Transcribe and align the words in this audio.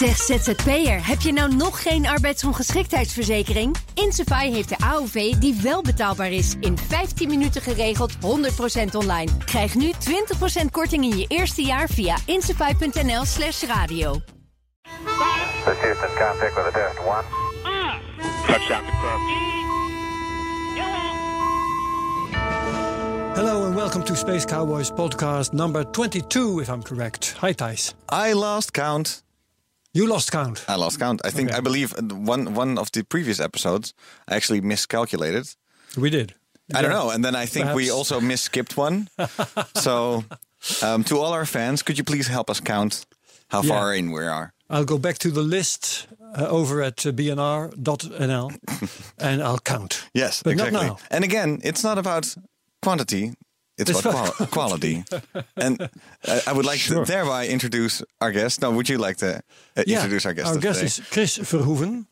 Zeg 0.00 0.16
ZZP'er, 0.16 1.06
heb 1.06 1.20
je 1.20 1.32
nou 1.32 1.54
nog 1.54 1.82
geen 1.82 2.06
arbeidsongeschiktheidsverzekering? 2.06 3.76
Insafai 3.94 4.52
heeft 4.52 4.68
de 4.68 4.78
AOV 4.78 5.34
die 5.34 5.60
wel 5.62 5.82
betaalbaar 5.82 6.32
is. 6.32 6.54
In 6.60 6.78
15 6.78 7.28
minuten 7.28 7.62
geregeld, 7.62 8.12
100% 8.14 8.18
online. 8.92 9.30
Krijg 9.44 9.74
nu 9.74 9.92
20% 10.62 10.64
korting 10.70 11.04
in 11.04 11.18
je 11.18 11.26
eerste 11.28 11.62
jaar 11.62 11.88
via 11.88 12.16
insafai.nl 12.26 13.24
slash 13.24 13.62
radio. 13.62 14.20
Contact 15.64 16.54
with 16.54 16.72
test 16.72 16.98
one. 17.06 17.24
Touchdown. 18.46 18.84
Hello 23.34 23.64
and 23.64 23.74
welcome 23.74 24.04
to 24.04 24.14
Space 24.14 24.46
Cowboys 24.46 24.90
podcast 24.90 25.52
number 25.52 25.90
22, 25.90 26.60
if 26.60 26.68
I'm 26.68 26.82
correct. 26.82 27.34
Hi, 27.40 27.54
Thijs. 27.54 27.94
I 28.28 28.32
lost 28.32 28.70
count. 28.70 29.29
You 29.92 30.06
lost 30.08 30.30
count. 30.30 30.64
I 30.68 30.76
lost 30.76 30.98
count. 30.98 31.20
I 31.26 31.30
think 31.30 31.48
Okay. 31.48 31.58
I 31.58 31.60
believe 31.60 31.94
one 32.26 32.54
one 32.54 32.78
of 32.78 32.90
the 32.90 33.02
previous 33.04 33.40
episodes 33.40 33.94
I 34.30 34.36
actually 34.36 34.60
miscalculated. 34.62 35.44
We 35.96 36.10
did. 36.10 36.34
I 36.74 36.82
don't 36.82 36.92
know, 36.92 37.10
and 37.10 37.24
then 37.24 37.34
I 37.42 37.46
think 37.46 37.66
we 37.74 37.86
Perhaps. 37.86 37.90
also 38.12 38.20
misskipped 38.20 38.76
one. 38.76 39.08
so, 39.74 40.24
um, 40.82 41.02
to 41.04 41.18
all 41.18 41.32
our 41.32 41.46
fans, 41.46 41.82
could 41.82 41.98
you 41.98 42.04
please 42.04 42.28
help 42.30 42.48
us 42.50 42.60
count 42.60 43.04
how 43.48 43.62
Yeah. 43.62 43.68
far 43.74 43.94
in 43.96 44.12
we 44.12 44.24
are? 44.28 44.52
I'll 44.68 44.84
go 44.84 44.98
back 44.98 45.18
to 45.18 45.30
the 45.32 45.42
list 45.42 46.06
uh, 46.38 46.46
over 46.48 46.80
at 46.82 47.04
uh, 47.06 47.10
bnr.nl 47.12 48.50
and 49.18 49.42
I'll 49.42 49.58
count. 49.58 50.04
Yes, 50.14 50.42
But 50.44 50.56
not 50.56 50.68
exactly. 50.68 50.88
now. 50.88 50.96
And 51.10 51.24
again, 51.24 51.58
it's 51.64 51.82
not 51.82 51.98
about 51.98 52.36
quantity; 52.82 53.32
it's, 53.80 53.90
It's 53.90 54.00
about 54.00 54.14
about 54.14 54.34
qual- 54.36 54.46
quality. 54.48 55.04
and 55.56 55.80
uh, 55.82 56.40
I 56.46 56.52
would 56.52 56.66
like 56.66 56.78
Sure. 56.80 57.04
to 57.04 57.12
thereby 57.12 57.48
introduce 57.48 58.02
our 58.20 58.32
guest. 58.32 58.60
Now, 58.62 58.70
would 58.72 58.88
you 58.88 58.98
like 58.98 59.16
to 59.18 59.42
uh, 59.76 59.82
introduce 59.86 60.26
our 60.26 60.34
guest? 60.34 60.48
Our 60.48 60.56
of 60.56 60.62
guest 60.62 60.78
today? 60.80 60.86
is 60.86 61.00
Chris 61.10 61.38
Verhoeven. 61.38 62.06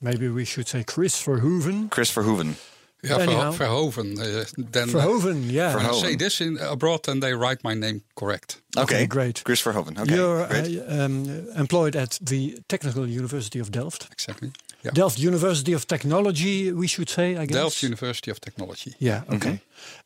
Maybe 0.00 0.28
we 0.28 0.44
should 0.44 0.68
say 0.68 0.84
Chris 0.84 1.22
Verhoeven. 1.24 1.88
Chris 1.90 2.10
Verhoeven. 2.12 2.54
Yeah, 3.02 3.18
Anyhow. 3.20 3.52
Verhoeven. 3.52 4.18
Uh, 4.18 4.44
then 4.72 4.88
Verhoeven, 4.88 5.50
yeah. 5.50 5.74
Verhoeven. 5.74 6.02
I 6.04 6.08
say 6.08 6.16
this 6.16 6.40
in 6.40 6.58
abroad, 6.58 7.08
and 7.08 7.22
they 7.22 7.34
write 7.34 7.62
my 7.62 7.74
name 7.74 8.00
correct. 8.14 8.60
Okay, 8.76 9.06
great. 9.06 9.42
Chris 9.44 9.62
Verhoeven. 9.62 9.98
Okay, 9.98 10.14
You're 10.14 10.46
great. 10.48 10.78
uh, 10.80 11.04
um, 11.04 11.46
employed 11.56 11.94
at 11.96 12.18
the 12.20 12.58
Technical 12.68 13.06
University 13.06 13.60
of 13.60 13.70
Delft. 13.70 14.08
Exactly. 14.12 14.50
Yeah. 14.86 14.94
Delft 14.94 15.18
University 15.18 15.74
of 15.74 15.84
Technology, 15.86 16.72
we 16.72 16.86
should 16.86 17.08
say, 17.08 17.36
I 17.36 17.46
guess. 17.46 17.56
Delft 17.56 17.82
University 17.82 18.30
of 18.30 18.38
Technology. 18.40 18.94
Yeah, 18.98 19.22
okay. 19.34 19.60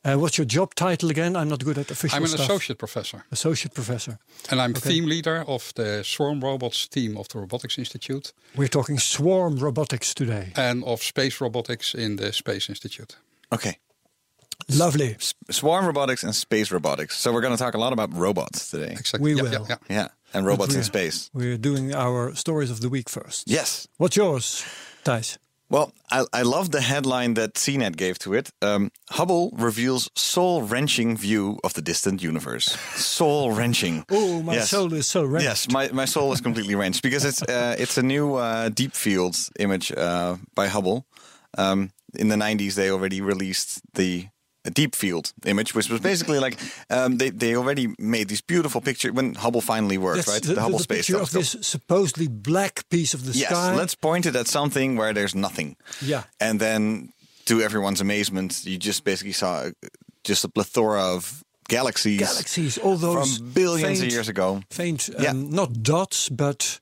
Uh, 0.04 0.16
what's 0.16 0.36
your 0.38 0.46
job 0.46 0.74
title 0.74 1.10
again? 1.10 1.36
I'm 1.36 1.48
not 1.48 1.62
good 1.64 1.78
at 1.78 1.90
official 1.90 2.16
I'm 2.16 2.22
an 2.24 2.28
stuff. 2.28 2.46
associate 2.48 2.78
professor, 2.78 3.24
Associate 3.30 3.74
professor. 3.74 4.18
and 4.50 4.60
I'm 4.60 4.72
team 4.74 5.04
leader 5.06 5.44
of 5.46 5.72
the 5.74 6.02
Swarm 6.04 6.40
Robots 6.40 6.88
team 6.88 7.16
of 7.16 7.26
the 7.28 7.38
Robotics 7.38 7.76
Institute, 7.78 8.32
We're 8.56 8.68
talking 8.68 8.98
swarm 8.98 9.56
robotics 9.58 10.14
today. 10.14 10.52
and 10.56 10.82
of 10.84 11.02
space 11.02 11.40
robotics 11.40 11.94
in 11.94 12.16
the 12.16 12.32
Space 12.32 12.68
Institute. 12.70 13.16
Okay. 13.52 13.78
Lovely. 14.68 15.14
S- 15.14 15.34
Swarm 15.50 15.86
robotics 15.86 16.22
and 16.22 16.34
space 16.34 16.70
robotics. 16.70 17.16
So 17.18 17.32
we're 17.32 17.40
going 17.42 17.56
to 17.56 17.62
talk 17.62 17.74
a 17.74 17.78
lot 17.78 17.92
about 17.92 18.12
robots 18.14 18.70
today. 18.70 18.92
Exactly. 18.92 19.34
We 19.34 19.36
yeah, 19.36 19.42
will. 19.42 19.52
Yeah, 19.52 19.66
yeah. 19.68 19.76
Yeah, 19.88 20.08
and 20.34 20.46
robots 20.46 20.74
in 20.74 20.82
space. 20.82 21.30
We're 21.34 21.58
doing 21.58 21.94
our 21.94 22.34
stories 22.34 22.70
of 22.70 22.80
the 22.80 22.88
week 22.88 23.08
first. 23.08 23.48
Yes. 23.48 23.88
What's 23.98 24.16
yours, 24.16 24.64
Thijs? 25.04 25.38
Well, 25.68 25.92
I, 26.10 26.24
I 26.32 26.42
love 26.42 26.72
the 26.72 26.80
headline 26.80 27.34
that 27.34 27.54
CNET 27.54 27.96
gave 27.96 28.18
to 28.20 28.34
it. 28.34 28.50
Um, 28.60 28.90
Hubble 29.10 29.50
reveals 29.56 30.10
soul-wrenching 30.16 31.16
view 31.16 31.60
of 31.62 31.74
the 31.74 31.82
distant 31.82 32.20
universe. 32.24 32.76
Soul-wrenching. 32.96 34.04
Oh, 34.10 34.42
my 34.42 34.54
Yes. 34.54 34.70
soul 34.70 34.92
is 34.94 35.06
so 35.06 35.22
wrenched. 35.24 35.44
Yes, 35.48 35.68
my, 35.70 35.88
my 35.92 36.06
soul 36.06 36.32
is 36.32 36.40
completely 36.40 36.74
wrenched 36.74 37.02
because 37.02 37.24
it's 37.24 37.42
uh, 37.42 37.76
it's 37.78 37.96
a 37.98 38.02
new 38.02 38.34
uh, 38.34 38.68
deep 38.70 38.94
fields 38.94 39.50
image 39.60 39.92
uh, 39.96 40.36
by 40.56 40.66
Hubble. 40.66 41.04
Um, 41.56 41.90
in 42.14 42.28
the 42.28 42.36
90s, 42.36 42.74
they 42.74 42.90
already 42.90 43.20
released 43.20 43.80
the 43.94 44.26
deep 44.70 44.94
field 44.94 45.32
image, 45.44 45.74
which 45.74 45.88
was 45.90 46.00
basically 46.00 46.38
like 46.38 46.58
um, 46.90 47.18
they 47.18 47.30
they 47.30 47.56
already 47.56 47.88
made 47.98 48.28
these 48.28 48.40
beautiful 48.42 48.80
pictures 48.80 49.12
when 49.12 49.34
Hubble 49.34 49.60
finally 49.60 49.98
worked, 49.98 50.26
That's 50.26 50.46
right? 50.46 50.54
the, 50.56 50.60
Hubble 50.60 50.78
the 50.78 50.84
Space 50.84 51.06
picture 51.06 51.22
of 51.22 51.30
this 51.30 51.56
supposedly 51.60 52.28
black 52.28 52.88
piece 52.88 53.14
of 53.14 53.24
the 53.24 53.32
Yes, 53.32 53.48
sky. 53.50 53.68
Yes, 53.70 53.78
let's 53.78 53.94
point 53.94 54.26
it 54.26 54.36
at 54.36 54.46
something 54.48 54.96
where 54.98 55.12
there's 55.12 55.34
nothing. 55.34 55.76
Yeah. 56.00 56.22
And 56.38 56.60
then, 56.60 57.12
to 57.44 57.60
everyone's 57.60 58.00
amazement, 58.00 58.64
you 58.64 58.78
just 58.78 59.04
basically 59.04 59.32
saw 59.32 59.70
just 60.24 60.44
a 60.44 60.48
plethora 60.48 61.02
of 61.16 61.42
galaxies. 61.68 62.18
Galaxies, 62.20 62.78
all 62.78 62.96
those 62.96 63.38
from 63.38 63.52
billions 63.52 63.98
faint, 64.00 64.08
of 64.08 64.12
years 64.12 64.28
ago. 64.28 64.62
Faint, 64.70 65.08
um, 65.16 65.22
Yeah. 65.24 65.32
not 65.32 65.82
dots, 65.82 66.28
but 66.28 66.80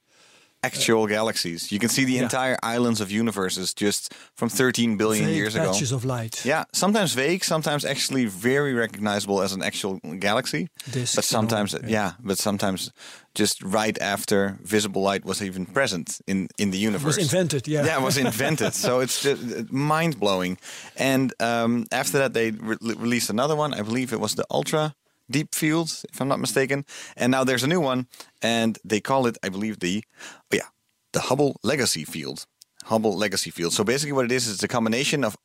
Actual 0.63 1.07
galaxies. 1.07 1.71
You 1.71 1.79
can 1.79 1.89
see 1.89 2.05
the 2.05 2.15
Yeah. 2.15 2.23
entire 2.23 2.57
islands 2.63 3.01
of 3.01 3.11
universes 3.11 3.73
just 3.75 4.13
from 4.37 4.49
13 4.49 4.97
billion 4.97 5.27
vague 5.27 5.37
years 5.37 5.55
ago. 5.55 5.71
patches 5.73 5.93
of 5.93 6.05
light. 6.05 6.45
Yeah, 6.45 6.65
sometimes 6.73 7.15
vague, 7.15 7.45
sometimes 7.45 7.85
actually 7.85 8.25
very 8.27 8.75
recognizable 8.75 9.41
as 9.43 9.53
an 9.53 9.63
actual 9.63 10.01
galaxy. 10.19 10.69
Disks 10.91 11.15
but 11.17 11.25
and 11.25 11.37
all, 11.37 11.41
sometimes, 11.41 11.73
yeah. 11.75 11.89
yeah. 11.91 12.13
but 12.21 12.39
sometimes 12.39 12.91
just 13.35 13.63
right 13.63 13.97
after 14.03 14.59
visible 14.65 15.03
light 15.03 15.25
was 15.25 15.41
even 15.43 15.65
present 15.67 16.19
in 16.27 16.49
in 16.59 16.71
the 16.73 16.79
universe. 16.79 17.17
was 17.17 17.33
invented, 17.33 17.69
yeah. 17.69 17.85
Yeah, 17.87 18.01
it 18.01 18.05
was 18.05 18.17
invented. 18.27 18.75
so 18.75 19.01
it's 19.01 19.23
just 19.23 19.71
mind 19.73 20.19
blowing. 20.19 20.59
And 20.97 21.33
um, 21.41 21.87
after 21.93 22.19
that, 22.19 22.33
they 22.33 22.51
re- 22.51 22.77
released 22.97 23.31
another 23.31 23.55
one. 23.55 23.75
I 23.81 23.83
believe 23.83 24.13
it 24.13 24.21
was 24.21 24.35
the 24.35 24.45
Ultra 24.51 24.95
Deep 25.31 25.55
Field, 25.55 25.91
if 26.13 26.21
I'm 26.21 26.29
not 26.29 26.41
mistaken. 26.41 26.85
And 27.17 27.31
now 27.31 27.45
there's 27.45 27.65
a 27.65 27.69
new 27.69 27.81
one, 27.81 28.07
and 28.43 28.79
they 28.85 29.01
call 29.01 29.27
it, 29.27 29.39
I 29.43 29.49
believe, 29.49 29.81
the 29.81 30.05
oh 30.53 30.57
yeah, 30.57 30.69
the 31.13 31.21
Hubble 31.21 31.59
Legacy 31.63 32.05
Field. 32.05 32.47
Hubble 32.85 33.17
Legacy 33.17 33.51
Field. 33.51 33.73
So 33.73 33.85
basically, 33.85 34.13
what 34.13 34.25
it 34.25 34.33
is 34.33 34.47
is 34.47 34.55
it's 34.55 34.63
a 34.63 34.69
combination 34.69 35.25
of 35.25 35.37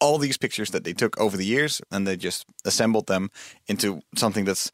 all 0.00 0.18
these 0.18 0.36
pictures 0.36 0.70
that 0.70 0.84
they 0.84 0.92
took 0.92 1.18
over 1.20 1.36
the 1.36 1.44
years, 1.44 1.80
and 1.90 2.06
they 2.06 2.16
just 2.16 2.44
assembled 2.64 3.06
them 3.06 3.30
into 3.66 4.00
something 4.14 4.44
that's 4.44 4.72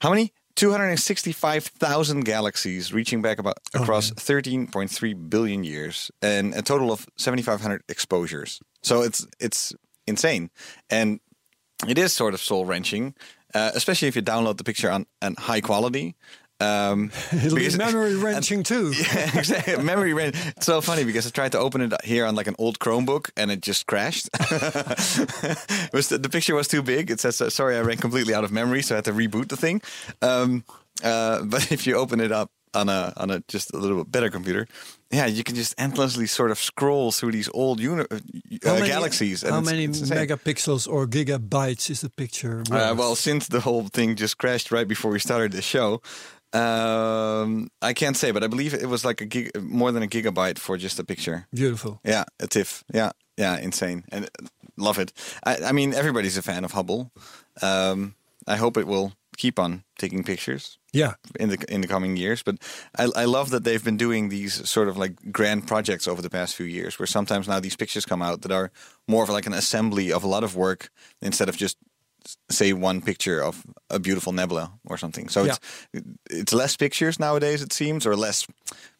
how 0.00 0.10
many? 0.10 0.32
265,000 0.58 2.24
galaxies 2.24 2.92
reaching 2.92 3.22
back 3.22 3.38
about 3.38 3.58
oh, 3.76 3.82
across 3.82 4.10
13.3 4.10 5.30
billion 5.30 5.62
years 5.62 6.10
and 6.20 6.52
a 6.54 6.62
total 6.62 6.90
of 6.90 7.06
7500 7.16 7.82
exposures. 7.88 8.60
So 8.82 9.02
it's 9.02 9.24
it's 9.38 9.72
insane. 10.08 10.50
And 10.90 11.20
it 11.86 11.96
is 11.96 12.12
sort 12.12 12.34
of 12.34 12.40
soul 12.40 12.64
wrenching, 12.64 13.14
uh, 13.54 13.70
especially 13.74 14.08
if 14.08 14.16
you 14.16 14.22
download 14.22 14.56
the 14.56 14.64
picture 14.64 14.90
on, 14.90 15.06
on 15.22 15.34
high 15.36 15.60
quality. 15.60 16.14
Um, 16.60 17.12
It'll 17.32 17.56
be 17.56 17.76
memory 17.76 18.16
wrenching 18.24 18.64
too. 18.64 18.92
yeah, 19.14 19.38
exactly. 19.38 19.76
Memory 19.76 20.12
wrench. 20.12 20.34
It's 20.56 20.66
so 20.66 20.80
funny 20.80 21.04
because 21.04 21.26
I 21.26 21.30
tried 21.30 21.52
to 21.52 21.58
open 21.58 21.80
it 21.80 22.04
here 22.04 22.26
on 22.26 22.34
like 22.34 22.48
an 22.48 22.56
old 22.58 22.78
Chromebook 22.78 23.30
and 23.36 23.50
it 23.50 23.60
just 23.60 23.86
crashed. 23.86 24.28
it 24.32 25.92
was 25.92 26.08
the, 26.08 26.18
the 26.18 26.28
picture 26.28 26.54
was 26.54 26.68
too 26.68 26.82
big. 26.82 27.10
It 27.10 27.20
says 27.20 27.36
sorry, 27.54 27.76
I 27.76 27.80
ran 27.82 27.98
completely 27.98 28.34
out 28.34 28.44
of 28.44 28.50
memory, 28.50 28.82
so 28.82 28.94
I 28.94 28.96
had 28.96 29.04
to 29.04 29.12
reboot 29.12 29.48
the 29.48 29.56
thing. 29.56 29.82
Um, 30.20 30.64
uh, 31.04 31.42
but 31.44 31.70
if 31.70 31.86
you 31.86 31.94
open 31.94 32.20
it 32.20 32.32
up 32.32 32.50
on 32.74 32.88
a 32.88 33.12
on 33.16 33.30
a 33.30 33.40
just 33.48 33.72
a 33.74 33.78
little 33.78 33.98
bit 34.04 34.10
better 34.12 34.30
computer, 34.30 34.66
yeah, 35.10 35.26
you 35.26 35.42
can 35.44 35.54
just 35.54 35.74
endlessly 35.78 36.26
sort 36.26 36.50
of 36.50 36.58
scroll 36.58 37.12
through 37.12 37.32
these 37.32 37.48
old 37.54 37.80
uni- 37.80 38.04
uh, 38.10 38.18
many- 38.64 38.86
galaxies. 38.88 39.42
How 39.42 39.48
it's- 39.48 39.64
many 39.64 39.84
it's 39.84 40.00
megapixels 40.02 40.86
or 40.88 41.06
gigabytes 41.06 41.90
is 41.90 42.00
the 42.00 42.10
picture? 42.10 42.62
Uh, 42.70 42.94
well, 42.96 43.14
since 43.16 43.48
the 43.48 43.60
whole 43.60 43.88
thing 43.88 44.16
just 44.16 44.36
crashed 44.38 44.70
right 44.70 44.86
before 44.88 45.10
we 45.10 45.18
started 45.18 45.52
the 45.52 45.62
show, 45.62 46.00
um, 46.52 47.68
I 47.82 47.92
can't 47.92 48.16
say, 48.16 48.30
but 48.32 48.42
I 48.42 48.46
believe 48.48 48.74
it 48.74 48.88
was 48.88 49.04
like 49.04 49.20
a 49.20 49.26
gig, 49.26 49.50
more 49.60 49.92
than 49.92 50.02
a 50.02 50.06
gigabyte 50.08 50.58
for 50.58 50.76
just 50.76 50.98
a 50.98 51.04
picture. 51.04 51.46
beautiful. 51.54 52.00
Yeah, 52.04 52.24
a 52.40 52.46
TIFF. 52.46 52.84
Yeah, 52.92 53.10
yeah, 53.36 53.58
insane, 53.58 54.04
and 54.12 54.24
uh, 54.24 54.46
love 54.76 54.98
it. 54.98 55.12
I, 55.44 55.56
I 55.68 55.72
mean, 55.72 55.94
everybody's 55.94 56.36
a 56.38 56.42
fan 56.42 56.64
of 56.64 56.72
Hubble. 56.72 57.10
Um, 57.62 58.14
I 58.46 58.56
hope 58.56 58.76
it 58.76 58.86
will 58.86 59.12
keep 59.38 59.58
on 59.58 59.82
taking 59.98 60.24
pictures 60.24 60.78
Yeah, 60.92 61.14
in 61.40 61.48
the 61.48 61.56
in 61.68 61.80
the 61.80 61.88
coming 61.88 62.16
years. 62.18 62.42
But 62.42 62.56
I, 62.98 63.04
I 63.22 63.26
love 63.26 63.48
that 63.50 63.64
they've 63.64 63.84
been 63.84 63.96
doing 63.98 64.28
these 64.30 64.68
sort 64.68 64.88
of 64.88 64.96
like 64.96 65.12
grand 65.32 65.66
projects 65.66 66.06
over 66.08 66.22
the 66.22 66.30
past 66.30 66.54
few 66.56 66.66
years, 66.66 66.98
where 66.98 67.06
sometimes 67.06 67.46
now 67.48 67.60
these 67.60 67.76
pictures 67.76 68.04
come 68.06 68.22
out 68.24 68.40
that 68.42 68.52
are 68.52 68.70
more 69.06 69.22
of 69.22 69.30
like 69.30 69.46
an 69.46 69.54
assembly 69.54 70.12
of 70.12 70.24
a 70.24 70.28
lot 70.28 70.44
of 70.44 70.54
work 70.56 70.90
instead 71.22 71.48
of 71.48 71.56
just 71.56 71.76
say 72.50 72.72
one 72.72 73.00
picture 73.00 73.40
of 73.44 73.62
a 73.90 73.98
beautiful 73.98 74.32
nebula 74.32 74.72
or 74.84 74.98
something. 74.98 75.30
So 75.30 75.44
it's 75.44 75.58
it's 76.30 76.52
less 76.52 76.76
pictures 76.76 77.18
nowadays 77.18 77.62
it 77.62 77.72
seems 77.72 78.06
or 78.06 78.16
less 78.16 78.46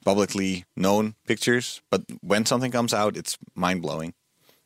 publicly 0.05 0.64
known 0.75 1.14
pictures, 1.26 1.82
but 1.90 2.02
when 2.23 2.46
something 2.46 2.73
comes 2.73 2.94
out 2.94 3.17
it's 3.17 3.37
mind 3.55 3.82
blowing. 3.82 4.14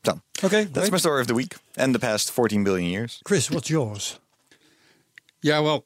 So 0.05 0.21
Okay, 0.45 0.65
that's 0.65 0.79
great. 0.89 0.93
my 0.93 0.99
story 0.99 1.21
of 1.21 1.27
the 1.27 1.35
week 1.35 1.55
and 1.77 1.95
the 1.95 1.99
past 2.01 2.31
14 2.33 2.65
billion 2.65 2.91
years. 2.91 3.21
Chris, 3.25 3.51
what's 3.51 3.71
yours? 3.71 4.19
Yeah, 5.45 5.59
well, 5.61 5.83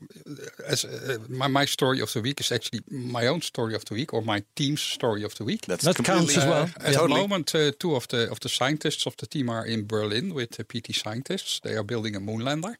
as 0.68 0.84
uh, 0.84 1.16
my, 1.28 1.48
my 1.48 1.64
story 1.66 2.00
of 2.02 2.12
the 2.12 2.20
week 2.20 2.40
is 2.40 2.52
actually 2.52 2.80
my 2.90 3.26
own 3.26 3.40
story 3.40 3.74
of 3.74 3.84
the 3.86 3.94
week 3.94 4.12
or 4.12 4.20
my 4.22 4.42
team's 4.54 4.82
story 4.82 5.24
of 5.24 5.34
the 5.34 5.44
week. 5.44 5.64
That's 5.66 5.82
That 5.84 5.96
counts 5.96 6.34
completely- 6.34 6.42
as 6.42 6.48
well. 6.48 6.62
Uh, 6.64 6.88
at 6.88 6.94
Totally. 6.94 7.08
the 7.22 7.28
moment, 7.28 7.54
uh, 7.54 7.72
two 7.78 7.94
of 7.96 8.06
the 8.08 8.30
of 8.30 8.38
the 8.40 8.48
scientists 8.48 9.06
of 9.06 9.16
the 9.16 9.26
team 9.26 9.48
are 9.48 9.64
in 9.66 9.86
Berlin 9.86 10.34
with 10.34 10.50
the 10.56 10.64
PTScientists. 10.64 11.60
They 11.60 11.74
are 11.76 11.84
building 11.84 12.16
a 12.16 12.20
moon 12.20 12.40
lander, 12.44 12.76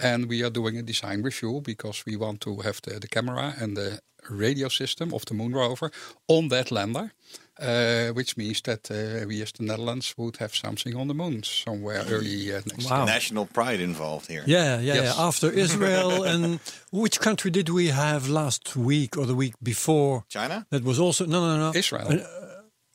And 0.00 0.28
we 0.28 0.44
are 0.44 0.50
doing 0.50 0.78
a 0.78 0.82
design 0.82 1.22
review 1.22 1.60
because 1.60 2.04
we 2.06 2.16
want 2.16 2.40
to 2.40 2.56
have 2.60 2.80
the, 2.82 2.98
the 3.00 3.08
camera 3.08 3.54
and 3.60 3.76
the 3.76 3.98
radio 4.30 4.68
system 4.68 5.12
of 5.12 5.24
the 5.24 5.34
moon 5.34 5.52
rover 5.52 5.90
on 6.28 6.48
that 6.48 6.70
lander. 6.70 7.12
Uh, 7.60 8.10
which 8.14 8.36
means 8.36 8.60
that 8.62 8.88
uh, 8.88 9.26
we 9.26 9.42
as 9.42 9.50
the 9.50 9.64
Netherlands 9.64 10.14
would 10.16 10.36
have 10.36 10.54
something 10.54 10.94
on 10.96 11.08
the 11.08 11.14
moon 11.14 11.42
somewhere 11.42 12.04
early 12.08 12.52
uh, 12.54 12.60
next 12.66 12.88
Wow. 12.88 12.98
year. 12.98 13.06
National 13.06 13.46
pride 13.46 13.80
involved 13.80 14.28
here. 14.30 14.44
Yeah, 14.46 14.78
yeah, 14.80 14.94
Yes. 14.94 15.16
yeah. 15.16 15.26
After 15.26 15.50
Israel 15.50 16.22
and 16.32 16.60
which 16.92 17.18
country 17.18 17.50
did 17.50 17.68
we 17.68 17.88
have 17.88 18.28
last 18.28 18.76
week 18.76 19.16
or 19.18 19.26
the 19.26 19.34
week 19.34 19.54
before? 19.60 20.22
China? 20.28 20.66
That 20.70 20.84
was 20.84 20.98
also 21.00 21.26
no, 21.26 21.40
no, 21.40 21.56
no. 21.58 21.72
Israel. 21.74 22.20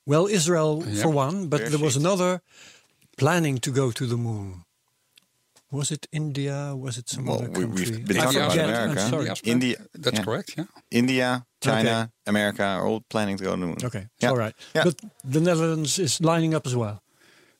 Well, 0.05 0.27
Israel 0.27 0.81
Yeah. 0.87 1.01
for 1.01 1.09
one, 1.09 1.47
but 1.49 1.59
Bear 1.59 1.69
there 1.71 1.79
was 1.85 1.97
another 1.97 2.41
planning 3.17 3.59
to 3.59 3.71
go 3.71 3.91
to 3.91 4.05
the 4.05 4.17
moon. 4.17 4.63
Was 5.73 5.89
it 5.91 6.05
India? 6.11 6.73
Was 6.77 6.97
it 6.97 7.09
some 7.09 7.25
Well, 7.25 7.37
other 7.41 7.49
we, 7.49 7.65
country? 7.65 7.85
we've 7.91 8.05
been 8.07 8.17
talking 8.17 8.37
about 8.39 8.51
forget. 8.51 8.69
America. 8.69 9.01
I'm 9.01 9.09
sorry. 9.09 9.25
Yes, 9.25 9.41
India, 9.43 9.75
That's 10.03 10.17
yeah. 10.19 10.23
correct, 10.23 10.49
yeah. 10.57 10.65
India, 10.91 11.45
China, 11.61 11.89
Okay. 11.89 12.09
America 12.27 12.63
are 12.63 12.85
all 12.87 13.01
planning 13.09 13.37
to 13.37 13.43
go 13.43 13.51
to 13.55 13.59
the 13.59 13.65
moon. 13.65 13.77
Okay, 13.83 14.05
Yeah. 14.21 14.29
all 14.29 14.37
right. 14.37 14.55
Yeah. 14.75 14.83
But 14.85 14.95
the 15.35 15.39
Netherlands 15.41 15.97
is 15.99 16.21
lining 16.21 16.53
up 16.55 16.65
as 16.67 16.75
well. 16.75 17.02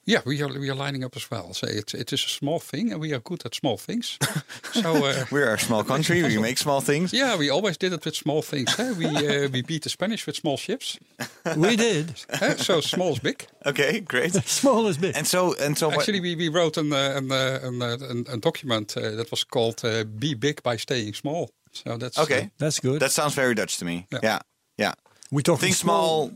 Yeah, 0.05 0.19
we 0.25 0.41
are 0.44 0.50
we 0.59 0.69
are 0.69 0.75
lining 0.85 1.05
up 1.05 1.15
as 1.15 1.31
well. 1.31 1.53
So 1.53 1.65
it, 1.67 1.94
it 1.94 2.11
is 2.11 2.25
a 2.25 2.27
small 2.27 2.59
thing, 2.59 2.91
and 2.91 3.00
we 3.01 3.13
are 3.13 3.21
good 3.21 3.45
at 3.45 3.55
small 3.55 3.77
things. 3.77 4.17
so 4.73 5.05
uh, 5.05 5.25
We're 5.31 5.53
a 5.53 5.57
small 5.59 5.83
country. 5.83 6.21
we 6.23 6.38
make 6.38 6.57
small 6.57 6.81
things. 6.81 7.13
yeah, 7.21 7.38
we 7.38 7.50
always 7.50 7.77
did 7.77 7.94
it 7.94 8.03
with 8.05 8.15
small 8.15 8.41
things. 8.41 8.77
eh? 8.79 8.91
We 8.97 9.05
uh, 9.05 9.47
we 9.53 9.61
beat 9.61 9.83
the 9.83 9.89
Spanish 9.89 10.25
with 10.25 10.35
small 10.35 10.57
ships. 10.57 11.00
We 11.57 11.75
did. 11.77 12.07
eh? 12.41 12.55
So 12.57 12.81
small 12.81 13.11
is 13.13 13.19
big. 13.19 13.47
Okay, 13.65 14.01
great. 14.01 14.33
Small 14.45 14.88
is 14.88 14.97
big. 14.97 15.15
And 15.15 15.25
so 15.27 15.53
and 15.59 15.77
so. 15.77 15.88
what- 15.88 16.00
Actually, 16.00 16.19
we, 16.21 16.35
we 16.35 16.49
wrote 16.49 16.77
an, 16.79 16.91
uh, 16.91 17.13
an, 17.17 17.31
uh, 17.31 17.59
an, 17.63 17.81
uh, 17.81 17.97
an, 18.09 18.25
a 18.29 18.38
document 18.38 18.97
uh, 18.97 19.01
that 19.15 19.29
was 19.31 19.44
called 19.45 19.85
uh, 19.85 20.03
"Be 20.19 20.35
Big 20.35 20.61
by 20.63 20.77
Staying 20.77 21.13
Small." 21.15 21.49
So 21.71 21.97
that's 21.97 22.17
okay, 22.17 22.41
uh, 22.41 22.47
That's 22.57 22.79
good. 22.81 22.99
that 22.99 23.11
sounds 23.11 23.35
very 23.35 23.53
Dutch 23.56 23.77
to 23.77 23.85
me. 23.85 24.06
Yeah. 24.11 24.19
Yeah, 24.23 24.39
yeah. 24.77 24.94
we 25.31 25.41
talk 25.44 25.59
Think 25.59 25.75
small, 25.75 26.31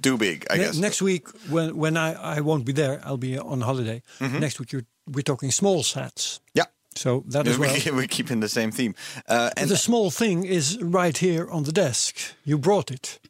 do 0.00 0.16
big. 0.16 0.44
I 0.50 0.56
Ne- 0.56 0.64
guess. 0.64 0.76
next 0.78 1.02
week, 1.02 1.28
when 1.50 1.76
when 1.76 1.96
I, 1.96 2.36
I 2.38 2.40
won't 2.40 2.64
be 2.64 2.72
there, 2.72 3.00
I'll 3.04 3.18
be 3.18 3.38
on 3.38 3.60
holiday. 3.62 4.02
Mm-hmm. 4.20 4.38
Next 4.40 4.58
week, 4.58 4.72
you're, 4.72 4.86
we're 5.06 5.22
talking 5.24 5.52
small 5.52 5.82
sats. 5.82 6.40
Yeah. 6.54 6.66
So 6.96 7.22
that 7.32 7.46
as 7.46 7.58
we, 7.58 7.66
well. 7.66 7.76
keep, 7.76 7.94
we 8.00 8.06
keep 8.06 8.30
in 8.30 8.40
the 8.40 8.48
same 8.48 8.70
theme. 8.72 8.94
Uh, 9.28 9.50
and 9.56 9.68
the 9.70 9.76
small 9.76 10.10
thing 10.10 10.44
is 10.46 10.78
right 10.82 11.18
here 11.18 11.46
on 11.50 11.64
the 11.64 11.72
desk. 11.72 12.14
You 12.44 12.58
brought 12.58 12.90
it. 12.90 13.20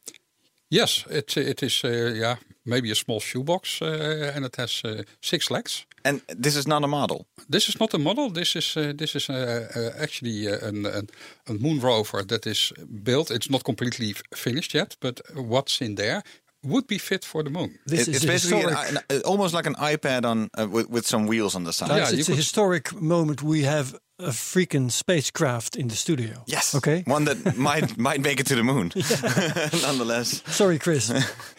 yes, 0.71 1.05
it 1.09 1.35
it 1.37 1.61
is 1.63 1.83
uh, 1.83 2.13
yeah 2.15 2.35
maybe 2.63 2.91
a 2.91 2.95
small 2.95 3.19
shoebox, 3.19 3.81
uh, 3.81 4.31
and 4.35 4.45
it 4.45 4.55
has 4.57 4.81
uh, 4.85 5.03
six 5.21 5.49
legs. 5.49 5.85
and 6.03 6.21
this 6.41 6.55
is 6.55 6.65
not 6.65 6.83
a 6.83 6.87
model. 6.87 7.25
This 7.49 7.67
is 7.67 7.75
not 7.79 7.93
a 7.93 7.97
model. 7.97 8.31
This 8.31 8.55
is 8.55 8.75
uh, 8.77 8.93
this 8.95 9.15
is 9.15 9.29
uh, 9.29 9.33
uh, 9.75 10.01
actually 10.03 10.47
uh, 10.47 10.67
an, 10.67 10.85
an, 10.85 11.07
a 11.47 11.53
moon 11.53 11.79
rover 11.81 12.23
that 12.25 12.45
is 12.45 12.73
built. 13.03 13.29
It's 13.31 13.49
not 13.49 13.63
completely 13.63 14.13
finished 14.35 14.73
yet, 14.73 14.97
but 14.99 15.19
what's 15.35 15.81
in 15.81 15.95
there 15.95 16.21
would 16.63 16.87
be 16.87 16.97
fit 16.97 17.23
for 17.25 17.43
the 17.43 17.49
moon. 17.49 17.79
This 17.85 18.01
It- 18.01 18.07
is 18.11 18.15
it's 18.17 18.25
basically 18.25 18.61
an, 18.63 18.69
historic. 18.75 19.05
an- 19.09 19.21
almost 19.21 19.53
like 19.53 19.65
an 19.67 19.75
iPad 19.75 20.25
on 20.25 20.49
uh, 20.57 20.67
with, 20.67 20.89
with 20.89 21.07
some 21.07 21.25
wheels 21.27 21.55
on 21.55 21.63
the 21.63 21.71
side. 21.73 21.89
Yeah, 21.89 22.09
it's 22.11 22.27
a 22.27 22.31
could- 22.31 22.35
historic 22.35 22.93
moment. 23.01 23.41
We 23.41 23.63
have 23.63 23.95
a 24.19 24.31
freaking 24.31 24.91
spacecraft 24.91 25.75
in 25.75 25.87
the 25.87 25.95
studio. 25.95 26.43
Yes. 26.45 26.75
Okay. 26.75 27.03
One 27.07 27.25
that 27.25 27.57
might 27.57 27.97
might 28.09 28.21
make 28.21 28.39
it 28.39 28.47
to 28.47 28.55
the 28.55 28.63
moon. 28.63 28.91
Nonetheless, 29.81 30.43
Sorry, 30.47 30.77
Chris. 30.77 31.07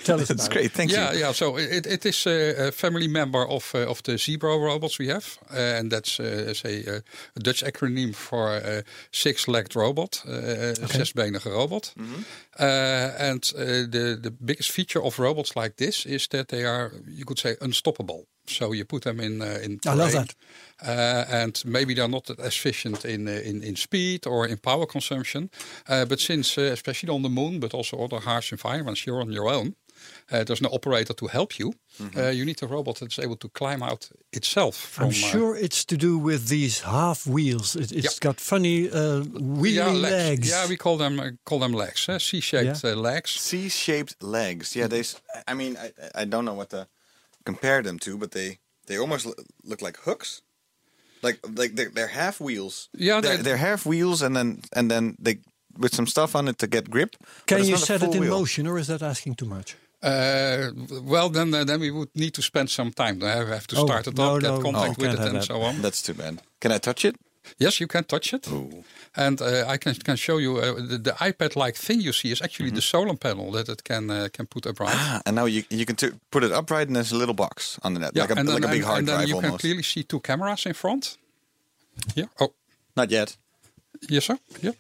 Tell 0.05 0.21
us 0.21 0.31
it's 0.31 0.47
about 0.47 0.53
great. 0.53 0.67
It. 0.67 0.73
Thank 0.73 0.93
yeah, 0.93 1.13
you. 1.13 1.21
yeah. 1.21 1.33
So 1.33 1.57
it, 1.57 1.87
it 1.87 2.07
is 2.07 2.27
a 2.27 2.71
family 2.73 3.09
member 3.09 3.47
of 3.47 3.73
uh, 3.75 3.91
of 3.91 4.03
the 4.03 4.13
Zebro 4.19 4.59
robots 4.61 4.99
we 4.99 5.09
have, 5.09 5.39
uh, 5.53 5.79
and 5.79 5.91
that's 5.91 6.21
uh, 6.21 6.55
say 6.55 6.85
uh, 6.87 7.01
a 7.37 7.41
Dutch 7.41 7.65
acronym 7.65 8.15
for 8.15 8.51
uh, 8.51 8.83
six-legged 9.11 9.77
robot, 9.77 10.23
uh, 10.27 10.75
zesbenige 10.89 11.47
robot. 11.47 11.95
Uh, 12.59 13.13
and 13.19 13.53
uh, 13.57 13.65
the 13.91 14.19
the 14.21 14.31
biggest 14.31 14.71
feature 14.71 15.03
of 15.03 15.19
robots 15.19 15.57
like 15.57 15.77
this 15.77 16.05
is 16.07 16.29
that 16.29 16.49
they 16.49 16.65
are, 16.65 16.93
you 17.09 17.25
could 17.25 17.39
say, 17.39 17.57
unstoppable. 17.61 18.27
So 18.57 18.73
you 18.73 18.85
put 18.85 19.03
them 19.03 19.21
in 19.21 19.41
uh, 19.43 19.59
in 19.63 19.79
I 19.87 19.95
love 19.95 20.13
that. 20.13 20.35
Uh, 20.83 21.25
and 21.43 21.63
maybe 21.65 21.95
they're 21.95 22.09
not 22.09 22.31
as 22.31 22.39
efficient 22.39 23.05
in 23.05 23.29
uh, 23.29 23.33
in, 23.45 23.63
in 23.63 23.77
speed 23.77 24.27
or 24.27 24.47
in 24.47 24.59
power 24.59 24.87
consumption. 24.87 25.51
Uh, 25.89 26.05
but 26.07 26.21
since, 26.21 26.57
uh, 26.61 26.73
especially 26.73 27.15
on 27.15 27.23
the 27.23 27.29
moon, 27.29 27.61
but 27.61 27.75
also 27.75 27.97
other 27.99 28.21
harsh 28.21 28.53
environments, 28.53 29.05
you're 29.07 29.21
on 29.21 29.33
your 29.33 29.49
own. 29.49 29.75
Uh, 30.33 30.45
there's 30.45 30.63
no 30.63 30.71
operator 30.73 31.13
to 31.15 31.27
help 31.27 31.59
you. 31.59 31.75
Uh, 32.17 32.29
you 32.31 32.45
need 32.47 32.63
a 32.63 32.67
robot 32.67 32.97
that's 33.01 33.19
able 33.19 33.37
to 33.37 33.49
climb 33.51 33.83
out 33.83 34.09
itself. 34.33 34.75
From, 34.77 35.05
I'm 35.05 35.11
uh, 35.11 35.13
sure 35.13 35.57
it's 35.57 35.85
to 35.85 35.97
do 35.97 36.17
with 36.19 36.49
these 36.49 36.81
half 36.81 37.27
wheels. 37.27 37.77
It, 37.77 37.93
it's 37.93 38.05
Yeah. 38.05 38.19
got 38.21 38.41
funny 38.41 38.89
uh, 38.89 39.23
wheelie 39.61 39.75
yeah, 39.75 40.11
legs. 40.11 40.49
Yeah, 40.49 40.69
we 40.69 40.77
call 40.77 40.97
them 40.97 41.21
uh, 41.21 41.31
call 41.45 41.59
them 41.59 41.73
legs. 41.73 42.09
Uh, 42.09 42.19
C-shaped 42.19 42.85
Yeah. 42.85 42.93
uh, 42.93 42.97
legs. 42.97 43.31
C-shaped 43.31 44.23
legs. 44.23 44.75
Yeah, 44.75 44.89
they. 44.89 45.05
I 45.47 45.55
mean, 45.55 45.77
I, 45.77 46.23
I 46.23 46.25
don't 46.25 46.45
know 46.45 46.55
what 46.57 46.71
to 46.71 46.87
compare 47.51 47.83
them 47.83 47.99
to, 47.99 48.17
but 48.19 48.31
they 48.31 48.59
they 48.87 48.99
almost 48.99 49.27
look 49.71 49.81
like 49.83 49.99
hooks. 50.05 50.43
Like 51.23 51.39
like 51.61 51.73
they're, 51.77 51.93
they're 51.97 52.15
half 52.25 52.37
wheels. 52.41 52.89
Yeah, 52.93 53.21
they're, 53.23 53.37
they- 53.37 53.43
they're 53.45 53.57
half 53.71 53.85
wheels, 53.87 54.23
and 54.23 54.35
then 54.35 54.49
and 54.73 54.89
then 54.91 55.15
they 55.25 55.35
with 55.83 55.95
some 55.95 56.07
stuff 56.07 56.35
on 56.35 56.49
it 56.49 56.57
to 56.59 56.67
get 56.67 56.85
grip. 56.91 57.11
Can 57.47 57.65
you 57.65 57.77
set 57.77 58.03
it 58.03 58.15
in 58.15 58.21
wheel. 58.21 58.39
motion, 58.39 58.67
or 58.67 58.79
is 58.79 58.87
that 58.87 59.03
asking 59.03 59.37
too 59.37 59.47
much? 59.49 59.77
Uh, 60.03 60.71
well, 61.13 61.29
then 61.31 61.55
uh, 61.55 61.65
then 61.65 61.81
we 61.81 61.91
would 61.91 62.09
need 62.15 62.31
to 62.35 62.43
spend 62.43 62.69
some 62.71 62.91
time. 62.93 63.15
We 63.19 63.27
have 63.29 63.49
have 63.49 63.67
to 63.67 63.77
Oh, 63.77 63.87
start 63.87 64.07
it 64.07 64.19
up, 64.19 64.41
no, 64.41 64.41
get 64.41 64.63
contact 64.63 64.99
no, 64.99 65.09
with 65.09 65.21
it, 65.21 65.27
and 65.27 65.37
that. 65.37 65.45
so 65.45 65.61
on. 65.63 65.83
That's 65.83 66.03
too 66.03 66.15
bad. 66.15 66.35
Can 66.61 66.73
I 66.73 66.79
touch 66.79 67.05
it? 67.05 67.15
Yes, 67.59 67.79
you 67.81 67.87
can 67.89 68.05
touch 68.05 68.33
it. 68.35 68.49
And 69.17 69.41
uh, 69.43 69.65
I 69.75 69.77
can 69.79 69.95
can 69.95 70.17
show 70.17 70.39
you 70.39 70.59
uh, 70.59 70.75
the, 70.89 70.99
the 70.99 71.11
iPad-like 71.19 71.75
thing 71.77 72.01
you 72.01 72.13
see 72.13 72.31
is 72.31 72.41
actually 72.43 72.71
the 72.71 72.81
solar 72.81 73.17
panel 73.17 73.51
that 73.53 73.69
it 73.69 73.83
can 73.83 74.09
uh, 74.11 74.29
can 74.33 74.47
put 74.47 74.67
upright. 74.67 74.95
Ah, 74.97 75.21
and 75.27 75.35
now 75.35 75.47
you 75.49 75.63
you 75.69 75.85
can 75.85 75.97
t- 75.97 76.13
put 76.31 76.45
it 76.45 76.53
upright, 76.53 76.87
and 76.87 76.95
there's 76.95 77.13
a 77.13 77.17
little 77.19 77.35
box 77.35 77.79
on 77.83 77.95
the 77.95 78.01
net, 78.01 78.15
like 78.15 78.31
a 78.31 78.39
and 78.39 78.49
like 78.49 78.65
a 78.65 78.69
big 78.69 78.77
and- 78.83 78.85
hard 78.85 78.99
and 78.99 79.09
then 79.09 79.17
drive 79.17 79.29
you 79.29 79.41
can 79.41 79.59
clearly 79.59 79.83
see 79.83 80.05
two 80.05 80.21
cameras 80.21 80.65
in 80.67 80.75
front. 80.75 81.19
Yeah. 82.15 82.29
Oh, 82.39 82.53
Not 82.97 83.11
yet. 83.11 83.37
yes, 84.09 84.25
sir. 84.25 84.39
Yeah. 84.63 84.73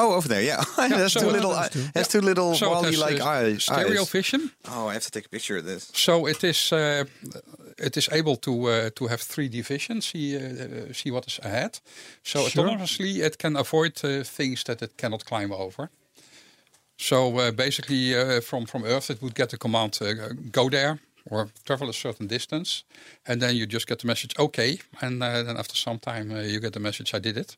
Oh, 0.00 0.14
over 0.16 0.28
there. 0.28 0.42
Yeah, 0.42 0.60
it 0.78 0.92
has 0.92 1.12
so 1.12 1.20
two 1.20 1.28
it 1.28 1.32
little 1.32 1.52
eye- 1.52 1.68
two. 1.72 1.84
has 1.94 2.14
little 2.14 2.54
So 2.54 2.70
Wally-like 2.70 3.20
uh, 3.20 3.28
eyes. 3.28 3.62
stereo 3.64 4.04
vision. 4.04 4.50
Oh, 4.64 4.88
I 4.90 4.92
have 4.92 5.02
to 5.04 5.10
take 5.10 5.26
a 5.26 5.28
picture 5.28 5.58
of 5.58 5.64
this. 5.64 5.90
So 5.94 6.28
it 6.28 6.42
is 6.44 6.72
uh, 6.72 7.04
it 7.76 7.96
is 7.96 8.08
able 8.12 8.36
to 8.36 8.50
uh, 8.50 8.90
to 8.94 9.06
have 9.08 9.20
3D 9.22 9.62
vision, 9.68 10.00
see 10.00 10.36
uh, 10.36 10.92
see 10.92 11.10
what 11.12 11.26
is 11.26 11.38
ahead. 11.42 11.80
So 12.22 12.38
Sure. 12.48 12.64
autonomously, 12.64 13.18
it 13.24 13.36
can 13.38 13.56
avoid 13.56 14.04
uh, 14.04 14.24
things 14.36 14.62
that 14.64 14.82
it 14.82 14.90
cannot 14.96 15.24
climb 15.24 15.52
over. 15.52 15.88
So 16.96 17.38
uh, 17.38 17.50
basically, 17.52 18.14
uh, 18.14 18.40
from 18.40 18.66
from 18.66 18.84
Earth, 18.84 19.10
it 19.10 19.20
would 19.20 19.34
get 19.34 19.48
the 19.50 19.56
command 19.58 19.98
uh, 20.00 20.34
go 20.52 20.68
there 20.70 20.98
or 21.30 21.48
travel 21.64 21.88
a 21.88 21.92
certain 21.92 22.26
distance, 22.28 22.84
and 23.26 23.40
then 23.40 23.54
you 23.54 23.66
just 23.66 23.86
get 23.86 23.98
the 23.98 24.06
message 24.06 24.34
okay, 24.38 24.78
and 25.00 25.22
uh, 25.22 25.42
then 25.42 25.56
after 25.56 25.74
some 25.76 25.98
time 25.98 26.30
uh, 26.32 26.40
you 26.42 26.60
get 26.60 26.72
the 26.72 26.80
message 26.80 27.14
I 27.16 27.20
did 27.20 27.36
it. 27.36 27.56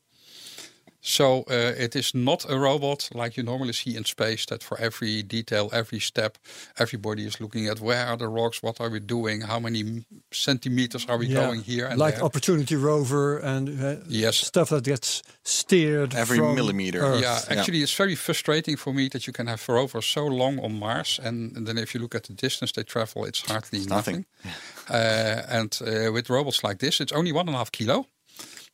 So 1.02 1.44
uh, 1.50 1.72
it 1.78 1.96
is 1.96 2.14
not 2.14 2.44
a 2.48 2.58
robot 2.58 3.08
like 3.14 3.36
you 3.36 3.42
normally 3.42 3.72
see 3.72 3.96
in 3.96 4.04
space 4.04 4.44
that 4.46 4.62
for 4.62 4.78
every 4.78 5.22
detail, 5.22 5.70
every 5.72 5.98
step, 6.00 6.36
everybody 6.78 7.26
is 7.26 7.40
looking 7.40 7.68
at 7.68 7.80
where 7.80 8.06
are 8.06 8.16
the 8.18 8.28
rocks, 8.28 8.62
what 8.62 8.80
are 8.80 8.90
we 8.90 9.00
doing, 9.00 9.40
how 9.40 9.58
many 9.58 10.04
centimeters 10.30 11.06
are 11.08 11.16
we 11.18 11.26
Yeah, 11.26 11.46
going 11.46 11.62
here 11.62 11.86
and 11.86 11.98
like 11.98 12.16
there. 12.16 12.24
Opportunity 12.24 12.76
Rover 12.76 13.38
and 13.38 13.68
uh, 13.82 13.96
Yes. 14.08 14.36
stuff 14.36 14.68
that 14.68 14.84
gets 14.84 15.22
steered 15.42 16.14
Every 16.14 16.36
from 16.38 16.54
millimeter. 16.54 17.00
Earth. 17.02 17.22
Yeah, 17.22 17.40
actually, 17.48 17.82
it's 17.82 17.94
very 17.96 18.14
frustrating 18.14 18.76
for 18.76 18.92
me 18.92 19.08
that 19.08 19.26
you 19.26 19.32
can 19.32 19.46
have 19.46 19.66
rovers 19.68 20.06
so 20.06 20.26
long 20.26 20.58
on 20.58 20.78
Mars, 20.78 21.18
and, 21.22 21.56
and 21.56 21.66
then 21.66 21.78
if 21.78 21.94
you 21.94 22.00
look 22.00 22.14
at 22.14 22.24
the 22.24 22.34
distance 22.34 22.72
they 22.72 22.82
travel, 22.84 23.24
it's 23.24 23.50
hardly 23.50 23.78
nothing. 23.86 24.26
nothing. 24.44 24.54
Uh, 24.90 25.42
and 25.48 25.78
uh, 25.82 26.12
with 26.12 26.28
robots 26.28 26.62
like 26.62 26.78
this, 26.78 27.00
it's 27.00 27.12
only 27.12 27.32
one 27.32 27.46
and 27.48 27.54
a 27.54 27.58
half 27.58 27.70
kilo. 27.72 28.06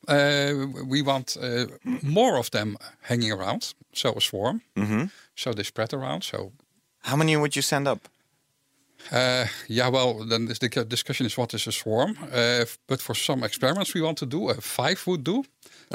Uh, 0.08 0.66
we 0.88 1.02
want 1.02 1.36
uh, 1.36 1.66
more 2.02 2.38
of 2.38 2.50
them 2.50 2.76
hanging 3.02 3.32
around, 3.32 3.74
so 3.92 4.12
a 4.16 4.20
swarm. 4.20 4.60
Mm-hmm. 4.76 5.04
So 5.34 5.52
they 5.52 5.64
spread 5.64 5.92
around. 5.92 6.22
So 6.24 6.52
How 7.00 7.16
many 7.16 7.36
would 7.36 7.54
you 7.56 7.62
send 7.62 7.88
up? 7.88 8.08
Uh, 9.12 9.46
yeah, 9.68 9.88
well, 9.90 10.24
then 10.28 10.46
this- 10.46 10.58
the 10.58 10.84
discussion 10.84 11.26
is 11.26 11.36
what 11.36 11.54
is 11.54 11.66
a 11.66 11.72
swarm. 11.72 12.16
Uh, 12.32 12.64
but 12.86 13.00
for 13.02 13.14
some 13.14 13.44
experiments 13.46 13.94
we 13.94 14.00
want 14.02 14.18
to 14.18 14.26
do, 14.26 14.48
uh, 14.50 14.54
five 14.60 14.96
would 15.06 15.24
do. 15.24 15.44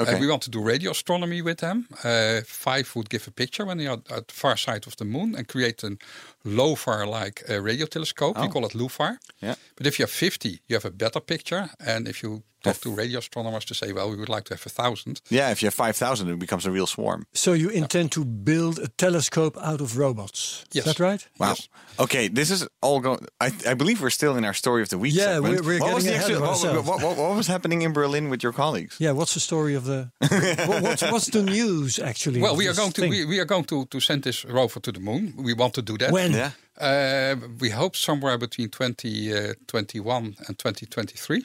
Okay. 0.00 0.14
Uh, 0.14 0.18
we 0.20 0.26
want 0.26 0.42
to 0.42 0.50
do 0.50 0.60
radio 0.62 0.90
astronomy 0.90 1.42
with 1.42 1.58
them. 1.58 1.86
Uh, 2.04 2.40
five 2.46 2.90
would 2.94 3.10
give 3.10 3.28
a 3.28 3.30
picture 3.30 3.64
when 3.66 3.78
they 3.78 3.86
are 3.86 3.98
at 4.10 4.28
the 4.28 4.34
far 4.34 4.56
side 4.56 4.86
of 4.86 4.96
the 4.96 5.04
moon 5.04 5.34
and 5.34 5.46
create 5.48 5.82
a 5.84 5.96
LOFAR-like 6.44 7.42
uh, 7.50 7.60
radio 7.60 7.86
telescope. 7.86 8.36
We 8.38 8.46
Oh. 8.46 8.48
call 8.48 8.64
it 8.66 8.74
LUFAR. 8.74 9.18
Yeah. 9.40 9.54
But 9.76 9.86
if 9.86 9.98
you 9.98 10.04
have 10.04 10.10
50, 10.10 10.60
you 10.68 10.76
have 10.76 10.84
a 10.84 10.90
better 10.90 11.20
picture. 11.20 11.68
And 11.86 12.08
if 12.08 12.22
you 12.22 12.42
talk 12.62 12.78
to 12.80 12.94
radio 12.94 13.18
astronomers 13.18 13.64
to 13.64 13.74
say, 13.74 13.92
well, 13.92 14.08
we 14.10 14.16
would 14.16 14.28
like 14.28 14.44
to 14.44 14.54
have 14.54 14.64
a 14.66 14.68
thousand. 14.68 15.20
Yeah, 15.28 15.50
if 15.50 15.62
you 15.62 15.66
have 15.66 15.74
5,000, 15.74 16.28
it 16.28 16.38
becomes 16.38 16.64
a 16.66 16.70
real 16.70 16.86
swarm. 16.86 17.24
So 17.32 17.54
you 17.54 17.70
intend 17.70 18.12
to 18.12 18.24
build 18.24 18.78
a 18.78 18.86
telescope 18.96 19.56
out 19.60 19.80
of 19.80 19.96
robots? 19.98 20.64
Yes. 20.72 20.86
Is 20.86 20.94
that 20.94 21.02
right? 21.02 21.28
Wow. 21.38 21.48
Yes. 21.48 21.68
Okay, 21.98 22.28
this 22.28 22.50
is 22.50 22.68
all 22.80 23.00
going. 23.00 23.26
I, 23.40 23.50
I 23.66 23.74
believe 23.74 24.00
we're 24.00 24.10
still 24.10 24.36
in 24.36 24.44
our 24.44 24.54
story 24.54 24.80
of 24.82 24.88
the 24.88 24.98
week. 24.98 25.12
Yeah, 25.14 25.24
segment. 25.34 25.54
we're- 25.54 25.66
we're 25.66 25.80
what 25.84 25.94
was 25.94 26.04
getting 26.04 26.20
the 26.20 26.24
ahead 26.26 26.36
of 26.36 26.40
what, 26.42 26.50
ourselves. 26.50 26.88
what, 26.88 27.02
what, 27.02 27.16
what 27.18 27.36
was 27.36 27.46
happening 27.48 27.82
in 27.82 27.92
Berlin 27.92 28.30
with 28.30 28.42
your 28.44 28.52
colleagues? 28.52 28.94
Yeah. 28.98 29.10
What's 29.18 29.34
the 29.34 29.40
story 29.40 29.61
of 29.76 29.84
the? 29.84 30.10
what, 30.66 30.82
what's, 30.82 31.02
what's 31.02 31.30
the 31.30 31.42
news 31.42 31.98
actually? 31.98 32.40
Well, 32.40 32.56
we 32.56 32.66
are 32.66 32.74
this 32.74 32.78
going 32.78 32.92
to 32.92 33.08
we, 33.08 33.24
we 33.24 33.40
are 33.40 33.44
going 33.46 33.64
to, 33.64 33.86
to 33.86 34.00
send 34.00 34.22
this 34.22 34.44
rover 34.44 34.80
to 34.80 34.92
the 34.92 35.00
moon. 35.00 35.34
We 35.36 35.54
want 35.54 35.74
to 35.74 35.82
do 35.82 35.96
that. 35.98 36.12
when? 36.12 36.32
Yeah. 36.32 36.50
Uh, 36.80 37.36
we 37.60 37.70
hope 37.70 37.96
somewhere 37.96 38.38
between 38.38 38.68
2021 38.70 40.36
and 40.48 40.58
2023. 40.58 41.44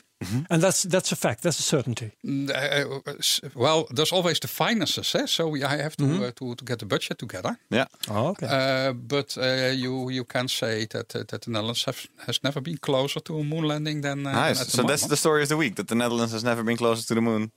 And 0.50 0.64
that's 0.64 0.84
that's 0.84 1.12
a 1.12 1.16
fact. 1.16 1.44
That's 1.44 1.60
a 1.60 1.64
certainty. 1.64 2.12
Mm, 2.24 2.50
uh, 2.50 3.50
well, 3.56 3.86
there's 3.92 4.12
always 4.12 4.40
the 4.40 4.48
finances, 4.48 5.14
eh? 5.16 5.28
so 5.28 5.48
we, 5.48 5.64
I 5.64 5.78
have 5.78 5.96
to, 5.98 6.06
uh, 6.06 6.32
to 6.32 6.56
to 6.56 6.66
get 6.66 6.80
the 6.80 6.86
budget 6.86 7.18
together. 7.20 7.58
Yeah. 7.70 7.86
Oh, 8.10 8.30
okay. 8.30 8.48
Uh, 8.48 8.94
but 8.94 9.38
uh, 9.38 9.74
you 9.76 10.10
you 10.10 10.26
can 10.26 10.48
say 10.48 10.88
that 10.88 11.16
uh, 11.16 11.24
that 11.28 11.42
the 11.42 11.52
Netherlands 11.52 11.86
have, 11.86 12.08
has 12.26 12.40
never 12.44 12.62
been 12.62 12.78
closer 12.78 13.22
to 13.22 13.40
a 13.40 13.44
moon 13.44 13.68
landing 13.68 14.02
than, 14.02 14.26
uh, 14.26 14.32
than 14.32 14.42
Nice. 14.50 14.62
at 14.62 14.68
the 14.68 14.78
So 14.78 14.84
that's 14.84 15.08
the 15.08 15.18
story 15.18 15.44
of 15.44 15.50
the 15.50 15.58
week 15.58 15.76
that 15.76 15.88
the 15.88 15.96
Netherlands 15.96 16.32
has 16.32 16.44
never 16.44 16.64
been 16.64 16.78
closer 16.78 17.08
to 17.08 17.14
the 17.14 17.22
moon 17.22 17.52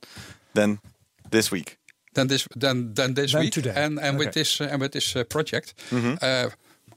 than 0.53 0.79
this 1.29 1.49
week. 1.51 1.77
than 2.13 2.27
this 2.27 2.47
than 2.59 2.93
than 2.93 3.13
this 3.13 3.31
Than 3.31 3.41
week 3.41 3.53
today. 3.53 3.73
and 3.75 3.99
and 3.99 4.17
with 4.19 4.31
this 4.31 4.59
uh, 4.61 4.67
and 4.71 4.81
with 4.81 4.91
this 4.91 5.15
uh, 5.15 5.23
project. 5.23 5.73
Uh, 5.91 6.49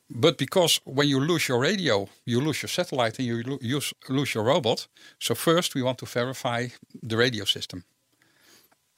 but 0.08 0.36
because 0.38 0.80
when 0.84 1.08
you 1.08 1.20
lose 1.20 1.48
your 1.52 1.62
radio, 1.62 2.08
you 2.24 2.40
lose 2.44 2.60
your 2.62 2.68
satellite 2.70 3.18
and 3.18 3.26
you 3.28 3.42
lo- 3.46 3.58
use, 3.76 3.94
lose 4.08 4.34
your 4.34 4.44
robot. 4.46 4.88
So 5.18 5.34
first 5.34 5.74
we 5.74 5.82
want 5.82 5.96
to 5.98 6.06
verify 6.06 6.68
the 7.08 7.16
radio 7.16 7.44
system. 7.44 7.84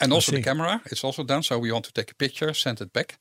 And 0.01 0.13
also 0.13 0.33
the 0.33 0.43
camera, 0.43 0.81
it's 0.91 1.05
also 1.05 1.25
done. 1.25 1.43
So 1.43 1.59
we 1.59 1.71
want 1.73 1.85
to 1.87 1.93
take 1.93 2.11
a 2.11 2.15
picture, 2.15 2.53
send 2.55 2.81
it 2.81 2.93
back. 2.93 3.19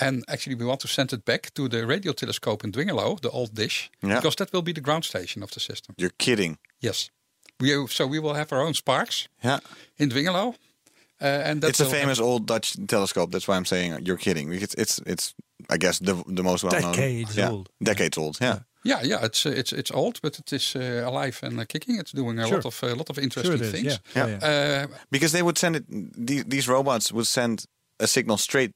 And 0.00 0.24
actually 0.28 0.56
we 0.56 0.64
want 0.64 0.80
to 0.80 0.88
send 0.88 1.12
it 1.12 1.24
back 1.24 1.52
to 1.54 1.68
the 1.68 1.86
radio 1.86 2.12
telescope 2.12 2.64
in 2.64 2.72
Dwingeloo, 2.72 3.20
the 3.20 3.30
old 3.30 3.54
dish. 3.54 3.90
Yeah. 4.02 4.16
Because 4.16 4.34
that 4.36 4.52
will 4.52 4.62
be 4.62 4.72
the 4.72 4.80
ground 4.82 5.04
station 5.04 5.42
of 5.42 5.50
the 5.50 5.60
system. 5.60 5.94
You're 5.98 6.14
kidding. 6.18 6.58
Yes. 6.80 7.10
We, 7.60 7.86
so 7.88 8.06
we 8.08 8.18
will 8.18 8.34
have 8.34 8.52
our 8.52 8.62
own 8.62 8.74
sparks 8.74 9.28
Yeah. 9.44 9.58
in 9.98 10.08
Dwingeloo. 10.10 10.54
Uh, 11.20 11.24
and 11.50 11.60
that 11.60 11.68
It's 11.70 11.80
a 11.80 11.84
will 11.84 11.90
have- 11.92 12.00
famous 12.00 12.20
old 12.20 12.46
Dutch 12.46 12.76
telescope. 12.86 13.30
That's 13.32 13.46
why 13.48 13.56
I'm 13.56 13.64
saying 13.64 14.04
you're 14.06 14.18
kidding. 14.18 14.52
It's 14.52 14.74
it's 14.74 15.00
it's 15.06 15.34
I 15.74 15.76
guess 15.78 15.98
the 15.98 16.14
the 16.36 16.42
most 16.42 16.62
well 16.64 16.80
known. 16.80 16.92
Decades 16.94 17.34
yeah. 17.36 17.50
old. 17.52 17.68
Decades 17.78 18.18
old. 18.18 18.38
Yeah. 18.40 18.58
Yeah, 18.84 19.02
yeah, 19.04 19.24
it's 19.24 19.44
uh, 19.46 19.50
it's 19.58 19.72
it's 19.72 19.90
old, 19.90 20.20
but 20.22 20.38
it 20.38 20.52
is 20.52 20.74
uh, 20.76 21.02
alive 21.04 21.38
and 21.42 21.58
uh, 21.58 21.64
kicking. 21.66 21.98
It's 21.98 22.12
doing 22.12 22.38
a 22.38 22.46
Sure. 22.46 22.56
lot 22.56 22.66
of 22.66 22.82
a 22.82 22.94
lot 22.94 23.10
of 23.10 23.16
Sure 23.16 23.24
interesting 23.24 23.54
it 23.54 23.60
is. 23.62 23.70
things. 23.72 23.84
Yeah. 23.84 24.26
Yeah. 24.28 24.38
yeah, 24.40 24.40
yeah. 24.42 24.84
Uh, 24.84 24.96
Because 25.10 25.32
they 25.32 25.42
would 25.42 25.58
send 25.58 25.76
it. 25.76 25.84
These, 26.26 26.44
these 26.44 26.68
robots 26.72 27.10
would 27.10 27.26
send 27.26 27.64
a 27.98 28.06
signal 28.06 28.36
straight 28.38 28.72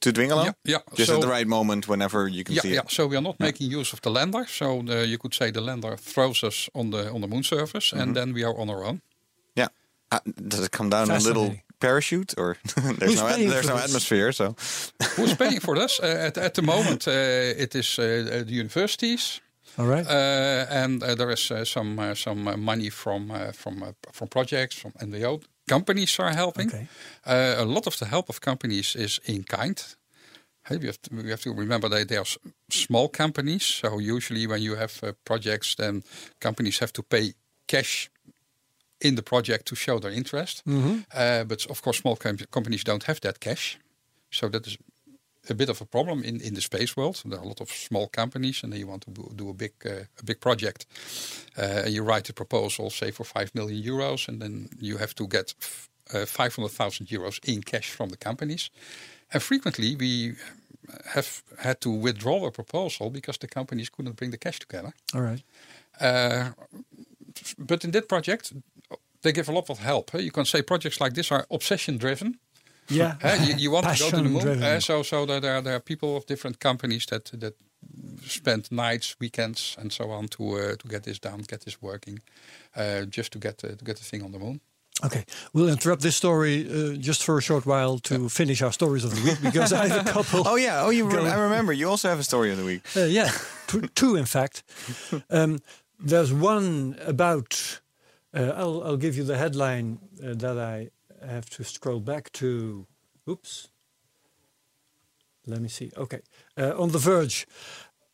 to 0.00 0.10
Dwingeloo. 0.12 0.44
Yeah, 0.44 0.52
yeah. 0.64 0.82
Just 0.94 1.08
So- 1.08 1.14
at 1.16 1.20
the 1.22 1.28
right 1.36 1.46
moment, 1.48 1.86
whenever 1.86 2.28
you 2.28 2.44
can 2.44 2.54
yeah, 2.54 2.62
see 2.62 2.72
yeah. 2.74 2.84
it. 2.84 2.90
So 2.90 3.08
we 3.08 3.16
are 3.16 3.22
not 3.22 3.38
making 3.38 3.72
use 3.78 3.92
of 3.92 4.00
the 4.00 4.10
lander. 4.10 4.46
So 4.46 4.82
the, 4.86 5.06
you 5.06 5.18
could 5.18 5.34
say 5.34 5.50
the 5.50 5.60
lander 5.60 5.96
throws 5.96 6.42
us 6.44 6.68
on 6.72 6.90
the 6.90 7.10
on 7.10 7.20
the 7.20 7.26
moon 7.28 7.42
surface, 7.42 7.90
Mm-hmm. 7.90 8.02
and 8.02 8.14
then 8.14 8.34
we 8.34 8.44
are 8.46 8.54
on 8.60 8.68
our 8.70 8.84
own. 8.84 9.00
Yeah. 9.56 9.68
Uh, 10.12 10.18
does 10.48 10.60
it 10.64 10.70
come 10.70 10.90
down 10.90 11.10
a 11.10 11.18
little 11.18 11.42
Fascinating. 11.46 11.62
Parachute, 11.78 12.34
or 12.36 12.56
there's 12.98 13.16
no 13.16 13.28
there's 13.28 13.66
no 13.68 13.74
this? 13.76 13.84
atmosphere? 13.84 14.32
So 14.32 14.54
Who's 15.16 15.34
paying 15.38 15.60
for 15.60 15.76
this? 15.76 16.00
Uh, 16.00 16.26
at 16.26 16.36
at 16.38 16.54
the 16.54 16.62
moment, 16.62 17.06
uh, 17.06 17.62
it 17.62 17.74
is 17.74 17.98
uh, 17.98 18.44
the 18.46 18.52
universities. 18.60 19.40
All 19.78 19.86
right. 19.86 20.06
Uh, 20.06 20.66
and 20.70 21.02
uh, 21.02 21.14
there 21.14 21.30
is 21.32 21.50
uh, 21.50 21.64
some 21.64 21.98
uh, 21.98 22.14
some 22.14 22.48
uh, 22.50 22.56
money 22.56 22.90
from 22.90 23.30
uh, 23.30 23.52
from 23.52 23.82
uh, 23.82 23.92
from 24.12 24.28
projects 24.28 24.76
from 24.80 24.92
NWO 24.92 25.40
companies 25.68 26.18
are 26.18 26.34
helping. 26.34 26.68
Okay. 26.68 26.88
Uh, 27.26 27.54
a 27.58 27.64
lot 27.64 27.86
of 27.86 27.96
the 27.98 28.06
help 28.06 28.28
of 28.28 28.40
companies 28.40 28.96
is 28.96 29.20
in 29.24 29.44
kind. 29.44 29.96
Hey, 30.64 30.78
we 30.78 30.86
have 30.86 31.00
to, 31.02 31.14
we 31.14 31.30
have 31.30 31.42
to 31.42 31.52
remember 31.54 31.88
that 31.88 32.08
they 32.08 32.16
are 32.16 32.26
small 32.70 33.08
companies. 33.08 33.62
So 33.64 33.98
usually 34.00 34.46
when 34.46 34.62
you 34.62 34.76
have 34.76 34.92
uh, 35.02 35.12
projects, 35.24 35.74
then 35.74 36.02
companies 36.40 36.78
have 36.78 36.92
to 36.92 37.02
pay 37.02 37.34
cash 37.66 38.10
in 39.00 39.14
the 39.14 39.22
project 39.22 39.64
to 39.66 39.74
show 39.76 39.98
their 40.00 40.12
interest. 40.12 40.62
Uh, 41.14 41.44
but 41.44 41.66
of 41.66 41.80
course, 41.82 41.98
small 41.98 42.16
com- 42.16 42.46
companies 42.50 42.84
don't 42.84 43.04
have 43.04 43.20
that 43.20 43.38
cash. 43.40 43.78
So 44.30 44.48
that 44.48 44.66
is 44.66 44.76
a 45.50 45.54
bit 45.54 45.68
of 45.68 45.80
a 45.80 45.84
problem 45.84 46.22
in, 46.22 46.40
in 46.40 46.54
the 46.54 46.60
space 46.60 46.94
world. 46.96 47.22
There 47.24 47.38
are 47.38 47.44
a 47.44 47.48
lot 47.48 47.60
of 47.60 47.70
small 47.70 48.08
companies, 48.08 48.62
and 48.62 48.74
you 48.74 48.86
want 48.88 49.02
to 49.06 49.10
do 49.34 49.48
a 49.48 49.54
big 49.54 49.72
uh, 49.86 49.90
a 50.20 50.24
big 50.24 50.40
project, 50.40 50.86
uh, 51.56 51.84
and 51.84 51.92
you 51.94 52.04
write 52.04 52.28
a 52.30 52.32
proposal, 52.32 52.90
say 52.90 53.10
for 53.12 53.24
five 53.24 53.50
million 53.54 53.82
euros, 53.82 54.28
and 54.28 54.40
then 54.40 54.68
you 54.80 54.98
have 54.98 55.14
to 55.14 55.26
get 55.26 55.54
f- 55.60 55.88
uh, 56.14 56.26
five 56.26 56.54
hundred 56.56 56.72
thousand 56.72 57.08
euros 57.08 57.38
in 57.44 57.62
cash 57.62 57.90
from 57.90 58.08
the 58.10 58.16
companies. 58.18 58.70
And 59.32 59.42
frequently, 59.42 59.96
we 59.96 60.34
have 61.14 61.42
had 61.58 61.80
to 61.80 61.90
withdraw 61.90 62.46
a 62.46 62.50
proposal 62.50 63.10
because 63.10 63.38
the 63.38 63.48
companies 63.48 63.88
couldn't 63.90 64.16
bring 64.16 64.30
the 64.32 64.38
cash 64.38 64.58
together. 64.58 64.92
All 65.14 65.22
right. 65.22 65.42
But 67.58 67.84
in 67.84 67.90
that 67.90 68.08
project, 68.08 68.52
they 69.22 69.32
give 69.32 69.48
a 69.48 69.52
lot 69.52 69.70
of 69.70 69.78
help. 69.78 70.10
huh? 70.10 70.18
You 70.18 70.30
can 70.30 70.44
say 70.44 70.62
projects 70.62 71.00
like 71.00 71.14
this 71.14 71.30
are 71.32 71.46
obsession 71.50 71.98
driven. 71.98 72.38
Yeah. 72.90 73.14
Uh, 73.22 73.36
you, 73.46 73.54
you 73.56 73.70
want 73.72 73.86
to 73.86 73.98
go 73.98 74.10
to 74.10 74.16
the 74.16 74.22
moon. 74.22 74.32
Passion-driven. 74.34 74.62
Uh, 74.76 74.80
so 74.80 75.02
so 75.02 75.26
there, 75.26 75.40
there, 75.40 75.60
there 75.62 75.74
are 75.74 75.80
people 75.80 76.16
of 76.16 76.24
different 76.26 76.58
companies 76.58 77.06
that 77.06 77.30
that 77.40 77.54
spend 78.26 78.68
nights, 78.70 79.16
weekends, 79.20 79.76
and 79.78 79.92
so 79.92 80.10
on 80.10 80.28
to 80.28 80.42
uh, 80.42 80.76
to 80.76 80.88
get 80.88 81.02
this 81.02 81.18
done, 81.20 81.42
get 81.46 81.60
this 81.60 81.76
working, 81.80 82.20
uh, 82.76 83.02
just 83.16 83.30
to 83.32 83.38
get 83.38 83.62
uh, 83.64 83.68
to 83.76 83.84
get 83.84 83.96
the 83.96 84.04
thing 84.04 84.22
on 84.24 84.32
the 84.32 84.38
moon. 84.38 84.60
Okay, 85.04 85.24
we'll 85.52 85.68
interrupt 85.72 86.00
this 86.02 86.16
story 86.16 86.66
uh, 86.66 86.96
just 86.98 87.22
for 87.22 87.36
a 87.38 87.40
short 87.42 87.64
while 87.66 87.98
to 88.00 88.28
finish 88.28 88.62
our 88.62 88.72
stories 88.72 89.04
of 89.04 89.10
the 89.14 89.22
week 89.22 89.38
because 89.42 89.72
I 89.72 89.86
have 89.88 90.06
a 90.08 90.12
couple. 90.16 90.42
Oh 90.46 90.56
yeah. 90.56 90.82
Oh, 90.86 90.90
you. 90.90 91.08
Go. 91.10 91.24
I 91.24 91.34
remember. 91.38 91.72
You 91.74 91.90
also 91.90 92.08
have 92.08 92.18
a 92.20 92.24
story 92.24 92.50
of 92.50 92.56
the 92.58 92.64
week. 92.64 92.82
Uh, 92.96 93.04
yeah, 93.08 93.30
two, 93.66 93.82
two 93.94 94.16
in 94.16 94.24
fact. 94.26 94.62
Um, 95.30 95.58
there's 95.98 96.32
one 96.32 96.96
about. 97.04 97.80
Uh, 98.34 98.52
I'll, 98.54 98.82
I'll 98.84 98.96
give 98.96 99.16
you 99.16 99.24
the 99.24 99.38
headline 99.38 99.98
uh, 100.22 100.34
that 100.34 100.58
I 100.58 100.90
have 101.26 101.48
to 101.50 101.64
scroll 101.64 102.00
back 102.00 102.30
to. 102.34 102.86
Oops. 103.28 103.68
Let 105.46 105.60
me 105.60 105.68
see. 105.68 105.90
Okay, 105.96 106.20
uh, 106.58 106.74
on 106.78 106.90
the 106.90 106.98
Verge. 106.98 107.46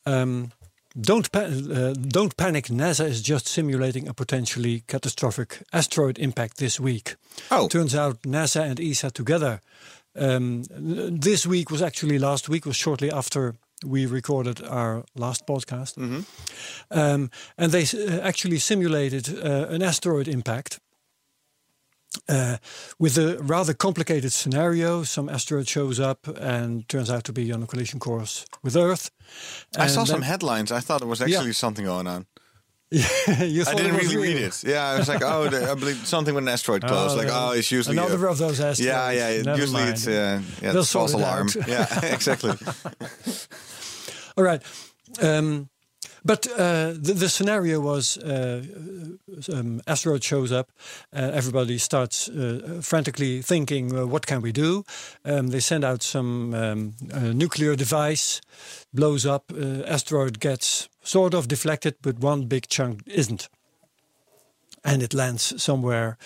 Um, 0.06 0.52
don't 1.00 1.30
pa- 1.32 1.40
uh, 1.40 1.92
don't 1.94 2.36
panic. 2.36 2.66
NASA 2.66 3.06
is 3.06 3.20
just 3.20 3.48
simulating 3.48 4.06
a 4.06 4.14
potentially 4.14 4.84
catastrophic 4.86 5.62
asteroid 5.72 6.18
impact 6.18 6.58
this 6.58 6.78
week. 6.78 7.16
Oh. 7.50 7.66
Turns 7.66 7.94
out 7.96 8.22
NASA 8.22 8.62
and 8.62 8.80
ESA 8.80 9.10
together. 9.10 9.60
Um, 10.16 10.62
this 10.70 11.44
week 11.44 11.70
was 11.70 11.82
actually 11.82 12.20
last 12.20 12.48
week. 12.48 12.64
Was 12.64 12.76
shortly 12.76 13.10
after 13.10 13.56
we 13.84 14.06
recorded 14.06 14.62
our 14.62 15.04
last 15.14 15.46
podcast, 15.46 15.96
um, 16.90 17.30
and 17.58 17.72
they 17.72 17.82
uh, 17.84 18.20
actually 18.22 18.58
simulated 18.58 19.28
uh, 19.28 19.66
an 19.74 19.82
asteroid 19.82 20.28
impact. 20.28 20.80
Uh, 22.28 22.56
with 22.98 23.18
a 23.18 23.36
rather 23.42 23.74
complicated 23.74 24.32
scenario, 24.32 25.02
some 25.02 25.28
asteroid 25.28 25.66
shows 25.68 25.98
up 25.98 26.28
and 26.38 26.88
turns 26.88 27.10
out 27.10 27.24
to 27.24 27.32
be 27.32 27.52
on 27.52 27.62
a 27.62 27.66
collision 27.66 27.98
course 27.98 28.46
with 28.62 28.76
Earth. 28.76 29.10
I 29.76 29.88
saw 29.88 30.00
And 30.00 30.08
some 30.08 30.22
headlines. 30.22 30.70
I 30.70 30.80
thought 30.80 31.00
there 31.00 31.08
was 31.08 31.20
actually 31.20 31.52
something 31.54 31.84
going 31.84 32.06
on. 32.06 32.26
you 33.44 33.64
I 33.66 33.74
didn't 33.74 33.96
really 33.96 34.16
read 34.16 34.36
it. 34.36 34.62
Yeah, 34.64 34.86
I 34.86 34.98
was 34.98 35.08
like, 35.08 35.22
oh, 35.22 35.48
the, 35.48 35.70
I 35.70 35.74
believe 35.74 36.06
something 36.06 36.34
with 36.34 36.44
an 36.44 36.48
asteroid 36.48 36.82
close. 36.86 37.12
Oh, 37.12 37.16
like, 37.16 37.28
yeah. 37.28 37.48
oh, 37.48 37.52
it's 37.52 37.70
usually 37.72 37.96
another 37.96 38.26
a- 38.26 38.30
of 38.30 38.38
those 38.38 38.60
asteroids. 38.60 38.80
yeah, 38.80 39.10
yeah. 39.10 39.42
Never 39.42 39.58
usually 39.60 39.82
mind. 39.82 39.94
it's 39.94 40.06
uh, 40.06 40.40
yeah, 40.62 40.72
They'll 40.72 40.84
false 40.84 41.12
it 41.12 41.16
alarm. 41.16 41.48
out. 41.48 41.68
Yeah, 41.68 41.86
exactly. 42.14 42.52
All 44.36 44.44
right. 44.44 44.62
Um, 45.22 45.68
but 46.24 46.46
uh, 46.52 46.92
the, 46.96 47.14
the 47.14 47.28
scenario 47.28 47.80
was 47.80 48.16
uh, 48.16 48.62
um, 49.52 49.82
asteroid 49.86 50.24
shows 50.24 50.52
up. 50.52 50.70
Uh, 51.12 51.30
everybody 51.34 51.76
starts 51.78 52.28
uh, 52.30 52.80
frantically 52.82 53.42
thinking, 53.42 53.94
uh, 53.96 54.06
what 54.06 54.26
can 54.26 54.40
we 54.40 54.50
do? 54.50 54.84
Um, 55.24 55.48
they 55.48 55.60
send 55.60 55.84
out 55.84 56.02
some 56.02 56.54
um, 56.54 56.94
uh, 57.12 57.32
nuclear 57.34 57.76
device, 57.76 58.40
blows 58.92 59.26
up. 59.26 59.52
Uh, 59.52 59.82
asteroid 59.86 60.40
gets 60.40 60.88
sort 61.04 61.34
of 61.34 61.46
deflected, 61.46 61.94
but 62.02 62.18
one 62.18 62.46
big 62.46 62.66
chunk 62.68 63.02
isn't. 63.06 63.48
And 64.82 65.02
it 65.02 65.14
lands 65.14 65.62
somewhere 65.62 66.16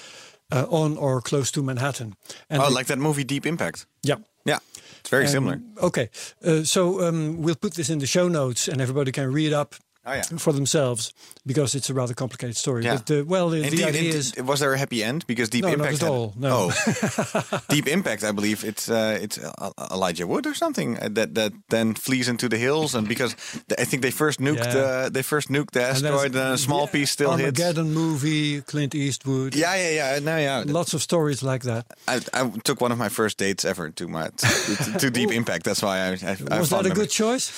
uh, 0.50 0.66
on 0.70 0.97
or 0.97 1.20
close 1.20 1.50
to 1.52 1.62
Manhattan. 1.62 2.14
And 2.50 2.62
oh, 2.62 2.68
like 2.70 2.87
that 2.87 2.99
movie 2.99 3.25
Deep 3.25 3.47
Impact. 3.47 3.87
yeah. 4.06 4.16
Yeah, 4.44 4.58
it's 5.00 5.11
very 5.11 5.25
Um, 5.25 5.30
similar. 5.30 5.61
Okay, 5.76 6.08
uh, 6.42 6.64
so 6.64 7.06
um, 7.06 7.42
we'll 7.42 7.54
put 7.61 7.75
this 7.75 7.90
in 7.90 7.99
the 7.99 8.06
show 8.06 8.28
notes, 8.28 8.66
and 8.68 8.80
everybody 8.80 9.12
can 9.12 9.30
read 9.32 9.52
up 9.52 9.75
Oh, 10.08 10.14
yeah. 10.14 10.22
for 10.38 10.52
themselves 10.52 11.12
because 11.44 11.74
it's 11.74 11.90
a 11.90 11.94
rather 11.94 12.14
complicated 12.14 12.56
story. 12.56 12.84
Yeah. 12.84 12.94
But 12.96 13.06
the, 13.06 13.22
well, 13.24 13.50
the, 13.50 13.60
the 13.68 13.84
idea 13.84 14.14
is 14.14 14.34
was 14.36 14.60
there 14.60 14.72
a 14.72 14.78
happy 14.78 15.02
end? 15.04 15.26
Because 15.26 15.50
Deep 15.50 15.64
No, 15.64 15.68
not 15.68 15.74
Impact 15.78 15.94
at 15.94 16.00
had- 16.00 16.10
all, 16.10 16.32
no. 16.36 16.70
Oh, 16.70 17.60
Deep 17.68 17.86
Impact, 17.86 18.24
I 18.24 18.32
believe 18.32 18.64
it's 18.64 18.88
uh, 18.88 19.18
it's 19.20 19.38
uh, 19.38 19.70
Elijah 19.90 20.26
Wood 20.26 20.46
or 20.46 20.54
something 20.54 20.96
uh, 20.98 21.08
that 21.12 21.34
that 21.34 21.52
then 21.68 21.94
flees 21.94 22.28
into 22.28 22.48
the 22.48 22.56
hills, 22.58 22.94
and 22.94 23.06
because 23.08 23.34
I 23.78 23.84
think 23.84 24.02
they 24.02 24.10
first 24.10 24.40
nuked 24.40 24.64
Yeah. 24.74 24.80
uh, 25.06 25.08
they 25.10 25.22
first 25.22 25.48
nuked 25.48 25.72
the 25.72 25.82
asteroid, 25.82 26.34
and 26.34 26.54
a 26.54 26.58
small 26.58 26.86
the 26.86 26.92
piece 26.92 27.10
still 27.10 27.32
hits. 27.36 27.60
Armageddon 27.60 27.92
movie, 27.92 28.60
Clint 28.62 28.94
Eastwood. 28.94 29.54
Yeah, 29.54 29.74
yeah, 29.76 29.90
yeah. 30.14 30.18
No, 30.20 30.36
yeah. 30.38 30.64
Lots 30.66 30.94
of 30.94 31.02
stories 31.02 31.42
like 31.42 31.62
that. 31.64 31.84
I, 32.06 32.20
I 32.32 32.48
took 32.64 32.80
one 32.80 32.92
of 32.92 32.98
my 32.98 33.08
first 33.08 33.38
dates 33.38 33.64
ever 33.64 33.90
to 33.90 34.08
my 34.08 34.28
to, 34.28 34.98
to 34.98 35.10
Deep 35.10 35.30
Impact. 35.40 35.64
That's 35.64 35.82
why 35.82 35.98
I, 35.98 36.08
I, 36.22 36.36
I 36.50 36.58
Was 36.60 36.70
fond 36.70 36.86
that 36.86 36.92
a 36.92 36.94
good 36.94 37.10
choice? 37.10 37.50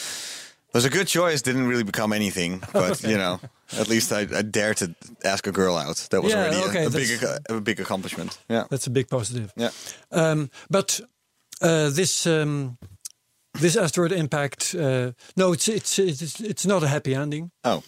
It 0.73 0.75
was 0.75 0.85
a 0.85 0.91
good 0.91 1.09
choice. 1.09 1.43
Didn't 1.43 1.67
really 1.69 1.83
become 1.85 2.13
anything, 2.13 2.63
but 2.73 3.03
you 3.03 3.17
know, 3.17 3.41
at 3.79 3.89
least 3.89 4.13
I, 4.13 4.21
I 4.39 4.43
dared 4.43 4.77
to 4.79 4.95
ask 5.25 5.47
a 5.47 5.53
girl 5.53 5.77
out. 5.77 5.97
That 6.11 6.23
was 6.23 6.33
Yeah, 6.33 6.43
already 6.43 6.57
a- 6.57 6.65
okay, 6.69 6.85
a, 6.87 6.89
that's- 6.89 7.21
big 7.49 7.57
a 7.59 7.61
big 7.61 7.81
accomplishment. 7.81 8.39
Yeah, 8.49 8.65
That's 8.71 8.87
a 8.87 8.91
big 8.91 9.09
positive. 9.09 9.53
yeah. 9.57 9.71
Um, 10.13 10.49
but 10.71 11.01
uh, 11.61 11.91
this 11.91 12.25
um, 12.27 12.79
this 13.61 13.77
asteroid 13.77 14.13
impact, 14.13 14.75
uh, 14.75 15.13
no, 15.37 15.53
it's, 15.53 15.67
it's 15.69 15.99
it's 15.99 16.41
it's 16.41 16.65
not 16.67 16.83
a 16.83 16.89
happy 16.89 17.15
ending. 17.17 17.51
Oh 17.65 17.83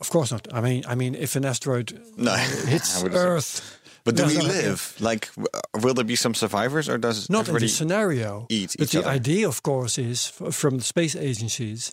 Of 0.00 0.08
course 0.10 0.32
not. 0.32 0.48
I 0.52 0.60
mean, 0.60 0.84
I 0.88 0.94
mean, 0.94 1.14
if 1.14 1.36
an 1.36 1.44
asteroid 1.44 1.92
no, 2.16 2.34
hits. 2.66 3.04
Earth, 3.12 3.60
But 4.04 4.16
do 4.16 4.22
there's 4.22 4.36
we 4.36 4.42
no 4.42 4.48
live? 4.52 4.94
Like, 5.00 5.28
will 5.82 5.94
there 5.94 6.04
be 6.04 6.16
some 6.16 6.34
survivors, 6.34 6.88
or 6.88 6.98
does 6.98 7.28
Not 7.30 7.48
in 7.48 7.54
this 7.58 7.76
scenario. 7.76 8.46
eat 8.48 8.74
but 8.78 8.90
the 8.90 8.98
other? 9.00 9.10
idea, 9.16 9.48
of 9.48 9.62
course, 9.62 9.96
is 9.98 10.26
from 10.50 10.78
the 10.78 10.84
space 10.84 11.14
agencies 11.16 11.92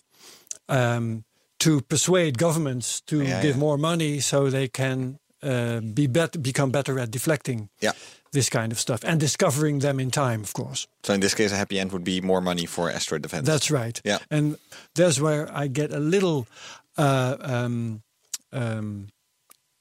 um, 0.68 1.24
to 1.58 1.80
persuade 1.82 2.36
governments 2.38 3.00
to 3.06 3.16
Yeah, 3.22 3.42
give 3.42 3.54
yeah. 3.56 3.60
more 3.60 3.78
money 3.78 4.20
so 4.20 4.50
they 4.50 4.68
can 4.68 5.18
uh, 5.42 5.80
be 5.80 6.06
bet- 6.08 6.42
become 6.42 6.70
better 6.70 6.98
at 6.98 7.10
deflecting 7.10 7.68
Yeah. 7.80 7.92
this 8.32 8.48
kind 8.50 8.72
of 8.72 8.78
stuff 8.78 9.04
and 9.04 9.20
discovering 9.20 9.80
them 9.80 10.00
in 10.00 10.10
time, 10.10 10.40
of 10.42 10.52
course. 10.52 10.86
So 11.02 11.14
in 11.14 11.20
this 11.20 11.34
case, 11.34 11.52
a 11.52 11.56
happy 11.56 11.78
end 11.78 11.92
would 11.92 12.04
be 12.04 12.20
more 12.20 12.40
money 12.40 12.66
for 12.66 12.90
asteroid 12.90 13.22
defense. 13.22 13.46
That's 13.46 13.70
right. 13.70 14.00
Yeah. 14.04 14.18
And 14.30 14.56
that's 14.94 15.18
where 15.20 15.48
I 15.64 15.68
get 15.68 15.92
a 15.92 15.98
little 15.98 16.46
uh, 16.98 17.36
um, 17.40 18.02
um, 18.52 19.08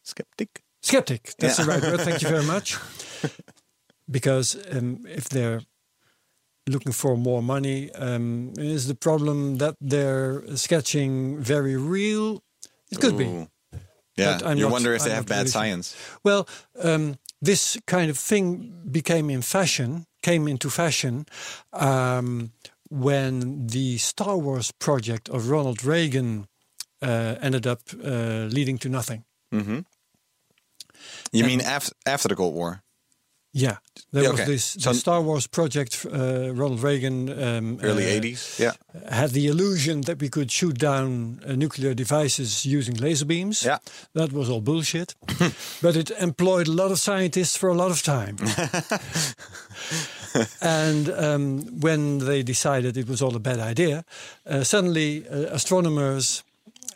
skeptic. 0.03 0.61
Skeptic. 0.89 1.21
That's 1.39 1.57
Yeah. 1.57 1.65
the 1.65 1.71
right 1.71 1.83
word. 1.83 2.01
Thank 2.07 2.21
you 2.23 2.29
very 2.35 2.45
much. 2.55 2.77
because 4.17 4.57
um, 4.75 5.05
if 5.19 5.25
they're 5.29 5.61
looking 6.67 6.93
for 6.93 7.17
more 7.17 7.41
money, 7.41 7.91
um, 8.05 8.53
is 8.57 8.85
the 8.87 8.95
problem 8.95 9.57
that 9.57 9.75
they're 9.91 10.43
sketching 10.55 11.39
very 11.43 11.75
real? 11.77 12.41
It 12.91 12.99
could 13.01 13.17
be. 13.17 13.47
Yeah, 14.17 14.53
you 14.53 14.63
not- 14.63 14.71
wonder 14.71 14.93
if 14.93 15.03
they 15.03 15.11
I'm 15.11 15.15
have 15.17 15.25
bad 15.25 15.35
really 15.37 15.51
sure. 15.51 15.61
science. 15.61 15.95
Well, 16.23 16.47
um, 16.83 17.15
this 17.41 17.77
kind 17.87 18.09
of 18.11 18.17
thing 18.19 18.73
became 18.91 19.29
in 19.33 19.41
fashion, 19.41 20.05
came 20.21 20.47
into 20.51 20.69
fashion 20.69 21.25
um, 21.73 22.51
when 22.89 23.67
the 23.67 23.97
Star 23.97 24.35
Wars 24.37 24.71
project 24.79 25.29
of 25.29 25.49
Ronald 25.49 25.83
Reagan 25.85 26.47
uh, 27.01 27.35
ended 27.41 27.65
up 27.65 27.79
uh, 28.03 28.47
leading 28.51 28.77
to 28.79 28.89
nothing. 28.89 29.23
You 31.31 31.45
mean 31.45 31.61
after 31.61 31.93
after 32.05 32.27
the 32.29 32.35
Cold 32.35 32.55
War? 32.55 32.81
Yeah, 33.51 33.77
there 34.11 34.23
Yeah, 34.23 34.31
was 34.31 34.39
okay. 34.41 34.51
this 34.51 34.77
So- 34.79 34.91
the 34.91 34.99
Star 34.99 35.21
Wars 35.23 35.47
project. 35.47 36.05
Uh, 36.05 36.53
Ronald 36.53 36.83
Reagan 36.83 37.29
um, 37.29 37.79
Early 37.81 38.05
uh, 38.05 38.21
'80s. 38.21 38.59
Yeah, 38.59 38.73
had 39.09 39.31
the 39.31 39.47
illusion 39.47 40.01
that 40.01 40.19
we 40.21 40.29
could 40.29 40.51
shoot 40.51 40.77
down 40.77 41.39
uh, 41.47 41.55
nuclear 41.55 41.95
devices 41.95 42.63
using 42.63 42.95
laser 43.01 43.25
beams. 43.25 43.63
Yeah. 43.63 43.79
that 44.13 44.31
was 44.31 44.49
all 44.49 44.61
bullshit. 44.61 45.15
but 45.81 45.95
it 45.95 46.11
employed 46.19 46.67
a 46.67 46.71
lot 46.71 46.91
of 46.91 46.99
scientists 46.99 47.57
for 47.57 47.69
a 47.69 47.73
lot 47.75 47.89
of 47.91 48.03
time. 48.03 48.37
and 50.61 51.09
um, 51.09 51.79
when 51.81 52.19
they 52.19 52.43
decided 52.43 52.97
it 52.97 53.07
was 53.07 53.21
all 53.21 53.35
a 53.35 53.39
bad 53.39 53.59
idea, 53.59 54.03
uh, 54.45 54.63
suddenly 54.63 55.27
uh, 55.27 55.55
astronomers 55.55 56.43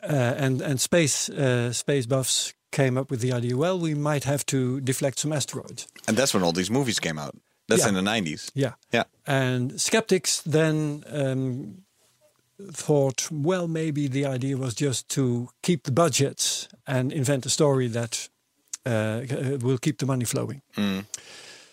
uh, 0.04 0.36
and 0.38 0.62
and 0.62 0.80
space 0.80 1.30
uh, 1.30 1.74
space 1.74 2.06
buffs 2.06 2.54
came 2.74 3.00
up 3.00 3.10
with 3.12 3.22
the 3.22 3.32
idea. 3.38 3.56
Well, 3.56 3.80
we 3.80 3.94
might 3.96 4.26
have 4.26 4.44
to 4.46 4.82
deflect 4.82 5.20
some 5.20 5.36
asteroids. 5.36 5.88
and 6.08 6.18
that's 6.18 6.34
when 6.34 6.44
all 6.44 6.54
these 6.54 6.72
movies 6.74 7.00
came 7.00 7.18
out. 7.22 7.34
That's 7.70 7.84
Yeah. 7.84 7.90
in 7.90 7.96
the 7.96 8.12
'90s. 8.12 8.52
Yeah. 8.54 8.74
Yeah. 8.92 9.04
And 9.26 9.80
skeptics 9.80 10.42
then 10.46 11.04
um, 11.08 11.84
thought, 12.72 13.30
well, 13.32 13.68
maybe 13.68 14.08
the 14.10 14.26
idea 14.36 14.58
was 14.58 14.74
just 14.76 15.08
to 15.16 15.48
keep 15.62 15.84
the 15.84 15.92
budgets 15.92 16.68
and 16.86 17.12
invent 17.14 17.46
a 17.46 17.50
story 17.50 17.88
that 17.90 18.30
uh, 18.86 19.22
will 19.62 19.78
keep 19.78 19.98
the 19.98 20.06
money 20.06 20.26
flowing. 20.26 20.62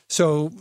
So 0.08 0.52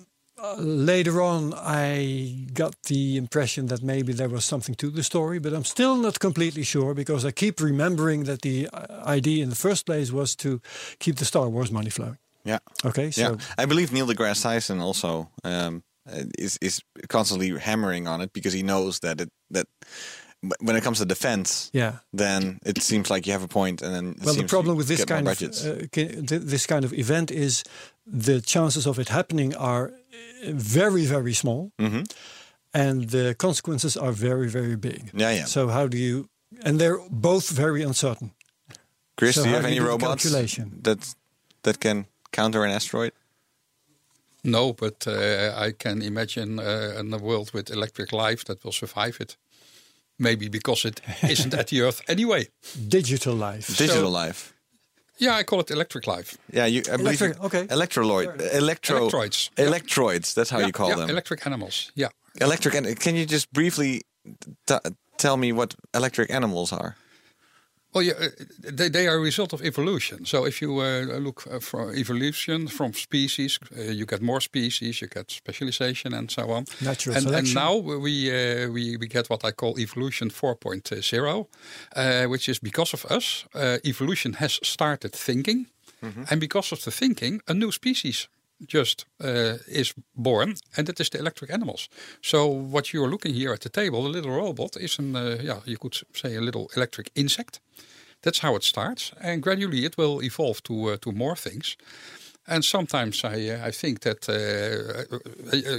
uh, 0.41 0.55
later 0.57 1.21
on, 1.21 1.53
I 1.55 2.45
got 2.53 2.75
the 2.83 3.17
impression 3.17 3.67
that 3.67 3.81
maybe 3.81 4.13
there 4.13 4.29
was 4.29 4.45
something 4.45 4.75
to 4.75 4.89
the 4.89 5.03
story, 5.03 5.39
but 5.39 5.53
I'm 5.53 5.65
still 5.65 5.95
not 5.95 6.19
completely 6.19 6.63
sure 6.63 6.93
because 6.93 7.25
I 7.25 7.31
keep 7.31 7.59
remembering 7.61 8.25
that 8.25 8.41
the 8.41 8.67
uh, 8.67 9.03
idea 9.05 9.43
in 9.43 9.49
the 9.49 9.55
first 9.55 9.85
place 9.85 10.11
was 10.11 10.35
to 10.37 10.61
keep 10.99 11.17
the 11.17 11.25
Star 11.25 11.49
Wars 11.49 11.71
money 11.71 11.89
flowing. 11.89 12.17
Yeah. 12.45 12.59
Okay, 12.85 13.11
so 13.11 13.21
yeah, 13.21 13.35
I 13.57 13.65
believe 13.65 13.91
Neil 13.91 14.07
deGrasse 14.07 14.41
Tyson 14.41 14.79
also 14.79 15.29
um, 15.43 15.83
is 16.37 16.57
is 16.61 16.81
constantly 17.07 17.57
hammering 17.57 18.07
on 18.07 18.21
it 18.21 18.33
because 18.33 18.53
he 18.53 18.63
knows 18.63 18.99
that 18.99 19.21
it 19.21 19.29
that 19.51 19.67
when 20.41 20.75
it 20.75 20.83
comes 20.83 20.99
to 20.99 21.05
defense, 21.05 21.69
yeah. 21.73 21.99
then 22.13 22.59
it 22.65 22.81
seems 22.81 23.09
like 23.09 23.27
you 23.27 23.33
have 23.33 23.43
a 23.43 23.47
point, 23.47 23.81
and 23.81 23.93
then 23.93 24.15
it 24.17 24.25
Well, 24.25 24.35
the 24.35 24.43
problem 24.45 24.77
with 24.77 24.87
this 24.87 25.03
kind 25.03 25.27
of 25.27 25.41
uh, 25.41 26.47
this 26.47 26.65
kind 26.65 26.85
of 26.85 26.93
event 26.93 27.29
is 27.29 27.63
the 28.11 28.41
chances 28.41 28.85
of 28.85 28.97
it 28.99 29.09
happening 29.09 29.55
are 29.55 29.85
uh, 29.87 30.51
very 30.53 31.05
very 31.05 31.33
small, 31.33 31.71
Mm-hmm. 31.77 32.01
and 32.73 33.09
the 33.09 33.33
consequences 33.37 33.97
are 33.97 34.11
very 34.11 34.47
very 34.49 34.75
big. 34.75 35.11
Yeah, 35.13 35.35
yeah. 35.35 35.45
So 35.47 35.67
how 35.67 35.87
do 35.87 35.97
you? 35.97 36.25
And 36.65 36.79
they're 36.79 36.99
both 37.09 37.49
very 37.49 37.83
uncertain. 37.83 38.31
Chris, 39.15 39.35
so 39.35 39.43
do 39.43 39.49
you 39.49 39.55
have 39.55 39.63
do 39.63 39.67
any 39.67 39.75
you 39.75 39.87
robots 39.87 40.23
that 40.83 41.15
that 41.61 41.77
can 41.79 42.05
counter 42.31 42.63
an 42.63 42.71
asteroid? 42.71 43.11
No, 44.43 44.73
but 44.73 45.05
uh, 45.07 45.67
I 45.67 45.73
can 45.77 46.01
imagine 46.01 46.59
uh, 46.59 46.99
in 46.99 47.13
a 47.13 47.17
world 47.17 47.51
with 47.53 47.69
electric 47.69 48.11
life 48.13 48.43
that 48.45 48.63
will 48.63 48.71
survive 48.71 49.19
it. 49.19 49.37
Maybe 50.17 50.49
because 50.49 50.85
it 50.87 51.01
isn't 51.23 51.53
at 51.59 51.67
the 51.67 51.81
Earth 51.81 52.01
anyway. 52.07 52.47
Digital 52.87 53.35
life. 53.35 53.67
Digital 53.77 54.09
life. 54.09 54.53
Yeah, 55.19 55.35
I 55.35 55.43
call 55.43 55.59
it 55.59 55.69
electric 55.71 56.07
life. 56.07 56.37
Yeah, 56.51 56.65
you. 56.65 56.81
Uh, 56.89 56.93
I 56.93 56.97
believe 56.97 57.21
Electric- 57.21 57.37
you- 57.37 57.45
okay. 57.45 57.67
Electroloid, 57.67 58.53
electro, 58.53 59.09
Electroids. 59.09 59.49
Yeah. 59.57 59.65
electroids. 59.65 60.33
That's 60.33 60.49
how 60.49 60.59
yeah, 60.59 60.67
you 60.67 60.71
call 60.73 60.89
yeah, 60.89 60.95
them. 60.95 61.09
Electric 61.09 61.45
animals. 61.45 61.91
Yeah. 61.95 62.09
electric. 62.41 62.75
And 62.75 62.99
can 62.99 63.15
you 63.15 63.25
just 63.25 63.51
briefly 63.51 64.01
t- 64.65 64.75
tell 65.17 65.37
me 65.37 65.51
what 65.51 65.75
electric 65.93 66.31
animals 66.31 66.71
are? 66.71 66.95
Well, 67.91 68.03
yeah, 68.03 68.13
uh, 68.19 68.27
they, 68.59 68.89
they 68.89 69.07
are 69.07 69.15
a 69.15 69.19
result 69.19 69.53
of 69.53 69.61
evolution. 69.61 70.25
So 70.25 70.45
if 70.45 70.61
you 70.61 70.79
uh, 70.79 71.19
look 71.19 71.47
uh, 71.47 71.59
for 71.59 71.91
evolution 71.95 72.67
from 72.67 72.93
species, 72.93 73.59
uh, 73.75 73.81
you 73.81 74.05
get 74.05 74.21
more 74.21 74.41
species, 74.41 75.01
you 75.01 75.07
get 75.07 75.31
specialization, 75.31 76.13
and 76.13 76.29
so 76.29 76.51
on. 76.51 76.65
Natural 76.81 77.17
and, 77.17 77.27
and 77.35 77.53
now 77.55 77.75
we, 77.77 78.29
uh, 78.29 78.69
we 78.69 78.97
we 78.97 79.07
get 79.07 79.27
what 79.29 79.43
I 79.43 79.51
call 79.51 79.79
evolution 79.79 80.29
4.0, 80.29 81.47
uh, 81.95 82.29
which 82.29 82.47
is 82.47 82.59
because 82.59 82.93
of 82.93 83.05
us, 83.05 83.45
uh, 83.55 83.77
evolution 83.83 84.33
has 84.33 84.59
started 84.61 85.11
thinking, 85.15 85.67
and 86.29 86.39
because 86.39 86.71
of 86.71 86.83
the 86.83 86.91
thinking, 86.91 87.41
a 87.47 87.53
new 87.53 87.71
species 87.71 88.29
just 88.67 89.05
uh, 89.23 89.57
is 89.67 89.93
born, 90.15 90.55
and 90.77 90.87
that 90.87 90.99
is 90.99 91.09
the 91.09 91.19
electric 91.19 91.51
animals. 91.51 91.89
So 92.21 92.47
what 92.47 92.93
you're 92.93 93.09
looking 93.09 93.33
here 93.33 93.53
at 93.53 93.61
the 93.61 93.69
table, 93.69 94.03
the 94.03 94.09
little 94.09 94.31
robot, 94.31 94.75
is 94.75 94.99
an 94.99 95.15
uh, 95.15 95.37
yeah, 95.41 95.59
you 95.65 95.77
could 95.77 95.95
say 96.13 96.35
a 96.35 96.41
little 96.41 96.69
electric 96.75 97.11
insect. 97.15 97.59
That's 98.21 98.39
how 98.39 98.55
it 98.55 98.63
starts, 98.63 99.13
and 99.21 99.41
gradually 99.41 99.85
it 99.85 99.97
will 99.97 100.21
evolve 100.21 100.61
to 100.63 100.73
uh, 100.73 100.97
to 100.97 101.11
more 101.11 101.35
things. 101.35 101.77
And 102.47 102.65
sometimes 102.65 103.23
I 103.23 103.67
I 103.67 103.71
think 103.71 103.99
that 103.99 104.27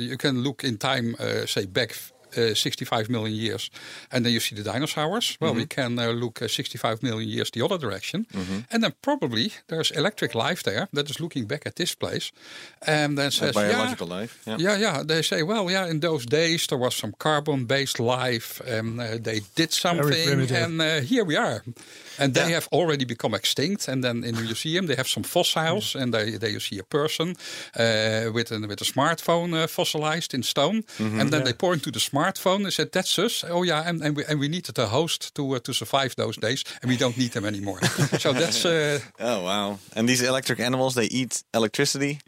you 0.09 0.17
can 0.17 0.43
look 0.43 0.65
in 0.65 0.79
time, 0.79 1.17
say 1.47 1.67
back. 1.67 1.97
Uh, 2.37 2.55
65 2.55 3.09
million 3.09 3.35
years, 3.37 3.71
and 4.11 4.25
then 4.25 4.33
you 4.33 4.41
see 4.41 4.55
the 4.55 4.63
dinosaurs. 4.73 5.37
Well, 5.41 5.55
we 5.55 5.67
can 5.67 5.99
uh, 5.99 6.13
look 6.13 6.41
uh, 6.43 6.49
65 6.49 7.03
million 7.03 7.29
years 7.29 7.51
the 7.51 7.63
other 7.65 7.79
direction, 7.79 8.27
and 8.71 8.83
then 8.83 8.93
probably 9.03 9.53
there's 9.67 9.91
electric 9.91 10.35
life 10.35 10.63
there 10.63 10.87
that 10.93 11.11
is 11.11 11.19
looking 11.19 11.47
back 11.47 11.67
at 11.67 11.75
this 11.75 11.95
place, 11.97 12.31
and 12.87 13.17
then 13.19 13.31
says, 13.31 13.55
biological 13.55 14.07
yeah, 14.09 14.21
life. 14.21 14.39
Yeah. 14.47 14.59
yeah, 14.61 14.77
yeah. 14.79 15.03
They 15.07 15.23
say, 15.23 15.43
well, 15.43 15.71
yeah, 15.71 15.91
in 15.91 16.01
those 16.01 16.25
days 16.27 16.67
there 16.67 16.79
was 16.79 16.95
some 16.95 17.13
carbon-based 17.19 17.99
life, 17.99 18.61
and 18.79 19.01
uh, 19.01 19.19
they 19.23 19.41
did 19.55 19.73
something, 19.73 20.39
and 20.65 20.81
uh, 20.81 21.01
here 21.01 21.25
we 21.25 21.37
are. 21.37 21.63
And 22.19 22.35
they 22.35 22.43
Yeah. 22.49 22.55
have 22.55 22.69
already 22.71 23.05
become 23.07 23.35
extinct. 23.37 23.89
And 23.89 24.03
then 24.03 24.25
in 24.25 24.35
the 24.35 24.43
museum, 24.43 24.87
they 24.87 24.95
have 24.97 25.09
some 25.09 25.25
fossils, 25.25 25.95
and 25.97 26.13
they, 26.13 26.39
there 26.39 26.51
you 26.53 26.61
see 26.61 26.79
a 26.79 26.85
person 26.85 27.29
uh, 27.79 28.31
with, 28.33 28.53
a, 28.53 28.59
with 28.69 28.81
a 28.81 28.85
smartphone 28.85 29.55
uh, 29.55 29.67
fossilized 29.67 30.35
in 30.35 30.43
stone. 30.43 30.85
And 30.99 31.31
then 31.31 31.45
they 31.45 31.55
point 31.55 31.83
to 31.83 31.91
the 31.91 31.99
smartphone 31.99 32.20
and 32.27 32.73
said, 32.73 32.93
That's 32.93 33.19
us. 33.19 33.45
Oh, 33.49 33.63
yeah. 33.65 33.89
And, 33.89 34.03
and, 34.03 34.17
we, 34.17 34.25
and 34.29 34.41
we 34.41 34.49
needed 34.49 34.79
a 34.79 34.87
host 34.87 35.35
to, 35.35 35.43
uh, 35.57 35.59
to 35.61 35.73
survive 35.73 36.15
those 36.17 36.37
days, 36.41 36.65
and 36.83 36.91
we 36.91 36.97
don't 36.97 37.17
need 37.17 37.31
them 37.33 37.45
anymore. 37.45 37.81
so 38.19 38.33
that's, 38.33 38.65
uh, 38.65 38.99
Oh 39.19 39.43
wow! 39.45 39.79
And 39.97 40.09
these 40.09 40.23
electric 40.29 40.61
animals, 40.61 40.95
they 40.95 41.07
eat 41.11 41.43
electricity. 41.53 42.19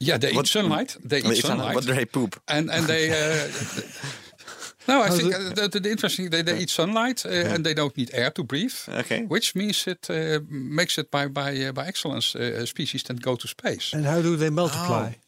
yeah, 0.00 0.18
they 0.18 0.32
What- 0.32 0.44
eat 0.46 0.50
sunlight. 0.52 0.96
They 1.04 1.20
They 1.20 1.28
eat 1.30 1.38
eat 1.38 1.42
sun- 1.42 1.58
sunlight. 1.58 1.74
What 1.74 1.86
do 1.86 1.94
they 1.94 2.06
poop? 2.06 2.40
and 2.46 2.70
and 2.70 2.86
they. 2.86 3.10
Uh, 3.10 3.48
no, 4.88 5.02
I 5.02 5.08
think 5.10 5.32
the- 5.32 5.38
uh, 5.38 5.54
the, 5.54 5.68
the, 5.68 5.80
the 5.80 5.90
interesting 5.90 6.30
they, 6.30 6.42
they 6.42 6.58
eat 6.58 6.70
sunlight 6.70 7.24
uh, 7.26 7.54
and 7.54 7.64
they 7.64 7.74
don't 7.74 7.96
need 7.96 8.10
air 8.14 8.30
to 8.30 8.42
breathe. 8.44 8.76
Okay. 8.88 9.24
which 9.28 9.54
means 9.54 9.86
it 9.86 10.08
uh, 10.10 10.40
makes 10.48 10.96
it 10.98 11.10
by 11.10 11.28
by 11.28 11.66
uh, 11.68 11.72
by 11.72 11.86
excellence 11.86 12.38
uh, 12.38 12.64
species 12.66 13.02
that 13.02 13.20
go 13.20 13.36
to 13.36 13.48
space. 13.48 13.96
And 13.96 14.06
how 14.06 14.22
do 14.22 14.36
they 14.36 14.50
multiply? 14.50 15.10
Oh, 15.10 15.27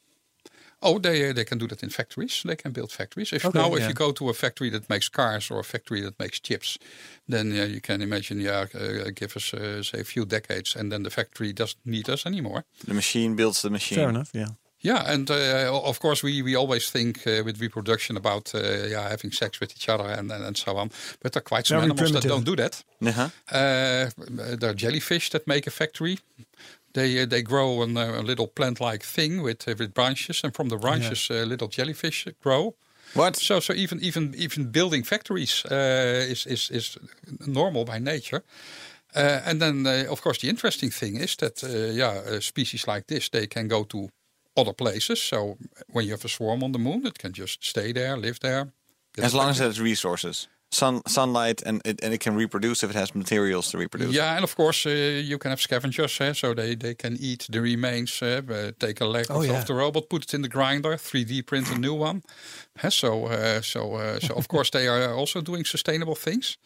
they 0.99 1.29
uh, 1.29 1.33
they 1.33 1.45
can 1.45 1.59
do 1.59 1.67
that 1.67 1.83
in 1.83 1.91
factories. 1.91 2.43
They 2.43 2.57
can 2.57 2.73
build 2.73 2.91
factories. 2.91 3.33
If 3.33 3.45
Okay, 3.45 3.59
now 3.59 3.75
if 3.75 3.87
you 3.87 3.95
go 3.95 4.13
to 4.13 4.29
a 4.29 4.33
factory 4.33 4.71
that 4.71 4.89
makes 4.89 5.09
cars 5.09 5.51
or 5.51 5.59
a 5.59 5.65
factory 5.65 6.01
that 6.01 6.19
makes 6.19 6.41
chips, 6.41 6.79
then 7.29 7.53
uh, 7.53 7.65
you 7.65 7.81
can 7.81 8.01
imagine, 8.03 8.41
yeah, 8.41 8.67
uh, 8.75 9.11
give 9.15 9.37
us 9.37 9.55
uh, 9.55 9.83
say 9.83 10.01
a 10.01 10.05
few 10.05 10.25
decades, 10.25 10.77
and 10.77 10.91
then 10.91 11.03
the 11.03 11.11
factory 11.11 11.53
doesn't 11.53 11.85
need 11.85 12.09
us 12.09 12.27
anymore. 12.27 12.65
The 12.87 12.95
machine 12.95 13.37
builds 13.37 13.61
the 13.63 13.71
machine. 13.71 13.99
Fair 13.99 14.09
enough. 14.09 14.31
Yeah. 14.33 14.49
Yeah, 14.83 15.13
and 15.13 15.31
uh, 15.31 15.71
of 15.85 16.01
course 16.01 16.23
we, 16.23 16.41
we 16.41 16.57
always 16.57 16.91
think 16.91 17.27
uh, 17.27 17.43
with 17.45 17.61
reproduction 17.61 18.17
about 18.17 18.55
uh, 18.55 18.61
yeah 18.89 19.11
having 19.11 19.31
sex 19.31 19.61
with 19.61 19.73
each 19.73 19.91
other 19.91 20.05
and, 20.05 20.33
and, 20.33 20.43
and 20.43 20.57
so 20.57 20.77
on. 20.79 20.91
But 21.21 21.33
there 21.33 21.41
are 21.41 21.45
quite 21.45 21.67
some 21.67 21.81
Very 21.81 21.91
animals 21.91 22.13
that 22.13 22.23
don't 22.23 22.47
do 22.47 22.57
that. 22.57 22.83
Uh-huh. 23.05 23.29
Uh, 23.51 24.11
there 24.57 24.71
are 24.71 24.75
jellyfish 24.75 25.31
that 25.31 25.47
make 25.47 25.67
a 25.67 25.71
factory. 25.71 26.19
They 26.93 27.23
uh, 27.23 27.27
they 27.27 27.43
grow 27.43 27.83
uh, 27.83 28.21
a 28.21 28.23
little 28.23 28.47
plant-like 28.47 29.05
thing 29.05 29.43
with 29.43 29.69
uh, 29.69 29.75
with 29.79 29.93
branches, 29.93 30.45
and 30.45 30.55
from 30.55 30.69
the 30.69 30.77
branches, 30.77 31.29
uh, 31.31 31.47
little 31.47 31.69
jellyfish 31.69 32.27
grow. 32.43 32.75
What? 33.15 33.37
So 33.37 33.61
so 33.61 33.73
even 33.73 34.01
even 34.01 34.35
even 34.37 34.71
building 34.71 35.05
factories 35.05 35.65
uh, 35.71 36.31
is 36.31 36.47
is 36.47 36.71
is 36.71 36.99
normal 37.47 37.85
by 37.85 37.99
nature. 37.99 38.43
Uh, 39.17 39.41
and 39.45 39.61
then 39.61 39.87
uh, 39.87 40.05
of 40.11 40.21
course 40.21 40.39
the 40.39 40.49
interesting 40.49 40.93
thing 40.93 41.17
is 41.17 41.37
that 41.37 41.63
uh, 41.65 41.69
yeah 41.93 42.23
uh, 42.27 42.41
species 42.41 42.87
like 42.87 43.07
this 43.07 43.29
they 43.29 43.47
can 43.47 43.69
go 43.69 43.85
to 43.85 44.09
other 44.57 44.73
places. 44.73 45.21
So 45.23 45.57
when 45.93 46.05
you 46.05 46.13
have 46.13 46.25
a 46.25 46.29
swarm 46.29 46.63
on 46.63 46.73
the 46.73 46.79
moon, 46.79 47.07
it 47.07 47.19
can 47.19 47.33
just 47.33 47.65
stay 47.65 47.93
there, 47.93 48.17
live 48.17 48.39
there. 48.41 48.73
As 49.19 49.35
long 49.35 49.51
as 49.51 49.59
it 49.59 49.65
has 49.65 49.81
resources, 49.81 50.49
sun, 50.71 51.01
sunlight, 51.07 51.63
and 51.67 51.81
it, 51.85 52.03
and 52.05 52.13
it 52.15 52.19
can 52.21 52.35
reproduce 52.37 52.83
if 52.85 52.91
it 52.91 52.97
has 52.97 53.15
materials 53.15 53.71
to 53.71 53.79
reproduce. 53.79 54.15
Yeah, 54.15 54.35
and 54.37 54.45
of 54.45 54.55
course 54.55 54.87
uh, 54.87 54.93
you 55.25 55.39
can 55.39 55.51
have 55.51 55.61
scavengers, 55.61 56.21
eh, 56.21 56.33
so 56.33 56.55
they, 56.55 56.77
they 56.77 56.95
can 56.95 57.17
eat 57.21 57.47
the 57.51 57.61
remains, 57.61 58.23
uh, 58.23 58.41
uh, 58.49 58.71
take 58.79 59.01
a 59.01 59.07
leg 59.07 59.27
Oh, 59.31 59.41
of, 59.41 59.47
yeah. 59.47 59.59
of 59.59 59.65
the 59.65 59.75
robot, 59.75 60.09
put 60.09 60.23
it 60.23 60.35
in 60.35 60.43
the 60.43 60.49
grinder, 60.49 60.97
3D 60.97 61.43
print 61.47 61.71
a 61.71 61.79
new 61.79 61.95
one. 61.95 62.23
Eh, 62.83 62.91
so 62.91 63.27
uh, 63.27 63.61
so 63.63 63.95
uh, 63.97 64.21
so 64.21 64.35
of 64.35 64.47
course 64.53 64.71
they 64.71 64.89
are 64.89 65.15
also 65.15 65.41
doing 65.41 65.65
sustainable 65.67 66.15
things. 66.17 66.57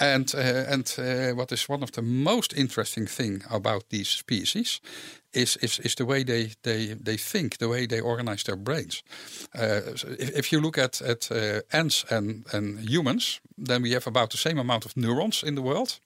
And 0.00 0.34
uh, 0.34 0.38
and 0.72 0.94
uh, 0.98 1.34
what 1.36 1.52
is 1.52 1.68
one 1.68 1.82
of 1.82 1.90
the 1.92 2.02
most 2.02 2.54
interesting 2.56 3.06
thing 3.06 3.42
about 3.50 3.84
these 3.90 4.08
species 4.08 4.80
is 5.32 5.56
is, 5.56 5.78
is 5.78 5.94
the 5.94 6.04
way 6.04 6.24
they, 6.24 6.50
they, 6.62 6.94
they 7.04 7.16
think, 7.16 7.56
the 7.56 7.68
way 7.68 7.86
they 7.86 8.00
organize 8.00 8.44
their 8.44 8.56
brains. 8.56 9.02
Uh, 9.54 9.96
so 9.96 10.08
if, 10.18 10.30
if 10.36 10.52
you 10.52 10.60
look 10.60 10.78
at 10.78 11.00
at 11.00 11.30
uh, 11.30 11.60
ants 11.70 12.04
and 12.10 12.44
and 12.52 12.78
humans, 12.78 13.40
then 13.66 13.82
we 13.82 13.92
have 13.92 14.06
about 14.06 14.30
the 14.30 14.38
same 14.38 14.60
amount 14.60 14.84
of 14.84 14.96
neurons 14.96 15.42
in 15.42 15.54
the 15.54 15.62
world. 15.62 16.00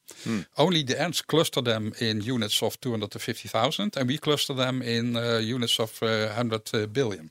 Only 0.57 0.85
the 0.85 1.01
ants 1.01 1.23
cluster 1.23 1.63
them 1.63 1.93
in 1.99 2.21
units 2.21 2.63
of 2.63 2.81
250,000, 2.81 3.97
and 3.97 4.09
we 4.09 4.19
cluster 4.19 4.55
them 4.55 4.83
in 4.83 5.17
uh, 5.17 5.39
units 5.39 5.79
of 5.79 6.03
uh, 6.03 6.27
100 6.27 6.75
uh, 6.75 6.87
billion. 6.87 7.31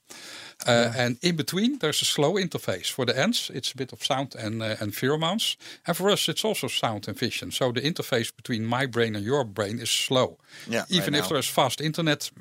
Uh, 0.68 0.94
And 0.98 1.18
in 1.22 1.36
between, 1.36 1.78
there's 1.80 2.02
a 2.02 2.06
slow 2.06 2.34
interface. 2.38 2.92
For 2.92 3.06
the 3.06 3.14
ants, 3.24 3.50
it's 3.50 3.72
a 3.72 3.76
bit 3.76 3.92
of 3.94 4.04
sound 4.04 4.36
and, 4.36 4.62
uh, 4.62 4.76
and 4.82 4.94
pheromones. 4.94 5.58
And 5.86 5.96
for 5.96 6.10
us, 6.10 6.28
it's 6.28 6.44
also 6.46 6.68
sound 6.68 7.08
and 7.08 7.20
vision. 7.20 7.52
So 7.52 7.72
the 7.72 7.82
interface 7.82 8.32
between 8.36 8.66
my 8.66 8.88
brain 8.88 9.16
and 9.16 9.26
your 9.26 9.46
brain 9.46 9.80
is 9.80 9.90
slow. 9.90 10.38
Yeah, 10.68 10.86
Even 10.90 11.14
right 11.14 11.24
if 11.24 11.30
there's 11.30 11.50
fast 11.50 11.80
internet 11.82 12.32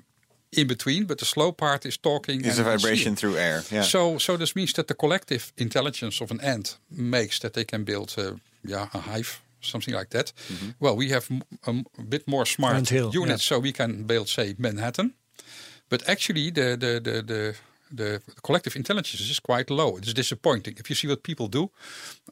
in 0.51 0.67
between, 0.67 1.07
but 1.07 1.19
the 1.19 1.25
slow 1.25 1.53
part 1.53 1.85
is 1.85 1.99
talking. 1.99 2.45
It's 2.45 2.59
a 2.59 2.63
vibration 2.63 2.97
seeing. 2.97 3.17
through 3.17 3.37
air. 3.37 3.63
Yeah. 3.71 3.85
So, 3.85 4.19
so 4.19 4.37
this 4.37 4.55
means 4.55 4.73
that 4.73 4.87
the 4.87 4.95
collective 4.95 5.53
intelligence 5.57 6.21
of 6.25 6.31
an 6.31 6.41
ant 6.41 6.79
makes 6.89 7.39
that 7.39 7.53
they 7.53 7.65
can 7.65 7.85
build, 7.85 8.15
uh, 8.19 8.37
yeah, 8.63 8.89
a 8.93 8.99
hive, 8.99 9.41
something 9.61 9.95
like 9.99 10.11
that. 10.11 10.33
Well, 10.79 10.97
we 10.97 11.11
have 11.11 11.27
a 11.67 11.73
bit 12.09 12.27
more 12.27 12.47
smart 12.47 12.89
hill, 12.89 13.11
units, 13.13 13.51
yeah. 13.51 13.57
so 13.57 13.63
we 13.63 13.73
can 13.73 14.05
build, 14.07 14.29
say, 14.29 14.55
Manhattan. 14.57 15.15
But 15.89 16.09
actually, 16.09 16.51
the 16.53 16.77
the 16.77 17.01
the 17.01 17.23
the 17.23 17.55
the 17.91 18.21
collective 18.43 18.77
intelligence 18.77 19.31
is 19.31 19.41
quite 19.41 19.71
low. 19.71 19.97
It 19.97 20.07
is 20.07 20.15
disappointing. 20.15 20.75
If 20.79 20.89
you 20.91 20.97
see 20.97 21.09
what 21.09 21.23
people 21.23 21.49
do, 21.49 21.71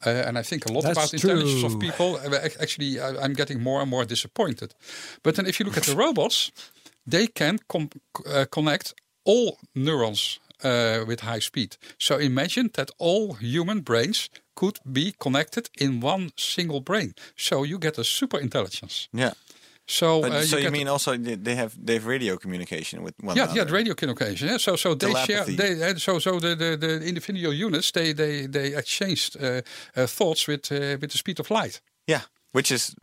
uh, 0.05 0.09
and 0.27 0.37
I 0.37 0.43
think 0.43 0.65
a 0.65 0.71
lot 0.71 0.83
That's 0.83 0.97
about 0.97 1.13
intelligence 1.13 1.63
of 1.63 1.79
people, 1.79 2.17
uh, 2.17 2.49
actually, 2.61 2.99
I, 2.99 3.09
I'm 3.23 3.33
getting 3.33 3.61
more 3.61 3.81
and 3.81 3.89
more 3.89 4.05
disappointed. 4.05 4.73
But 5.23 5.35
then, 5.35 5.45
if 5.45 5.59
you 5.59 5.65
look 5.65 5.77
at 5.77 5.83
the 5.83 5.95
robots, 5.95 6.51
they 7.05 7.27
can 7.27 7.59
com- 7.67 7.89
uh, 8.25 8.45
connect 8.49 8.93
all 9.25 9.57
neurons 9.73 10.39
uh, 10.63 11.03
with 11.07 11.21
high 11.21 11.39
speed. 11.39 11.77
So 11.97 12.17
imagine 12.17 12.69
that 12.73 12.91
all 12.97 13.33
human 13.33 13.81
brains 13.81 14.29
could 14.55 14.79
be 14.91 15.13
connected 15.19 15.69
in 15.77 15.99
one 15.99 16.31
single 16.35 16.81
brain. 16.81 17.13
So 17.35 17.63
you 17.63 17.79
get 17.79 17.97
a 17.97 18.03
super 18.03 18.39
intelligence. 18.39 19.07
yeah. 19.13 19.33
So, 19.85 20.21
But, 20.21 20.31
uh, 20.31 20.45
so 20.45 20.57
you 20.57 20.63
get 20.63 20.71
mean 20.71 20.87
also 20.87 21.17
they 21.17 21.35
they 21.35 21.55
have 21.55 21.73
they 21.85 21.93
have 21.93 22.05
radio 22.05 22.37
communication 22.37 23.03
with 23.03 23.15
one 23.19 23.35
yeah, 23.35 23.43
another? 23.43 23.59
yeah, 23.59 23.65
the 23.65 23.73
radio 23.73 23.93
communication. 23.93 24.47
Yeah, 24.47 24.57
so 24.57 24.75
so 24.75 24.95
they 24.95 25.13
share. 25.25 25.45
They 25.45 25.83
uh, 25.83 25.97
so 25.97 26.19
so 26.19 26.39
the, 26.39 26.55
the 26.55 26.77
the 26.77 27.05
individual 27.05 27.53
units 27.53 27.91
they 27.91 28.13
they 28.13 28.47
they 28.47 28.75
exchanged 28.75 29.35
uh, 29.35 29.61
uh, 29.95 30.07
thoughts 30.07 30.47
with 30.47 30.71
uh, 30.71 30.97
with 31.01 31.11
the 31.11 31.17
speed 31.17 31.39
of 31.39 31.49
light. 31.49 31.81
Yeah, 32.07 32.21
which 32.53 32.71
is 32.71 32.95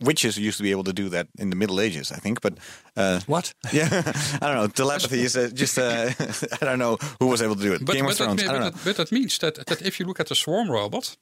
witches 0.00 0.36
used 0.36 0.56
to 0.56 0.62
be 0.62 0.70
able 0.70 0.84
to 0.84 0.92
do 0.92 1.08
that 1.08 1.26
in 1.38 1.50
the 1.50 1.56
Middle 1.56 1.80
Ages, 1.80 2.12
I 2.12 2.20
think. 2.20 2.40
But 2.40 2.58
uh, 2.96 3.20
What? 3.26 3.54
yeah, 3.72 3.88
I 4.40 4.46
don't 4.46 4.56
know. 4.56 4.68
Telepathy 4.68 5.22
is 5.22 5.36
uh, 5.36 5.50
just 5.52 5.78
uh, 5.78 6.10
I 6.62 6.64
don't 6.64 6.78
know 6.78 6.96
who 7.18 7.26
was 7.26 7.42
able 7.42 7.56
to 7.56 7.62
do 7.62 7.72
it. 7.74 7.84
But 7.84 7.94
Game 7.94 8.04
but 8.04 8.12
of 8.12 8.18
that, 8.18 8.24
Thrones. 8.24 8.42
I 8.42 8.46
but, 8.46 8.52
don't 8.52 8.60
know. 8.60 8.70
that, 8.70 8.84
but 8.84 8.96
that 8.96 9.12
means 9.12 9.38
that 9.38 9.66
that 9.66 9.82
if 9.82 9.98
you 9.98 10.06
look 10.06 10.20
at 10.20 10.30
a 10.30 10.34
swarm 10.34 10.70
robot 10.70 11.16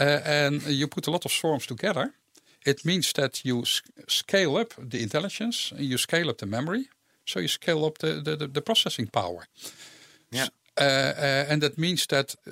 uh, 0.00 0.20
and 0.24 0.62
you 0.66 0.86
put 0.88 1.06
a 1.08 1.10
lot 1.10 1.24
of 1.24 1.32
swarms 1.32 1.66
together, 1.66 2.12
it 2.68 2.84
means 2.84 3.12
that 3.12 3.40
you 3.44 3.64
scale 4.06 4.60
up 4.60 4.74
the 4.90 4.98
intelligence, 4.98 5.72
and 5.76 5.84
you 5.84 5.98
scale 5.98 6.28
up 6.28 6.36
the 6.36 6.46
memory, 6.46 6.88
so 7.24 7.40
you 7.40 7.48
scale 7.48 7.84
up 7.84 7.98
the 7.98 8.22
the, 8.22 8.36
the, 8.36 8.48
the 8.48 8.60
processing 8.60 9.10
power. 9.10 9.46
Yeah. 10.30 10.48
Uh, 10.80 10.84
uh, 10.84 11.50
and 11.50 11.60
that 11.60 11.76
means 11.76 12.06
that 12.06 12.36
uh, 12.46 12.50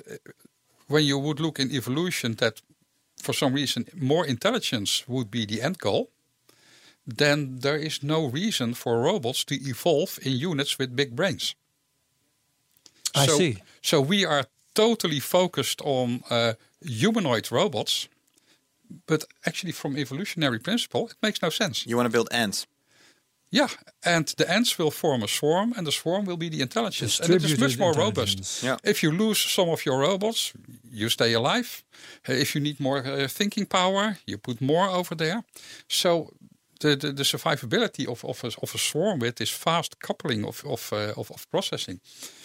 when 0.87 1.03
you 1.03 1.17
would 1.19 1.39
look 1.39 1.59
in 1.59 1.71
evolution, 1.71 2.35
that 2.35 2.61
for 3.23 3.33
some 3.33 3.53
reason 3.53 3.85
more 3.95 4.27
intelligence 4.27 5.03
would 5.07 5.29
be 5.29 5.45
the 5.45 5.61
end 5.61 5.77
goal, 5.77 6.09
then 7.15 7.59
there 7.59 7.85
is 7.85 8.03
no 8.03 8.25
reason 8.25 8.73
for 8.73 9.01
robots 9.01 9.43
to 9.45 9.55
evolve 9.55 10.19
in 10.21 10.33
units 10.33 10.77
with 10.77 10.95
big 10.95 11.15
brains. 11.15 11.55
I 13.15 13.25
so, 13.25 13.37
see. 13.37 13.57
So 13.81 14.01
we 14.01 14.25
are 14.25 14.45
totally 14.73 15.19
focused 15.19 15.81
on 15.83 16.21
uh, 16.29 16.53
humanoid 16.81 17.51
robots, 17.51 18.09
but 19.05 19.25
actually, 19.45 19.73
from 19.73 19.97
evolutionary 19.97 20.59
principle, 20.59 21.07
it 21.07 21.15
makes 21.21 21.41
no 21.41 21.49
sense. 21.49 21.85
You 21.85 21.95
want 21.97 22.07
to 22.07 22.11
build 22.11 22.29
ants. 22.31 22.67
Yeah, 23.49 23.69
and 24.03 24.27
the 24.37 24.49
ants 24.51 24.77
will 24.77 24.91
form 24.91 25.23
a 25.23 25.27
swarm, 25.27 25.73
and 25.77 25.87
the 25.87 25.91
swarm 25.91 26.25
will 26.25 26.37
be 26.37 26.49
the 26.49 26.61
intelligence, 26.61 27.19
and 27.21 27.33
it 27.33 27.43
is 27.43 27.57
much 27.57 27.77
more 27.79 27.93
robust. 27.93 28.61
Yeah. 28.61 28.77
If 28.83 29.01
you 29.01 29.11
lose 29.11 29.39
some 29.39 29.69
of 29.69 29.85
your 29.85 29.99
robots, 29.99 30.53
you 30.91 31.09
stay 31.09 31.33
alive. 31.33 31.83
If 32.27 32.55
you 32.55 32.61
need 32.61 32.79
more 32.79 32.97
uh, 32.97 33.27
thinking 33.29 33.65
power, 33.65 34.17
you 34.25 34.37
put 34.37 34.59
more 34.59 34.89
over 34.89 35.15
there. 35.15 35.43
So 35.87 36.33
the, 36.81 36.95
the, 36.95 37.13
the 37.13 37.23
survivability 37.23 38.05
of, 38.05 38.25
of, 38.25 38.43
a, 38.43 38.47
of 38.61 38.75
a 38.75 38.77
swarm 38.77 39.19
with 39.19 39.35
this 39.35 39.49
fast 39.49 39.99
coupling 39.99 40.45
of, 40.45 40.63
of, 40.65 40.91
uh, 40.91 41.13
of, 41.15 41.31
of 41.31 41.49
processing, 41.49 41.99
uh, 42.01 42.36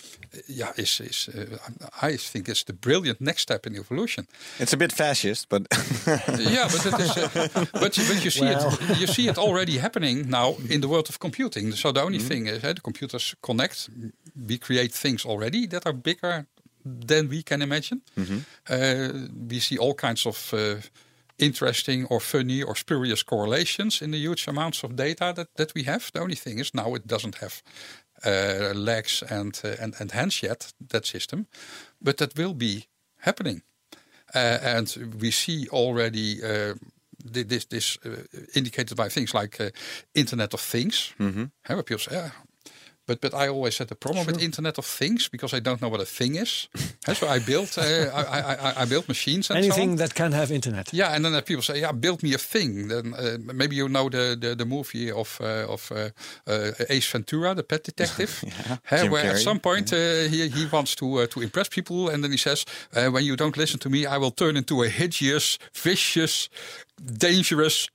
yeah, 0.46 0.72
is, 0.76 1.00
is 1.00 1.28
uh, 1.28 1.58
I 2.02 2.16
think 2.16 2.48
it's 2.48 2.64
the 2.64 2.72
brilliant 2.72 3.20
next 3.20 3.42
step 3.42 3.66
in 3.66 3.76
evolution. 3.76 4.26
It's 4.58 4.72
a 4.72 4.76
bit 4.76 4.92
fascist, 4.92 5.48
but 5.48 5.62
yeah, 6.38 6.68
but 6.70 6.86
it 6.86 7.00
is, 7.00 7.16
uh, 7.16 7.66
but 7.72 7.96
you, 7.96 8.04
but 8.08 8.24
you 8.24 8.30
see 8.30 8.46
it 8.46 8.98
you 9.00 9.06
see 9.06 9.28
it 9.28 9.38
already 9.38 9.78
happening 9.78 10.28
now 10.28 10.56
in 10.68 10.80
the 10.80 10.88
world 10.88 11.08
of 11.08 11.18
computing. 11.18 11.72
So 11.72 11.92
the 11.92 12.02
only 12.02 12.18
thing 12.18 12.46
is, 12.46 12.64
uh, 12.64 12.72
the 12.72 12.80
computers 12.80 13.34
connect. 13.40 13.90
We 14.48 14.58
create 14.58 14.92
things 14.92 15.24
already 15.24 15.66
that 15.68 15.86
are 15.86 15.92
bigger 15.94 16.46
than 16.84 17.28
we 17.28 17.42
can 17.42 17.62
imagine. 17.62 18.02
Uh, 18.68 19.28
we 19.48 19.60
see 19.60 19.78
all 19.78 19.94
kinds 19.94 20.26
of 20.26 20.52
uh, 20.54 20.76
interesting 21.38 22.06
or 22.06 22.20
funny 22.20 22.62
or 22.62 22.76
spurious 22.76 23.22
correlations 23.22 24.02
in 24.02 24.10
the 24.10 24.18
huge 24.18 24.48
amounts 24.48 24.84
of 24.84 24.96
data 24.96 25.32
that, 25.34 25.48
that 25.56 25.72
we 25.74 25.84
have. 25.84 26.10
The 26.12 26.20
only 26.20 26.36
thing 26.36 26.58
is 26.58 26.72
now 26.74 26.94
it 26.94 27.06
doesn't 27.06 27.36
have 27.36 27.62
legs 28.74 29.22
and, 29.22 29.60
uh, 29.64 29.76
and 29.80 29.94
and 30.00 30.12
hands 30.12 30.40
yet. 30.42 30.72
That 30.88 31.06
system, 31.06 31.46
but 32.00 32.16
that 32.16 32.34
will 32.36 32.54
be 32.54 32.88
happening. 33.16 33.62
Uh, 34.34 34.58
and 34.62 35.16
we 35.20 35.30
see 35.30 35.68
already 35.70 36.42
uh, 36.42 36.74
this 37.24 37.66
this 37.66 37.98
uh, 38.04 38.10
indicated 38.54 38.96
by 38.96 39.08
things 39.08 39.34
like 39.34 39.60
uh, 39.60 39.70
Internet 40.12 40.54
of 40.54 40.60
Things. 40.60 41.14
Mm-hmm. 41.18 41.44
Where 41.66 41.82
people 41.82 41.98
say, 41.98 42.16
"Ah, 42.16 42.32
but 43.20 43.32
but 43.32 43.46
I 43.46 43.48
always 43.48 43.78
had 43.78 43.90
a 43.90 43.94
problem 43.94 44.26
with 44.26 44.42
Internet 44.42 44.78
of 44.78 44.86
Things 44.86 45.28
because 45.28 45.56
I 45.56 45.60
don't 45.60 45.80
know 45.80 45.90
what 45.90 46.00
a 46.00 46.06
thing 46.06 46.36
is. 46.36 46.68
So 47.14 47.26
I 47.28 47.40
built 47.40 47.78
uh, 47.78 47.82
I, 48.14 48.22
I, 48.38 48.54
I, 48.54 48.82
I 48.82 48.84
built 48.86 49.08
machines 49.08 49.50
and 49.50 49.58
Anything 49.58 49.96
that 49.96 50.14
can 50.14 50.32
have 50.32 50.54
internet. 50.54 50.92
Yeah, 50.92 51.14
and 51.14 51.24
then 51.24 51.42
people 51.42 51.62
say, 51.62 51.80
"Yeah, 51.80 51.92
build 51.92 52.22
me 52.22 52.34
a 52.34 52.38
thing." 52.38 52.88
Then 52.88 53.14
uh, 53.14 53.38
maybe 53.54 53.74
you 53.74 53.88
know 53.88 54.08
the 54.08 54.36
the, 54.40 54.54
the 54.54 54.64
movie 54.64 55.10
of 55.10 55.38
uh, 55.40 55.72
of 55.72 55.90
uh, 55.90 55.96
uh, 56.46 56.70
Ace 56.88 57.10
Ventura, 57.12 57.54
the 57.54 57.62
pet 57.62 57.84
detective, 57.84 58.30
Huh, 58.84 59.02
Jim 59.02 59.10
where 59.12 59.30
at 59.30 59.38
some 59.38 59.58
point 59.60 59.92
uh, 59.92 60.28
he 60.30 60.48
he 60.48 60.66
wants 60.66 60.94
to 60.94 61.06
uh, 61.06 61.26
to 61.26 61.40
impress 61.40 61.68
people, 61.68 62.08
and 62.08 62.22
then 62.22 62.30
he 62.30 62.38
says, 62.38 62.64
uh, 62.94 63.10
"When 63.12 63.24
you 63.24 63.36
don't 63.36 63.56
listen 63.56 63.78
to 63.80 63.90
me, 63.90 63.98
I 63.98 64.16
will 64.18 64.32
turn 64.34 64.56
into 64.56 64.82
a 64.82 64.88
hideous, 64.88 65.58
vicious, 65.74 66.48
dangerous." 67.18 67.90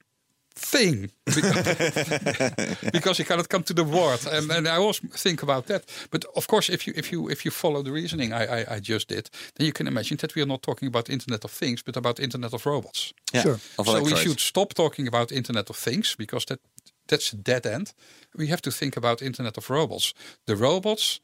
Thing 0.60 1.12
because 1.26 3.20
you 3.20 3.26
cannot 3.26 3.48
come 3.50 3.64
to 3.64 3.74
the 3.74 3.84
word, 3.84 4.26
and, 4.32 4.52
and 4.52 4.68
I 4.68 4.78
always 4.78 5.00
think 5.00 5.44
about 5.44 5.68
that. 5.68 5.86
But 6.10 6.26
of 6.36 6.48
course, 6.48 6.70
if 6.70 6.88
you 6.88 6.94
if 6.96 7.12
you 7.12 7.30
if 7.30 7.46
you 7.46 7.52
follow 7.52 7.84
the 7.84 7.92
reasoning 7.92 8.34
I, 8.34 8.46
I, 8.46 8.76
I 8.76 8.80
just 8.80 9.08
did, 9.08 9.30
then 9.56 9.66
you 9.68 9.74
can 9.74 9.88
imagine 9.88 10.18
that 10.18 10.34
we 10.36 10.42
are 10.42 10.48
not 10.48 10.62
talking 10.62 10.88
about 10.88 11.10
Internet 11.10 11.44
of 11.44 11.52
Things, 11.52 11.84
but 11.84 11.96
about 11.98 12.20
Internet 12.20 12.54
of 12.54 12.66
Robots 12.66 13.14
Yeah, 13.34 13.44
Sure. 13.44 13.60
of 13.78 13.86
so 13.86 14.02
we 14.04 14.16
should 14.16 14.40
stop 14.40 14.74
talking 14.74 15.08
about 15.08 15.32
Internet 15.32 15.70
of 15.70 15.76
Things 15.78 16.16
because 16.18 16.46
that 16.46 16.60
that's 17.08 17.34
a 17.34 17.38
dead 17.38 17.66
end. 17.66 17.94
We 18.36 18.48
have 18.48 18.62
to 18.62 18.72
think 18.72 18.98
about 18.98 19.22
Internet 19.22 19.58
of 19.58 19.70
Robots. 19.70 20.14
The 20.46 20.56
robots 20.56 21.22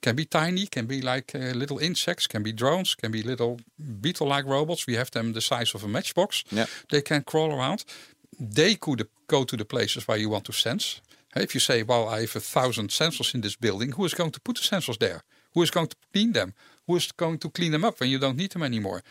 can 0.00 0.14
be 0.16 0.24
tiny, 0.24 0.66
can 0.66 0.86
be 0.86 1.00
like 1.00 1.34
uh, 1.34 1.54
little 1.58 1.78
insects, 1.78 2.26
can 2.28 2.42
be 2.42 2.52
drones, 2.52 2.94
can 2.94 3.10
be 3.10 3.22
little 3.22 3.58
beetle-like 4.00 4.46
robots. 4.46 4.86
We 4.86 4.96
have 4.96 5.10
them 5.10 5.32
the 5.32 5.40
size 5.40 5.74
of 5.74 5.84
a 5.84 5.88
matchbox. 5.88 6.44
Yeah. 6.50 6.66
They 6.88 7.02
can 7.02 7.22
crawl 7.22 7.50
around. 7.52 7.84
They 8.38 8.74
could 8.76 9.08
go 9.26 9.44
to 9.44 9.56
the 9.56 9.64
places 9.64 10.06
where 10.08 10.18
you 10.18 10.30
want 10.30 10.44
to 10.44 10.52
sense. 10.52 11.00
If 11.36 11.54
you 11.54 11.60
say, 11.60 11.82
"Well, 11.82 12.08
I 12.08 12.20
have 12.20 12.36
a 12.36 12.40
thousand 12.40 12.90
sensors 12.90 13.34
in 13.34 13.40
this 13.42 13.56
building," 13.56 13.92
who 13.92 14.04
is 14.04 14.14
going 14.14 14.32
to 14.32 14.40
put 14.40 14.56
the 14.56 14.62
sensors 14.62 14.98
there? 14.98 15.22
Who 15.54 15.62
is 15.62 15.70
going 15.70 15.88
to 15.88 15.96
clean 16.12 16.32
them? 16.32 16.52
Who 16.86 16.96
is 16.96 17.12
going 17.12 17.38
to 17.38 17.50
clean 17.50 17.72
them 17.72 17.84
up 17.84 18.00
when 18.00 18.10
you 18.10 18.18
don't 18.18 18.36
need 18.36 18.50
them 18.50 18.62
anymore? 18.62 19.02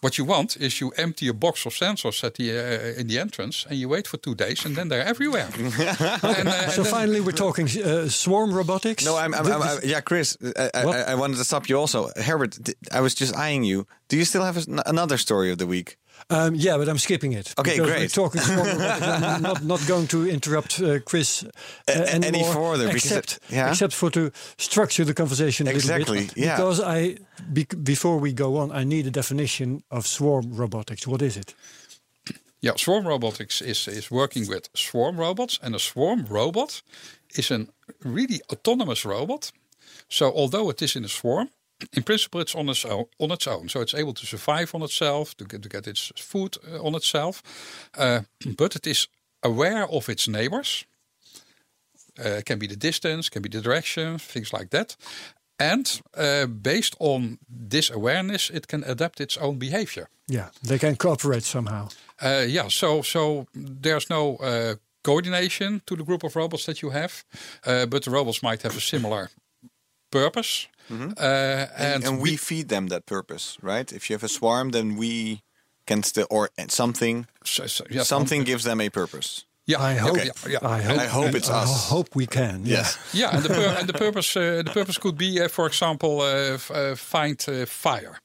What 0.00 0.16
you 0.18 0.24
want 0.26 0.56
is 0.56 0.80
you 0.80 0.92
empty 0.96 1.28
a 1.28 1.32
box 1.32 1.66
of 1.66 1.72
sensors 1.74 2.22
at 2.24 2.34
the 2.34 2.50
uh, 2.50 3.00
in 3.00 3.06
the 3.08 3.18
entrance, 3.20 3.66
and 3.68 3.78
you 3.78 3.88
wait 3.88 4.06
for 4.08 4.18
two 4.18 4.34
days, 4.34 4.64
and 4.64 4.74
then 4.76 4.88
they're 4.88 5.04
everywhere. 5.08 5.48
and, 5.58 6.48
uh, 6.48 6.70
So 6.70 6.82
and 6.82 6.90
finally, 6.90 7.20
we're 7.20 7.32
talking 7.36 7.68
uh, 7.84 8.08
swarm 8.08 8.52
robotics. 8.52 9.04
No, 9.04 9.16
I'm, 9.16 9.34
I'm, 9.34 9.46
I'm, 9.46 9.62
I'm- 9.62 9.80
yeah, 9.84 10.00
Chris. 10.00 10.36
I, 10.56 10.70
I, 10.74 10.82
I 11.12 11.14
wanted 11.14 11.36
to 11.38 11.44
stop 11.44 11.68
you 11.68 11.78
also. 11.78 12.10
Herbert, 12.16 12.58
I 12.92 13.00
was 13.00 13.14
just 13.14 13.36
eyeing 13.36 13.64
you. 13.64 13.86
Do 14.08 14.16
you 14.16 14.24
still 14.24 14.42
have 14.44 14.56
another 14.86 15.18
story 15.18 15.50
of 15.52 15.58
the 15.58 15.66
week? 15.66 15.96
Um, 16.32 16.54
yeah, 16.54 16.76
but 16.78 16.88
I'm 16.88 16.98
skipping 16.98 17.32
it. 17.34 17.54
Okay, 17.58 17.76
great. 17.76 18.00
We're 18.00 18.08
talking 18.08 18.40
swarm 18.40 18.66
robotics. 18.66 19.06
I'm 19.06 19.42
not, 19.42 19.62
not 19.62 19.86
going 19.86 20.06
to 20.08 20.28
interrupt 20.28 20.80
uh, 20.80 20.98
Chris 21.04 21.44
uh, 21.44 21.50
A- 21.88 22.14
any 22.14 22.26
anymore, 22.26 22.54
further, 22.54 22.88
except, 22.90 23.32
it- 23.36 23.52
yeah? 23.54 23.70
except 23.70 23.92
for 23.94 24.10
to 24.10 24.30
structure 24.58 25.04
the 25.04 25.14
conversation 25.14 25.66
a 25.66 25.72
little 25.72 25.90
Exactly, 25.90 26.18
bit. 26.26 26.36
yeah. 26.36 26.56
Because 26.56 26.80
I, 26.80 27.16
bec- 27.52 27.82
before 27.82 28.18
we 28.18 28.32
go 28.32 28.56
on, 28.56 28.70
I 28.72 28.84
need 28.84 29.06
a 29.06 29.10
definition 29.10 29.82
of 29.90 30.06
swarm 30.06 30.52
robotics. 30.54 31.06
What 31.06 31.22
is 31.22 31.36
it? 31.36 31.54
Yeah, 32.60 32.76
swarm 32.76 33.06
robotics 33.06 33.60
is, 33.60 33.88
is 33.88 34.10
working 34.10 34.46
with 34.48 34.68
swarm 34.74 35.16
robots, 35.18 35.58
and 35.62 35.74
a 35.74 35.78
swarm 35.78 36.26
robot 36.28 36.82
is 37.34 37.50
a 37.50 37.66
really 38.04 38.40
autonomous 38.52 39.04
robot. 39.04 39.52
So 40.08 40.30
although 40.32 40.70
it 40.70 40.80
is 40.82 40.94
in 40.96 41.04
a 41.04 41.08
swarm, 41.08 41.48
in 41.92 42.02
principle 42.02 42.40
it's 42.40 42.54
on 42.54 42.68
its 42.68 42.84
own. 42.84 43.04
On 43.18 43.30
its 43.30 43.46
own, 43.46 43.68
so 43.68 43.80
it's 43.80 43.94
able 43.94 44.14
to 44.14 44.26
survive 44.26 44.74
on 44.74 44.82
itself, 44.82 45.34
to 45.36 45.44
get, 45.44 45.62
to 45.62 45.68
get 45.68 45.86
its 45.86 46.12
food 46.16 46.56
uh, 46.70 46.86
on 46.86 46.94
itself, 46.94 47.42
uh, 47.98 48.20
but 48.56 48.76
it 48.76 48.86
is 48.86 49.08
aware 49.42 49.86
of 49.88 50.08
its 50.08 50.26
neighbors. 50.26 50.86
Uh, 52.18 52.42
can 52.44 52.58
be 52.58 52.66
the 52.66 52.76
distance, 52.76 53.30
can 53.30 53.40
be 53.40 53.48
the 53.48 53.62
direction, 53.62 54.18
things 54.18 54.52
like 54.52 54.68
that. 54.68 54.96
And 55.58 56.02
uh, 56.14 56.46
based 56.46 56.94
on 56.98 57.38
this 57.48 57.90
awareness, 57.90 58.50
it 58.50 58.66
can 58.66 58.84
adapt 58.84 59.20
its 59.20 59.38
own 59.38 59.58
behavior. 59.58 60.08
Yeah, 60.26 60.48
they 60.62 60.78
can 60.78 60.96
cooperate 60.96 61.44
somehow. 61.44 61.88
Uh, 62.20 62.44
yeah, 62.46 62.68
so 62.68 63.02
so 63.02 63.46
there's 63.54 64.08
no 64.08 64.36
uh, 64.36 64.74
coordination 65.02 65.80
to 65.84 65.96
the 65.96 66.04
group 66.04 66.24
of 66.24 66.34
robots 66.34 66.64
that 66.64 66.80
you 66.80 66.90
have, 66.90 67.24
uh, 67.66 67.86
but 67.86 68.02
the 68.02 68.10
robots 68.10 68.42
might 68.42 68.62
have 68.62 68.76
a 68.76 68.80
similar 68.80 69.30
purpose. 70.12 70.68
Uh, 70.90 70.94
and, 70.94 71.70
And, 71.94 72.04
and 72.04 72.22
we 72.22 72.36
feed 72.36 72.68
them 72.68 72.88
that 72.88 73.04
purpose, 73.06 73.56
right? 73.62 73.92
If 73.92 74.08
you 74.10 74.14
have 74.16 74.24
a 74.26 74.28
swarm, 74.28 74.70
then 74.70 74.96
we 74.98 75.40
can 75.86 76.02
still, 76.02 76.26
or 76.28 76.48
something, 76.68 77.26
so- 77.44 77.66
so- 77.66 77.86
yeah, 77.90 78.04
something 78.04 78.44
gives 78.44 78.62
them 78.64 78.80
a 78.80 78.88
purpose. 78.90 79.46
Yeah, 79.64 79.80
I 79.92 79.94
hope. 79.94 80.16
Yeah, 80.16 80.32
yeah. 80.48 80.58
I 80.78 80.82
hope. 80.82 81.00
I 81.00 81.06
hope 81.06 81.36
it's 81.36 81.48
us. 81.48 81.70
I 81.70 81.94
hope 81.94 82.08
we 82.16 82.26
can. 82.26 82.64
Yeah. 82.66 82.78
Yes. 82.78 82.98
Yeah, 83.12 83.34
and 83.36 83.42
the 83.44 83.48
pur- 83.48 83.76
and 83.78 83.86
the 83.88 83.92
purpose 84.04 84.36
uh, 84.40 84.62
the 84.64 84.72
purpose 84.72 84.98
could 84.98 85.16
be, 85.16 85.40
uh, 85.40 85.48
for 85.48 85.66
example, 85.66 86.20
uh, 86.20 86.54
f- 86.54 86.70
uh, 86.70 86.94
find 86.96 87.36
uh, 87.48 87.64
fire. 87.66 88.18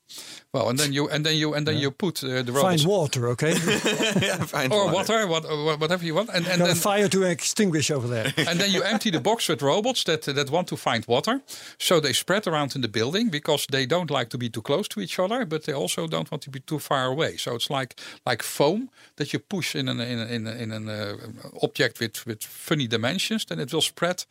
Well, 0.54 0.70
and 0.70 0.80
then 0.80 0.94
you 0.94 1.10
and 1.10 1.26
then 1.26 1.36
you 1.36 1.54
and 1.54 1.68
then 1.68 1.78
you 1.78 1.92
put 1.92 2.24
uh, 2.24 2.42
the 2.42 2.52
robots 2.52 2.84
Find 2.84 2.86
water, 2.86 3.28
okay? 3.30 3.52
yeah, 4.22 4.46
fine. 4.46 4.72
or 4.72 4.92
water, 4.92 5.28
what, 5.28 5.46
uh, 5.46 5.78
whatever 5.78 6.06
you 6.06 6.16
want, 6.16 6.30
and 6.30 6.48
and 6.48 6.60
Got 6.60 6.70
a 6.70 6.74
then 6.74 6.76
fire 6.76 7.10
to 7.10 7.24
extinguish 7.24 7.92
over 7.92 8.08
there. 8.08 8.34
and 8.50 8.60
then 8.60 8.72
you 8.72 8.82
empty 8.82 9.12
the 9.12 9.20
box 9.20 9.50
with 9.50 9.62
robots 9.62 10.04
that 10.06 10.22
that 10.24 10.50
want 10.50 10.68
to 10.70 10.78
find 10.78 11.06
water. 11.06 11.42
So 11.78 12.00
they 12.00 12.14
spread 12.14 12.48
around 12.48 12.76
in 12.76 12.82
the 12.82 12.88
building 12.88 13.30
because 13.30 13.68
they 13.70 13.86
don't 13.86 14.10
like 14.10 14.30
to 14.30 14.38
be 14.38 14.50
too 14.50 14.62
close 14.62 14.88
to 14.90 15.02
each 15.02 15.20
other, 15.20 15.46
but 15.46 15.64
they 15.64 15.74
also 15.74 16.08
don't 16.08 16.32
want 16.32 16.44
to 16.44 16.50
be 16.50 16.60
too 16.60 16.80
far 16.80 17.06
away. 17.06 17.38
So 17.38 17.56
it's 17.56 17.70
like 17.70 18.00
like 18.26 18.44
foam 18.44 18.90
that 19.16 19.32
you 19.34 19.40
push 19.40 19.76
in 19.76 19.90
an 19.90 20.00
in 20.00 20.20
an, 20.20 20.30
in, 20.30 20.48
in 20.48 20.72
an 20.72 20.90
uh, 20.90 21.18
object 21.62 22.00
with 22.00 22.26
with 22.26 22.44
funny 22.44 22.88
dimensions, 22.88 23.46
then 23.46 23.60
it 23.60 23.72
will 23.72 23.82
spread 23.82 24.26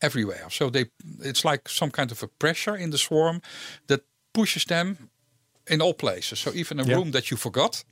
everywhere. 0.00 0.50
So 0.50 0.70
they 0.70 0.86
it's 1.24 1.44
like 1.44 1.68
some 1.68 1.90
kind 1.90 2.12
of 2.12 2.22
a 2.22 2.28
pressure 2.28 2.76
in 2.76 2.90
the 2.90 2.98
swarm 2.98 3.40
that 3.86 4.02
pushes 4.32 4.64
them 4.64 5.10
in 5.66 5.80
all 5.82 5.94
places. 5.94 6.38
So 6.40 6.50
even 6.54 6.80
a 6.80 6.84
Yeah. 6.84 6.96
room 6.96 7.10
that 7.12 7.30
you 7.30 7.36
forgot, 7.36 7.84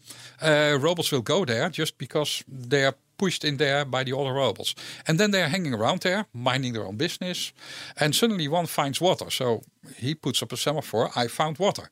uh, 0.42 0.76
robots 0.80 1.10
will 1.10 1.22
go 1.22 1.44
there 1.44 1.70
just 1.70 1.98
because 1.98 2.44
they 2.48 2.84
are 2.84 2.94
pushed 3.16 3.44
in 3.44 3.56
there 3.56 3.84
by 3.84 4.02
the 4.04 4.16
other 4.16 4.32
robots. 4.32 4.74
And 5.06 5.18
then 5.18 5.30
they 5.30 5.42
are 5.42 5.48
hanging 5.50 5.74
around 5.74 6.00
there, 6.00 6.24
minding 6.32 6.72
their 6.74 6.86
own 6.86 6.96
business. 6.96 7.52
And 7.96 8.14
suddenly 8.14 8.48
one 8.48 8.66
finds 8.66 9.00
water. 9.00 9.30
So 9.30 9.62
he 9.96 10.14
puts 10.14 10.42
up 10.42 10.52
a 10.52 10.56
semaphore, 10.56 11.10
I 11.16 11.28
found 11.28 11.58
water. 11.58 11.90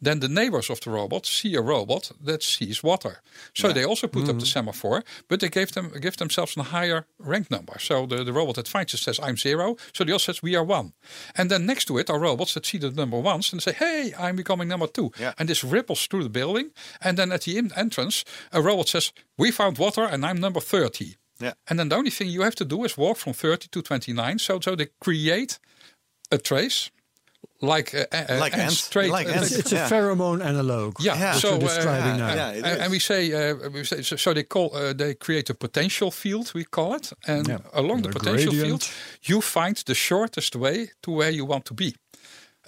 Then 0.00 0.20
the 0.20 0.28
neighbors 0.28 0.70
of 0.70 0.80
the 0.80 0.90
robot 0.90 1.26
see 1.26 1.54
a 1.54 1.60
robot 1.60 2.10
that 2.20 2.42
sees 2.42 2.82
water. 2.82 3.22
So 3.54 3.72
they 3.72 3.84
also 3.84 4.08
put 4.08 4.22
up 4.22 4.26
the 4.26 4.32
mm-hmm. 4.32 4.44
semaphore, 4.44 5.04
but 5.28 5.40
they 5.40 5.48
gave 5.48 5.72
them 5.72 5.92
give 6.00 6.16
themselves 6.16 6.56
a 6.56 6.64
higher 6.64 7.06
rank 7.18 7.50
number. 7.50 7.78
So 7.78 8.06
the, 8.06 8.24
the 8.24 8.32
robot 8.32 8.56
that 8.56 8.68
finds 8.68 8.94
it 8.94 8.98
says 8.98 9.20
I'm 9.22 9.36
zero. 9.36 9.76
So 9.94 10.04
the 10.04 10.12
other 10.12 10.18
says 10.18 10.42
we 10.42 10.56
are 10.56 10.64
one. 10.64 10.92
And 11.36 11.50
then 11.50 11.66
next 11.66 11.86
to 11.86 11.98
it 11.98 12.10
are 12.10 12.18
robots 12.18 12.54
that 12.54 12.66
see 12.66 12.78
the 12.78 12.90
number 12.90 13.18
ones 13.20 13.52
and 13.52 13.62
say, 13.62 13.72
Hey, 13.72 14.12
I'm 14.18 14.36
becoming 14.36 14.68
number 14.68 14.86
two. 14.86 15.12
Yeah. 15.18 15.32
And 15.38 15.48
this 15.48 15.64
ripples 15.64 16.06
through 16.06 16.24
the 16.24 16.30
building. 16.30 16.70
And 17.00 17.16
then 17.16 17.32
at 17.32 17.42
the 17.42 17.58
entrance, 17.76 18.24
a 18.52 18.60
robot 18.60 18.88
says, 18.88 19.12
We 19.38 19.50
found 19.50 19.78
water 19.78 20.04
and 20.04 20.24
I'm 20.26 20.40
number 20.40 20.60
30. 20.60 21.16
Yeah. 21.40 21.52
And 21.68 21.78
then 21.78 21.88
the 21.88 21.96
only 21.96 22.10
thing 22.10 22.28
you 22.28 22.42
have 22.42 22.54
to 22.56 22.64
do 22.64 22.84
is 22.84 22.96
walk 22.96 23.16
from 23.16 23.32
30 23.32 23.68
to 23.68 23.82
29. 23.82 24.38
So, 24.38 24.60
so 24.60 24.76
they 24.76 24.88
create 25.00 25.58
a 26.30 26.38
trace 26.38 26.90
like 27.62 27.94
uh, 27.94 28.04
uh, 28.12 28.38
Like 28.44 28.58
ants. 28.58 28.88
trace- 28.90 29.10
Like 29.10 29.28
uh, 29.28 29.32
ants. 29.38 29.50
It's, 29.50 29.58
it's 29.60 29.72
Yeah. 29.72 29.86
a 29.86 29.90
pheromone 29.90 30.44
analog. 30.44 30.94
yeah, 31.00 31.16
Yeah. 31.18 31.34
so 31.38 31.48
What 31.52 31.60
you're 31.60 31.70
uh, 31.70 31.74
describing 31.74 32.18
yeah, 32.18 32.34
now. 32.34 32.34
yeah. 32.34 32.66
and, 32.72 32.80
and 32.82 32.90
we 32.90 32.98
say, 32.98 33.32
uh, 33.32 33.70
we 33.70 33.84
say 33.84 34.02
so, 34.02 34.16
so 34.16 34.32
they 34.32 34.44
call 34.44 34.70
uh, 34.74 34.92
they 34.94 35.14
create 35.14 35.50
a 35.50 35.54
potential 35.54 36.10
field 36.10 36.52
we 36.54 36.64
call 36.64 36.94
it, 36.94 37.12
and 37.26 37.46
Yeah. 37.48 37.58
along 37.72 38.02
the, 38.02 38.08
The 38.10 38.18
potential 38.18 38.52
gradient. 38.52 38.82
field, 38.84 38.94
you 39.30 39.40
find 39.40 39.76
the 39.84 39.94
shortest 39.94 40.54
way 40.56 40.90
to 41.00 41.10
where 41.10 41.30
you 41.30 41.46
want 41.48 41.64
to 41.64 41.74
be. 41.74 41.94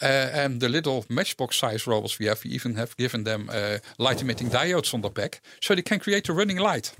Uh, 0.02 0.06
and 0.44 0.60
the 0.60 0.68
little 0.68 1.04
matchbox 1.08 1.56
size 1.56 1.86
robots 1.90 2.18
we 2.18 2.26
have, 2.26 2.40
we 2.44 2.50
even 2.50 2.74
have 2.76 2.96
given 2.96 3.24
them 3.24 3.48
uh, 3.48 3.78
light 3.98 4.20
emitting 4.22 4.50
diodes 4.50 4.92
on 4.94 5.00
the 5.02 5.10
back, 5.10 5.40
so 5.60 5.74
they 5.74 5.82
can 5.82 5.98
create 6.00 6.28
a 6.28 6.32
running 6.32 6.58
light. 6.58 6.92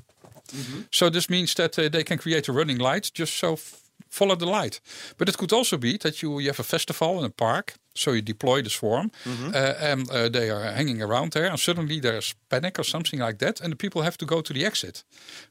So 0.91 1.11
this 1.11 1.29
means 1.29 1.55
that 1.55 1.77
uh, 1.79 1.89
they 1.89 2.05
can 2.05 2.19
create 2.19 2.49
a 2.49 2.53
running 2.53 2.79
light 2.79 3.11
just 3.19 3.33
so 3.39 3.53
f- 3.55 3.81
follow 4.15 4.37
the 4.37 4.47
light. 4.61 4.81
But 5.19 5.29
it 5.29 5.37
could 5.37 5.53
also 5.53 5.77
be 5.79 5.99
that 5.99 6.21
you, 6.23 6.39
you 6.41 6.49
have 6.49 6.61
a 6.61 6.65
festival 6.65 7.19
in 7.19 7.25
a 7.25 7.31
park, 7.31 7.75
so 7.97 8.13
you 8.13 8.23
deploy 8.23 8.63
the 8.63 8.71
swarm, 8.71 9.11
uh, 9.27 9.91
and 9.91 10.11
uh, 10.11 10.29
they 10.29 10.51
are 10.51 10.65
hanging 10.75 11.03
around 11.03 11.33
there, 11.33 11.47
and 11.51 11.59
suddenly 11.61 12.01
there's 12.01 12.35
panic 12.49 12.79
or 12.79 12.85
something 12.85 13.21
like 13.27 13.39
that, 13.39 13.61
and 13.61 13.71
the 13.73 13.77
people 13.77 14.03
have 14.03 14.17
to 14.17 14.27
go 14.27 14.41
to 14.43 14.53
the 14.53 14.65
exit. 14.67 15.05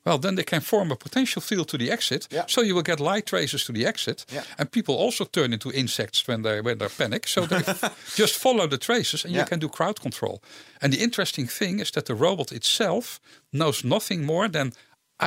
Well, 0.05 0.17
then 0.19 0.35
they 0.35 0.43
can 0.43 0.61
form 0.61 0.91
a 0.91 0.95
potential 0.95 1.41
field 1.41 1.67
to 1.67 1.77
the 1.77 1.91
exit, 1.91 2.27
Yeah. 2.31 2.45
so 2.47 2.61
you 2.61 2.75
will 2.75 2.83
get 2.83 2.99
light 2.99 3.25
traces 3.25 3.63
to 3.65 3.71
the 3.73 3.85
exit, 3.87 4.25
Yeah. 4.29 4.43
and 4.57 4.69
people 4.69 4.93
also 4.95 5.25
turn 5.25 5.53
into 5.53 5.71
insects 5.71 6.27
when 6.27 6.41
they 6.43 6.61
when 6.61 6.77
they 6.77 6.87
panic. 6.97 7.27
So 7.27 7.45
they 7.45 7.61
just 8.21 8.35
follow 8.35 8.67
the 8.67 8.77
traces, 8.77 9.25
and 9.25 9.33
you 9.33 9.45
can 9.45 9.59
do 9.59 9.69
crowd 9.69 9.99
control. 10.01 10.37
And 10.81 10.91
the 10.93 10.99
interesting 11.03 11.49
thing 11.49 11.79
is 11.81 11.91
that 11.91 12.05
the 12.05 12.13
robot 12.15 12.51
itself 12.51 13.19
knows 13.51 13.83
nothing 13.83 14.25
more 14.25 14.49
than. 14.51 14.71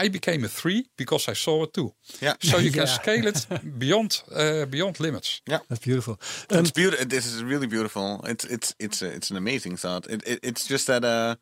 I 0.04 0.08
became 0.08 0.44
a 0.44 0.48
three 0.48 0.86
because 0.96 1.28
I 1.32 1.34
saw 1.34 1.62
a 1.62 1.66
two. 1.66 1.92
Yeah. 2.22 2.34
So 2.40 2.58
you 2.58 2.70
can 2.70 2.80
Yeah. 2.86 2.94
scale 2.94 3.26
it 3.26 3.46
beyond 3.78 4.22
uh, 4.34 4.66
beyond 4.66 5.00
limits. 5.00 5.40
Yeah. 5.48 5.60
That's 5.68 5.84
beautiful. 5.84 6.18
Um, 6.50 6.58
it's 6.60 6.70
beautiful. 6.72 7.06
This 7.06 7.26
is 7.26 7.42
really 7.42 7.66
beautiful. 7.66 8.20
It's 8.24 8.44
it's 8.44 8.74
it's 8.78 9.02
a, 9.02 9.06
it's 9.06 9.30
an 9.30 9.36
amazing 9.36 9.76
thought. 9.78 10.06
It, 10.10 10.22
it 10.26 10.38
it's 10.42 10.66
just 10.70 10.86
that 10.86 11.04
uh, 11.04 11.36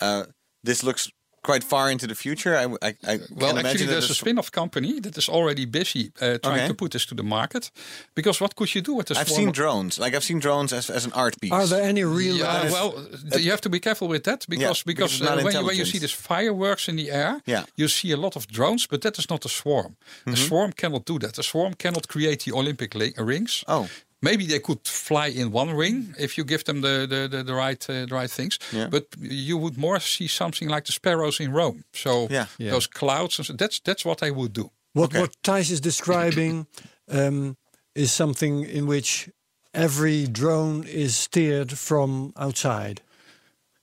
uh, 0.00 0.24
this 0.64 0.82
looks 0.82 1.10
quite 1.42 1.64
far 1.64 1.90
into 1.90 2.06
the 2.06 2.14
future. 2.14 2.56
I, 2.56 2.64
I, 2.88 2.94
I 3.12 3.18
Well, 3.34 3.54
can 3.54 3.66
actually, 3.66 3.86
there's 3.86 4.10
a 4.10 4.14
spin-off 4.14 4.50
company 4.50 5.00
that 5.00 5.16
is 5.16 5.28
already 5.28 5.66
busy 5.66 6.10
uh, 6.20 6.38
trying 6.38 6.58
Okay. 6.58 6.68
to 6.68 6.74
put 6.74 6.90
this 6.92 7.06
to 7.06 7.14
the 7.14 7.22
market. 7.22 7.70
Because 8.14 8.40
what 8.40 8.54
could 8.54 8.74
you 8.74 8.82
do 8.82 8.94
with 8.94 9.06
this? 9.06 9.18
I've 9.18 9.28
form 9.28 9.36
seen 9.38 9.52
drones. 9.52 9.98
Like 9.98 10.14
I've 10.16 10.24
seen 10.24 10.40
drones 10.40 10.72
as, 10.72 10.90
as 10.90 11.04
an 11.04 11.12
art 11.12 11.40
piece. 11.40 11.52
Are 11.52 11.66
there 11.66 11.82
any 11.82 12.04
real? 12.04 12.36
Yeah, 12.36 12.70
well, 12.70 12.92
th- 13.30 13.42
you 13.44 13.50
have 13.50 13.60
to 13.60 13.68
be 13.70 13.78
careful 13.80 14.08
with 14.08 14.22
that 14.24 14.46
because 14.48 14.82
because 14.84 15.18
because, 15.18 15.22
uh, 15.22 15.42
when, 15.44 15.54
you, 15.54 15.66
when 15.66 15.76
you 15.76 15.84
see 15.86 15.98
this 15.98 16.12
fireworks 16.12 16.88
in 16.88 16.96
the 16.96 17.10
air, 17.10 17.40
Yeah. 17.46 17.64
you 17.76 17.88
see 17.88 18.12
a 18.12 18.16
lot 18.16 18.36
of 18.36 18.46
drones, 18.46 18.86
but 18.88 19.00
that 19.02 19.18
is 19.18 19.26
not 19.30 19.44
a 19.44 19.48
swarm. 19.48 19.96
Mm-hmm. 20.20 20.32
A 20.32 20.36
swarm 20.36 20.72
cannot 20.72 21.04
do 21.06 21.18
that. 21.18 21.38
A 21.38 21.42
swarm 21.42 21.74
cannot 21.74 22.06
create 22.08 22.44
the 22.44 22.52
Olympic 22.52 22.94
rings. 23.16 23.64
Oh. 23.66 23.86
Maybe 24.20 24.46
they 24.46 24.58
could 24.60 24.78
fly 24.86 25.28
in 25.28 25.52
one 25.52 25.70
ring 25.76 26.14
if 26.18 26.36
you 26.36 26.44
give 26.44 26.64
them 26.64 26.80
the 26.80 27.06
the, 27.06 27.28
the, 27.28 27.42
the 27.44 27.54
right 27.54 27.90
uh, 27.90 28.06
the 28.06 28.14
right 28.14 28.30
things. 28.30 28.58
Yeah. 28.72 28.88
But 28.90 29.04
you 29.20 29.56
would 29.60 29.76
more 29.76 30.00
see 30.00 30.28
something 30.28 30.68
like 30.74 30.84
the 30.84 30.92
sparrows 30.92 31.38
in 31.40 31.52
Rome. 31.52 31.82
So 31.92 32.26
Yeah. 32.30 32.46
Yeah. 32.58 32.70
those 32.72 32.88
clouds. 32.88 33.38
And 33.38 33.46
so 33.46 33.52
that's 33.54 33.80
that's 33.80 34.04
what 34.04 34.22
I 34.22 34.30
would 34.30 34.52
do. 34.52 34.70
What 34.92 35.10
Okay. 35.10 35.20
what 35.20 35.36
Thijs 35.42 35.70
is 35.70 35.80
describing 35.80 36.66
um, 37.08 37.56
is 37.94 38.12
something 38.12 38.64
in 38.64 38.86
which 38.86 39.28
every 39.72 40.26
drone 40.26 40.84
is 40.86 41.16
steered 41.16 41.72
from 41.78 42.32
outside. 42.36 43.00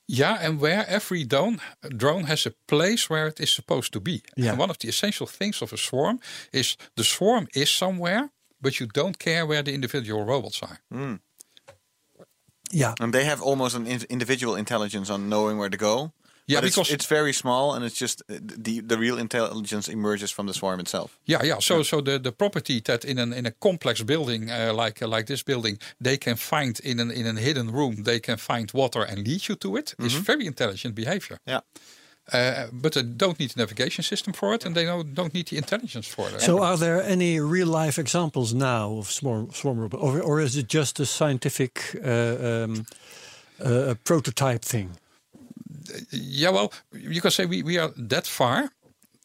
Yeah, 0.08 0.38
and 0.48 0.60
where 0.62 0.86
every 0.88 1.24
drone 1.24 1.60
drone 1.98 2.26
has 2.26 2.46
a 2.46 2.52
place 2.68 3.10
where 3.10 3.28
it 3.28 3.40
is 3.40 3.52
supposed 3.56 3.92
to 3.94 4.00
be. 4.00 4.22
Yeah. 4.38 4.50
And 4.52 4.60
one 4.60 4.70
of 4.70 4.78
the 4.78 4.88
essential 4.88 5.28
things 5.28 5.62
of 5.62 5.74
a 5.74 5.78
swarm 5.78 6.20
is 6.52 6.78
the 6.96 7.04
swarm 7.04 7.48
is 7.54 7.70
somewhere, 7.78 8.30
but 8.66 8.74
you 8.80 8.88
don't 8.94 9.18
care 9.18 9.44
where 9.46 9.64
the 9.64 9.72
individual 9.74 10.26
robots 10.26 10.62
are. 10.64 10.78
Yeah, 12.72 12.94
and 13.00 13.14
they 13.14 13.26
have 13.26 13.42
almost 13.42 13.76
an 13.76 13.86
in- 13.88 14.06
individual 14.10 14.56
intelligence 14.58 15.14
on 15.14 15.20
knowing 15.30 15.58
where 15.60 15.70
to 15.70 15.78
go. 15.78 16.12
Yeah, 16.48 16.60
But 16.62 16.66
it's, 16.68 16.76
because- 16.76 16.94
it's 16.96 17.08
very 17.10 17.34
small, 17.34 17.74
and 17.74 17.84
it's 17.86 18.00
just 18.02 18.22
uh, 18.30 18.34
the 18.66 18.82
the 18.90 18.98
real 18.98 19.18
intelligence 19.18 19.92
emerges 19.92 20.32
from 20.32 20.46
the 20.48 20.54
swarm 20.54 20.80
itself. 20.80 21.10
Yeah, 21.26 21.44
yeah. 21.46 21.60
So, 21.62 21.84
so 21.84 22.02
the, 22.02 22.20
the 22.20 22.32
property 22.32 22.82
that 22.82 23.04
in 23.06 23.18
an 23.20 23.34
in 23.34 23.46
a 23.46 23.52
complex 23.52 24.04
building 24.04 24.50
uh, 24.52 24.86
like 24.86 25.06
uh, 25.06 25.16
like 25.16 25.26
this 25.26 25.44
building, 25.44 25.80
they 26.04 26.18
can 26.18 26.36
find 26.36 26.80
in 26.84 27.00
an 27.00 27.12
in 27.12 27.26
a 27.38 27.40
hidden 27.40 27.72
room, 27.72 28.04
they 28.04 28.20
can 28.20 28.38
find 28.38 28.72
water 28.74 29.02
and 29.10 29.18
lead 29.28 29.42
you 29.48 29.56
to 29.58 29.78
it. 29.78 29.94
it. 30.00 30.06
Is 30.06 30.14
very 30.14 30.46
intelligent 30.46 30.94
behavior. 30.96 31.38
Yeah. 31.48 31.62
Uh, 32.34 32.66
but 32.72 32.94
they 32.94 33.04
don't 33.04 33.40
need 33.40 33.54
a 33.56 33.60
navigation 33.60 34.04
system 34.04 34.34
for 34.34 34.56
it, 34.56 34.66
and 34.66 34.76
they 34.76 34.84
don't, 34.86 35.14
don't 35.14 35.34
need 35.34 35.48
the 35.48 35.58
intelligence 35.58 36.08
for 36.08 36.28
it. 36.30 36.42
So, 36.42 36.64
are 36.64 36.76
there 36.76 37.00
any 37.04 37.40
real 37.40 37.68
life 37.68 38.00
examples 38.00 38.52
now 38.52 38.98
of 38.98 39.12
swarm, 39.12 39.52
swarm 39.52 39.80
robot, 39.80 40.02
or, 40.02 40.22
or 40.22 40.42
is 40.42 40.58
it 40.58 40.68
just 40.68 41.00
a 41.00 41.06
scientific 41.06 41.96
uh, 42.04 42.64
um, 42.64 42.86
uh, 43.64 43.94
prototype 44.04 44.64
thing? 44.64 44.98
Yeah, 46.10 46.50
well, 46.50 46.74
you 46.92 47.22
can 47.22 47.30
say 47.30 47.46
we, 47.46 47.62
we 47.62 47.78
are 47.78 47.92
that 47.96 48.26
far 48.26 48.72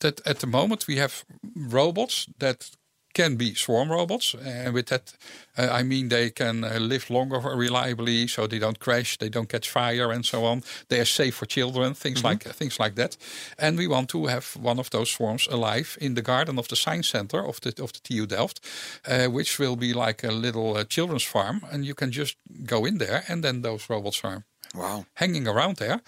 that 0.00 0.20
at 0.26 0.40
the 0.40 0.46
moment 0.46 0.86
we 0.86 0.96
have 0.96 1.24
robots 1.56 2.26
that 2.38 2.70
can 3.12 3.36
be 3.36 3.54
swarm 3.54 3.90
robots. 3.90 4.34
And 4.34 4.74
with 4.74 4.86
that, 4.86 5.14
uh, 5.58 5.68
I 5.80 5.82
mean 5.82 6.08
they 6.08 6.30
can 6.30 6.64
uh, 6.64 6.78
live 6.78 7.10
longer 7.10 7.38
reliably, 7.38 8.28
so 8.28 8.46
they 8.46 8.58
don't 8.58 8.78
crash, 8.78 9.16
they 9.18 9.28
don't 9.28 9.48
catch 9.48 9.68
fire, 9.70 10.12
and 10.12 10.24
so 10.24 10.44
on. 10.44 10.62
They 10.88 11.00
are 11.00 11.04
safe 11.06 11.34
for 11.34 11.46
children, 11.46 11.94
things 11.94 12.22
like 12.24 12.44
things 12.56 12.78
like 12.78 12.94
that. 12.94 13.16
And 13.58 13.78
we 13.78 13.86
want 13.88 14.08
to 14.08 14.26
have 14.26 14.56
one 14.62 14.78
of 14.80 14.90
those 14.90 15.10
swarms 15.10 15.48
alive 15.48 15.96
in 16.00 16.14
the 16.14 16.22
garden 16.22 16.58
of 16.58 16.66
the 16.68 16.76
science 16.76 17.08
center 17.08 17.44
of 17.46 17.60
the 17.60 17.70
of 17.82 17.92
the 17.92 18.00
TU 18.02 18.26
Delft, 18.26 18.60
uh, 19.08 19.26
which 19.26 19.58
will 19.58 19.76
be 19.76 19.92
like 19.92 20.26
a 20.28 20.32
little 20.32 20.76
uh, 20.76 20.84
children's 20.84 21.24
farm, 21.26 21.60
and 21.72 21.84
you 21.84 21.94
can 21.94 22.10
just 22.10 22.36
go 22.64 22.86
in 22.86 22.98
there, 22.98 23.22
and 23.28 23.42
then 23.42 23.62
those 23.62 23.88
robots 23.90 24.24
are 24.24 24.44
Wow. 24.74 25.04
hanging 25.14 25.48
around 25.48 25.76
there, 25.78 26.00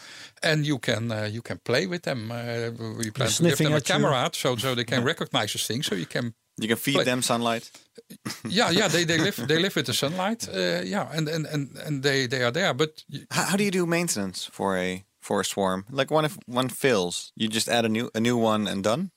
and 0.42 0.64
you 0.66 0.78
can 0.78 1.10
uh, 1.10 1.28
you 1.32 1.42
can 1.42 1.58
play 1.58 1.88
with 1.88 2.02
them. 2.02 2.30
Uh, 2.30 2.70
we 2.98 3.10
plan 3.10 3.28
to 3.28 3.42
give 3.42 3.58
them 3.58 3.72
a 3.72 3.76
you. 3.76 3.80
camera 3.82 4.30
so 4.32 4.56
so 4.56 4.74
they 4.74 4.84
can 4.84 5.04
recognize 5.12 5.52
this 5.52 5.66
thing. 5.66 5.82
So 5.82 5.94
you 5.96 6.06
can 6.06 6.34
You 6.56 6.68
can 6.68 6.76
feed 6.76 7.04
them 7.04 7.22
sunlight. 7.22 7.70
yeah 8.48 8.70
yeah 8.70 8.88
they, 8.88 9.04
they 9.04 9.18
live 9.18 9.36
they 9.46 9.58
live 9.62 9.74
with 9.74 9.86
the 9.86 9.94
sunlight 9.94 10.48
uh, 10.48 10.82
yeah 10.84 11.08
and 11.12 11.28
and 11.28 11.46
and 11.46 11.76
and 11.86 12.02
they 12.02 12.26
they 12.28 12.42
are 12.42 12.52
there. 12.52 12.74
But 12.74 13.04
How, 13.30 13.44
how 13.44 13.56
do 13.56 13.64
you 13.64 13.70
do 13.70 13.86
maintenance 13.86 14.48
for 14.52 14.76
a 14.76 15.04
for 15.20 15.40
a 15.40 15.44
swarm? 15.44 15.84
Like 15.90 16.14
one 16.14 16.24
if 16.26 16.36
one 16.46 16.68
fails, 16.68 17.32
you 17.36 17.48
just 17.48 17.68
add 17.68 17.84
a 17.84 17.88
new 17.88 18.10
a 18.14 18.20
new 18.20 18.36
one 18.36 18.70
and 18.70 18.82
done. 18.84 19.10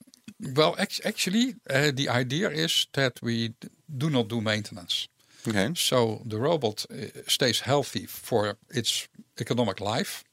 well 0.56 0.76
actually 1.06 1.56
uh, 1.70 1.92
the 1.94 2.10
idea 2.10 2.50
is 2.50 2.88
that 2.92 3.20
we 3.22 3.54
do 3.98 4.10
not 4.10 4.28
do 4.28 4.42
maintenance. 4.42 5.08
Okay. 5.48 5.74
So 5.76 6.22
the 6.30 6.38
robot 6.38 6.86
uh, 6.90 6.96
stays 7.28 7.62
healthy 7.62 8.08
for 8.08 8.58
its 8.70 9.08
economic 9.40 9.80
life. 9.80 10.24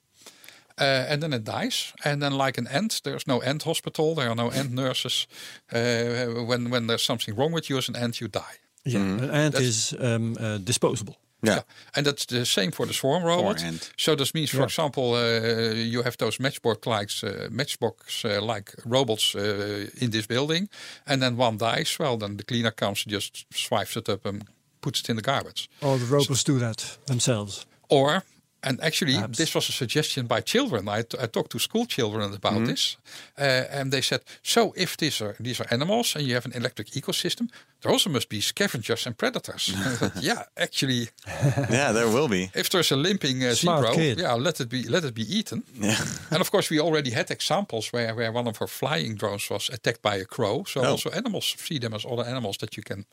Uh, 0.80 0.85
and 1.12 1.20
then 1.22 1.32
it 1.32 1.44
dies. 1.44 1.92
And 2.04 2.20
then, 2.22 2.32
like 2.32 2.58
an 2.61 2.66
ant, 2.68 3.00
there's 3.02 3.26
no 3.26 3.40
ant 3.42 3.62
hospital. 3.64 4.14
There 4.14 4.28
are 4.28 4.35
no 4.35 4.50
ant 4.50 4.70
nurses. 4.72 5.26
Uh, 5.72 6.44
when 6.46 6.70
when 6.70 6.87
there's 6.87 7.04
something 7.04 7.37
wrong 7.37 7.52
with 7.54 7.68
you 7.70 7.78
as 7.78 7.88
an 7.88 7.96
ant, 7.96 8.16
you 8.20 8.28
die. 8.28 8.58
Yeah, 8.85 9.00
an 9.02 9.30
ant 9.30 9.52
That's- 9.54 9.68
is 9.68 9.94
um, 10.00 10.37
uh, 10.40 10.58
disposable. 10.64 11.14
Yeah. 11.44 11.62
and 11.96 12.06
that's 12.06 12.24
the 12.26 12.44
same 12.46 12.70
for 12.70 12.87
the 12.87 12.92
swarm 12.92 13.24
robot. 13.24 13.62
ant. 13.64 13.90
So 13.96 14.14
this 14.14 14.32
means, 14.32 14.50
for 14.50 14.58
Yeah. 14.58 14.64
example, 14.66 15.02
uh, 15.14 15.74
you 15.74 16.02
have 16.02 16.16
those 16.16 16.38
matchbox 16.42 16.87
likes 16.87 17.22
uh, 17.24 17.48
matchbox 17.50 18.24
uh, 18.24 18.40
like 18.40 18.72
robots 18.85 19.35
uh, 19.35 19.88
in 20.00 20.11
this 20.11 20.26
building, 20.26 20.68
and 21.04 21.20
then 21.20 21.37
one 21.37 21.56
dies. 21.58 21.98
Well, 21.98 22.16
then 22.18 22.37
the 22.37 22.44
cleaner 22.44 22.70
comes, 22.72 23.04
just 23.04 23.44
swipes 23.52 23.96
it 23.96 24.08
up 24.08 24.24
and 24.26 24.44
puts 24.80 25.00
it 25.00 25.08
in 25.08 25.16
the 25.16 25.22
garbage. 25.22 25.68
All 25.80 25.98
the 25.98 26.06
robots 26.16 26.44
do 26.44 26.58
that 26.58 26.98
themselves. 27.06 27.66
Or, 27.88 28.22
and 28.62 28.81
actually, 28.81 29.14
Perhaps. 29.14 29.38
this 29.38 29.55
was 29.55 29.68
a 29.68 29.72
suggestion 29.72 30.27
by 30.27 30.40
children. 30.42 30.88
I, 30.88 30.98
I 31.22 31.27
talked 31.27 31.51
to 31.51 31.59
school 31.59 31.87
children 31.87 32.33
about 32.35 32.53
Mm-hmm. 32.53 32.64
this, 32.66 32.96
uh, 33.38 33.81
and 33.81 33.90
they 33.92 34.03
said, 34.03 34.20
"So 34.42 34.72
if 34.77 34.96
these 34.96 35.25
are 35.25 35.35
these 35.40 35.61
are 35.62 35.66
animals 35.75 36.16
and 36.16 36.25
you 36.27 36.35
have 36.35 36.46
an 36.46 36.53
electric 36.55 36.88
ecosystem, 36.94 37.48
there 37.81 37.92
also 37.92 38.11
must 38.11 38.29
be 38.29 38.40
scavengers 38.40 39.07
and 39.07 39.16
predators." 39.16 39.68
And 39.75 39.96
thought, 39.98 40.22
yeah, 40.22 40.42
actually, 40.57 41.09
Yeah, 41.70 41.92
there 41.92 42.09
will 42.09 42.29
be. 42.29 42.51
if 42.55 42.68
there's 42.68 42.92
a 42.92 42.96
limping 42.96 43.42
uh, 43.44 43.55
zebra, 43.55 43.94
kid. 43.94 44.18
yeah, 44.18 44.35
let 44.38 44.61
it 44.61 44.68
be 44.68 44.83
let 44.88 45.05
it 45.05 45.14
be 45.14 45.38
eaten. 45.38 45.62
Yeah. 45.81 45.96
And 46.31 46.40
of 46.40 46.51
course, 46.51 46.70
we 46.75 46.81
already 46.81 47.11
had 47.11 47.31
examples 47.31 47.92
where 47.92 48.14
where 48.14 48.33
one 48.33 48.48
of 48.48 48.61
our 48.61 48.68
flying 48.68 49.16
drones 49.18 49.48
was 49.51 49.70
attacked 49.70 50.03
by 50.03 50.20
a 50.20 50.25
crow. 50.25 50.64
So 50.66 50.81
Oh. 50.81 50.90
also 50.90 51.11
animals 51.11 51.55
see 51.59 51.79
them 51.79 51.94
as 51.94 52.05
other 52.05 52.25
animals 52.29 52.57
that 52.59 52.75
you 52.77 52.83
can 52.85 53.05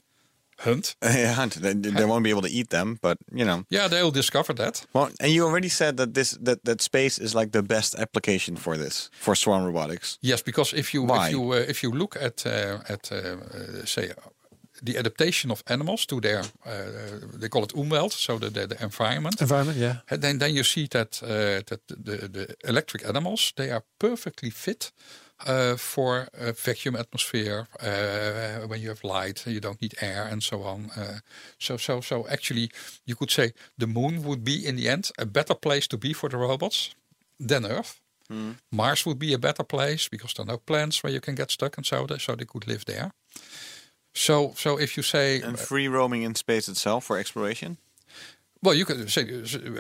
hunt. 0.60 0.95
Yeah, 1.04 1.34
hunt. 1.34 1.62
They, 1.62 1.74
they 1.74 2.06
won't 2.06 2.24
be 2.24 2.30
able 2.30 2.41
to 2.41 2.50
eat 2.50 2.69
them, 2.69 2.98
but 3.02 3.17
you 3.34 3.45
know. 3.45 3.63
Yeah, 3.69 3.89
they'll 3.89 4.12
discover 4.12 4.54
that. 4.56 4.88
Well, 4.93 5.10
and 5.19 5.32
you 5.32 5.45
already 5.45 5.69
said 5.69 5.98
that 5.98 6.13
this 6.13 6.38
that, 6.43 6.63
that 6.63 6.82
space 6.82 7.22
is 7.22 7.34
like 7.34 7.52
the 7.52 7.63
best 7.63 7.95
application 7.95 8.58
for 8.58 8.78
this 8.78 9.10
for 9.19 9.36
swarm 9.36 9.63
robotics. 9.65 10.17
Yes, 10.22 10.43
because 10.43 10.76
if 10.76 10.93
you 10.93 11.04
Why? 11.04 11.28
if 11.28 11.32
you 11.32 11.54
uh, 11.54 11.69
if 11.69 11.82
you 11.84 11.91
look 11.91 12.15
at 12.15 12.45
uh, 12.45 12.80
at 12.88 13.12
uh, 13.12 13.15
uh, 13.15 13.86
say 13.86 14.10
uh, 14.10 14.13
the 14.84 14.98
adaptation 14.98 15.52
of 15.52 15.63
animals 15.65 16.06
to 16.06 16.19
their 16.19 16.39
uh, 16.65 16.72
they 17.39 17.50
call 17.50 17.63
it 17.63 17.74
umwelt, 17.76 18.12
so 18.12 18.38
the 18.39 18.50
the, 18.50 18.67
the 18.67 18.84
environment. 18.84 19.41
Environment, 19.41 19.78
yeah. 19.78 19.95
And 20.10 20.22
then, 20.22 20.38
then 20.39 20.54
you 20.54 20.63
see 20.63 20.88
that 20.88 21.22
uh, 21.24 21.62
that 21.65 21.80
the, 21.88 22.30
the 22.30 22.56
electric 22.63 23.06
animals 23.06 23.54
they 23.56 23.72
are 23.72 23.84
perfectly 23.98 24.52
fit 24.52 24.91
uh, 25.45 25.75
for 25.78 26.28
a 26.34 26.52
vacuum 26.52 26.95
atmosphere. 26.95 27.67
Uh, 27.82 28.67
when 28.67 28.82
you 28.82 28.89
have 28.89 29.04
light, 29.04 29.45
you 29.47 29.60
don't 29.60 29.82
need 29.82 29.95
air 30.02 30.28
and 30.32 30.43
so 30.43 30.63
on. 30.63 30.89
Uh, 30.95 31.19
so 31.58 31.78
so 31.78 32.02
so 32.02 32.28
actually, 32.28 32.69
you 33.06 33.15
could 33.15 33.32
say 33.32 33.54
the 33.78 33.88
moon 33.88 34.23
would 34.23 34.43
be 34.43 34.65
in 34.65 34.75
the 34.75 34.89
end 34.89 35.12
a 35.17 35.25
better 35.25 35.56
place 35.56 35.88
to 35.88 35.97
be 35.97 36.13
for 36.13 36.30
the 36.30 36.38
robots 36.38 36.95
than 37.39 37.65
Earth. 37.65 38.02
Mars 38.71 39.06
would 39.06 39.17
be 39.17 39.34
a 39.34 39.39
better 39.39 39.63
place 39.63 40.08
because 40.08 40.34
there 40.34 40.43
are 40.43 40.52
no 40.54 40.58
plants 40.58 41.04
where 41.04 41.13
you 41.13 41.19
can 41.19 41.36
get 41.36 41.49
stuck 41.52 41.78
and 41.78 41.86
so 41.86 42.06
they, 42.06 42.19
so 42.19 42.36
they 42.36 42.45
could 42.45 42.67
live 42.67 42.86
there. 42.86 43.12
So 44.13 44.54
so 44.56 44.80
if 44.80 44.95
you 44.97 45.04
say 45.04 45.41
And 45.41 45.58
free 45.58 45.88
roaming 45.88 46.23
in 46.23 46.36
space 46.36 46.71
itself 46.71 47.06
for 47.06 47.17
exploration. 47.17 47.78
Well, 48.62 48.76
you 48.76 48.86
could 48.86 49.10
say 49.10 49.24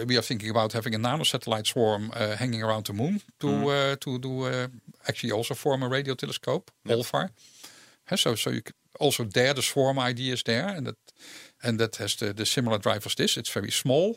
we 0.07 0.17
are 0.17 0.21
thinking 0.23 0.49
about 0.49 0.73
having 0.73 0.95
a 0.95 0.99
nanosatellite 0.99 1.67
swarm 1.67 2.11
uh, 2.13 2.35
hanging 2.37 2.63
around 2.63 2.85
the 2.85 2.93
moon 2.93 3.21
to 3.39 3.47
uh, 3.47 3.95
to 3.99 4.17
do 4.19 4.43
uh, 4.45 4.67
actually 5.07 5.33
also 5.33 5.53
form 5.55 5.83
a 5.83 5.87
radio 5.89 6.15
telescope, 6.15 6.71
OLFAR. 6.87 7.29
Uh, 8.11 8.15
so 8.17 8.35
so 8.35 8.49
you 8.49 8.61
could 8.61 8.75
also 8.99 9.23
there 9.25 9.53
the 9.53 9.61
swarm 9.61 9.97
idea 9.99 10.33
is 10.33 10.43
there, 10.43 10.67
and 10.77 10.85
that 10.85 10.95
and 11.63 11.77
that 11.79 11.97
has 11.97 12.15
the, 12.15 12.33
the 12.33 12.45
similar 12.45 12.77
drive 12.79 13.05
as 13.05 13.15
this. 13.15 13.35
It's 13.37 13.53
very 13.53 13.71
small, 13.71 14.15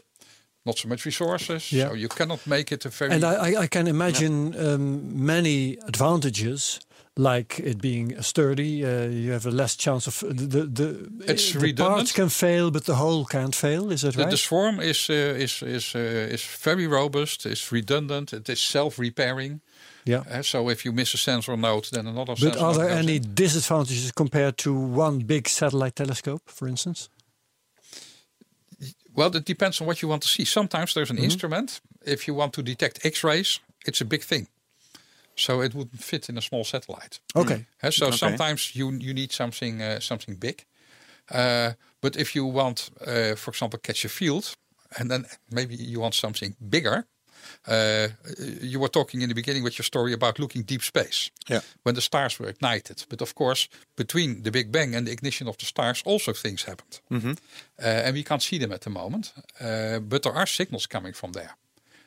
not 0.64 0.78
so 0.78 0.88
much 0.88 1.04
resources, 1.04 1.70
Yeah. 1.72 1.88
so 1.88 1.94
you 1.94 2.08
cannot 2.08 2.46
make 2.46 2.72
it 2.74 2.84
a 2.84 2.88
very 2.88 3.10
And 3.14 3.24
I, 3.24 3.34
I, 3.52 3.62
I 3.64 3.68
can 3.68 3.86
imagine 3.86 4.54
um, 4.54 5.24
many 5.26 5.76
advantages, 5.88 6.78
like 7.16 7.58
it 7.60 7.78
being 7.80 8.22
sturdy. 8.22 8.84
Uh, 8.84 9.08
you 9.10 9.32
have 9.32 9.46
a 9.48 9.50
less 9.50 9.76
chance 9.76 10.06
of 10.06 10.18
the 10.20 10.46
the, 10.46 10.66
the, 10.66 11.32
It's 11.32 11.52
the 11.52 11.58
redundant. 11.60 11.96
parts 11.96 12.12
can 12.12 12.28
fail, 12.28 12.70
but 12.70 12.84
the 12.84 12.94
whole 12.94 13.24
can't 13.24 13.54
fail. 13.54 13.90
Is 13.92 14.00
that 14.00 14.14
The, 14.14 14.22
right? 14.22 14.30
the 14.30 14.36
swarm 14.36 14.80
is 14.80 15.08
uh, 15.10 15.42
is 15.42 15.62
is 15.62 15.94
uh, 15.94 16.32
is 16.32 16.42
very 16.64 16.86
robust. 16.86 17.44
It's 17.46 17.70
redundant. 17.72 18.32
It 18.32 18.48
is 18.48 18.60
self-repairing. 18.60 19.60
yeah. 20.06 20.24
Uh, 20.38 20.42
so 20.42 20.70
if 20.70 20.84
you 20.84 20.92
miss 20.94 21.14
a 21.14 21.16
sensor 21.18 21.56
node, 21.56 21.88
then 21.90 22.06
another 22.06 22.34
But 22.34 22.38
sensor. 22.38 22.64
are 22.64 22.74
there 22.74 22.98
any 22.98 23.16
in. 23.16 23.34
disadvantages 23.34 24.12
compared 24.12 24.56
to 24.56 24.70
one 24.98 25.18
big 25.26 25.48
satellite 25.48 25.94
telescope, 25.94 26.42
for 26.46 26.66
instance? 26.68 27.08
Well, 29.14 29.36
it 29.36 29.44
depends 29.44 29.80
on 29.80 29.86
what 29.86 30.00
you 30.00 30.08
want 30.08 30.22
to 30.22 30.28
see. 30.28 30.44
Sometimes 30.44 30.92
there's 30.92 31.10
an 31.10 31.16
Mm-hmm. 31.16 31.24
instrument. 31.30 31.80
If 32.04 32.26
you 32.26 32.36
want 32.36 32.52
to 32.54 32.62
detect 32.62 33.04
X-rays, 33.04 33.60
it's 33.86 34.00
a 34.00 34.04
big 34.04 34.22
thing. 34.24 34.46
So 35.34 35.62
it 35.62 35.72
would 35.74 35.90
fit 36.00 36.28
in 36.28 36.36
a 36.38 36.42
small 36.42 36.64
satellite. 36.64 37.20
Okay. 37.34 37.64
Uh, 37.82 37.90
so 37.90 38.06
Okay. 38.06 38.16
sometimes 38.16 38.74
you 38.74 38.90
you 39.00 39.12
need 39.14 39.32
something 39.32 39.82
uh, 39.82 40.00
something 40.00 40.38
big. 40.38 40.64
Uh, 41.30 41.72
but 42.00 42.16
if 42.16 42.34
you 42.34 42.44
want, 42.52 42.90
uh, 43.06 43.34
for 43.36 43.50
example, 43.50 43.78
catch 43.78 44.04
a 44.04 44.08
field, 44.08 44.56
and 44.98 45.08
then 45.10 45.26
maybe 45.50 45.74
you 45.74 46.00
want 46.00 46.14
something 46.14 46.56
bigger. 46.58 47.04
Uh, 47.66 48.08
you 48.60 48.78
were 48.80 48.88
talking 48.90 49.22
in 49.22 49.28
the 49.28 49.34
beginning 49.34 49.64
with 49.64 49.76
your 49.78 49.84
story 49.84 50.12
about 50.12 50.38
looking 50.38 50.64
deep 50.66 50.82
space 50.82 51.30
Yeah. 51.48 51.60
when 51.84 51.94
the 51.94 52.00
stars 52.00 52.38
were 52.38 52.48
ignited. 52.50 53.04
But 53.08 53.20
of 53.20 53.32
course, 53.34 53.68
between 53.96 54.42
the 54.42 54.50
Big 54.50 54.70
Bang 54.70 54.94
and 54.94 55.06
the 55.06 55.12
ignition 55.12 55.48
of 55.48 55.56
the 55.56 55.64
stars, 55.66 56.02
also 56.04 56.32
things 56.32 56.62
happened. 56.64 57.00
Uh, 57.10 57.34
and 57.78 58.14
we 58.14 58.22
can't 58.22 58.42
see 58.42 58.58
them 58.58 58.72
at 58.72 58.80
the 58.80 58.90
moment. 58.90 59.32
Uh, 59.60 59.98
but 60.08 60.22
there 60.22 60.34
are 60.34 60.46
signals 60.46 60.86
coming 60.86 61.14
from 61.14 61.32
there. 61.32 61.56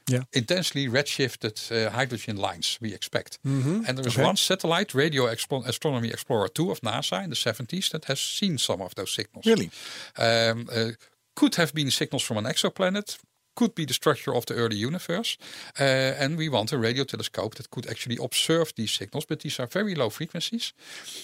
Yeah. 0.08 0.24
Intensely 0.34 0.88
redshifted 0.88 1.72
uh, 1.72 1.90
hydrogen 1.90 2.38
lines, 2.38 2.78
we 2.82 2.94
expect. 2.94 3.40
And 3.44 3.86
there 3.86 4.08
is 4.08 4.14
Okay. 4.16 4.24
one 4.28 4.38
satellite, 4.38 4.94
Radio 4.94 5.26
Explo- 5.26 5.66
Astronomy 5.66 6.10
Explorer 6.10 6.48
2 6.50 6.72
of 6.72 6.82
NASA 6.82 7.24
in 7.24 7.30
the 7.32 7.36
70s, 7.36 7.90
that 7.90 8.06
has 8.06 8.20
seen 8.20 8.58
some 8.58 8.82
of 8.84 8.94
those 8.94 9.12
signals. 9.14 9.46
Really? 9.46 9.72
Um, 10.18 10.68
uh, 10.72 10.92
could 11.34 11.56
have 11.56 11.74
been 11.74 11.92
signals 11.92 12.24
from 12.24 12.38
an 12.38 12.46
exoplanet, 12.46 13.18
could 13.56 13.74
be 13.74 13.86
the 13.86 13.94
structure 13.94 14.36
of 14.36 14.46
the 14.46 14.54
early 14.54 14.76
universe. 14.78 15.38
Uh, 15.80 15.84
and 16.24 16.38
we 16.38 16.50
want 16.50 16.72
a 16.74 16.78
radio 16.78 17.04
telescope 17.04 17.56
that 17.56 17.70
could 17.72 17.88
actually 17.90 18.18
observe 18.22 18.74
these 18.76 18.92
signals, 18.92 19.26
but 19.26 19.40
these 19.40 19.60
are 19.60 19.68
very 19.68 19.96
low 19.96 20.10
frequencies. 20.10 20.74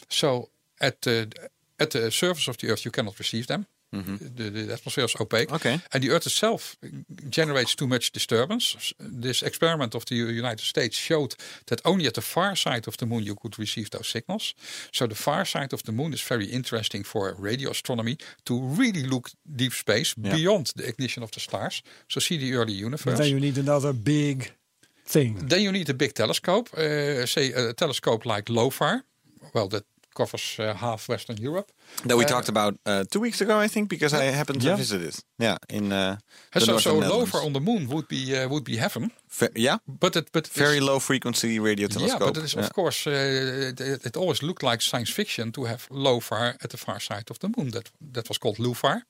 So 0.10 0.50
at 0.80 1.02
the, 1.02 1.28
at 1.78 1.90
the 1.92 2.10
surface 2.12 2.48
of 2.48 2.58
the 2.58 2.70
Earth, 2.72 2.84
you 2.84 2.92
cannot 2.92 3.20
receive 3.20 3.46
them. 3.46 3.66
The, 3.92 4.50
the 4.50 4.74
atmosphere 4.74 5.06
is 5.06 5.16
opaque. 5.20 5.52
Okay. 5.52 5.80
And 5.92 6.04
the 6.04 6.12
Earth 6.12 6.26
itself 6.26 6.78
generates 7.30 7.76
too 7.76 7.88
much 7.88 8.12
disturbance. 8.12 8.94
This 9.00 9.42
experiment 9.44 9.96
of 9.96 10.06
the 10.06 10.16
United 10.16 10.62
States 10.62 10.96
showed 10.96 11.36
that 11.66 11.82
only 11.84 12.08
at 12.08 12.14
the 12.14 12.22
far 12.22 12.56
side 12.56 12.88
of 12.88 12.96
the 12.96 13.06
moon 13.06 13.24
you 13.24 13.36
could 13.36 13.60
receive 13.60 13.90
those 13.90 14.08
signals. 14.08 14.56
So 14.92 15.08
the 15.08 15.16
far 15.16 15.46
side 15.46 15.74
of 15.74 15.84
the 15.84 15.92
moon 15.92 16.14
is 16.14 16.22
very 16.22 16.46
interesting 16.46 17.04
for 17.04 17.36
radio 17.38 17.70
astronomy 17.72 18.18
to 18.44 18.60
really 18.60 19.04
look 19.04 19.32
deep 19.56 19.74
space 19.74 20.14
beyond 20.14 20.72
the 20.76 20.88
ignition 20.88 21.24
of 21.24 21.32
the 21.32 21.40
stars. 21.40 21.84
So 22.08 22.20
see 22.20 22.38
the 22.38 22.54
early 22.56 22.74
universe. 22.74 23.18
Then 23.18 23.30
you 23.30 23.40
need 23.40 23.58
another 23.58 23.94
big 23.94 24.52
thing. 25.06 25.48
Then 25.48 25.62
you 25.62 25.72
need 25.72 25.90
a 25.90 25.94
big 25.94 26.14
telescope, 26.14 26.70
uh, 26.78 27.26
say 27.26 27.52
a 27.52 27.74
telescope 27.74 28.26
like 28.26 28.50
LOFAR. 28.50 29.04
Well, 29.54 29.68
that 29.68 29.84
covers 30.14 30.58
uh, 30.60 30.74
half 30.76 31.08
Western 31.08 31.38
Europe. 31.38 31.72
That 32.06 32.18
we 32.18 32.24
Uh, 32.26 32.28
talked 32.30 32.50
about 32.50 32.74
uh, 32.86 33.04
two 33.10 33.22
weeks 33.22 33.42
ago, 33.42 33.64
I 33.64 33.68
think, 33.70 33.90
because 33.90 34.14
I 34.14 34.32
happened 34.36 34.62
to 34.62 34.68
Yeah. 34.68 34.78
visit 34.78 35.02
it. 35.02 35.24
Yeah, 35.40 35.58
in 35.70 35.92
uh, 35.92 36.16
the 36.54 36.60
so 36.66 36.78
so. 36.80 37.00
LOFAR 37.02 37.42
on 37.46 37.54
the 37.54 37.60
moon 37.60 37.88
would 37.88 38.08
be 38.08 38.36
uh, 38.36 38.48
would 38.50 38.64
be 38.64 38.78
heaven. 38.78 39.12
Ve- 39.40 39.54
yeah, 39.66 39.78
But 39.86 40.16
it 40.16 40.32
but 40.32 40.48
very 40.58 40.80
low 40.80 41.00
frequency 41.00 41.60
radio 41.60 41.88
telescope. 41.88 42.20
Yeah, 42.22 42.28
but 42.34 42.38
it 42.38 42.44
is 42.44 42.54
Yeah. 42.54 42.64
of 42.66 42.72
course 42.74 43.10
uh, 43.10 43.70
it, 43.70 44.06
it 44.06 44.18
always 44.18 44.40
looked 44.42 44.64
like 44.64 44.82
science 44.84 45.14
fiction 45.14 45.52
to 45.52 45.66
have 45.66 45.80
LOFAR 45.90 46.56
at 46.64 46.70
the 46.70 46.78
far 46.78 47.00
side 47.00 47.30
of 47.32 47.38
the 47.40 47.48
moon. 47.58 47.72
That 47.72 47.92
that 48.14 48.28
was 48.28 48.38
called 48.38 48.58
LUFAR. 48.60 49.02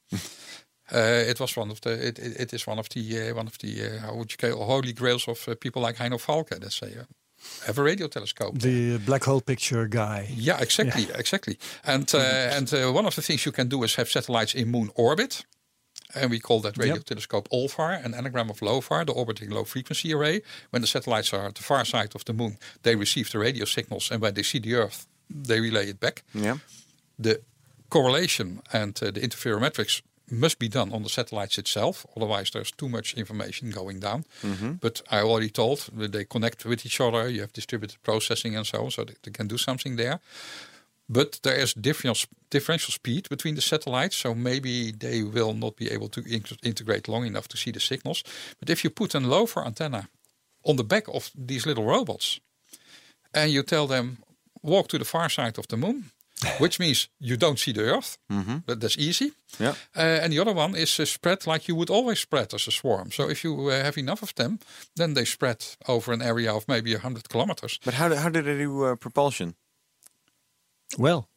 Uh, 0.93 0.97
it 1.29 1.39
was 1.39 1.55
one 1.57 1.71
of 1.71 1.79
the. 1.79 1.89
It, 2.07 2.19
it, 2.19 2.39
it 2.39 2.53
is 2.53 2.67
one 2.67 2.79
of 2.79 2.87
the 2.89 2.99
uh, 3.29 3.35
one 3.37 3.47
of 3.47 3.57
the 3.57 3.67
uh, 3.85 3.99
how 4.05 4.13
would 4.15 4.31
you 4.31 4.37
call 4.37 4.65
holy 4.65 4.93
grails 4.93 5.27
of 5.27 5.47
uh, 5.47 5.55
people 5.55 5.81
like 5.87 5.97
Heino 6.03 6.17
Falke 6.19 6.59
that 6.59 6.71
say 6.73 6.87
uh, 6.99 7.03
have 7.65 7.77
a 7.79 7.83
radio 7.83 8.07
telescope. 8.07 8.59
The 8.59 8.97
black 9.05 9.23
hole 9.23 9.41
picture 9.41 9.87
guy. 9.87 10.27
Yeah, 10.35 10.61
exactly, 10.61 11.07
exactly. 11.15 11.57
And 11.83 12.13
uh, 12.13 12.57
and 12.57 12.73
uh, 12.73 12.91
one 12.95 13.05
of 13.07 13.15
the 13.15 13.21
things 13.21 13.45
you 13.45 13.51
can 13.53 13.67
do 13.69 13.83
is 13.83 13.95
have 13.95 14.09
satellites 14.09 14.53
in 14.55 14.69
moon 14.71 14.89
orbit. 14.95 15.45
And 16.13 16.29
we 16.31 16.39
call 16.39 16.59
that 16.61 16.77
radio 16.77 16.95
Yep. 16.95 17.05
telescope 17.05 17.47
OLFAR, 17.51 18.03
an 18.05 18.13
anagram 18.13 18.49
of 18.49 18.59
LOFAR, 18.61 19.05
the 19.05 19.13
orbiting 19.13 19.49
low 19.49 19.63
frequency 19.63 20.13
array. 20.13 20.41
When 20.71 20.81
the 20.81 20.87
satellites 20.87 21.33
are 21.33 21.47
at 21.47 21.55
the 21.55 21.63
far 21.63 21.85
side 21.85 22.15
of 22.15 22.23
the 22.25 22.33
moon, 22.33 22.57
they 22.81 22.95
receive 22.97 23.29
the 23.31 23.39
radio 23.39 23.65
signals, 23.65 24.11
and 24.11 24.21
when 24.21 24.33
they 24.33 24.43
see 24.43 24.59
the 24.59 24.75
Earth, 24.75 25.07
they 25.29 25.61
relay 25.61 25.87
it 25.89 25.99
back. 25.99 26.23
yeah. 26.33 26.57
The 27.19 27.39
correlation 27.89 28.61
and 28.73 28.97
uh, 29.03 29.11
the 29.11 29.21
interferometrics 29.21 30.01
must 30.31 30.59
be 30.59 30.67
done 30.67 30.93
on 30.93 31.03
the 31.03 31.09
satellites 31.09 31.57
itself, 31.57 32.05
otherwise 32.15 32.51
there's 32.51 32.71
too 32.71 32.89
much 32.89 33.13
information 33.13 33.69
going 33.69 33.99
down. 33.99 34.25
Mm-hmm. 34.41 34.73
But 34.73 35.01
I 35.11 35.21
already 35.21 35.49
told 35.49 35.89
that 35.97 36.11
they 36.11 36.25
connect 36.25 36.65
with 36.65 36.85
each 36.85 37.01
other. 37.01 37.29
You 37.29 37.41
have 37.41 37.53
distributed 37.53 38.01
processing 38.03 38.55
and 38.55 38.65
so 38.65 38.83
on, 38.83 38.91
so 38.91 39.03
they, 39.03 39.15
they 39.23 39.31
can 39.31 39.47
do 39.47 39.57
something 39.57 39.97
there. 39.97 40.19
But 41.09 41.39
there 41.43 41.61
is 41.61 41.73
differential 41.73 42.29
differential 42.49 42.93
speed 42.93 43.27
between 43.29 43.55
the 43.55 43.61
satellites, 43.61 44.15
so 44.15 44.33
maybe 44.33 44.91
they 44.91 45.23
will 45.23 45.53
not 45.53 45.75
be 45.75 45.91
able 45.91 46.09
to 46.09 46.21
in- 46.21 46.57
integrate 46.63 47.07
long 47.07 47.25
enough 47.25 47.47
to 47.47 47.57
see 47.57 47.71
the 47.71 47.79
signals. 47.79 48.23
But 48.59 48.69
if 48.69 48.83
you 48.83 48.89
put 48.89 49.15
a 49.15 49.19
LOFAR 49.19 49.65
antenna 49.65 50.07
on 50.63 50.75
the 50.75 50.83
back 50.83 51.07
of 51.07 51.31
these 51.47 51.65
little 51.65 51.85
robots, 51.85 52.39
and 53.33 53.51
you 53.51 53.63
tell 53.63 53.87
them 53.87 54.17
walk 54.61 54.87
to 54.87 54.97
the 54.97 55.05
far 55.05 55.29
side 55.29 55.57
of 55.57 55.67
the 55.67 55.77
moon, 55.77 56.11
which 56.59 56.79
means 56.79 57.09
you 57.19 57.37
don't 57.37 57.59
see 57.59 57.71
the 57.73 57.81
Earth. 57.81 58.17
But 58.65 58.79
that's 58.79 58.97
easy. 58.97 59.31
Yeah. 59.59 59.75
Uh, 59.95 60.23
and 60.23 60.31
the 60.33 60.39
other 60.39 60.53
one 60.53 60.75
is 60.75 60.99
uh, 60.99 61.05
spread 61.05 61.45
like 61.47 61.67
you 61.67 61.75
would 61.75 61.89
always 61.89 62.19
spread 62.19 62.53
as 62.53 62.67
a 62.67 62.71
swarm. 62.71 63.11
So 63.11 63.29
if 63.29 63.43
you 63.43 63.69
uh, 63.69 63.83
have 63.83 63.97
enough 63.99 64.23
of 64.23 64.33
them, 64.33 64.59
then 64.95 65.13
they 65.13 65.25
spread 65.25 65.65
over 65.87 66.13
an 66.13 66.21
area 66.21 66.53
of 66.53 66.67
maybe 66.67 66.91
100 66.93 67.29
kilometers. 67.29 67.79
But 67.83 67.93
how, 67.93 68.09
do- 68.09 68.15
how 68.15 68.29
did 68.29 68.45
they 68.45 68.57
do 68.57 68.83
uh, 68.85 68.95
propulsion? 68.95 69.55
Well, 70.97 71.27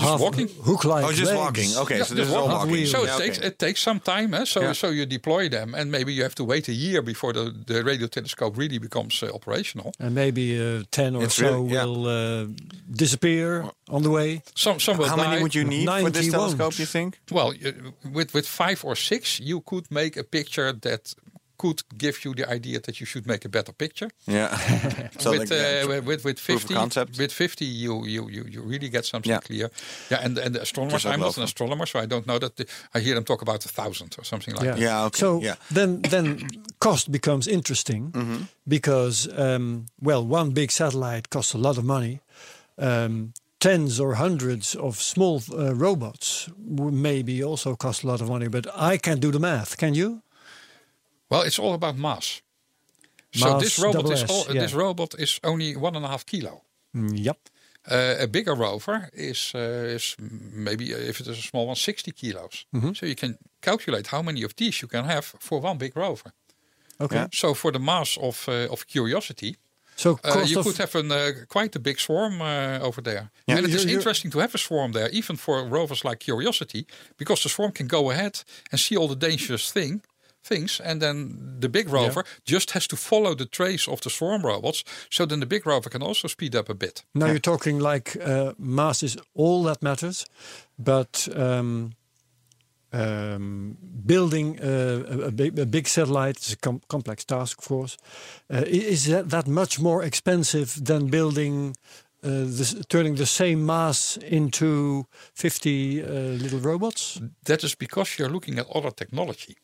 Just 0.00 0.20
walking. 0.20 0.48
hook-like 0.64 1.04
Oh, 1.04 1.12
just 1.12 1.30
legs. 1.30 1.38
walking. 1.38 1.76
Okay, 1.76 1.98
Yeah, 1.98 2.04
so 2.04 2.14
this 2.14 2.24
just 2.24 2.30
is 2.30 2.34
all 2.34 2.48
walking. 2.48 2.72
wheels. 2.72 2.90
So 2.90 3.02
it 3.02 3.06
Yeah, 3.08 3.18
takes 3.18 3.38
okay. 3.38 3.46
it 3.48 3.58
takes 3.58 3.80
some 3.82 4.00
time. 4.00 4.32
Eh? 4.32 4.44
So 4.46 4.60
Yeah. 4.60 4.72
so 4.74 4.88
you 4.88 5.04
deploy 5.06 5.48
them, 5.50 5.74
and 5.74 5.90
maybe 5.90 6.10
you 6.14 6.22
have 6.22 6.34
to 6.36 6.44
wait 6.44 6.68
a 6.68 6.72
year 6.72 7.02
before 7.02 7.34
the, 7.34 7.52
the 7.66 7.84
radio 7.84 8.06
telescope 8.06 8.56
really 8.56 8.78
becomes 8.78 9.22
uh, 9.22 9.26
operational. 9.34 9.92
And 9.98 10.14
maybe 10.14 10.58
uh, 10.58 10.84
10 10.90 11.16
or 11.16 11.24
It's 11.24 11.34
so 11.34 11.44
really- 11.44 11.74
yeah. 11.74 11.84
will 11.84 12.06
uh, 12.06 12.46
disappear 12.90 13.64
on 13.90 14.02
the 14.02 14.10
way. 14.10 14.42
Some 14.54 14.80
some 14.80 14.96
will 14.98 15.08
How 15.08 15.16
many 15.16 15.42
would 15.42 15.54
you 15.54 15.64
need 15.64 15.86
for 15.86 16.10
this 16.10 16.26
91. 16.26 16.30
telescope, 16.40 16.78
you 16.78 16.86
think? 16.86 17.18
Well, 17.30 17.52
you- 17.54 17.92
with 18.12 18.32
with 18.32 18.46
five 18.48 18.84
or 18.84 18.96
six, 18.96 19.38
you 19.38 19.60
could 19.60 19.90
make 19.90 20.16
a 20.16 20.24
picture 20.24 20.72
that 20.80 21.14
could 21.56 21.82
give 21.98 22.24
you 22.24 22.34
the 22.34 22.44
idea 22.54 22.80
that 22.80 22.98
you 23.00 23.06
should 23.06 23.26
make 23.26 23.44
a 23.44 23.48
better 23.48 23.72
picture. 23.72 24.08
Yeah. 24.26 24.56
so 25.18 25.30
with, 25.30 25.50
like, 25.50 25.52
uh, 25.52 25.86
with 25.88 26.04
with 26.06 26.24
with 26.24 26.38
50 26.40 26.74
concept. 26.74 27.18
with 27.18 27.32
50 27.32 27.64
you 27.64 28.04
you 28.06 28.28
you, 28.30 28.44
you 28.50 28.62
really 28.62 28.88
get 28.90 29.04
something 29.04 29.32
Yeah. 29.32 29.40
clear 29.46 29.70
yeah 30.10 30.24
and 30.24 30.38
and 30.38 30.54
the 30.54 30.60
astronomers 30.62 31.04
i'm 31.06 31.20
not 31.20 31.36
an 31.36 31.42
astronomer 31.44 31.86
so 31.86 31.98
i 32.02 32.06
don't 32.06 32.24
know 32.26 32.38
that 32.38 32.56
the, 32.56 32.64
i 32.96 33.00
hear 33.00 33.14
them 33.14 33.24
talk 33.24 33.42
about 33.42 33.64
a 33.64 33.68
thousand 33.68 34.14
or 34.18 34.24
something 34.24 34.54
like 34.56 34.64
Yeah. 34.66 34.74
that 34.76 34.82
Yeah, 34.82 35.06
okay, 35.06 35.18
So 35.20 35.40
yeah. 35.42 35.54
then, 35.74 36.02
then 36.02 36.38
cost 36.78 37.10
becomes 37.10 37.46
interesting 37.46 38.10
Mm-hmm. 38.12 38.42
because, 38.66 39.28
um, 39.38 39.86
well, 40.00 40.26
one 40.26 40.50
big 40.52 40.70
satellite 40.70 41.28
costs 41.28 41.54
a 41.54 41.58
lot 41.58 41.78
of 41.78 41.84
money. 41.84 42.20
Um, 42.78 43.32
tens 43.60 43.98
or 44.00 44.14
hundreds 44.14 44.74
of 44.74 44.96
small 45.00 45.40
uh, 45.52 45.74
robots 45.74 46.48
maybe 46.58 47.42
also 47.44 47.74
cost 47.76 48.04
a 48.04 48.06
lot 48.06 48.20
of 48.20 48.28
money, 48.28 48.48
but 48.48 48.66
I 48.92 48.98
can't 48.98 49.20
do 49.20 49.30
the 49.30 49.38
math. 49.38 49.76
Can 49.76 49.94
you? 49.94 50.20
Well 51.34 51.46
it's 51.46 51.58
all 51.58 51.72
about 51.74 51.96
mass 51.96 52.42
so 53.32 53.58
this 53.58 53.78
robot 53.78 54.10
is 54.12 54.22
all, 54.30 54.44
yeah. 54.54 54.60
this 54.62 54.72
robot 54.74 55.14
is 55.18 55.40
only 55.42 55.76
one 55.76 55.96
and 55.96 56.04
a 56.04 56.08
half 56.08 56.24
kilo 56.24 56.62
Mm, 56.96 57.10
yep. 57.24 57.36
Uh, 57.90 58.22
a 58.22 58.26
bigger 58.26 58.54
rover 58.54 59.10
is 59.12 59.52
uh, 59.54 59.94
is 59.94 60.16
maybe 60.52 60.84
uh, 60.94 61.08
if 61.08 61.20
it 61.20 61.26
is 61.26 61.38
a 61.38 61.42
small 61.42 61.66
one 61.66 61.76
60 61.76 62.12
kilos 62.12 62.66
Mm-hmm. 62.72 62.92
so 62.94 63.06
you 63.06 63.14
can 63.14 63.36
calculate 63.60 64.06
how 64.10 64.22
many 64.22 64.44
of 64.44 64.54
these 64.54 64.80
you 64.82 64.88
can 64.88 65.04
have 65.04 65.22
for 65.40 65.60
one 65.64 65.78
big 65.78 65.96
rover 65.96 66.32
Okay. 67.00 67.26
So 67.32 67.54
for 67.54 67.72
the 67.72 67.78
mass 67.80 68.16
of 68.16 68.46
uh, 68.48 68.72
of 68.72 68.84
curiosity 68.86 69.56
So 69.96 70.18
Uh, 70.24 70.44
you 70.46 70.62
could 70.62 70.76
have 70.78 70.98
an, 70.98 71.10
uh, 71.12 71.32
quite 71.48 71.76
a 71.76 71.80
big 71.80 71.98
swarm 71.98 72.40
uh, 72.40 72.78
over 72.86 73.02
there. 73.02 73.30
Yeah. 73.46 73.58
And 73.58 73.66
it 73.66 73.74
is 73.74 73.84
interesting 73.84 74.32
to 74.32 74.38
have 74.38 74.54
a 74.54 74.58
swarm 74.58 74.92
there, 74.92 75.08
even 75.12 75.36
for 75.36 75.68
rovers 75.68 76.02
like 76.02 76.16
Curiosity, 76.24 76.84
because 77.16 77.42
the 77.42 77.48
swarm 77.48 77.72
can 77.72 77.86
go 77.88 78.10
ahead 78.10 78.44
and 78.70 78.80
see 78.80 78.96
all 78.98 79.08
the 79.08 79.26
dangerous 79.28 79.72
thing, 79.72 80.02
things, 80.44 80.80
and 80.80 81.00
then 81.00 81.56
the 81.60 81.68
big 81.68 81.88
rover 81.88 82.24
just 82.44 82.70
has 82.72 82.86
to 82.86 82.96
follow 82.96 83.34
the 83.34 83.46
trace 83.46 83.88
of 83.88 84.00
the 84.00 84.10
swarm 84.10 84.42
robots. 84.42 84.84
So 85.10 85.26
then 85.26 85.40
the 85.40 85.46
big 85.46 85.66
rover 85.66 85.90
can 85.90 86.02
also 86.02 86.28
speed 86.28 86.54
up 86.54 86.68
a 86.68 86.74
bit. 86.74 87.04
Now 87.14 87.26
you're 87.26 87.38
talking 87.38 87.78
like 87.78 88.16
uh, 88.16 88.52
mass 88.58 89.02
is 89.02 89.16
all 89.34 89.62
that 89.64 89.82
matters, 89.82 90.26
but 90.78 91.28
um, 91.34 91.92
um, 92.94 93.76
building 94.06 94.60
uh, 94.60 95.04
a, 95.08 95.18
a, 95.26 95.30
big, 95.30 95.58
a 95.58 95.66
big 95.66 95.88
satellite 95.88 96.38
is 96.38 96.52
a 96.52 96.56
com- 96.56 96.80
complex 96.88 97.24
task, 97.24 97.58
of 97.58 97.68
course. 97.68 97.96
Uh, 98.52 98.62
is 98.66 99.06
that, 99.06 99.30
that 99.30 99.46
much 99.46 99.80
more 99.80 100.02
expensive 100.02 100.84
than 100.84 101.08
building, 101.08 101.74
uh, 102.22 102.46
this, 102.46 102.74
turning 102.88 103.16
the 103.16 103.26
same 103.26 103.66
mass 103.66 104.16
into 104.18 105.06
50 105.34 106.02
uh, 106.02 106.06
little 106.06 106.60
robots? 106.60 107.20
That 107.44 107.64
is 107.64 107.74
because 107.74 108.18
you're 108.18 108.30
looking 108.30 108.58
at 108.58 108.66
other 108.70 108.90
technology. 108.90 109.56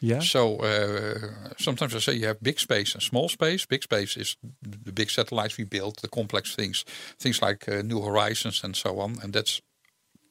Yeah. 0.00 0.20
So 0.20 0.58
uh, 0.58 1.14
sometimes 1.58 1.94
I 1.94 2.00
say 2.00 2.14
you 2.14 2.26
have 2.26 2.40
big 2.42 2.60
space 2.60 2.94
and 2.94 3.02
small 3.02 3.28
space. 3.28 3.66
Big 3.66 3.82
space 3.82 4.16
is 4.16 4.36
the 4.62 4.92
big 4.92 5.10
satellites 5.10 5.56
we 5.56 5.64
build, 5.64 5.98
the 6.00 6.08
complex 6.08 6.54
things, 6.54 6.84
things 7.18 7.40
like 7.40 7.68
uh, 7.68 7.82
New 7.82 8.02
Horizons 8.02 8.64
and 8.64 8.76
so 8.76 9.00
on, 9.00 9.16
and 9.22 9.32
that's 9.32 9.62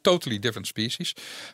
totally 0.04 0.38
different 0.38 0.68
species. 0.68 1.14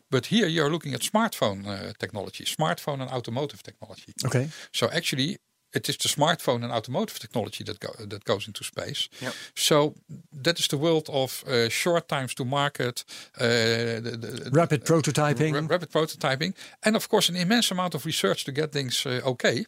But 0.10 0.26
here 0.26 0.48
you're 0.48 0.70
looking 0.70 0.94
at 0.94 1.02
smartphone 1.02 1.66
uh, 1.66 1.94
technology, 1.98 2.44
smartphone 2.44 3.02
and 3.02 3.10
automotive 3.10 3.64
technology. 3.64 4.14
Okay. 4.26 4.50
So 4.74 4.88
actually, 4.88 5.38
It 5.74 5.88
is 5.88 5.98
the 5.98 6.10
smartphone 6.10 6.64
and 6.64 6.72
automotive 6.72 7.20
technology 7.20 7.64
that 7.64 7.80
go, 7.80 7.90
that 8.06 8.26
goes 8.26 8.48
into 8.48 8.64
space. 8.64 9.10
Yep. 9.22 9.34
So 9.56 9.96
that 10.44 10.60
is 10.60 10.68
the 10.68 10.78
world 10.78 11.10
of 11.10 11.44
uh, 11.48 11.70
short 11.70 12.08
times 12.08 12.34
to 12.36 12.46
market, 12.46 13.06
uh, 13.40 13.44
the, 13.44 14.18
the, 14.20 14.50
Rapid 14.52 14.86
prototyping. 14.86 15.54
ra- 15.54 15.68
rapid 15.70 15.90
prototyping, 15.92 16.54
and 16.84 16.96
of 16.96 17.08
course 17.08 17.30
an 17.30 17.36
immense 17.36 17.72
amount 17.72 17.96
of 17.96 18.06
research 18.06 18.44
to 18.46 18.52
get 18.52 18.72
things 18.72 19.06
uh, 19.06 19.22
okay. 19.24 19.66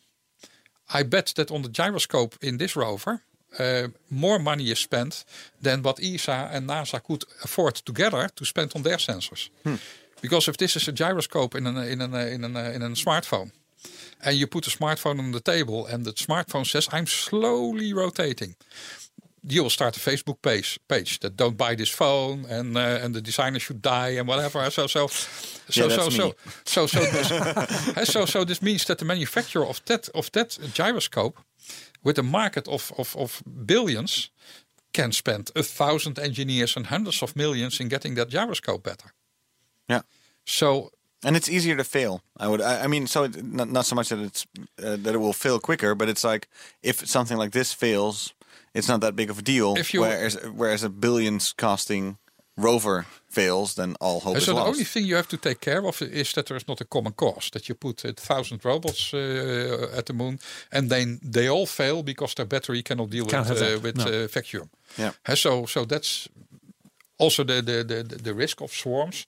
I 0.93 1.03
bet 1.03 1.33
that 1.35 1.51
on 1.51 1.61
the 1.61 1.69
gyroscope 1.69 2.37
in 2.41 2.57
this 2.57 2.75
rover, 2.75 3.21
uh, 3.59 3.87
more 4.09 4.39
money 4.39 4.71
is 4.71 4.79
spent 4.79 5.25
than 5.61 5.81
what 5.81 5.99
ESA 6.01 6.49
and 6.51 6.67
NASA 6.67 6.99
could 7.01 7.23
afford 7.43 7.75
together 7.75 8.29
to 8.35 8.45
spend 8.45 8.71
on 8.75 8.83
their 8.83 8.97
sensors. 8.97 9.49
Because 10.21 10.47
if 10.47 10.57
this 10.57 10.75
is 10.75 10.87
a 10.87 10.91
gyroscope 10.91 11.55
in 11.57 11.67
an 11.67 11.77
in 11.77 12.01
an 12.01 12.13
in 12.13 12.43
an 12.43 12.55
in 12.55 12.81
a 12.81 12.89
smartphone, 12.95 13.51
and 14.25 14.35
you 14.35 14.47
put 14.47 14.63
the 14.63 14.71
smartphone 14.71 15.19
on 15.19 15.31
the 15.31 15.39
table, 15.39 15.85
and 15.85 16.05
the 16.05 16.13
smartphone 16.13 16.65
says, 16.65 16.87
"I'm 16.91 17.07
slowly 17.07 17.93
rotating." 17.93 18.55
You 19.45 19.63
will 19.63 19.69
start 19.69 19.97
a 19.97 19.99
Facebook 19.99 20.41
page 20.41 20.79
page 20.87 21.19
that 21.19 21.35
don't 21.35 21.57
buy 21.57 21.75
this 21.75 21.89
phone 21.89 22.45
and 22.49 22.77
uh, 22.77 23.03
and 23.03 23.13
the 23.13 23.21
designer 23.21 23.59
should 23.59 23.81
die 23.81 24.19
and 24.19 24.27
whatever. 24.27 24.69
So 24.71 24.87
so 24.87 25.07
so 25.07 25.87
Yeah, 25.87 25.95
so 25.97 26.09
so 26.09 26.27
me. 26.27 26.33
so 26.65 26.87
so 26.87 26.99
this, 26.99 28.09
so 28.13 28.25
so 28.25 28.45
this 28.45 28.61
means 28.61 28.85
that 28.85 28.97
the 28.97 29.05
manufacturer 29.05 29.67
of 29.67 29.81
that 29.85 30.09
of 30.13 30.31
that 30.31 30.57
gyroscope, 30.73 31.39
with 32.03 32.17
a 32.19 32.23
market 32.23 32.67
of 32.67 32.91
of, 32.97 33.15
of 33.15 33.43
billions, 33.65 34.31
can 34.93 35.11
spend 35.11 35.51
a 35.55 35.63
thousand 35.63 36.19
engineers 36.19 36.77
and 36.77 36.85
hundreds 36.85 37.21
of 37.21 37.35
millions 37.35 37.79
in 37.79 37.89
getting 37.89 38.15
that 38.15 38.29
gyroscope 38.29 38.83
better. 38.83 39.13
Yeah. 39.89 40.03
So 40.45 40.91
And 41.25 41.35
it's 41.35 41.49
easier 41.49 41.75
to 41.77 41.83
fail. 41.83 42.21
I 42.37 42.47
would. 42.47 42.61
I, 42.61 42.83
I 42.83 42.87
mean, 42.87 43.07
so 43.07 43.23
it, 43.23 43.43
not, 43.43 43.69
not 43.69 43.85
so 43.85 43.95
much 43.95 44.09
that 44.09 44.19
it's 44.19 44.45
uh, 44.83 44.97
that 45.03 45.13
it 45.13 45.19
will 45.19 45.33
fail 45.33 45.59
quicker, 45.59 45.95
but 45.95 46.09
it's 46.09 46.23
like 46.23 46.47
if 46.81 47.07
something 47.07 47.37
like 47.37 47.51
this 47.51 47.73
fails, 47.73 48.33
it's 48.73 48.87
not 48.87 48.99
that 49.01 49.15
big 49.15 49.29
of 49.29 49.37
a 49.39 49.41
deal. 49.41 49.75
If 49.77 49.93
you- 49.93 50.01
whereas 50.01 50.37
whereas 50.55 50.83
a 50.83 50.89
billions 50.89 51.53
costing 51.53 52.17
rover 52.57 53.05
fails, 53.29 53.73
then 53.73 53.95
all 53.99 54.19
hope 54.19 54.33
And 54.33 54.37
is 54.37 54.43
so 54.45 54.51
the 54.53 54.57
lost. 54.59 54.67
only 54.73 54.83
thing 54.85 55.05
you 55.07 55.15
have 55.15 55.27
to 55.29 55.37
take 55.37 55.59
care 55.59 55.83
of 55.87 56.01
is 56.01 56.31
that 56.33 56.45
there 56.45 56.57
is 56.57 56.67
not 56.67 56.81
a 56.81 56.85
common 56.85 57.13
cause. 57.13 57.49
That 57.51 57.67
you 57.67 57.75
put 57.75 58.05
a 58.05 58.13
thousand 58.13 58.63
robots 58.65 59.13
uh, 59.13 59.97
at 59.97 60.05
the 60.05 60.13
moon, 60.13 60.39
and 60.71 60.89
then 60.89 61.19
they 61.31 61.49
all 61.49 61.65
fail 61.65 62.03
because 62.03 62.33
their 62.35 62.45
battery 62.47 62.83
cannot 62.83 63.09
deal 63.09 63.25
Can't 63.25 63.49
with 63.49 63.59
have 63.61 63.77
uh, 63.77 63.81
with 63.81 63.95
no. 63.97 64.05
uh, 64.05 64.27
vacuum. 64.27 64.69
Yeah. 64.97 65.11
Uh, 65.29 65.35
so 65.35 65.65
so 65.65 65.85
that's 65.85 66.27
also 67.17 67.43
the 67.45 67.61
the 67.61 67.83
the, 67.83 68.03
the 68.23 68.33
risk 68.33 68.61
of 68.61 68.71
swarms. 68.71 69.25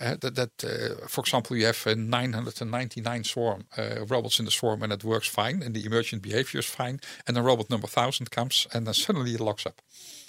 Uh, 0.00 0.16
that, 0.20 0.34
that 0.34 0.50
uh, 0.64 1.06
for 1.08 1.20
example, 1.22 1.56
you 1.56 1.66
have 1.66 1.86
uh, 1.86 1.94
999 1.94 3.24
swarm 3.24 3.64
uh, 3.76 4.04
robots 4.06 4.38
in 4.38 4.44
the 4.44 4.50
swarm, 4.50 4.82
and 4.82 4.92
it 4.92 5.04
works 5.04 5.28
fine, 5.28 5.62
and 5.62 5.74
the 5.74 5.84
emergent 5.84 6.22
behavior 6.22 6.60
is 6.60 6.66
fine. 6.66 7.00
And 7.26 7.36
then 7.36 7.44
robot 7.44 7.68
number 7.70 7.88
thousand 7.88 8.30
comes, 8.30 8.66
and 8.72 8.86
then 8.86 8.94
suddenly 8.94 9.34
it 9.34 9.40
locks 9.40 9.66
up. 9.66 9.80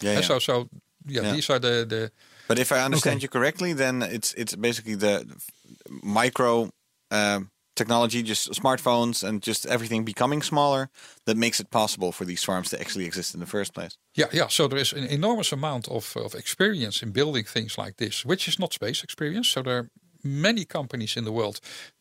Yeah, 0.01 0.13
yeah. 0.13 0.21
so 0.21 0.39
so 0.39 0.69
yeah, 1.07 1.23
Yeah. 1.23 1.33
these 1.33 1.49
are 1.53 1.59
the 1.59 1.85
the 1.85 2.11
But 2.47 2.59
if 2.59 2.71
I 2.71 2.79
understand 2.85 3.15
Okay. 3.17 3.23
you 3.23 3.29
correctly, 3.29 3.73
then 3.73 4.01
it's 4.01 4.33
it's 4.33 4.55
basically 4.55 4.95
the 4.95 5.25
micro 6.03 6.69
um, 7.11 7.49
technology, 7.79 8.21
just 8.23 8.51
smartphones 8.51 9.23
and 9.23 9.45
just 9.47 9.65
everything 9.65 10.05
becoming 10.05 10.43
smaller 10.43 10.87
that 11.25 11.35
makes 11.37 11.59
it 11.59 11.69
possible 11.69 12.11
for 12.11 12.25
these 12.25 12.45
farms 12.45 12.69
to 12.69 12.75
actually 12.79 13.05
exist 13.05 13.33
in 13.33 13.39
the 13.39 13.45
first 13.49 13.73
place. 13.73 13.97
Yeah, 14.13 14.29
yeah. 14.31 14.49
So 14.49 14.67
there 14.67 14.81
is 14.81 14.93
an 14.93 15.07
enormous 15.09 15.51
amount 15.53 15.87
of, 15.87 16.15
of 16.15 16.33
experience 16.33 17.05
in 17.05 17.11
building 17.11 17.45
things 17.47 17.77
like 17.77 17.93
this, 17.95 18.25
which 18.25 18.47
is 18.47 18.57
not 18.59 18.73
space 18.73 19.03
experience. 19.03 19.47
So 19.53 19.61
there 19.61 19.77
are 19.77 19.89
many 20.23 20.65
companies 20.65 21.15
in 21.15 21.23
the 21.23 21.31
world 21.31 21.59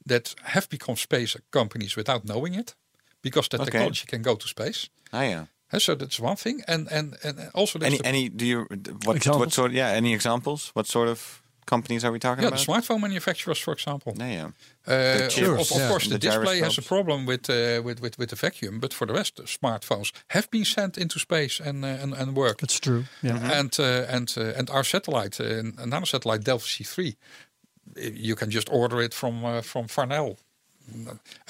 that 0.09 0.35
have 0.43 0.67
become 0.69 0.97
space 0.97 1.37
companies 1.51 1.97
without 1.97 2.23
knowing 2.25 2.55
it, 2.59 2.75
because 3.23 3.49
the 3.49 3.57
Okay. 3.61 3.71
technology 3.71 4.05
can 4.07 4.23
go 4.23 4.37
to 4.37 4.47
space. 4.47 4.89
Ah, 5.13 5.23
yeah. 5.23 5.45
So 5.79 5.95
that's 5.95 6.19
one 6.21 6.37
thing, 6.37 6.63
and 6.67 6.89
and 6.91 7.17
and 7.23 7.51
also 7.55 7.79
Any 7.79 7.99
any 8.05 8.31
do 8.31 8.45
you 8.45 8.67
what 9.05 9.27
what 9.27 9.53
sort? 9.53 9.73
Yeah, 9.73 9.97
any 9.97 10.13
examples? 10.15 10.71
What 10.75 10.87
sort 10.87 11.09
of 11.09 11.43
companies 11.69 12.05
are 12.05 12.13
we 12.13 12.19
talking 12.19 12.45
yeah, 12.45 12.51
the 12.51 12.63
about? 12.63 12.67
smartphone 12.67 13.01
manufacturers, 13.01 13.59
for 13.59 13.73
example. 13.73 14.13
Yeah, 14.17 14.33
yeah. 14.39 14.49
Uh, 14.87 15.25
of- 15.25 15.31
chips, 15.31 15.49
of, 15.49 15.77
of 15.77 15.81
yeah. 15.81 15.89
course, 15.89 16.07
the, 16.09 16.19
The 16.19 16.29
display 16.29 16.61
has 16.61 16.79
a 16.79 16.83
problem 16.83 17.27
with, 17.27 17.49
uh, 17.51 17.55
with 17.87 17.99
with 18.01 18.19
with 18.19 18.31
the 18.31 18.37
vacuum, 18.37 18.81
but 18.81 18.95
for 18.95 19.07
the 19.07 19.15
rest, 19.15 19.37
the 19.37 19.45
smartphones 19.45 20.13
have 20.29 20.47
been 20.51 20.65
sent 20.65 20.97
into 20.97 21.19
space 21.19 21.61
and 21.69 21.85
uh, 21.85 22.03
and, 22.03 22.15
and 22.15 22.35
work. 22.35 22.59
That's 22.59 22.81
true. 22.81 23.05
Yeah. 23.23 23.37
Mm-hmm. 23.37 23.59
And 23.59 23.73
uh, 23.81 24.17
and 24.17 24.35
uh, 24.37 24.59
and 24.59 24.71
our 24.71 24.85
satellite, 24.85 25.41
uh, 25.41 25.63
nano 25.87 26.05
satellite 26.05 26.43
Delfi 26.45 26.83
C3, 26.83 26.99
uh, 27.07 28.11
you 28.29 28.35
can 28.37 28.51
just 28.51 28.69
order 28.71 29.01
it 29.03 29.15
from 29.15 29.45
uh, 29.45 29.63
from 29.63 29.89
Farnell. 29.89 30.37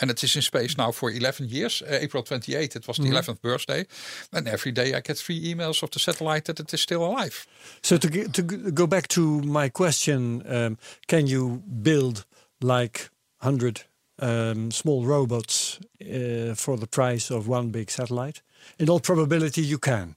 And 0.00 0.10
it 0.10 0.22
is 0.22 0.36
in 0.36 0.42
space 0.42 0.76
now 0.76 0.92
for 0.92 1.10
11 1.10 1.48
years. 1.48 1.82
Uh, 1.82 1.98
April 2.00 2.22
28th, 2.22 2.76
it 2.76 2.86
was 2.86 2.96
the 2.96 3.04
11th 3.04 3.40
birthday. 3.40 3.86
And 4.32 4.48
every 4.48 4.72
day 4.72 4.94
I 4.94 5.00
get 5.00 5.18
three 5.18 5.54
emails 5.54 5.82
of 5.82 5.90
the 5.90 5.98
satellite 5.98 6.44
that 6.44 6.60
it 6.60 6.72
is 6.72 6.80
still 6.80 7.04
alive. 7.04 7.46
So 7.82 7.96
to 7.98 8.28
to 8.28 8.42
go 8.72 8.86
back 8.86 9.08
to 9.08 9.20
my 9.42 9.70
question, 9.70 10.42
um, 10.46 10.78
can 11.06 11.26
you 11.26 11.62
build 11.82 12.24
like 12.60 13.10
hundred 13.40 13.86
um, 14.18 14.70
small 14.70 15.06
robots 15.06 15.78
uh, 16.00 16.54
for 16.54 16.76
the 16.76 16.86
price 16.86 17.30
of 17.30 17.46
one 17.48 17.70
big 17.70 17.90
satellite? 17.90 18.42
In 18.78 18.88
all 18.88 19.00
probability, 19.00 19.62
you 19.62 19.78
can. 19.78 20.16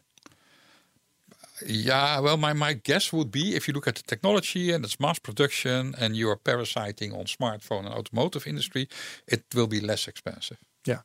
Yeah, 1.65 2.19
well, 2.19 2.37
my, 2.37 2.53
my 2.53 2.73
guess 2.73 3.11
would 3.13 3.31
be 3.31 3.55
if 3.55 3.67
you 3.67 3.73
look 3.73 3.87
at 3.87 3.95
the 3.95 4.03
technology 4.03 4.71
and 4.71 4.83
its 4.85 4.99
mass 4.99 5.19
production 5.19 5.93
and 5.99 6.15
you 6.15 6.29
are 6.29 6.37
parasiting 6.37 7.13
on 7.13 7.25
smartphone 7.25 7.85
and 7.85 7.93
automotive 7.93 8.47
industry, 8.47 8.87
it 9.27 9.43
will 9.53 9.67
be 9.67 9.79
less 9.79 10.07
expensive. 10.07 10.57
Yeah. 10.85 11.01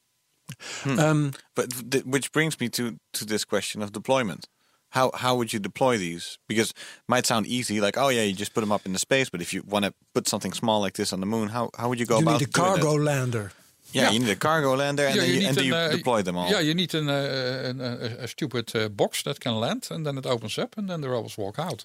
Um, 0.85 1.33
But 1.55 1.91
th- 1.91 2.05
which 2.05 2.31
brings 2.33 2.59
me 2.61 2.69
to 2.69 2.99
to 3.13 3.25
this 3.25 3.45
question 3.45 3.83
of 3.83 3.91
deployment. 3.93 4.47
How 4.91 5.11
how 5.15 5.35
would 5.37 5.53
you 5.53 5.59
deploy 5.61 5.99
these? 5.99 6.39
Because 6.49 6.71
it 6.71 7.09
might 7.09 7.27
sound 7.27 7.47
easy, 7.47 7.81
like 7.81 7.99
oh 7.99 8.09
yeah, 8.11 8.23
you 8.23 8.33
just 8.33 8.55
put 8.55 8.61
them 8.61 8.73
up 8.73 8.87
in 8.87 8.93
the 8.93 8.99
space. 8.99 9.29
But 9.31 9.41
if 9.43 9.53
you 9.53 9.63
want 9.67 9.85
to 9.85 9.93
put 10.15 10.29
something 10.29 10.55
small 10.55 10.81
like 10.81 10.95
this 10.97 11.13
on 11.13 11.21
the 11.21 11.27
moon, 11.27 11.49
how 11.49 11.71
how 11.77 11.89
would 11.89 11.99
you 11.99 12.07
go 12.07 12.17
you 12.19 12.23
about 12.23 12.41
need 12.41 12.49
a 12.49 12.51
doing 12.51 12.75
that? 12.75 12.81
cargo 12.83 12.95
lander. 13.03 13.51
Yeah, 13.93 14.03
Yeah. 14.05 14.11
you 14.12 14.18
need 14.20 14.30
a 14.30 14.37
cargo 14.37 14.74
lander, 14.76 15.07
and 15.07 15.16
Yeah, 15.16 15.41
then 15.41 15.55
do 15.55 15.61
an, 15.61 15.66
you 15.66 15.74
uh, 15.74 15.89
deploy 15.97 16.22
them 16.22 16.37
all? 16.37 16.51
Yeah, 16.51 16.61
you 16.61 16.74
need 16.74 16.95
an, 16.95 17.09
uh, 17.09 17.70
an, 17.70 17.80
uh, 17.80 18.24
a 18.24 18.26
stupid 18.28 18.74
uh, 18.74 18.89
box 18.89 19.22
that 19.22 19.39
can 19.41 19.55
land, 19.61 19.89
and 19.91 20.05
then 20.05 20.18
it 20.18 20.26
opens 20.26 20.59
up, 20.59 20.76
and 20.78 20.89
then 20.89 21.01
the 21.01 21.09
robots 21.09 21.37
walk 21.39 21.59
out. 21.59 21.84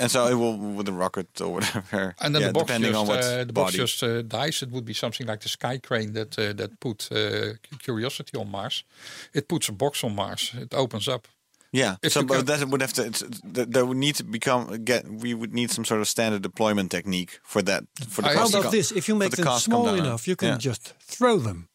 and 0.00 0.10
so 0.10 0.26
it 0.26 0.34
will 0.34 0.56
with 0.58 0.88
a 0.88 0.92
rocket 0.92 1.40
or 1.40 1.48
whatever. 1.54 2.14
And 2.20 2.34
then 2.34 2.42
yeah, 2.42 2.48
the 2.48 2.52
box 2.54 2.66
depending 2.66 2.92
just, 2.92 3.00
on 3.00 3.06
what 3.08 3.24
uh, 3.24 3.44
the 3.44 3.52
box 3.52 3.72
body. 3.72 3.78
just 3.78 4.02
uh, 4.02 4.22
dies. 4.22 4.62
It 4.62 4.70
would 4.70 4.84
be 4.84 4.94
something 4.94 5.26
like 5.26 5.40
the 5.40 5.48
Sky 5.48 5.78
Crane 5.78 6.12
that 6.12 6.38
uh, 6.38 6.52
that 6.54 6.78
put 6.80 7.08
uh, 7.12 7.54
Curiosity 7.82 8.36
on 8.38 8.50
Mars. 8.50 8.84
It 9.32 9.48
puts 9.48 9.68
a 9.68 9.72
box 9.72 10.02
on 10.04 10.14
Mars. 10.14 10.52
It 10.54 10.74
opens 10.74 11.08
up. 11.08 11.26
Yeah, 11.72 11.96
if 12.02 12.12
so 12.12 12.22
but 12.22 12.46
that 12.46 12.68
would 12.68 12.80
have 12.80 12.92
to. 12.94 13.06
It's, 13.06 13.22
there 13.44 13.84
would 13.84 13.96
need 13.98 14.14
to 14.16 14.24
become 14.24 14.84
get. 14.84 15.06
We 15.08 15.34
would 15.34 15.52
need 15.52 15.70
some 15.70 15.84
sort 15.84 16.00
of 16.00 16.08
standard 16.08 16.42
deployment 16.42 16.90
technique 16.90 17.38
for 17.42 17.62
that. 17.62 17.84
For 18.08 18.22
the 18.22 18.28
I- 18.28 18.34
How 18.34 18.40
cost 18.40 18.52
to 18.52 18.58
about 18.60 18.72
this? 18.72 18.92
If 18.92 19.08
you 19.08 19.14
make 19.14 19.30
the 19.32 19.42
them 19.42 19.58
small 19.58 19.88
enough, 19.94 20.26
you 20.28 20.36
can 20.36 20.48
Yeah. 20.48 20.58
just 20.58 20.94
throw 21.00 21.38
them. 21.38 21.68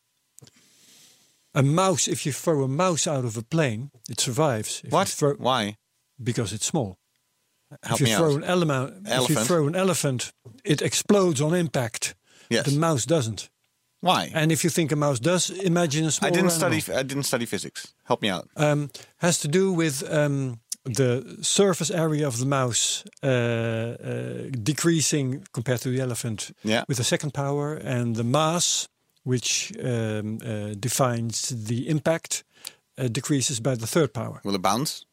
A 1.55 1.61
mouse, 1.61 2.07
if 2.07 2.25
you 2.25 2.31
throw 2.31 2.63
a 2.63 2.67
mouse 2.67 3.05
out 3.07 3.25
of 3.25 3.37
a 3.37 3.43
plane, 3.43 3.91
it 4.09 4.19
survives. 4.19 4.81
If 4.83 4.91
What? 4.91 5.07
throw- 5.09 5.35
Why? 5.37 5.77
because 6.23 6.51
it's 6.53 6.65
small. 6.65 6.97
Help 7.83 7.99
if 8.01 8.05
me 8.05 8.11
you 8.11 8.17
throw 8.17 8.31
out. 8.31 8.37
an 8.37 8.43
element, 8.43 8.93
if 9.01 9.07
you 9.07 9.13
Elephant. 9.13 9.47
throw 9.47 9.67
an 9.67 9.75
elephant, 9.75 10.31
it 10.63 10.81
explodes 10.81 11.41
on 11.41 11.53
impact. 11.53 12.15
Yes. 12.49 12.65
The 12.65 12.77
mouse 12.79 13.05
doesn't. 13.05 13.49
Why? 14.03 14.31
And 14.33 14.51
if 14.51 14.63
you 14.63 14.69
think 14.71 14.91
a 14.91 14.95
mouse 14.95 15.19
does, 15.21 15.49
imagine 15.49 16.05
a 16.05 16.11
small. 16.11 16.27
I 16.27 16.31
didn't 16.31 16.51
animal. 16.51 16.79
study. 16.81 16.99
I 16.99 17.03
didn't 17.03 17.23
study 17.23 17.45
physics. 17.45 17.93
Help 18.03 18.21
me 18.21 18.29
out. 18.29 18.47
Um, 18.57 18.89
has 19.17 19.39
to 19.39 19.47
do 19.47 19.71
with 19.71 20.03
um, 20.11 20.59
the 20.83 21.37
surface 21.41 21.89
area 21.93 22.27
of 22.27 22.37
the 22.37 22.45
mouse 22.45 23.03
uh, 23.23 23.27
uh, 23.27 24.49
decreasing 24.63 25.43
compared 25.53 25.79
to 25.81 25.89
the 25.89 26.01
elephant 26.01 26.51
Yeah. 26.63 26.83
with 26.87 26.97
the 26.97 27.03
second 27.03 27.31
power, 27.33 27.75
and 27.75 28.15
the 28.15 28.23
mass, 28.23 28.87
which 29.23 29.71
um, 29.81 30.37
uh, 30.45 30.73
defines 30.79 31.49
the 31.67 31.87
impact, 31.87 32.43
uh, 32.97 33.07
decreases 33.07 33.59
by 33.61 33.75
the 33.75 33.87
third 33.87 34.13
power. 34.13 34.41
Will 34.43 34.55
it 34.55 34.61
bounce? 34.61 35.05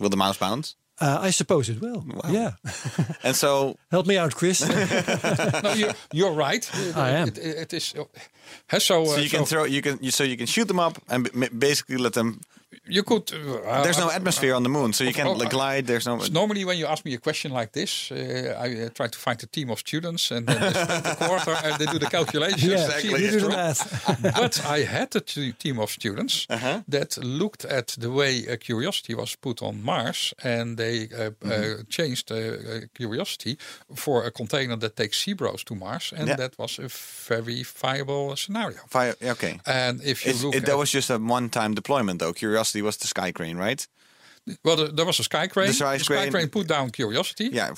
Will 0.00 0.10
the 0.10 0.16
mouse 0.16 0.36
bounce? 0.38 0.76
Uh, 1.00 1.18
I 1.28 1.30
suppose 1.30 1.68
it 1.68 1.80
will. 1.80 2.04
Wow. 2.06 2.30
Yeah, 2.30 2.52
And 3.22 3.36
so 3.36 3.76
help 3.90 4.06
me 4.06 4.18
out, 4.18 4.34
Chris. 4.34 4.60
no, 5.62 5.72
you're, 5.74 5.94
you're 6.12 6.32
right. 6.32 6.68
I 6.96 7.10
am. 7.10 7.28
It, 7.28 7.38
it 7.38 7.72
is. 7.72 7.94
uh, 7.96 8.78
so, 8.78 9.02
uh, 9.02 9.06
so 9.06 9.20
you 9.20 9.30
can 9.30 9.44
throw 9.44 9.64
you 9.64 9.80
can 9.82 9.98
you, 10.00 10.10
so 10.10 10.24
you 10.24 10.36
can 10.36 10.46
shoot 10.46 10.66
them 10.68 10.80
up 10.80 10.98
and 11.08 11.30
b- 11.32 11.48
basically 11.58 11.96
let 11.98 12.12
them 12.12 12.40
You 12.88 13.02
could. 13.02 13.30
Uh, 13.32 13.82
There's 13.82 13.98
no 13.98 14.08
uh, 14.08 14.12
atmosphere 14.16 14.54
on 14.54 14.62
the 14.62 14.68
moon, 14.68 14.92
so 14.92 15.04
you 15.04 15.12
can't 15.12 15.28
oh, 15.28 15.32
like, 15.32 15.50
glide. 15.50 15.86
There's 15.86 16.06
no. 16.06 16.18
So 16.20 16.32
normally, 16.32 16.64
when 16.64 16.78
you 16.78 16.86
ask 16.86 17.04
me 17.04 17.14
a 17.14 17.18
question 17.18 17.52
like 17.52 17.72
this, 17.72 18.10
uh, 18.10 18.16
I 18.58 18.84
uh, 18.84 18.88
try 18.94 19.08
to 19.08 19.18
find 19.18 19.42
a 19.42 19.46
team 19.46 19.70
of 19.70 19.78
students 19.78 20.30
and 20.30 20.46
then 20.46 20.60
they 20.60 20.70
spend 20.84 21.06
a 21.06 21.14
quarter 21.16 21.56
and 21.64 21.78
they 21.78 21.86
do 21.86 21.98
the 21.98 22.10
calculations. 22.10 22.62
Yeah, 22.78 22.98
see 23.00 23.08
you 23.10 23.30
do 23.30 23.40
the 23.40 23.48
math. 23.48 23.82
but 24.40 24.64
I 24.66 24.80
had 24.84 25.14
a 25.16 25.20
t- 25.20 25.52
team 25.52 25.78
of 25.78 25.90
students 25.90 26.46
Uh-huh. 26.50 26.80
that 26.88 27.16
looked 27.22 27.64
at 27.64 27.96
the 28.00 28.10
way 28.10 28.46
uh, 28.48 28.56
Curiosity 28.56 29.14
was 29.14 29.36
put 29.36 29.62
on 29.62 29.82
Mars, 29.82 30.34
and 30.44 30.76
they 30.76 31.02
uh, 31.04 31.30
Mm-hmm. 31.38 31.80
uh, 31.80 31.82
changed 31.88 32.30
uh, 32.32 32.36
uh, 32.36 32.80
Curiosity 32.94 33.56
for 33.94 34.24
a 34.26 34.30
container 34.30 34.76
that 34.78 34.96
takes 34.96 35.24
Zebros 35.24 35.64
to 35.64 35.74
Mars, 35.74 36.12
and 36.16 36.28
Yeah. 36.28 36.36
that 36.36 36.56
was 36.58 36.78
a 36.78 36.88
very 37.28 37.62
viable 37.82 38.36
scenario. 38.36 38.78
Fire, 38.88 39.14
okay. 39.22 39.60
And 39.66 40.00
if 40.02 40.24
you 40.24 40.30
It's, 40.32 40.42
look, 40.42 40.54
it, 40.54 40.60
that 40.66 40.72
at- 40.72 40.78
was 40.78 40.90
just 40.94 41.10
a 41.10 41.18
one-time 41.18 41.74
deployment, 41.74 42.18
though. 42.20 42.32
Curiosity 42.32 42.77
was 42.82 42.96
the 42.96 43.06
sky 43.06 43.32
crane, 43.32 43.56
right? 43.56 43.86
well, 44.64 44.76
there, 44.76 44.88
there 44.88 45.04
was 45.06 45.20
a 45.20 45.24
sky 45.24 45.46
crane. 45.46 45.66
The 45.68 45.74
sky 45.74 45.98
crane- 45.98 46.30
crane 46.30 46.48
put 46.48 46.66
down 46.68 46.90
Curiosity. 46.90 47.50
Yeah, 47.52 47.74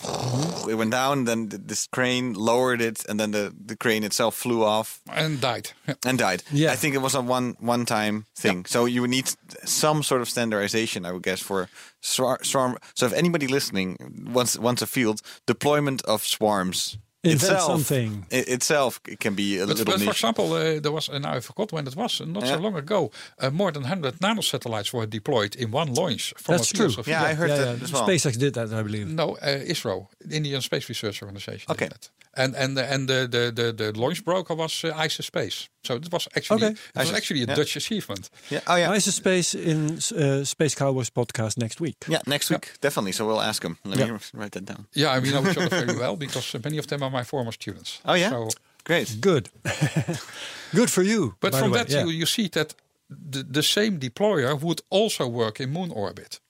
it 0.68 0.74
went 0.76 0.92
down. 0.92 1.24
Then 1.24 1.48
th- 1.48 1.62
this 1.66 1.88
crane 1.88 2.34
lowered 2.34 2.80
it, 2.80 3.04
and 3.08 3.18
then 3.18 3.32
the, 3.32 3.52
the 3.66 3.76
crane 3.76 4.04
itself 4.04 4.36
flew 4.36 4.62
off 4.62 5.00
And 5.12 5.40
died. 5.40 5.70
Yeah. 5.88 5.94
and 6.06 6.18
died. 6.18 6.42
Yeah. 6.52 6.72
I 6.72 6.76
think 6.76 6.94
it 6.94 7.00
was 7.02 7.14
a 7.14 7.20
one 7.20 7.56
one 7.60 7.86
time 7.86 8.26
thing. 8.36 8.66
So 8.66 8.86
you 8.86 9.00
would 9.00 9.10
need 9.10 9.28
some 9.64 10.02
sort 10.04 10.20
of 10.20 10.28
standardization, 10.28 11.04
I 11.04 11.10
would 11.12 11.22
guess, 11.24 11.40
for 11.40 11.68
swar- 12.02 12.44
swarm. 12.44 12.76
So 12.94 13.06
if 13.06 13.12
anybody 13.12 13.48
listening 13.48 13.96
wants 14.32 14.56
wants 14.58 14.82
a 14.82 14.86
field 14.86 15.22
deployment 15.46 16.02
of 16.02 16.22
swarms. 16.22 16.98
Invent 17.22 17.42
itself, 17.42 17.66
something. 17.70 18.26
i- 18.32 18.44
itself 18.54 19.00
can 19.18 19.34
be 19.34 19.58
a 19.58 19.66
But, 19.66 19.68
little 19.76 19.84
but 19.84 20.00
for 20.00 20.10
example, 20.10 20.52
uh, 20.54 20.80
there 20.80 20.90
was, 20.92 21.08
and 21.10 21.26
I 21.26 21.40
forgot 21.40 21.70
when 21.72 21.86
it 21.86 21.94
was, 21.94 22.20
not 22.20 22.42
so 22.46 22.48
Yeah. 22.54 22.56
long 22.56 22.76
ago, 22.76 23.10
uh, 23.38 23.50
more 23.50 23.70
than 23.72 23.82
100 23.82 24.20
nanosatellites 24.20 24.92
were 24.92 25.06
deployed 25.06 25.54
in 25.56 25.70
one 25.70 25.92
launch 25.94 26.32
from 26.38 26.56
That's 26.56 26.70
a 26.70 26.74
true. 26.74 26.94
Yeah, 27.06 27.22
I 27.22 27.34
heard 27.34 27.50
yeah, 27.50 27.56
that 27.58 27.76
yeah. 27.78 27.84
as 27.84 27.92
well. 27.92 28.06
SpaceX 28.08 28.38
did 28.38 28.54
that, 28.54 28.72
I 28.72 28.82
believe. 28.82 29.06
No, 29.08 29.36
uh, 29.36 29.64
ISRO, 29.68 30.06
Indian 30.30 30.62
Space 30.62 30.88
Research 30.88 31.22
Organization. 31.22 31.66
did 31.68 31.72
Okay. 31.76 31.88
that. 31.88 32.08
And 32.36 32.54
and 32.54 32.76
the, 32.76 32.84
and 32.84 33.08
the, 33.08 33.26
the, 33.28 33.50
the, 33.52 33.72
the 33.72 34.00
launch 34.00 34.24
broker 34.24 34.54
was 34.54 34.84
uh, 34.84 35.04
ISA 35.04 35.22
Space. 35.22 35.68
So 35.82 35.94
it 35.96 36.08
was 36.12 36.28
actually 36.36 36.64
Okay. 36.64 36.74
it 36.94 36.98
was 36.98 37.12
actually 37.12 37.42
a 37.42 37.46
yeah. 37.46 37.56
Dutch 37.56 37.74
achievement. 37.76 38.30
Yeah. 38.50 38.60
Oh 38.68 38.76
yeah. 38.76 38.96
ISIS 38.96 39.16
Space 39.16 39.54
in 39.54 39.98
uh, 40.16 40.44
Space 40.44 40.74
Cowboys 40.76 41.10
podcast 41.10 41.56
next 41.58 41.80
week. 41.80 41.96
Yeah. 42.08 42.20
Next 42.26 42.50
week, 42.50 42.70
definitely. 42.80 43.12
So 43.12 43.26
we'll 43.26 43.40
ask 43.42 43.62
them. 43.62 43.78
Let 43.84 43.98
Yeah. 43.98 44.12
me 44.12 44.18
write 44.34 44.52
that 44.52 44.64
down. 44.64 44.86
Yeah, 44.94 45.18
we 45.22 45.30
know 45.32 45.42
each 45.50 45.56
other 45.58 45.68
very 45.86 45.98
well 45.98 46.16
because 46.16 46.54
uh, 46.54 46.60
many 46.64 46.78
of 46.78 46.86
them 46.86 47.02
are 47.02 47.09
my 47.10 47.24
former 47.24 47.52
students. 47.52 48.00
Oh 48.04 48.14
yeah. 48.14 48.30
So, 48.30 48.48
Great. 48.84 49.20
Good. 49.20 49.50
Good 50.74 50.90
for 50.90 51.02
you. 51.02 51.34
but 51.40 51.54
from 51.54 51.72
that 51.72 51.90
yeah. 51.90 52.04
you, 52.04 52.10
you 52.10 52.26
see 52.26 52.48
that 52.48 52.74
the, 53.08 53.42
the 53.42 53.62
same 53.62 53.98
deployer 53.98 54.60
would 54.60 54.80
also 54.90 55.26
work 55.28 55.60
in 55.60 55.70
moon 55.70 55.90
orbit. 55.90 56.40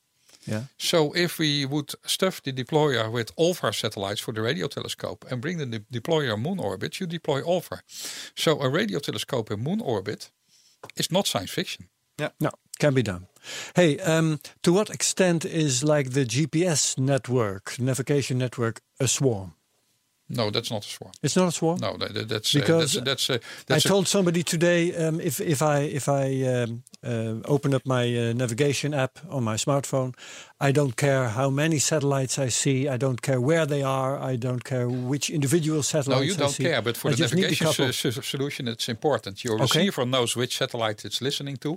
yeah. 0.46 0.62
So 0.78 1.12
if 1.14 1.38
we 1.38 1.66
would 1.66 1.92
stuff 2.04 2.42
the 2.42 2.52
deployer 2.52 3.10
with 3.10 3.34
OLFAR 3.36 3.72
satellites 3.74 4.20
for 4.20 4.32
the 4.32 4.42
radio 4.42 4.68
telescope 4.68 5.24
and 5.30 5.40
bring 5.40 5.58
the 5.58 5.66
de- 5.66 6.00
deployer 6.00 6.36
moon 6.36 6.58
orbit, 6.58 7.00
you 7.00 7.06
deploy 7.06 7.42
OLFAR. 7.42 7.80
So 8.34 8.60
a 8.60 8.68
radio 8.68 8.98
telescope 9.00 9.50
in 9.50 9.60
moon 9.62 9.80
orbit 9.80 10.30
is 10.96 11.10
not 11.10 11.26
science 11.26 11.50
fiction. 11.50 11.88
Yeah. 12.18 12.30
No, 12.38 12.50
can 12.78 12.94
be 12.94 13.02
done. 13.02 13.26
Hey, 13.74 13.98
um, 13.98 14.38
to 14.62 14.72
what 14.72 14.90
extent 14.90 15.44
is 15.44 15.82
like 15.82 16.10
the 16.10 16.26
GPS 16.26 16.98
network, 16.98 17.78
navigation 17.78 18.38
network, 18.38 18.80
a 18.98 19.08
swarm? 19.08 19.54
No, 20.32 20.50
that's 20.50 20.70
not 20.70 20.84
a 20.86 20.88
swarm. 20.88 21.12
It's 21.22 21.34
not 21.36 21.48
a 21.48 21.52
swarm. 21.52 21.78
No, 21.80 21.96
that, 21.96 22.14
that- 22.14 22.28
that's 22.28 22.54
uh, 22.54 22.60
Because 22.60 22.92
that's 22.92 23.26
that's, 23.26 23.30
uh, 23.30 23.34
I 23.34 23.64
that's 23.66 23.84
a- 23.84 23.88
told 23.88 24.06
somebody 24.06 24.42
today 24.44 24.94
um, 24.94 25.20
if 25.20 25.40
if 25.40 25.60
I 25.60 25.78
if 25.80 26.08
I 26.08 26.24
um, 26.62 26.82
uh, 27.04 27.34
open 27.54 27.74
up 27.74 27.84
my 27.84 28.04
uh, 28.16 28.32
navigation 28.32 28.94
app 28.94 29.18
on 29.28 29.42
my 29.44 29.56
smartphone, 29.56 30.14
I 30.68 30.72
don't 30.72 30.94
care 30.96 31.28
how 31.30 31.50
many 31.50 31.78
satellites 31.78 32.38
I 32.38 32.48
see. 32.50 32.86
I 32.88 32.96
don't 32.96 33.20
care 33.22 33.40
where 33.40 33.66
they 33.66 33.82
are. 33.82 34.32
I 34.32 34.36
don't 34.36 34.62
care 34.62 34.86
which 34.88 35.30
individual 35.30 35.82
no, 36.06 36.20
you 36.20 36.34
I 36.34 36.36
don't 36.36 36.56
care. 36.56 36.82
But 36.82 36.96
for 36.96 37.08
I 37.08 37.10
the 37.12 37.16
just 37.22 37.34
need 37.34 37.44
a 37.44 37.46
navigation 37.46 37.66
couple. 37.66 37.92
so- 37.92 38.10
so- 38.10 38.20
solution, 38.22 38.68
it's 38.68 38.88
important. 38.88 39.42
Your 39.44 39.54
Okay. 39.54 39.78
receiver 39.80 40.06
knows 40.06 40.36
which 40.36 40.56
satellite 40.56 41.04
it's 41.04 41.20
listening 41.20 41.56
to, 41.58 41.70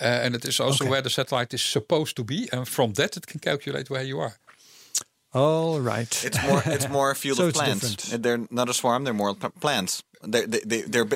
uh, 0.00 0.24
and 0.24 0.34
it 0.34 0.44
is 0.44 0.60
also 0.60 0.84
Okay. 0.84 0.90
where 0.90 1.02
the 1.02 1.10
satellite 1.10 1.52
is 1.54 1.62
supposed 1.62 2.14
to 2.16 2.24
be, 2.24 2.48
and 2.52 2.66
from 2.68 2.92
that 2.92 3.16
it 3.16 3.26
can 3.26 3.40
calculate 3.40 3.88
where 3.90 4.04
you 4.06 4.20
are. 4.20 4.32
All 5.32 5.78
right. 5.80 6.24
It's 6.24 6.42
more. 6.42 6.62
It's 6.64 6.88
more 6.88 7.10
a 7.10 7.14
field 7.22 7.36
So 7.36 7.46
of 7.48 7.54
plants. 7.54 7.94
different. 7.94 8.22
They're 8.22 8.46
not 8.50 8.68
a 8.68 8.72
swarm. 8.72 9.04
They're 9.04 9.12
more 9.14 9.34
plants. 9.60 10.02
They 10.22 10.46
they 10.46 10.60
they 10.66 10.82
they're, 10.82 11.06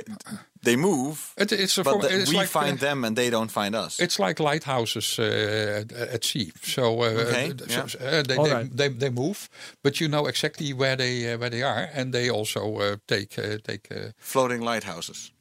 they 0.65 0.77
move, 0.77 1.33
It, 1.37 1.51
it's 1.53 1.79
a 1.79 1.83
but 1.83 1.91
form- 1.91 2.03
the- 2.03 2.21
it's 2.21 2.31
we 2.31 2.37
like, 2.37 2.47
uh, 2.57 2.61
find 2.61 2.79
them 2.79 3.05
and 3.05 3.17
they 3.17 3.31
don't 3.31 3.51
find 3.51 3.75
us. 3.75 3.99
It's 3.99 4.19
like 4.19 4.39
lighthouses 4.39 5.19
uh, 5.19 5.81
at, 5.81 5.93
at 5.93 6.25
sea. 6.25 6.53
So, 6.63 6.83
uh, 7.03 7.07
Okay, 7.07 7.51
uh, 7.51 7.55
yeah. 7.69 7.87
so- 7.87 7.99
uh, 7.99 8.23
they, 8.23 8.37
they, 8.37 8.53
right. 8.55 8.77
they 8.77 8.89
they 8.89 9.11
move, 9.11 9.49
but 9.83 9.97
you 10.01 10.09
know 10.09 10.27
exactly 10.29 10.73
where 10.73 10.97
they 10.97 11.33
uh, 11.33 11.39
where 11.39 11.51
they 11.51 11.63
are, 11.65 11.89
and 11.95 12.13
they 12.13 12.31
also 12.31 12.61
uh, 12.79 12.97
take 13.07 13.39
uh, 13.39 13.59
take 13.65 13.89
uh, 13.91 14.13
Floating 14.19 14.61
lighthouses. 14.63 15.33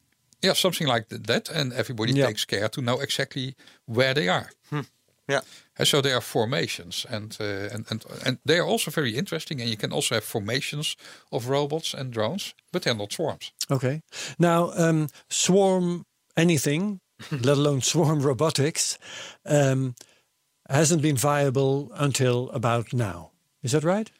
yeah 0.43 0.55
something 0.55 0.87
like 0.93 1.05
that, 1.27 1.49
and 1.49 1.73
everybody 1.73 2.13
Yeah. 2.13 2.27
takes 2.27 2.45
care 2.45 2.69
to 2.69 2.81
know 2.81 2.99
exactly 3.01 3.53
where 3.85 4.13
they 4.13 4.27
are. 4.29 4.49
Yeah. 5.31 5.41
And 5.77 5.87
so 5.87 6.01
they 6.01 6.11
are 6.13 6.21
formations, 6.21 7.05
and, 7.09 7.37
uh, 7.39 7.73
and 7.73 7.85
and 7.89 8.05
and 8.25 8.37
they 8.45 8.59
are 8.59 8.67
also 8.71 8.91
very 8.91 9.09
interesting. 9.17 9.61
And 9.61 9.69
you 9.69 9.77
can 9.77 9.91
also 9.93 10.15
have 10.15 10.23
formations 10.23 10.95
of 11.31 11.49
robots 11.49 11.93
and 11.93 12.13
drones, 12.13 12.53
but 12.71 12.81
they're 12.81 12.97
not 12.97 13.13
swarms. 13.13 13.51
Okay. 13.69 14.01
Now, 14.37 14.71
um, 14.75 15.07
swarm 15.29 16.03
anything, 16.35 16.99
let 17.31 17.57
alone 17.57 17.81
swarm 17.81 18.19
robotics, 18.21 18.97
um, 19.45 19.95
hasn't 20.69 21.01
been 21.01 21.17
viable 21.17 21.89
until 21.93 22.49
about 22.53 22.93
now. 22.93 23.31
Is 23.63 23.71
that 23.71 23.83
right? 23.83 24.11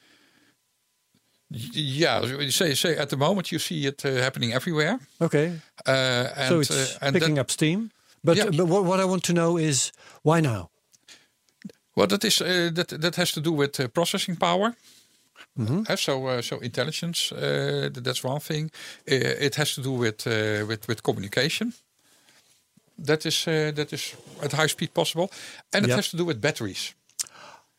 Yeah, 1.74 2.26
you 2.26 2.52
say 2.52 2.74
say 2.76 2.98
at 2.98 3.10
the 3.10 3.18
moment 3.18 3.52
you 3.52 3.60
see 3.60 3.86
it 3.88 4.06
uh, 4.06 4.10
happening 4.22 4.54
everywhere. 4.54 5.00
Okay. 5.20 5.60
Uh, 5.86 6.28
and 6.38 6.48
so 6.50 6.60
it's 6.62 6.72
uh, 6.72 6.98
and 7.02 7.14
picking 7.14 7.36
that- 7.36 7.42
up 7.42 7.52
steam. 7.52 7.90
But, 8.24 8.38
Yeah. 8.38 8.52
but 8.58 8.68
what, 8.68 8.86
what 8.86 9.00
I 9.00 9.06
want 9.06 9.24
to 9.24 9.34
know 9.34 9.58
is 9.58 9.92
why 10.22 10.42
now? 10.42 10.70
Well, 11.96 12.08
that 12.08 12.24
is 12.24 12.42
uh, 12.42 12.72
that 12.74 12.88
that 13.02 13.16
has 13.16 13.32
to 13.32 13.42
do 13.42 13.52
with 13.58 13.80
uh, 13.80 13.88
processing 13.88 14.38
power. 14.38 14.74
Mm-hmm. 15.60 15.96
So 15.96 16.28
uh, 16.28 16.42
so 16.42 16.60
intelligence 16.60 17.32
uh, 17.36 17.90
th- 17.94 18.04
that's 18.04 18.24
one 18.24 18.40
thing. 18.40 18.72
Uh, 19.12 19.16
it 19.46 19.56
has 19.56 19.74
to 19.74 19.82
do 19.82 19.92
with 19.92 20.26
uh, 20.28 20.66
with 20.68 20.88
with 20.88 21.02
communication. 21.02 21.74
That 23.06 23.26
is 23.26 23.46
uh, 23.48 23.72
that 23.74 23.92
is 23.92 24.16
at 24.42 24.52
high 24.54 24.70
speed 24.70 24.94
possible, 24.94 25.28
and 25.74 25.84
it 25.84 25.90
Yeah. 25.90 25.96
has 25.98 26.10
to 26.10 26.18
do 26.18 26.26
with 26.26 26.40
batteries. 26.40 26.94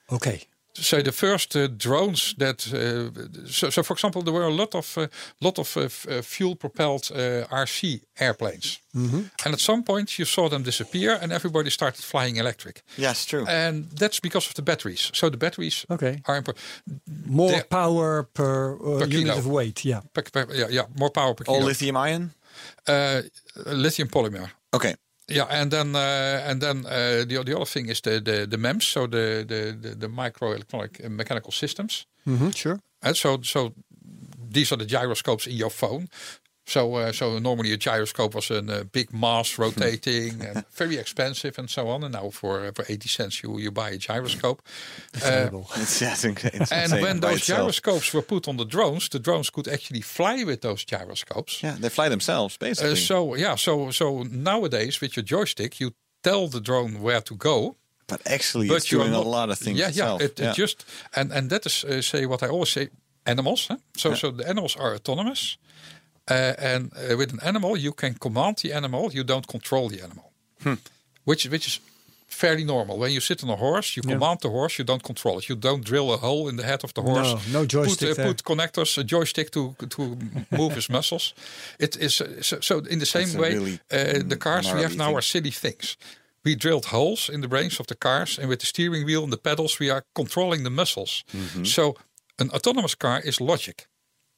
Okay. 0.06 0.40
So 0.74 1.02
the 1.02 1.12
first 1.12 1.54
uh, 1.54 1.66
drones 1.76 2.34
that, 2.38 2.66
uh, 2.72 3.10
so, 3.46 3.70
so 3.70 3.82
for 3.82 3.92
example, 3.92 4.22
there 4.22 4.32
were 4.32 4.46
a 4.46 4.54
lot 4.54 4.74
of 4.74 4.96
uh, 4.96 5.06
lot 5.40 5.58
of 5.58 5.76
uh, 5.76 5.82
uh, 6.08 6.22
fuel 6.22 6.56
propelled 6.56 7.10
uh, 7.12 7.44
RC 7.64 8.00
airplanes, 8.18 8.78
Mm-hmm. 8.94 9.20
and 9.44 9.54
at 9.54 9.60
some 9.60 9.82
point 9.82 10.18
you 10.18 10.26
saw 10.26 10.48
them 10.48 10.62
disappear, 10.62 11.18
and 11.22 11.32
everybody 11.32 11.70
started 11.70 12.04
flying 12.04 12.36
electric. 12.36 12.82
Yes, 12.98 13.24
true. 13.26 13.46
And 13.48 13.84
that's 13.98 14.20
because 14.20 14.46
of 14.48 14.54
the 14.54 14.62
batteries. 14.62 15.10
So 15.14 15.30
the 15.30 15.36
batteries 15.38 15.86
Okay. 15.88 16.20
are 16.26 16.36
important. 16.36 16.64
More 17.26 17.62
power 17.68 18.22
per, 18.34 18.74
uh, 18.76 18.98
Per 19.00 19.06
unit 19.06 19.36
of 19.38 19.46
weight. 19.46 19.82
Yeah. 19.84 20.00
Per, 20.12 20.22
per- 20.22 20.46
yeah, 20.54 20.68
yeah, 20.70 20.86
more 20.98 21.10
power 21.10 21.34
per 21.34 21.44
All 21.48 21.56
kilo. 21.56 21.66
lithium 21.68 21.96
ion. 21.96 22.30
uh, 22.88 23.22
lithium 23.66 24.08
polymer. 24.08 24.50
Okay. 24.70 24.94
Yeah, 25.34 25.60
and 25.60 25.70
then 25.70 25.94
uh, 25.94 26.50
and 26.50 26.60
then 26.60 26.84
uh, 26.86 27.24
the 27.26 27.42
the 27.44 27.56
other 27.56 27.64
thing 27.64 27.88
is 27.88 28.00
the 28.00 28.20
the, 28.20 28.46
the 28.46 28.56
MEMS, 28.56 28.84
so 28.84 29.06
the 29.06 29.44
the 29.46 29.76
the, 29.80 29.94
the 29.94 30.08
microelectronic 30.08 31.04
uh, 31.04 31.08
mechanical 31.08 31.52
systems. 31.52 32.06
hmm 32.24 32.50
sure. 32.50 32.78
And 33.00 33.16
so 33.16 33.40
so 33.42 33.72
these 34.52 34.74
are 34.74 34.78
the 34.78 34.86
gyroscopes 34.86 35.46
in 35.46 35.56
your 35.56 35.70
phone. 35.70 36.06
So 36.72 36.94
uh, 36.94 37.12
so 37.12 37.38
normally 37.38 37.72
a 37.72 37.76
gyroscope 37.76 38.34
was 38.34 38.50
a 38.50 38.58
uh, 38.58 38.84
big 38.84 39.12
mass 39.12 39.58
rotating 39.58 40.40
and 40.40 40.64
very 40.78 40.96
expensive 40.96 41.58
and 41.58 41.68
so 41.68 41.88
on. 41.88 42.02
And 42.02 42.12
now 42.12 42.30
for 42.30 42.72
for 42.72 42.84
eighty 42.88 43.08
cents 43.08 43.42
you 43.42 43.58
you 43.60 43.70
buy 43.70 43.90
a 43.90 43.98
gyroscope. 43.98 44.62
Uh, 45.14 45.20
Terrible. 45.20 45.66
It's, 45.76 46.00
yeah, 46.00 46.16
and 46.70 46.92
when 46.92 47.20
those 47.20 47.38
itself. 47.38 47.58
gyroscopes 47.58 48.14
were 48.14 48.22
put 48.24 48.48
on 48.48 48.56
the 48.56 48.64
drones, 48.64 49.08
the 49.08 49.18
drones 49.18 49.50
could 49.50 49.68
actually 49.68 50.02
fly 50.02 50.44
with 50.44 50.60
those 50.60 50.86
gyroscopes. 50.86 51.62
Yeah, 51.62 51.76
they 51.80 51.90
fly 51.90 52.08
themselves 52.08 52.56
basically. 52.56 52.96
So 52.96 53.36
yeah, 53.36 53.56
so 53.56 53.90
so 53.90 54.22
nowadays 54.30 55.00
with 55.00 55.14
your 55.16 55.24
joystick, 55.24 55.78
you 55.78 55.90
tell 56.22 56.48
the 56.48 56.60
drone 56.60 57.02
where 57.02 57.20
to 57.20 57.34
go, 57.36 57.76
but 58.06 58.20
actually, 58.26 58.68
but 58.68 58.76
it's 58.76 58.88
doing 58.88 59.14
a 59.14 59.20
lot 59.20 59.50
of 59.50 59.58
things 59.58 59.78
Yeah, 59.78 59.88
itself. 59.88 60.20
yeah, 60.20 60.26
it, 60.26 60.40
it 60.40 60.54
just 60.62 60.84
and 61.14 61.32
and 61.32 61.50
that 61.50 61.66
is 61.66 62.06
say 62.06 62.26
what 62.26 62.42
I 62.42 62.46
always 62.46 62.72
say: 62.72 62.88
animals. 63.26 63.66
Huh? 63.66 63.76
So 63.96 64.14
so 64.14 64.30
the 64.30 64.48
animals 64.48 64.76
are 64.76 64.94
autonomous, 64.94 65.58
uh, 66.32 66.72
and 66.74 66.82
uh, 66.94 67.16
with 67.16 67.32
an 67.32 67.38
animal 67.42 67.76
you 67.76 67.92
can 67.94 68.14
command 68.14 68.56
the 68.62 68.72
animal, 68.74 69.10
you 69.12 69.24
don't 69.24 69.46
control 69.46 69.88
the 69.90 70.00
animal, 70.02 70.24
Hmm. 70.62 70.74
which 71.24 71.48
which 71.50 71.66
is. 71.66 71.80
Fairly 72.34 72.64
normal. 72.64 72.96
When 72.98 73.10
you 73.10 73.20
sit 73.20 73.42
on 73.44 73.50
a 73.50 73.56
horse, 73.56 73.94
you 73.96 74.02
command 74.08 74.38
the 74.40 74.48
horse. 74.48 74.78
You 74.78 74.86
don't 74.86 75.02
control 75.02 75.38
it. 75.38 75.44
You 75.48 75.58
don't 75.58 75.84
drill 75.84 76.08
a 76.12 76.16
hole 76.16 76.48
in 76.50 76.56
the 76.56 76.62
head 76.62 76.82
of 76.84 76.92
the 76.92 77.02
horse. 77.02 77.34
No, 77.52 77.60
no 77.60 77.66
joystick 77.66 78.08
Put, 78.08 78.10
uh, 78.10 78.14
there. 78.22 78.26
put 78.34 78.42
connectors, 78.42 78.98
a 78.98 79.02
joystick 79.04 79.50
to 79.50 79.74
to 79.88 80.16
move 80.50 80.74
his 80.74 80.88
muscles. 80.88 81.34
It 81.78 81.96
is 81.96 82.20
uh, 82.20 82.26
so, 82.40 82.56
so. 82.60 82.74
In 82.88 82.98
the 82.98 83.06
same 83.06 83.22
That's 83.26 83.36
way, 83.36 83.52
really 83.54 83.78
uh, 83.90 84.28
the 84.28 84.36
cars 84.38 84.64
we 84.72 84.80
have 84.82 84.94
now 84.96 85.06
thing. 85.06 85.16
are 85.16 85.22
silly 85.22 85.50
things. 85.50 85.96
we 86.44 86.54
drilled 86.56 86.84
holes 86.84 87.28
in 87.28 87.40
the 87.40 87.48
brains 87.48 87.78
of 87.80 87.86
the 87.86 87.94
cars, 87.98 88.38
and 88.38 88.48
with 88.48 88.58
the 88.58 88.66
steering 88.66 89.04
wheel 89.06 89.22
and 89.22 89.30
the 89.32 89.40
pedals, 89.40 89.78
we 89.78 89.90
are 89.90 90.02
controlling 90.14 90.64
the 90.64 90.70
muscles. 90.70 91.24
So 91.64 91.94
an 92.38 92.50
autonomous 92.50 92.96
car 92.96 93.20
is 93.24 93.40
logic. 93.40 93.86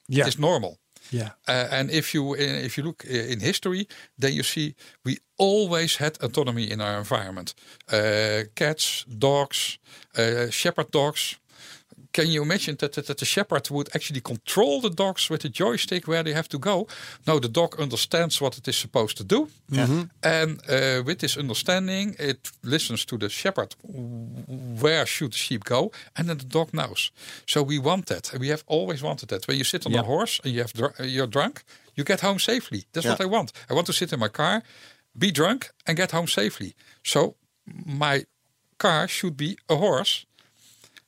Yeah. 0.09 0.27
It's 0.27 0.39
normal. 0.39 0.79
Yeah. 1.11 1.31
Uh, 1.49 1.69
and 1.71 1.91
if 1.91 2.13
you 2.15 2.33
uh, 2.33 2.65
if 2.65 2.77
you 2.77 2.85
look 2.85 3.05
uh, 3.05 3.33
in 3.33 3.41
history, 3.41 3.87
then 4.19 4.33
you 4.33 4.43
see 4.43 4.75
we 5.05 5.19
always 5.37 5.97
had 5.97 6.19
autonomy 6.23 6.71
in 6.71 6.81
our 6.81 6.99
environment. 6.99 7.55
Uh, 7.93 8.45
cats, 8.55 9.05
dogs, 9.19 9.79
uh, 10.17 10.51
shepherd 10.51 10.91
dogs. 10.91 11.39
Can 12.15 12.29
you 12.29 12.43
imagine 12.43 12.77
that, 12.77 12.93
that, 12.93 13.07
that 13.07 13.17
the 13.19 13.25
shepherd 13.25 13.69
would 13.71 13.89
actually 13.95 14.21
control 14.21 14.81
the 14.81 14.91
dogs 14.91 15.29
with 15.31 15.45
a 15.45 15.49
joystick 15.49 16.07
where 16.07 16.23
they 16.23 16.33
have 16.33 16.49
to 16.49 16.59
go? 16.59 16.87
No, 17.27 17.41
the 17.41 17.49
dog 17.49 17.75
understands 17.81 18.41
what 18.41 18.57
it 18.57 18.69
is 18.69 18.77
supposed 18.77 19.17
to 19.17 19.25
do. 19.25 19.49
And 20.23 20.61
uh, 20.69 21.03
with 21.05 21.19
this 21.19 21.37
understanding, 21.37 22.15
it 22.19 22.53
listens 22.63 23.05
to 23.07 23.19
the 23.19 23.29
shepherd 23.29 23.75
where 24.81 25.07
should 25.07 25.33
the 25.33 25.37
sheep 25.37 25.65
go, 25.65 25.91
and 26.17 26.29
then 26.29 26.39
the 26.39 26.45
dog 26.49 26.69
knows. 26.73 27.11
So 27.47 27.63
we 27.65 27.79
want 27.81 28.07
that, 28.07 28.33
and 28.33 28.41
we 28.41 28.49
have 28.51 28.63
always 28.67 29.03
wanted 29.03 29.29
that. 29.31 29.47
When 29.49 29.57
you 29.57 29.65
sit 29.65 29.85
on 29.87 29.93
Yeah. 29.93 30.01
a 30.03 30.05
horse 30.05 30.41
and 30.45 30.53
you 30.55 30.61
have 30.61 30.73
dr- 30.73 30.95
uh, 31.01 31.05
you're 31.05 31.31
drunk, 31.31 31.65
you 31.97 32.05
get 32.05 32.21
home 32.21 32.39
safely. 32.39 32.85
That's 32.93 33.07
what 33.07 33.21
I 33.21 33.27
want. 33.27 33.53
I 33.71 33.75
want 33.75 33.87
to 33.87 33.93
sit 33.93 34.13
in 34.13 34.21
my 34.21 34.29
car, 34.31 34.63
be 35.17 35.31
drunk, 35.33 35.71
and 35.87 35.97
get 35.97 36.11
home 36.13 36.29
safely. 36.29 36.75
So 37.03 37.35
my 37.87 38.25
car 38.79 39.09
should 39.09 39.37
be 39.37 39.57
a 39.69 39.75
horse. 39.77 40.27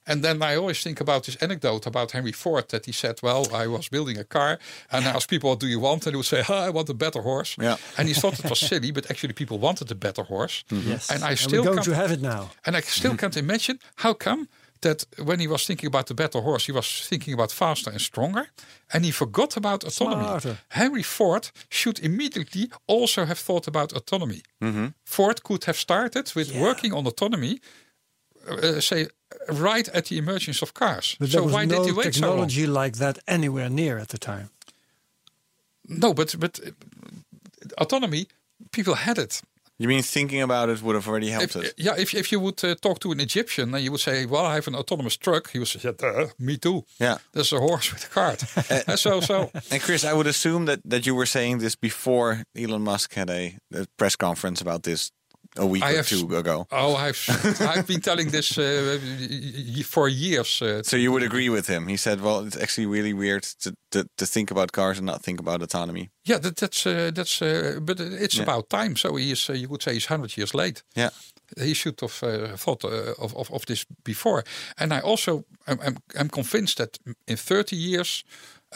And 0.06 0.22
then 0.22 0.42
I 0.42 0.56
always 0.56 0.82
think 0.82 1.00
about 1.00 1.24
this 1.24 1.36
anecdote 1.36 1.86
about 1.86 2.12
Henry 2.12 2.32
Ford 2.32 2.68
that 2.68 2.86
he 2.86 2.92
said, 2.92 3.20
Well, 3.22 3.46
I 3.54 3.66
was 3.66 3.88
building 3.88 4.18
a 4.18 4.24
car 4.24 4.58
and 4.90 5.04
I 5.04 5.10
asked 5.10 5.28
people, 5.28 5.50
What 5.50 5.60
do 5.60 5.66
you 5.66 5.80
want? 5.80 6.06
And 6.06 6.12
he 6.14 6.16
would 6.16 6.26
say, 6.26 6.42
oh, 6.48 6.54
I 6.54 6.70
want 6.70 6.88
a 6.88 6.94
better 6.94 7.22
horse. 7.22 7.56
Yeah. 7.60 7.76
And 7.98 8.08
he 8.08 8.14
thought 8.14 8.38
it 8.38 8.48
was 8.48 8.60
silly, 8.70 8.92
but 8.92 9.10
actually 9.10 9.32
people 9.32 9.58
wanted 9.58 9.90
a 9.90 9.94
better 9.94 10.22
horse. 10.22 10.64
Mm-hmm. 10.70 10.90
Yes. 10.90 11.10
And 11.10 11.24
I 11.24 11.30
and 11.30 11.38
still 11.38 11.62
we're 11.62 11.70
going 11.70 11.76
can't- 11.78 11.88
to 11.88 11.94
have 11.94 12.12
it 12.12 12.22
now. 12.22 12.50
and 12.64 12.76
I 12.76 12.80
still 12.80 13.12
mm-hmm. 13.12 13.18
can't 13.18 13.36
imagine 13.36 13.78
how 13.96 14.14
come 14.14 14.48
that 14.82 15.04
when 15.24 15.40
he 15.40 15.48
was 15.48 15.66
thinking 15.66 15.88
about 15.88 16.06
the 16.06 16.14
better 16.14 16.40
horse, 16.40 16.66
he 16.66 16.72
was 16.72 17.06
thinking 17.08 17.34
about 17.34 17.52
faster 17.52 17.90
and 17.90 18.00
stronger, 18.00 18.48
and 18.92 19.04
he 19.04 19.10
forgot 19.10 19.56
about 19.56 19.84
autonomy. 19.84 20.24
Smarter. 20.24 20.58
Henry 20.68 21.02
Ford 21.02 21.50
should 21.68 21.98
immediately 22.00 22.70
also 22.86 23.24
have 23.24 23.38
thought 23.38 23.66
about 23.66 23.92
autonomy. 23.92 24.42
Mm-hmm. 24.60 24.86
Ford 25.04 25.42
could 25.42 25.64
have 25.64 25.76
started 25.76 26.32
with 26.34 26.54
working 26.54 26.92
on 26.92 27.06
autonomy, 27.06 27.58
uh, 28.48 28.54
uh 28.54 28.80
say, 28.80 29.08
right 29.48 29.88
at 29.94 30.04
the 30.06 30.16
emergence 30.18 30.62
of 30.62 30.72
cars. 30.72 31.16
But 31.18 31.28
so 31.28 31.32
there 31.32 31.44
was 31.44 31.52
why 31.52 31.64
no 31.66 31.76
did 31.76 31.86
he 31.86 31.92
wait 31.92 32.14
so 32.14 32.20
long? 32.20 32.48
technology 32.48 32.66
like 32.66 32.96
that 32.98 33.18
anywhere 33.26 33.68
near 33.70 33.98
at 33.98 34.08
the 34.08 34.18
time. 34.18 34.48
No, 35.88 36.12
but 36.14 36.34
but 36.38 36.60
uh, 36.60 36.70
autonomy, 37.78 38.26
people 38.72 38.94
had 38.94 39.18
it. 39.18 39.42
You 39.78 39.88
mean 39.88 40.02
thinking 40.02 40.40
about 40.42 40.70
it 40.70 40.80
would 40.82 40.94
have 40.94 41.06
already 41.06 41.28
helped 41.30 41.54
If, 41.54 41.64
us? 41.64 41.72
yeah, 41.76 41.94
if, 41.98 42.14
if 42.14 42.32
you 42.32 42.40
would 42.40 42.64
uh, 42.64 42.74
talk 42.80 42.98
to 43.00 43.12
an 43.12 43.20
Egyptian 43.20 43.74
and 43.74 43.84
you 43.84 43.90
would 43.90 44.00
say, 44.00 44.24
"Well, 44.26 44.46
I 44.46 44.54
have 44.54 44.66
an 44.68 44.74
autonomous 44.74 45.18
truck," 45.18 45.50
he 45.50 45.58
would 45.58 45.68
say, 45.68 45.80
yeah, 45.82 46.26
"Me 46.38 46.56
too." 46.56 46.82
Yeah. 46.98 47.18
There's 47.32 47.52
a 47.52 47.58
horse 47.58 47.92
with 47.92 48.04
a 48.04 48.08
cart. 48.08 48.42
And 48.88 48.98
so, 49.06 49.20
so 49.20 49.50
And 49.70 49.82
Chris, 49.82 50.02
I 50.04 50.12
would 50.14 50.26
assume 50.26 50.64
that, 50.66 50.80
that 50.90 51.04
you 51.06 51.14
were 51.14 51.26
saying 51.26 51.58
this 51.60 51.76
before 51.76 52.42
Elon 52.54 52.82
Musk 52.84 53.14
had 53.14 53.28
a, 53.30 53.58
a 53.74 53.84
press 53.98 54.16
conference 54.16 54.62
about 54.62 54.82
this 54.82 55.12
a 55.58 55.66
week 55.66 55.82
I 55.84 55.92
or 55.92 55.96
have 55.96 56.08
two 56.08 56.36
ago. 56.36 56.66
Oh, 56.70 56.94
I've 56.96 57.18
I've 57.60 57.86
been 57.86 58.00
telling 58.00 58.30
this 58.30 58.58
uh, 58.58 58.98
for 59.84 60.08
years. 60.08 60.60
Uh, 60.62 60.82
So 60.82 60.96
you 60.96 61.12
would 61.12 61.22
agree 61.22 61.48
with 61.48 61.66
him? 61.68 61.86
He 61.88 61.96
said, 61.96 62.20
"Well, 62.20 62.46
it's 62.46 62.56
actually 62.62 62.86
really 62.86 63.12
weird 63.14 63.42
to, 63.62 63.72
to, 63.90 64.04
to 64.16 64.26
think 64.26 64.50
about 64.50 64.72
cars 64.72 64.98
and 64.98 65.06
not 65.06 65.22
think 65.22 65.40
about 65.40 65.62
autonomy." 65.62 66.10
yeah, 66.28 66.40
that, 66.40 66.56
that's 66.56 66.86
uh, 66.86 67.10
that's. 67.14 67.40
Uh, 67.42 67.80
but 67.82 68.00
it's 68.00 68.36
Yeah. 68.36 68.44
about 68.44 68.68
time. 68.68 68.96
So 68.96 69.16
he 69.16 69.30
is. 69.30 69.48
Uh, 69.48 69.54
you 69.56 69.68
could 69.68 69.82
say 69.82 69.92
he's 69.92 70.06
hundred 70.08 70.36
years 70.36 70.52
late. 70.54 70.82
Yeah, 70.96 71.10
He 71.56 71.74
should 71.74 72.00
have 72.00 72.22
uh, 72.22 72.56
thought 72.56 72.84
uh, 72.84 73.14
of, 73.24 73.34
of 73.34 73.50
of 73.50 73.64
this 73.66 73.86
before. 74.04 74.42
And 74.76 74.92
I 74.92 75.00
also 75.00 75.44
I'm 75.66 75.78
I'm, 75.86 75.96
I'm 76.20 76.28
convinced 76.28 76.76
that 76.76 76.98
in 77.26 77.36
thirty 77.36 77.76
years. 77.76 78.24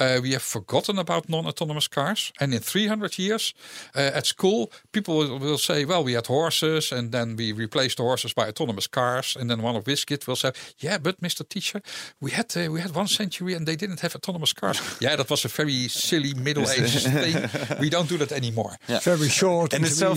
Uh, 0.00 0.20
we 0.22 0.32
have 0.32 0.42
forgotten 0.42 0.98
about 0.98 1.28
non-autonomous 1.28 1.88
cars, 1.88 2.32
and 2.40 2.54
in 2.54 2.60
300 2.60 3.18
years, 3.18 3.54
uh, 3.94 4.00
at 4.14 4.26
school, 4.26 4.70
people 4.92 5.14
will, 5.18 5.38
will 5.38 5.58
say, 5.58 5.84
"Well, 5.84 6.04
we 6.04 6.14
had 6.14 6.26
horses, 6.26 6.92
and 6.92 7.12
then 7.12 7.36
we 7.36 7.52
replaced 7.52 7.96
the 7.96 8.02
horses 8.02 8.32
by 8.34 8.48
autonomous 8.48 8.88
cars." 8.88 9.36
And 9.36 9.50
then 9.50 9.62
one 9.62 9.76
of 9.76 9.86
his 9.86 10.04
kids 10.04 10.26
will 10.26 10.36
say, 10.36 10.52
"Yeah, 10.78 10.98
but 10.98 11.20
Mr. 11.20 11.44
Teacher, 11.48 11.82
we 12.20 12.30
had 12.30 12.56
uh, 12.56 12.72
we 12.72 12.80
had 12.80 12.94
one 12.96 13.08
century, 13.08 13.54
and 13.54 13.66
they 13.66 13.76
didn't 13.76 14.00
have 14.00 14.14
autonomous 14.16 14.52
cars." 14.54 14.80
yeah, 15.00 15.16
that 15.16 15.28
was 15.28 15.44
a 15.44 15.48
very 15.48 15.88
silly 15.88 16.34
middle-aged 16.34 17.02
thing. 17.02 17.78
We 17.80 17.90
don't 17.90 18.08
do 18.08 18.16
that 18.18 18.32
anymore. 18.32 18.76
Very 19.04 19.28
short, 19.28 19.74
and 19.74 19.84
it's 19.84 19.98
so 19.98 20.14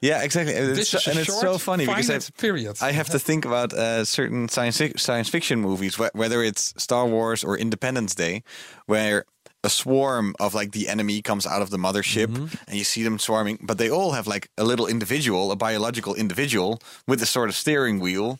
yeah, 0.00 0.22
exactly. 0.24 0.54
And 0.56 0.76
This 0.76 0.94
it's, 0.94 0.94
is 0.94 1.06
a 1.06 1.10
and 1.10 1.18
it's 1.20 1.40
so 1.40 1.58
funny 1.58 1.86
because 1.86 2.06
finite 2.06 2.30
I, 2.38 2.40
period. 2.40 2.76
I 2.80 2.92
have 2.92 3.10
to 3.10 3.18
think 3.18 3.44
about 3.44 3.72
uh, 3.72 4.04
certain 4.04 4.48
science 4.48 4.82
science 4.96 5.28
fiction 5.30 5.60
movies, 5.60 5.96
wh- 5.96 6.14
whether 6.14 6.42
it's 6.42 6.74
Star 6.76 7.06
Wars 7.06 7.44
or 7.44 7.58
Independence 7.58 8.14
Day, 8.14 8.42
where 8.86 9.25
a 9.66 9.70
swarm 9.70 10.26
of 10.44 10.54
like 10.54 10.70
the 10.78 10.86
enemy 10.94 11.20
comes 11.22 11.44
out 11.52 11.62
of 11.64 11.68
the 11.70 11.76
mothership 11.86 12.30
and 12.68 12.74
you 12.80 12.84
see 12.84 13.02
them 13.06 13.18
swarming, 13.18 13.56
but 13.68 13.76
they 13.78 13.90
all 13.96 14.12
have 14.18 14.26
like 14.34 14.44
a 14.56 14.64
little 14.70 14.86
individual, 14.94 15.50
a 15.52 15.56
biological 15.56 16.14
individual 16.14 16.70
with 17.10 17.20
a 17.22 17.26
sort 17.26 17.48
of 17.50 17.54
steering 17.56 17.96
wheel 18.04 18.38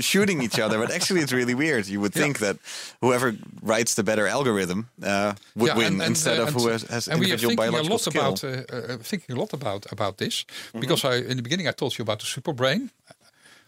shooting 0.00 0.42
each 0.42 0.58
other. 0.64 0.78
But 0.78 0.90
actually, 0.90 1.20
it's 1.24 1.32
really 1.32 1.54
weird. 1.54 1.86
You 1.88 2.00
would 2.00 2.14
think 2.14 2.38
that 2.38 2.56
whoever 3.00 3.34
writes 3.62 3.94
the 3.94 4.02
better 4.02 4.26
algorithm 4.26 4.88
uh, 5.02 5.34
would 5.56 5.68
Yeah, 5.68 5.76
win 5.76 5.86
and- 5.86 6.02
and, 6.02 6.10
instead 6.10 6.38
uh, 6.38 6.46
of 6.46 6.54
who 6.54 6.68
has, 6.68 6.82
has 6.82 7.08
and 7.08 7.20
we 7.20 7.26
are 7.26 7.34
individual 7.34 7.56
biological 7.56 7.90
lot 7.90 8.00
skill. 8.00 8.22
about 8.22 8.44
uh, 8.44 8.94
uh, 8.94 8.96
thinking 9.02 9.36
a 9.36 9.38
lot 9.40 9.52
about 9.52 9.86
about 9.92 10.16
this 10.16 10.44
because 10.80 11.04
I 11.04 11.14
in 11.30 11.36
the 11.36 11.42
beginning 11.42 11.68
I 11.68 11.72
told 11.74 11.92
you 11.98 12.02
about 12.02 12.18
the 12.20 12.26
super 12.26 12.52
brain. 12.54 12.90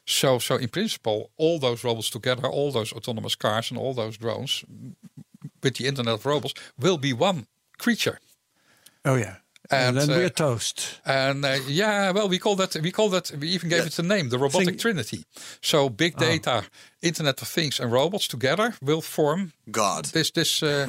So 0.07 0.39
so 0.39 0.57
in 0.57 0.69
principle, 0.69 1.31
all 1.37 1.59
those 1.59 1.83
robots 1.89 2.11
together, 2.11 2.47
all 2.49 2.71
those 2.73 2.93
autonomous 2.97 3.37
cars 3.37 3.71
and 3.71 3.79
all 3.81 3.95
those 3.95 4.19
drones 4.19 4.65
with 5.65 5.75
the 5.77 5.87
Internet 5.87 6.15
of 6.15 6.27
Robots 6.27 6.55
will 6.79 6.99
be 6.99 7.13
one 7.13 7.47
creature. 7.79 8.19
Oh 9.05 9.17
yeah. 9.17 9.37
And, 9.71 9.97
And, 9.97 10.11
then 10.11 10.11
uh, 10.11 10.21
we're 10.21 10.29
toast. 10.29 11.01
And 11.07 11.43
uh, 11.45 11.57
yeah, 11.67 12.13
well, 12.13 12.29
we 12.29 12.39
call 12.39 12.55
that 12.57 12.77
we 12.83 12.91
call 12.91 13.09
that 13.11 13.33
we 13.41 13.49
even 13.49 13.71
gave 13.71 13.87
it 13.87 13.99
a 13.99 14.03
name, 14.03 14.29
the 14.29 14.39
robotic 14.39 14.67
Think- 14.69 14.81
trinity. 14.81 15.25
So 15.63 15.89
big 15.89 16.17
data, 16.17 16.65
Internet 17.01 17.41
of 17.43 17.49
Things, 17.49 17.81
and 17.81 17.91
robots 17.91 18.29
together 18.29 18.75
will 18.83 19.01
form 19.01 19.53
God. 19.71 20.05
this 20.13 20.31
this 20.33 20.63
uh, 20.63 20.87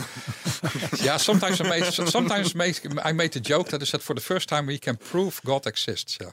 yeah 1.04 1.18
sometimes 1.18 1.62
I 1.62 1.70
made 1.70 1.86
sometimes 1.86 2.54
made, 2.54 2.80
I 3.10 3.14
made 3.14 3.32
the 3.32 3.40
joke 3.40 3.70
that 3.70 3.82
I 3.82 3.86
said 3.86 4.02
for 4.02 4.14
the 4.14 4.22
first 4.22 4.50
time 4.50 4.66
we 4.68 4.78
can 4.78 4.98
prove 4.98 5.40
God 5.46 5.66
exists 5.66 6.18
yeah 6.22 6.32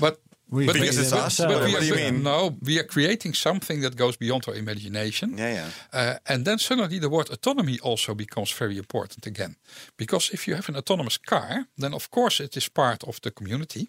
but 0.00 0.20
We 0.50 0.66
but 0.66 0.74
Because 0.74 0.96
we, 0.96 1.02
it's 1.02 1.12
us, 1.12 1.36
but 1.38 1.48
we 1.48 1.54
what 1.54 1.74
are, 1.74 1.80
do 1.80 1.86
you 1.86 1.94
mean? 1.94 2.22
no 2.22 2.56
we 2.62 2.78
are 2.78 2.84
creating 2.86 3.34
something 3.34 3.82
that 3.82 3.96
goes 3.96 4.16
beyond 4.16 4.42
our 4.48 4.54
imagination 4.56 5.36
Yeah, 5.38 5.52
yeah. 5.52 5.70
uh, 6.00 6.14
and 6.32 6.44
then 6.44 6.58
suddenly 6.58 6.98
the 6.98 7.08
word 7.08 7.28
autonomy 7.30 7.78
also 7.82 8.14
becomes 8.14 8.50
very 8.58 8.76
important 8.76 9.26
again 9.26 9.56
because 9.96 10.30
if 10.32 10.46
you 10.48 10.54
have 10.56 10.68
an 10.68 10.76
autonomous 10.76 11.18
car 11.18 11.66
then 11.76 11.92
of 11.94 12.08
course 12.10 12.40
it 12.44 12.56
is 12.56 12.68
part 12.68 13.04
of 13.04 13.20
the 13.20 13.30
community 13.30 13.88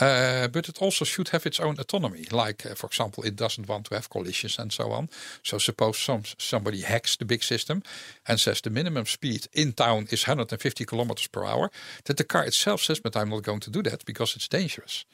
uh, 0.00 0.48
but 0.48 0.68
it 0.68 0.80
also 0.82 1.04
should 1.04 1.28
have 1.30 1.46
its 1.46 1.60
own 1.60 1.76
autonomy. 1.78 2.24
Like, 2.30 2.64
uh, 2.66 2.74
for 2.74 2.86
example, 2.86 3.24
it 3.24 3.36
doesn't 3.36 3.68
want 3.68 3.86
to 3.86 3.94
have 3.94 4.08
collisions 4.08 4.58
and 4.58 4.72
so 4.72 4.92
on. 4.92 5.08
So 5.42 5.58
suppose 5.58 5.98
some 5.98 6.22
somebody 6.38 6.82
hacks 6.82 7.16
the 7.16 7.24
big 7.24 7.42
system 7.42 7.82
and 8.24 8.38
says 8.38 8.60
the 8.60 8.70
minimum 8.70 9.06
speed 9.06 9.48
in 9.52 9.72
town 9.72 10.06
is 10.10 10.22
150 10.26 10.84
kilometers 10.84 11.28
per 11.28 11.44
hour. 11.44 11.70
That 12.04 12.16
the 12.16 12.24
car 12.24 12.44
itself 12.46 12.82
says, 12.82 13.00
"But 13.00 13.16
I'm 13.16 13.28
not 13.30 13.42
going 13.42 13.60
to 13.60 13.70
do 13.70 13.82
that 13.82 14.04
because 14.04 14.36
it's 14.36 14.48
dangerous." 14.48 15.04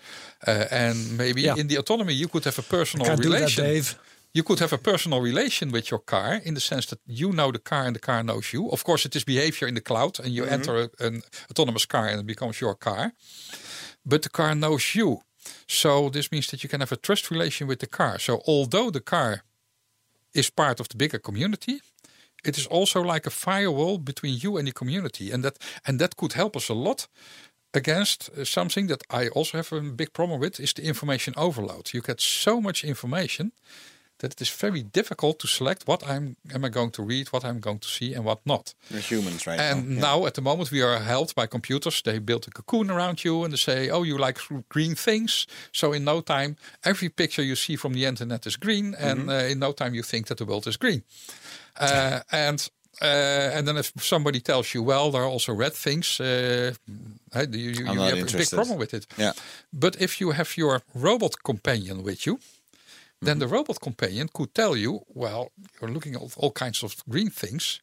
Uh, 0.47 0.66
and 0.70 1.16
maybe 1.16 1.41
Yeah. 1.41 1.57
in 1.59 1.68
the 1.68 1.79
autonomy 1.79 2.12
you 2.14 2.29
could 2.29 2.45
have 2.45 2.59
a 2.59 2.62
personal 2.62 3.07
that, 3.07 3.18
relation. 3.25 3.64
Dave. 3.64 3.95
You 4.37 4.43
could 4.43 4.59
have 4.59 4.72
a 4.75 4.79
personal 4.79 5.20
relation 5.22 5.70
with 5.70 5.91
your 5.93 6.01
car 6.05 6.41
in 6.45 6.55
the 6.55 6.61
sense 6.61 6.87
that 6.87 6.99
you 7.07 7.31
know 7.33 7.53
the 7.53 7.61
car 7.61 7.85
and 7.87 7.95
the 7.95 8.01
car 8.01 8.20
knows 8.25 8.53
you. 8.53 8.68
Of 8.70 8.83
course, 8.83 9.07
it 9.07 9.14
is 9.14 9.25
behavior 9.25 9.68
in 9.68 9.75
the 9.75 9.81
cloud, 9.81 10.18
and 10.18 10.29
you 10.35 10.45
enter 10.45 10.75
a- 10.77 11.07
an 11.07 11.22
autonomous 11.51 11.87
car 11.87 12.09
and 12.09 12.18
it 12.20 12.27
becomes 12.27 12.61
your 12.61 12.75
car. 12.75 13.12
But 14.05 14.22
the 14.22 14.30
car 14.30 14.55
knows 14.55 14.94
you. 14.94 15.22
So 15.66 16.09
this 16.11 16.30
means 16.32 16.46
that 16.48 16.62
you 16.62 16.68
can 16.68 16.80
have 16.80 16.92
a 16.92 16.96
trust 16.96 17.30
relation 17.30 17.66
with 17.66 17.80
the 17.80 17.86
car. 17.86 18.18
So 18.18 18.42
although 18.46 18.90
the 18.90 19.00
car 19.00 19.44
is 20.32 20.50
part 20.50 20.80
of 20.80 20.88
the 20.88 20.96
bigger 20.96 21.18
community, 21.18 21.80
it 22.44 22.59
is 22.59 22.66
also 22.66 23.02
like 23.02 23.26
a 23.26 23.30
firewall 23.30 23.98
between 23.98 24.38
you 24.38 24.59
and 24.59 24.66
the 24.66 24.72
community, 24.72 25.32
and 25.32 25.42
that 25.42 25.59
and 25.86 25.98
that 25.98 26.16
could 26.16 26.34
help 26.34 26.57
us 26.57 26.68
a 26.68 26.74
lot 26.74 27.09
against 27.72 28.30
uh, 28.30 28.44
something 28.44 28.88
that 28.88 29.02
I 29.11 29.28
also 29.28 29.59
have 29.59 29.72
a 29.72 29.80
big 29.80 30.12
problem 30.12 30.40
with 30.40 30.61
is 30.61 30.72
the 30.72 30.82
information 30.82 31.34
overload. 31.36 31.92
You 31.92 32.02
get 32.02 32.20
so 32.20 32.61
much 32.61 32.84
information 32.84 33.52
that 34.25 34.33
it 34.33 34.41
is 34.41 34.61
very 34.61 34.83
difficult 34.83 35.39
to 35.39 35.47
select 35.47 35.87
what 35.87 36.03
I'm 36.03 36.37
am 36.55 36.64
I 36.64 36.70
going 36.70 36.93
to 36.93 37.03
read, 37.03 37.29
what 37.29 37.45
I'm 37.45 37.61
going 37.61 37.81
to 37.81 37.89
see, 37.89 38.14
and 38.16 38.25
what 38.25 38.39
not. 38.45 38.75
We're 38.91 39.01
humans, 39.01 39.47
right? 39.47 39.61
And 39.61 39.89
now. 39.89 40.01
now, 40.01 40.27
at 40.27 40.35
the 40.35 40.41
moment, 40.41 40.70
we 40.70 40.83
are 40.83 40.99
held 40.99 41.35
by 41.35 41.47
computers. 41.47 42.03
They 42.03 42.20
build 42.20 42.47
a 42.49 42.51
cocoon 42.51 42.91
around 42.91 43.18
you 43.25 43.45
and 43.45 43.53
they 43.53 43.59
say, 43.59 43.91
Oh, 43.91 44.05
you 44.05 44.18
like 44.18 44.39
green 44.68 44.95
things. 44.95 45.47
So, 45.72 45.93
in 45.93 46.05
no 46.05 46.22
time, 46.22 46.57
every 46.83 47.09
picture 47.09 47.45
you 47.45 47.57
see 47.57 47.77
from 47.77 47.93
the 47.93 48.05
internet 48.07 48.47
is 48.47 48.57
green. 48.57 48.95
And 48.99 49.29
uh, 49.29 49.51
in 49.51 49.59
no 49.59 49.72
time, 49.72 49.95
you 49.95 50.03
think 50.03 50.27
that 50.27 50.39
the 50.39 50.45
world 50.47 50.66
is 50.66 50.77
green. 50.79 51.03
Uh, 51.81 52.20
and 52.31 52.70
Uh, 53.03 53.57
and 53.57 53.66
then 53.66 53.77
if 53.77 53.93
somebody 53.97 54.41
tells 54.41 54.72
you, 54.72 54.87
well, 54.87 55.11
there 55.11 55.22
are 55.22 55.33
also 55.33 55.53
red 55.53 55.72
things, 55.75 56.20
uh, 56.20 56.72
you, 57.51 57.70
you, 57.70 57.93
you 57.93 58.01
have 58.01 58.35
a 58.35 58.37
big 58.39 58.51
problem 58.51 58.79
with 58.79 58.95
it. 58.95 59.07
Yeah. 59.16 59.33
But 59.72 59.97
if 60.01 60.20
you 60.20 60.33
have 60.33 60.57
your 60.57 60.83
robot 60.95 61.43
companion 61.43 62.03
with 62.05 62.25
you, 62.27 62.39
then 63.21 63.39
the 63.39 63.47
mm-hmm. 63.47 63.55
robot 63.55 63.81
companion 63.81 64.29
could 64.33 64.55
tell 64.55 64.77
you, 64.77 65.01
well, 65.09 65.51
you're 65.81 65.91
looking 65.91 66.15
at 66.15 66.23
all 66.37 66.51
kinds 66.51 66.83
of 66.83 67.03
green 67.09 67.31
things, 67.31 67.81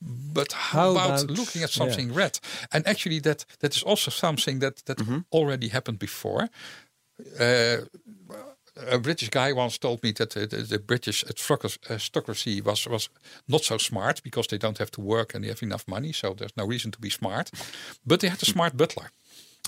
but 0.00 0.52
how, 0.52 0.78
How 0.78 0.90
about, 0.92 1.24
about- 1.24 1.38
looking 1.38 1.62
at 1.62 1.76
yeah. 1.76 1.84
something 1.84 2.14
red? 2.14 2.38
And 2.72 2.86
actually, 2.86 3.20
that 3.20 3.44
that 3.60 3.76
is 3.76 3.82
also 3.82 4.10
something 4.10 4.60
that 4.60 4.84
that 4.86 4.98
mm-hmm. 4.98 5.18
already 5.32 5.68
happened 5.68 5.98
before. 5.98 6.48
Uh, 7.38 7.78
a 8.86 8.98
British 8.98 9.28
guy 9.30 9.52
once 9.52 9.78
told 9.78 10.02
me 10.02 10.12
that 10.12 10.30
the, 10.30 10.46
the, 10.46 10.56
the 10.58 10.78
British 10.78 11.24
aristocracy 11.24 12.60
was 12.60 12.86
was 12.86 13.08
not 13.46 13.64
so 13.64 13.78
smart 13.78 14.22
because 14.22 14.46
they 14.46 14.58
don't 14.58 14.78
have 14.78 14.90
to 14.90 15.00
work 15.00 15.34
and 15.34 15.42
they 15.42 15.48
have 15.48 15.62
enough 15.62 15.84
money, 15.88 16.12
so 16.12 16.34
there's 16.34 16.56
no 16.56 16.64
reason 16.64 16.90
to 16.92 17.00
be 17.00 17.10
smart. 17.10 17.50
But 18.06 18.20
they 18.20 18.28
had 18.28 18.42
a 18.42 18.46
hmm. 18.46 18.52
smart 18.52 18.76
butler. 18.76 19.10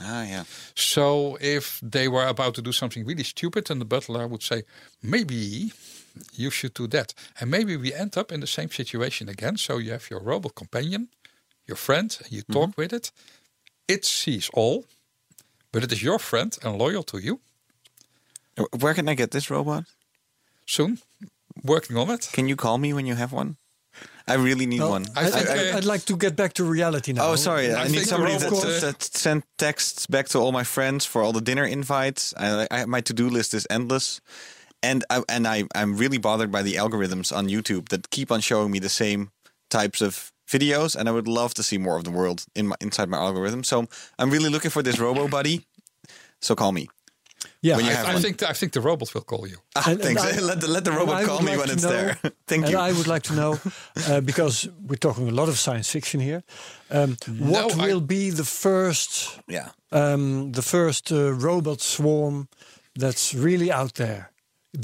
Ah, 0.02 0.24
yeah. 0.24 0.44
So 0.74 1.36
if 1.40 1.80
they 1.82 2.08
were 2.08 2.26
about 2.26 2.54
to 2.54 2.62
do 2.62 2.72
something 2.72 3.04
really 3.04 3.24
stupid, 3.24 3.66
then 3.66 3.78
the 3.78 3.84
butler 3.84 4.26
would 4.26 4.42
say, 4.42 4.62
maybe 5.02 5.72
you 6.34 6.50
should 6.50 6.74
do 6.74 6.86
that. 6.88 7.14
And 7.38 7.50
maybe 7.50 7.76
we 7.76 7.92
end 7.92 8.16
up 8.16 8.32
in 8.32 8.40
the 8.40 8.46
same 8.46 8.70
situation 8.70 9.28
again. 9.28 9.56
So 9.56 9.78
you 9.78 9.92
have 9.92 10.08
your 10.10 10.20
robot 10.22 10.54
companion, 10.54 11.08
your 11.66 11.76
friend, 11.76 12.16
and 12.22 12.32
you 12.32 12.42
talk 12.42 12.76
with 12.76 12.92
it. 12.92 13.12
It 13.88 14.04
sees 14.04 14.50
all, 14.54 14.86
but 15.72 15.82
it 15.84 15.92
is 15.92 16.02
your 16.02 16.18
friend 16.18 16.56
and 16.62 16.78
loyal 16.78 17.02
to 17.04 17.18
you. 17.18 17.40
Where 18.78 18.94
can 18.94 19.08
I 19.08 19.14
get 19.14 19.30
this 19.30 19.50
robot? 19.50 19.84
Soon, 20.66 20.98
working 21.62 21.96
on 21.96 22.10
it. 22.10 22.28
Can 22.32 22.48
you 22.48 22.56
call 22.56 22.78
me 22.78 22.92
when 22.92 23.06
you 23.06 23.16
have 23.16 23.32
one? 23.32 23.56
I 24.28 24.34
really 24.34 24.66
need 24.66 24.80
Well, 24.80 24.90
one. 24.90 25.06
I 25.16 25.26
I, 25.26 25.30
think, 25.30 25.48
I, 25.48 25.70
uh, 25.70 25.74
would 25.74 25.84
like 25.84 26.04
to 26.04 26.16
get 26.16 26.36
back 26.36 26.52
to 26.54 26.64
reality 26.64 27.12
now. 27.12 27.30
Oh, 27.30 27.36
sorry. 27.36 27.72
I, 27.74 27.84
I 27.84 27.88
need 27.88 28.06
somebody 28.06 28.34
the 28.34 28.44
that, 28.44 28.50
robot, 28.50 28.80
that, 28.80 29.02
uh, 29.02 29.18
sent 29.18 29.44
texts 29.58 30.06
back 30.06 30.28
to 30.28 30.38
all 30.38 30.52
my 30.52 30.64
friends 30.64 31.04
for 31.04 31.22
all 31.22 31.32
the 31.32 31.40
dinner 31.40 31.64
invites. 31.64 32.32
I, 32.36 32.66
I 32.70 32.84
my 32.86 33.00
to 33.02 33.12
do 33.12 33.28
list 33.28 33.54
is 33.54 33.66
endless, 33.70 34.20
and 34.82 35.04
I, 35.10 35.22
and 35.28 35.46
I 35.48 35.64
I'm 35.74 35.96
really 35.96 36.18
bothered 36.18 36.52
by 36.52 36.62
the 36.62 36.74
algorithms 36.74 37.36
on 37.36 37.48
YouTube 37.48 37.88
that 37.88 38.10
keep 38.10 38.30
on 38.30 38.40
showing 38.40 38.70
me 38.70 38.78
the 38.78 38.88
same 38.88 39.30
types 39.68 40.00
of 40.00 40.32
videos, 40.48 40.94
and 40.96 41.08
I 41.08 41.12
would 41.12 41.28
love 41.28 41.54
to 41.54 41.62
see 41.62 41.78
more 41.78 41.96
of 41.96 42.04
the 42.04 42.10
world 42.10 42.44
in 42.54 42.68
my 42.68 42.76
inside 42.80 43.08
my 43.08 43.18
algorithm. 43.18 43.64
So 43.64 43.86
I'm 44.18 44.30
really 44.30 44.50
looking 44.50 44.70
for 44.70 44.82
this 44.82 44.98
Robo 44.98 45.28
Buddy. 45.28 45.66
So 46.40 46.54
call 46.54 46.72
me. 46.72 46.88
Yeah, 47.62 47.76
when 47.76 47.84
you 47.86 47.90
I- 47.90 47.94
have 47.94 48.06
I 48.06 48.12
one. 48.14 48.22
think 48.22 48.36
the, 48.38 48.48
I 48.48 48.52
think 48.54 48.72
the 48.72 48.80
robot 48.80 49.12
will 49.14 49.22
call 49.24 49.46
you. 49.48 49.58
Ah, 49.76 49.82
And- 49.90 50.00
and 50.00 50.18
thanks. 50.18 50.22
I- 50.38 50.40
let 50.40 50.60
the, 50.60 50.68
let 50.68 50.84
the 50.84 50.92
robot 50.92 51.24
call 51.26 51.40
me 51.42 51.50
like 51.50 51.58
when 51.60 51.70
it's 51.70 51.82
know- 51.82 51.90
there. 51.90 52.18
Thank 52.46 52.64
and 52.64 52.72
you. 52.72 52.78
I 52.78 52.92
would 52.92 53.06
like 53.06 53.22
to 53.28 53.34
know 53.34 53.58
uh, 54.08 54.20
because 54.20 54.68
we're 54.88 54.98
talking 54.98 55.28
a 55.28 55.32
lot 55.32 55.48
of 55.48 55.56
science 55.58 55.90
fiction 55.90 56.20
here. 56.20 56.42
Um, 56.90 57.16
what 57.38 57.72
I- 57.78 57.86
will 57.86 58.00
be 58.00 58.30
the 58.30 58.44
first, 58.44 59.38
yeah. 59.48 59.68
um, 59.92 60.52
the 60.52 60.62
first 60.62 61.10
uh, 61.12 61.32
robot 61.34 61.80
swarm 61.80 62.48
that's 62.98 63.34
really 63.34 63.70
out 63.70 63.94
there? 63.94 64.30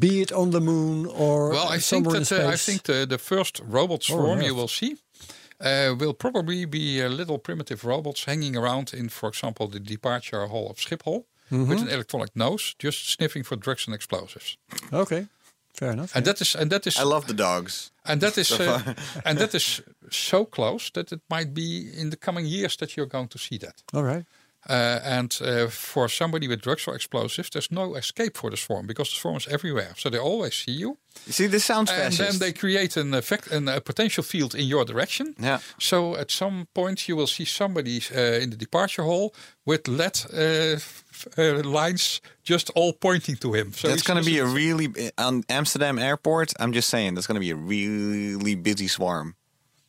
Be 0.01 0.21
it 0.21 0.33
on 0.33 0.51
the 0.51 0.61
moon 0.61 1.07
or 1.07 1.51
Well, 1.51 1.69
I 1.69 1.79
think 1.81 2.09
that 2.11 2.33
uh, 2.33 2.49
I 2.55 2.57
think 2.57 2.83
the, 2.83 3.07
the 3.07 3.19
first 3.19 3.61
robot 3.65 4.03
swarm 4.03 4.41
you 4.43 4.55
will 4.55 4.69
see 4.69 4.97
uh, 5.61 5.95
will 5.99 6.15
probably 6.15 6.67
be 6.67 7.01
uh, 7.03 7.09
little 7.09 7.39
primitive 7.39 7.85
robots 7.85 8.25
hanging 8.25 8.57
around 8.57 8.93
in, 8.95 9.09
for 9.09 9.29
example, 9.29 9.69
the 9.69 9.79
departure 9.81 10.47
hall 10.49 10.69
of 10.71 10.77
Schiphol 10.79 11.25
Mm-hmm. 11.51 11.69
with 11.69 11.83
an 11.83 11.89
electronic 11.89 12.31
nose, 12.35 12.75
just 12.79 13.09
sniffing 13.09 13.45
for 13.45 13.57
drugs 13.57 13.87
and 13.87 13.95
explosives. 13.95 14.59
Okay, 14.93 15.27
fair 15.75 15.93
enough. 15.93 16.17
And 16.17 16.25
that 16.25 16.41
is 16.41 16.55
and 16.57 16.71
that 16.71 16.87
is 16.87 16.97
I 16.97 17.05
love 17.05 17.27
the 17.27 17.35
dogs. 17.35 17.93
and 18.05 18.21
that 18.21 18.37
is 18.37 18.51
uh, 18.51 18.95
and 19.25 19.39
that 19.39 19.55
is 19.55 19.83
so 20.11 20.45
close 20.45 20.91
that 20.93 21.13
it 21.13 21.21
might 21.31 21.53
be 21.55 21.89
in 22.01 22.11
the 22.11 22.17
coming 22.17 22.47
years 22.47 22.77
that 22.77 22.97
you're 22.97 23.11
going 23.11 23.29
to 23.29 23.39
see 23.39 23.59
that. 23.59 23.83
All 23.93 24.05
right. 24.05 24.25
Uh, 24.69 24.99
and 25.05 25.39
uh, 25.43 25.69
for 25.69 26.09
somebody 26.09 26.49
with 26.49 26.61
drugs 26.61 26.87
or 26.89 26.95
explosives, 26.95 27.51
there's 27.51 27.71
no 27.71 27.95
escape 27.95 28.37
for 28.37 28.51
the 28.51 28.57
swarm 28.57 28.87
because 28.87 29.11
the 29.11 29.17
swarm 29.17 29.37
is 29.37 29.47
everywhere, 29.49 29.93
so 29.97 30.11
they 30.11 30.19
always 30.19 30.55
see 30.55 30.73
you. 30.73 30.99
You 31.27 31.33
see, 31.33 31.47
this 31.49 31.65
sounds 31.65 31.91
And 31.91 32.03
fascist. 32.03 32.19
then 32.19 32.39
they 32.39 32.53
create 32.53 32.97
an 32.97 33.15
effect, 33.15 33.47
an, 33.53 33.69
a 33.69 33.81
potential 33.81 34.23
field 34.25 34.55
in 34.55 34.67
your 34.67 34.85
direction. 34.85 35.35
Yeah. 35.39 35.59
So 35.79 36.15
at 36.17 36.31
some 36.31 36.67
point 36.75 37.07
you 37.09 37.17
will 37.17 37.27
see 37.29 37.45
somebody 37.47 38.01
uh, 38.15 38.43
in 38.43 38.51
the 38.51 38.57
departure 38.57 39.05
hall 39.05 39.33
with 39.65 39.89
LED 39.89 40.25
uh, 40.35 40.79
uh, 41.39 41.63
lines 41.63 42.21
just 42.43 42.71
all 42.75 42.93
pointing 42.93 43.37
to 43.37 43.55
him. 43.55 43.73
So 43.73 43.89
That's 43.89 44.03
going 44.03 44.23
to 44.23 44.31
be 44.31 44.39
a 44.39 44.45
really 44.45 44.89
on 45.17 45.43
Amsterdam 45.49 45.99
airport. 45.99 46.53
I'm 46.61 46.73
just 46.73 46.89
saying 46.89 47.15
that's 47.15 47.27
going 47.27 47.41
to 47.41 47.47
be 47.47 47.51
a 47.53 47.57
really 47.57 48.55
busy 48.57 48.89
swarm. 48.89 49.35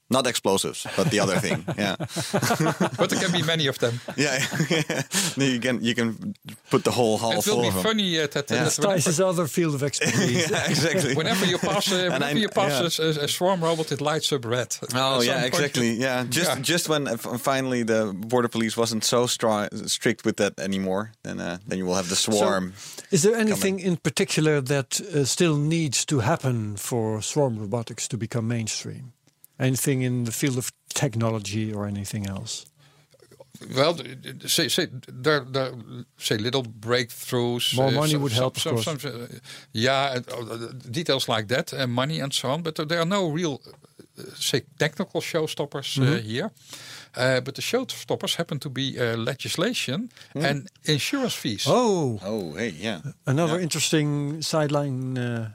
Not 0.10 0.26
explosives, 0.26 0.88
but 0.96 1.10
the 1.12 1.20
other 1.20 1.38
thing. 1.40 1.66
Yeah, 1.78 1.96
but 2.98 3.10
there 3.10 3.20
can 3.20 3.32
be 3.32 3.44
many 3.44 3.68
of 3.68 3.78
them. 3.80 4.00
yeah. 4.18 4.40
you 5.38 5.60
can 5.60 5.84
you 5.84 5.94
can 5.96 6.34
put 6.70 6.84
the 6.84 6.92
whole 6.92 7.18
hall 7.18 7.34
it 7.34 7.44
full 7.44 7.56
will 7.58 7.64
be 7.64 7.68
of 7.68 7.74
them. 7.74 7.84
funny 7.84 8.18
uh, 8.20 8.28
that, 8.28 8.50
Yeah. 8.50 8.64
that 8.64 8.78
whenever, 8.80 8.94
Tice's 8.96 9.20
other 9.20 9.48
field 9.48 9.76
of 9.76 9.84
expertise. 9.84 10.50
yeah, 10.50 10.70
exactly. 10.70 11.14
whenever 11.16 11.46
you 11.46 11.58
pass, 11.58 11.92
uh, 11.92 12.10
whenever 12.12 12.38
I- 12.38 12.42
you 12.42 12.50
pass 12.50 13.00
yeah. 13.00 13.06
a, 13.06 13.26
a 13.26 13.28
swarm 13.28 13.62
robot, 13.62 13.92
it 13.92 14.00
lights 14.02 14.32
up 14.32 14.46
red. 14.46 14.78
Oh 14.96 15.22
yeah, 15.22 15.44
exactly. 15.46 15.88
you- 15.90 16.04
Yeah, 16.06 16.24
just 16.30 16.52
Yeah. 16.52 16.62
just 16.62 16.88
when 16.90 17.08
uh, 17.08 17.18
finally 17.38 17.84
the 17.84 18.14
border 18.16 18.48
police 18.50 18.78
wasn't 18.78 19.04
so 19.04 19.28
strong, 19.28 19.68
strict 19.88 20.24
with 20.26 20.36
that 20.38 20.54
anymore, 20.60 21.12
then 21.24 21.40
uh, 21.40 21.58
then 21.68 21.78
you 21.80 21.86
will 21.86 21.96
have 21.96 22.08
the 22.10 22.16
swarm. 22.16 22.74
Is 23.12 23.22
there 23.22 23.36
anything 23.40 23.80
in 23.80 23.98
particular 23.98 24.62
that 24.62 25.02
uh, 25.02 25.26
still 25.26 25.58
needs 25.58 26.06
to 26.06 26.20
happen 26.20 26.78
for 26.78 27.22
swarm 27.22 27.58
robotics 27.60 28.08
to 28.08 28.18
become 28.18 28.48
mainstream? 28.48 29.12
Anything 29.60 30.02
in 30.04 30.24
the 30.26 30.32
field 30.32 30.58
of 30.58 30.72
technology 30.94 31.74
or 31.74 31.86
anything 31.88 32.28
else? 32.28 32.66
Well, 33.76 33.94
d- 33.96 34.14
d- 34.16 34.48
say 34.48 34.70
say 34.70 34.88
there, 35.24 35.44
there 35.52 35.72
say 36.18 36.38
little 36.38 36.64
breakthroughs. 36.64 37.74
More 37.76 37.88
uh, 37.88 37.92
money 37.92 38.12
some- 38.12 38.22
would 38.22 38.32
some- 38.32 38.42
help, 38.44 38.58
of 38.58 38.64
course. 38.64 38.84
some, 38.84 38.98
uh, 39.04 39.28
yeah, 39.72 40.20
uh, 40.32 40.74
details 40.92 41.28
like 41.28 41.48
that, 41.48 41.74
and 41.74 41.92
money 41.92 42.22
and 42.22 42.34
so 42.34 42.50
on. 42.50 42.62
But 42.62 42.76
there 42.76 43.00
are 43.00 43.06
no 43.08 43.32
real, 43.34 43.60
uh, 44.20 44.24
say, 44.36 44.62
technical 44.78 45.22
showstoppers 45.22 45.98
uh, 45.98 46.04
Mm-hmm. 46.06 46.28
here. 46.30 46.50
Uh, 47.16 47.42
but 47.42 47.56
the 47.56 47.62
showstoppers 47.64 48.36
happen 48.36 48.60
to 48.60 48.70
be 48.70 48.82
uh, 49.00 49.16
legislation 49.18 50.10
and 50.36 50.68
insurance 50.84 51.34
fees. 51.36 51.64
Hmm. 51.64 51.72
Oh, 51.74 52.20
Oh 52.22 52.54
hey, 52.58 52.74
yeah. 52.84 53.02
another 53.26 53.60
interesting 53.60 54.42
sideline 54.44 55.18
uh, 55.18 55.50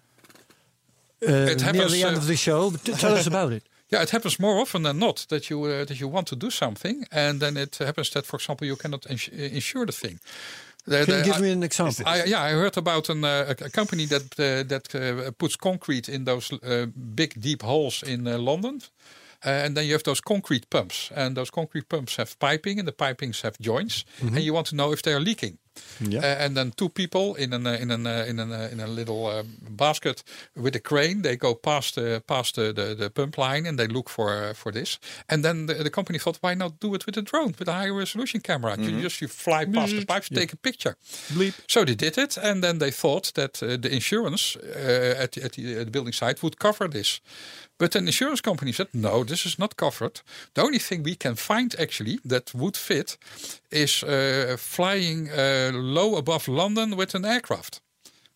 uh, 1.22 1.30
near 1.30 1.58
happens, 1.58 1.92
the 1.92 2.02
end 2.02 2.16
uh, 2.16 2.18
of 2.18 2.26
the 2.26 2.36
show. 2.36 2.70
But 2.70 2.84
tell 2.98 3.14
us 3.14 3.26
about 3.32 3.52
it. 3.52 3.62
Yeah, 3.92 4.02
it 4.02 4.10
happens 4.10 4.38
more 4.38 4.58
often 4.60 4.82
than 4.82 4.98
not 4.98 5.26
that 5.28 5.50
you 5.50 5.64
uh, 5.64 5.84
that 5.84 6.00
you 6.00 6.08
want 6.08 6.26
to 6.28 6.36
do 6.36 6.50
something, 6.50 7.04
and 7.10 7.40
then 7.40 7.56
it 7.56 7.78
happens 7.78 8.10
that, 8.10 8.26
for 8.26 8.36
example, 8.36 8.66
you 8.66 8.76
cannot 8.76 9.06
ins- 9.10 9.28
uh, 9.28 9.54
insure 9.54 9.84
the 9.86 9.92
thing. 9.92 10.18
Can 10.84 11.06
you 11.06 11.24
give 11.24 11.36
I- 11.36 11.40
me 11.42 11.52
an 11.52 11.62
example? 11.62 12.04
I, 12.06 12.24
yeah, 12.24 12.42
I 12.42 12.52
heard 12.52 12.76
about 12.76 13.08
an, 13.08 13.24
uh, 13.24 13.54
a, 13.60 13.70
company 13.70 14.06
that 14.06 14.38
uh, 14.38 14.66
that 14.66 14.94
uh, 14.94 15.30
puts 15.36 15.56
concrete 15.56 16.08
in 16.08 16.24
those 16.24 16.52
uh, 16.52 16.86
big 17.14 17.40
deep 17.40 17.62
holes 17.62 18.02
in 18.02 18.26
uh, 18.26 18.38
London. 18.38 18.82
And 19.44 19.74
then 19.74 19.84
you 19.86 19.92
have 19.92 20.04
those 20.04 20.22
concrete 20.22 20.70
pumps, 20.70 21.10
and 21.16 21.34
those 21.34 21.50
concrete 21.50 21.88
pumps 21.88 22.16
have 22.16 22.38
piping, 22.38 22.78
and 22.78 22.86
the 22.86 22.92
pipings 22.92 23.42
have 23.42 23.56
joints, 23.58 24.04
and 24.20 24.38
you 24.38 24.54
want 24.54 24.68
to 24.68 24.74
know 24.76 24.92
if 24.92 25.02
they 25.02 25.12
are 25.12 25.20
leaking. 25.24 25.58
Yeah. 26.00 26.20
Uh, 26.20 26.44
and 26.44 26.56
then 26.56 26.72
two 26.76 26.88
people 26.88 27.34
in 27.34 27.52
an 27.52 27.66
uh, 27.66 27.72
in 27.80 27.90
an 27.90 28.06
uh, 28.06 28.24
in 28.28 28.38
an 28.38 28.52
uh, 28.52 28.68
in 28.72 28.80
a 28.80 28.86
little 28.86 29.26
uh, 29.26 29.42
basket 29.70 30.24
with 30.54 30.76
a 30.76 30.80
crane, 30.80 31.22
they 31.22 31.36
go 31.36 31.54
past 31.54 31.94
the 31.94 32.22
past 32.26 32.54
the, 32.54 32.72
the, 32.72 32.94
the 32.94 33.10
pump 33.10 33.38
line 33.38 33.66
and 33.66 33.78
they 33.78 33.86
look 33.86 34.08
for 34.08 34.54
for 34.54 34.72
this. 34.72 34.98
And 35.28 35.44
then 35.44 35.66
the, 35.66 35.74
the 35.74 35.90
company 35.90 36.18
thought, 36.18 36.38
why 36.40 36.54
not 36.54 36.80
do 36.80 36.94
it 36.94 37.06
with 37.06 37.16
a 37.16 37.22
drone 37.22 37.54
with 37.58 37.68
a 37.68 37.72
high 37.72 37.90
resolution 37.90 38.40
camera? 38.40 38.76
You 38.78 39.00
just 39.00 39.20
you 39.20 39.28
fly 39.28 39.64
past 39.64 39.92
the 39.92 40.04
pipes, 40.04 40.28
take 40.28 40.52
a 40.52 40.56
picture. 40.56 40.96
Bleep. 41.28 41.54
So 41.66 41.84
they 41.84 41.94
did 41.94 42.18
it, 42.18 42.36
and 42.36 42.62
then 42.62 42.78
they 42.78 42.90
thought 42.90 43.32
that 43.34 43.62
uh, 43.62 43.76
the 43.76 43.92
insurance 43.92 44.56
uh, 44.56 45.22
at, 45.22 45.32
the, 45.32 45.44
at, 45.44 45.52
the, 45.52 45.78
at 45.78 45.84
the 45.84 45.90
building 45.90 46.12
site 46.12 46.42
would 46.42 46.58
cover 46.58 46.88
this. 46.88 47.20
But 47.78 47.92
the 47.92 47.98
insurance 47.98 48.40
company 48.40 48.72
said, 48.72 48.88
no, 48.92 49.24
this 49.24 49.44
is 49.44 49.58
not 49.58 49.76
covered. 49.76 50.20
The 50.54 50.62
only 50.62 50.78
thing 50.78 51.02
we 51.02 51.16
can 51.16 51.34
find 51.34 51.74
actually 51.80 52.20
that 52.24 52.52
would 52.54 52.76
fit 52.76 53.18
is 53.70 54.02
uh, 54.02 54.56
flying 54.58 55.30
uh, 55.30 55.61
low 55.72 56.16
above 56.16 56.48
London 56.48 56.96
with 56.96 57.14
an 57.14 57.24
aircraft. 57.24 57.80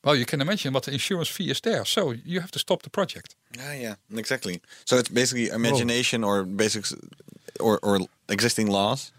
Well, 0.05 0.15
you 0.19 0.25
can 0.27 0.41
imagine 0.41 0.73
what 0.75 0.83
the 0.85 0.93
insurance 0.93 1.29
fee 1.33 1.51
is 1.51 1.61
there. 1.61 1.85
So 1.85 2.13
you 2.25 2.41
have 2.41 2.51
to 2.51 2.59
stop 2.59 2.83
the 2.83 2.91
project. 2.91 3.35
Yeah, 3.59 3.75
yeah, 3.81 3.95
exactly. 4.19 4.61
So 4.85 4.97
it's 4.99 5.09
basically 5.13 5.49
imagination 5.49 6.25
or 6.25 6.45
basics 6.45 6.95
or 7.59 7.79
or 7.83 7.99
existing 8.29 8.71
laws 8.71 9.13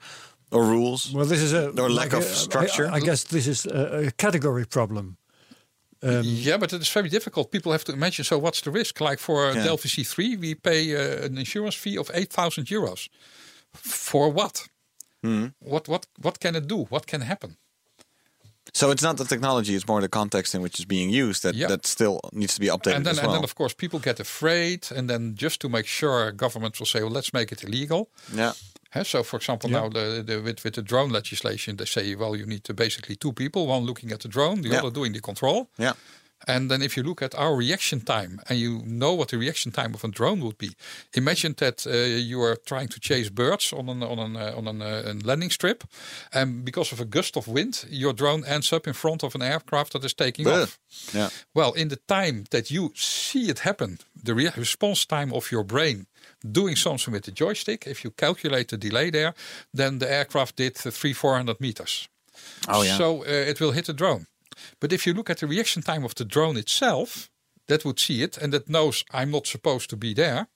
or 0.51 0.63
rules. 0.63 1.11
Well, 1.13 1.27
this 1.27 1.41
is 1.41 1.51
a 1.53 1.69
Or 1.81 1.89
lack 1.89 2.11
like 2.11 2.13
of 2.13 2.23
a- 2.23 2.31
I- 2.31 2.35
structure. 2.35 2.95
I, 2.95 2.99
guess 2.99 3.23
this 3.23 3.47
is 3.47 3.65
a, 3.65 4.07
a 4.07 4.11
category 4.11 4.65
problem. 4.65 5.17
Um, 6.03 6.21
yeah, 6.45 6.59
but 6.59 6.71
it 6.73 6.81
is 6.81 6.93
very 6.93 7.09
difficult. 7.09 7.49
People 7.51 7.71
have 7.71 7.83
to 7.83 7.91
imagine. 7.91 8.23
So 8.25 8.37
what's 8.39 8.61
the 8.61 8.71
risk? 8.71 8.99
Like 8.99 9.19
for 9.19 9.51
Yeah. 9.51 9.65
Delfi 9.65 9.87
C3, 9.89 10.37
we 10.39 10.55
pay 10.55 10.95
uh, 10.95 11.25
an 11.25 11.37
insurance 11.37 11.75
fee 11.79 11.97
of 11.99 12.09
8,000 12.13 12.67
euros. 12.71 13.09
For 13.73 14.31
what? 14.33 14.69
Hmm. 15.23 15.47
What 15.59 15.87
what 15.87 16.07
what 16.21 16.39
can 16.39 16.55
it 16.55 16.67
do? 16.67 16.85
What 16.89 17.05
can 17.07 17.21
happen? 17.21 17.57
So 18.79 18.91
it's 18.91 19.01
not 19.01 19.17
the 19.17 19.25
technology; 19.25 19.73
it's 19.75 19.87
more 19.87 20.01
the 20.01 20.09
context 20.09 20.53
in 20.55 20.61
which 20.61 20.75
it's 20.79 20.85
being 20.85 21.09
used 21.27 21.41
that 21.43 21.55
Yeah. 21.55 21.67
that 21.69 21.87
still 21.87 22.19
needs 22.31 22.53
to 22.55 22.59
be 22.61 22.67
updated 22.67 22.95
and 22.97 23.05
then, 23.05 23.13
as 23.17 23.23
and 23.23 23.33
then 23.33 23.43
of 23.43 23.53
course 23.55 23.73
people 23.75 23.99
get 23.99 24.19
afraid, 24.19 24.79
and 24.95 25.09
then 25.09 25.35
just 25.35 25.59
to 25.61 25.67
make 25.69 25.87
sure, 25.87 26.31
governments 26.31 26.77
will 26.79 26.85
say, 26.93 26.99
"Well, 27.01 27.13
let's 27.19 27.31
make 27.33 27.51
it 27.51 27.63
illegal." 27.63 28.01
yeah, 28.35 28.53
Huh, 28.93 29.03
so, 29.03 29.23
for 29.23 29.37
example, 29.37 29.69
Yeah. 29.69 29.79
now 29.81 29.89
the, 29.89 30.23
the, 30.27 30.35
with 30.41 30.63
with 30.63 30.73
the 30.75 30.81
drone 30.91 31.11
legislation, 31.19 31.75
they 31.77 31.85
say, 31.85 32.15
well, 32.15 32.35
you 32.39 32.45
need 32.45 32.63
to 32.63 32.73
basically 32.73 33.15
two 33.15 33.33
people, 33.33 33.61
one 33.67 33.83
looking 33.85 34.11
at 34.13 34.19
the 34.19 34.27
drone, 34.29 34.61
the 34.61 34.69
Yeah. 34.69 34.79
other 34.79 34.91
doing 34.99 35.13
the 35.13 35.21
control. 35.21 35.59
yeah, 35.77 35.93
And 36.45 36.69
then 36.69 36.81
if 36.81 36.95
you 36.95 37.03
look 37.03 37.21
at 37.21 37.35
our 37.35 37.55
reaction 37.55 38.01
time 38.01 38.39
and 38.47 38.59
you 38.59 38.81
know 38.85 39.13
what 39.13 39.29
the 39.29 39.37
reaction 39.37 39.71
time 39.71 39.93
of 39.95 40.03
a 40.03 40.07
drone 40.07 40.41
would 40.41 40.57
be, 40.57 40.69
imagine 41.13 41.55
that 41.57 41.87
uh, 41.87 41.91
you 41.91 42.41
are 42.41 42.55
trying 42.55 42.89
to 42.89 42.99
chase 42.99 43.29
birds 43.29 43.73
on 43.73 43.89
an 43.89 44.03
on 44.03 44.19
an 44.19 44.35
uh, 44.35 44.53
on 44.55 44.67
an, 44.67 44.81
uh, 44.81 45.13
landing 45.23 45.49
strip, 45.49 45.83
and 46.31 46.63
because 46.63 46.91
of 46.91 47.01
a 47.01 47.05
gust 47.05 47.37
of 47.37 47.47
wind, 47.47 47.85
your 47.89 48.13
drone 48.13 48.45
ends 48.45 48.71
up 48.71 48.87
in 48.87 48.93
front 48.93 49.23
of 49.23 49.35
an 49.35 49.41
aircraft 49.41 49.93
that 49.93 50.03
is 50.03 50.13
taking 50.13 50.47
off. 50.47 50.79
yeah. 51.13 51.29
Well, 51.53 51.73
in 51.73 51.87
the 51.87 51.99
time 52.07 52.43
that 52.49 52.69
you 52.69 52.91
see 52.95 53.49
it 53.49 53.59
happen, 53.59 53.97
the 54.23 54.33
re- 54.35 54.51
response 54.55 55.05
time 55.05 55.33
of 55.33 55.51
your 55.51 55.63
brain 55.63 56.05
doing 56.51 56.75
something 56.75 57.13
with 57.13 57.23
the 57.23 57.31
joystick, 57.31 57.87
if 57.87 58.03
you 58.03 58.11
calculate 58.11 58.67
the 58.67 58.77
delay 58.77 59.09
there, 59.09 59.33
then 59.73 59.99
the 59.99 60.11
aircraft 60.11 60.55
did 60.55 60.75
three, 60.75 61.13
four 61.13 61.35
hundred 61.35 61.59
meters. 61.59 62.09
Oh 62.67 62.83
yeah. 62.83 62.97
So 62.97 63.23
uh, 63.23 63.49
it 63.49 63.59
will 63.59 63.71
hit 63.71 63.85
the 63.85 63.93
drone. 63.93 64.27
But 64.79 64.91
if 64.93 65.05
you 65.05 65.13
look 65.13 65.29
at 65.29 65.37
the 65.37 65.47
reaction 65.47 65.81
time 65.83 66.03
of 66.05 66.13
the 66.15 66.25
drone 66.25 66.57
itself, 66.59 67.29
that 67.67 67.83
would 67.83 67.99
see 67.99 68.23
it 68.23 68.37
and 68.37 68.53
that 68.53 68.67
knows 68.67 69.03
I'm 69.13 69.31
not 69.31 69.47
supposed 69.47 69.89
to 69.89 69.97
be 69.97 70.13
there, 70.13 70.47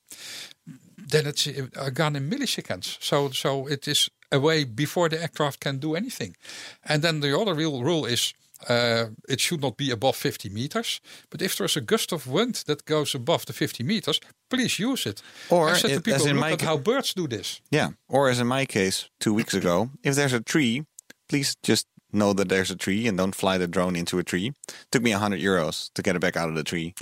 then 1.10 1.28
it's 1.28 1.48
uh, 1.48 1.90
gone 1.94 2.16
in 2.16 2.30
milliseconds. 2.30 2.98
So 3.02 3.32
so 3.32 3.68
it 3.68 3.88
is 3.88 4.10
away 4.32 4.64
before 4.66 5.10
the 5.10 5.22
aircraft 5.22 5.60
can 5.60 5.80
do 5.80 5.96
anything. 5.96 6.36
And 6.84 7.02
then 7.02 7.20
the 7.22 7.38
other 7.38 7.54
real 7.54 7.84
rule 7.84 8.06
is 8.06 8.34
uh, 8.70 9.06
it 9.28 9.40
should 9.40 9.62
not 9.62 9.78
be 9.78 9.92
above 9.92 10.16
50 10.16 10.50
meters. 10.50 11.02
But 11.30 11.42
if 11.42 11.56
there's 11.58 11.78
a 11.78 11.82
gust 11.82 12.12
of 12.14 12.28
wind 12.28 12.64
that 12.66 12.86
goes 12.86 13.16
above 13.16 13.46
the 13.46 13.54
50 13.54 13.84
meters, 13.84 14.20
please 14.50 14.80
use 14.80 15.06
it. 15.10 15.22
Or 15.50 15.70
I 15.70 15.78
said 15.78 15.90
to 15.90 15.96
it- 15.96 16.04
people, 16.04 16.22
as 16.22 16.26
in 16.26 16.38
my 16.38 16.56
how 16.62 16.78
birds 16.78 17.14
do 17.14 17.28
this. 17.28 17.62
Yeah. 17.72 17.90
Or 18.08 18.30
as 18.30 18.40
in 18.40 18.48
my 18.48 18.66
case, 18.66 19.10
two 19.20 19.34
weeks 19.34 19.54
ago, 19.54 19.90
if 20.04 20.16
there's 20.16 20.34
a 20.34 20.42
tree, 20.42 20.86
please 21.28 21.56
just 21.64 21.88
know 22.14 22.34
that 22.34 22.50
there's 22.50 22.72
a 22.72 22.76
tree 22.76 23.08
and 23.08 23.18
don't 23.18 23.36
fly 23.36 23.58
the 23.58 23.68
drone 23.68 23.96
into 23.96 24.20
a 24.20 24.24
tree. 24.24 24.54
took 24.92 25.02
me 25.04 25.12
a 25.12 25.18
hundred 25.20 25.42
euros 25.42 25.92
to 25.94 26.02
get 26.02 26.16
it 26.16 26.20
back 26.20 26.36
out 26.38 26.50
of 26.50 26.56
the 26.56 26.64
tree. 26.64 26.94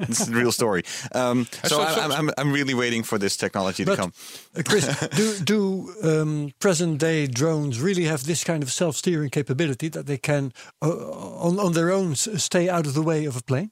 it's 0.00 0.28
a 0.28 0.32
real 0.32 0.52
story. 0.52 0.82
Um, 1.14 1.46
so 1.64 1.68
so- 1.68 1.80
I, 1.82 1.94
so- 1.94 2.00
I'm, 2.00 2.12
I'm, 2.12 2.30
I'm 2.38 2.52
really 2.52 2.74
waiting 2.74 3.02
for 3.02 3.18
this 3.18 3.36
technology 3.36 3.84
to 3.84 3.96
come. 3.96 4.12
uh, 4.56 4.62
Chris, 4.66 4.86
do 5.16 5.38
do 5.44 5.94
um, 6.02 6.52
present 6.58 6.98
day 6.98 7.26
drones 7.26 7.80
really 7.80 8.04
have 8.04 8.24
this 8.24 8.44
kind 8.44 8.62
of 8.62 8.70
self 8.72 8.96
steering 8.96 9.30
capability 9.30 9.88
that 9.88 10.06
they 10.06 10.18
can, 10.18 10.52
uh, 10.80 10.88
on 10.88 11.58
on 11.58 11.72
their 11.72 11.90
own, 11.92 12.14
stay 12.16 12.68
out 12.68 12.86
of 12.86 12.94
the 12.94 13.02
way 13.02 13.24
of 13.26 13.36
a 13.36 13.42
plane? 13.42 13.70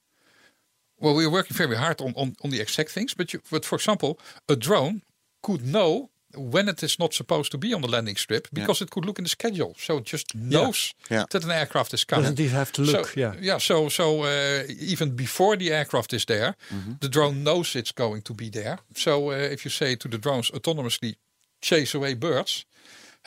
Well, 0.99 1.15
we're 1.15 1.31
working 1.31 1.57
very 1.57 1.77
hard 1.77 2.01
on, 2.03 2.13
on, 2.15 2.35
on 2.45 2.51
the 2.51 2.61
exact 2.61 2.91
things. 2.91 3.15
But, 3.15 3.33
you, 3.33 3.41
but 3.51 3.65
for 3.65 3.77
example, 3.77 4.19
a 4.49 4.55
drone 4.57 5.01
could 5.43 5.65
know 5.65 6.11
when 6.37 6.68
it 6.68 6.83
is 6.83 6.99
not 6.99 7.12
supposed 7.14 7.51
to 7.51 7.59
be 7.59 7.74
on 7.74 7.81
the 7.83 7.89
landing 7.89 8.16
strip 8.16 8.49
because 8.53 8.81
it 8.85 8.91
could 8.91 9.05
look 9.05 9.18
in 9.18 9.24
the 9.24 9.28
schedule. 9.31 9.74
So 9.78 9.97
it 9.99 10.05
just 10.12 10.35
knows 10.35 10.95
Yeah. 11.11 11.24
that 11.31 11.45
an 11.45 11.51
aircraft 11.51 11.93
is 11.95 12.05
coming. 12.05 12.24
Doesn't 12.24 12.41
even 12.45 12.57
have 12.57 12.70
to 12.72 12.83
look, 12.83 13.07
So, 13.07 13.20
yeah. 13.20 13.35
yeah. 13.41 13.59
So 13.61 13.89
so 13.89 14.22
uh, 14.24 14.62
even 14.93 15.16
before 15.16 15.57
the 15.59 15.70
aircraft 15.72 16.12
is 16.12 16.24
there, 16.24 16.55
Mm-hmm. 16.70 16.93
the 17.01 17.09
drone 17.09 17.43
knows 17.43 17.74
it's 17.74 17.93
going 17.95 18.22
to 18.22 18.35
be 18.35 18.51
there. 18.51 18.78
So 18.95 19.31
uh, 19.31 19.53
if 19.53 19.64
you 19.64 19.70
say 19.70 19.97
to 19.97 20.09
the 20.09 20.18
drones 20.18 20.51
autonomously 20.53 21.14
chase 21.61 21.97
away 21.97 22.14
birds. 22.14 22.66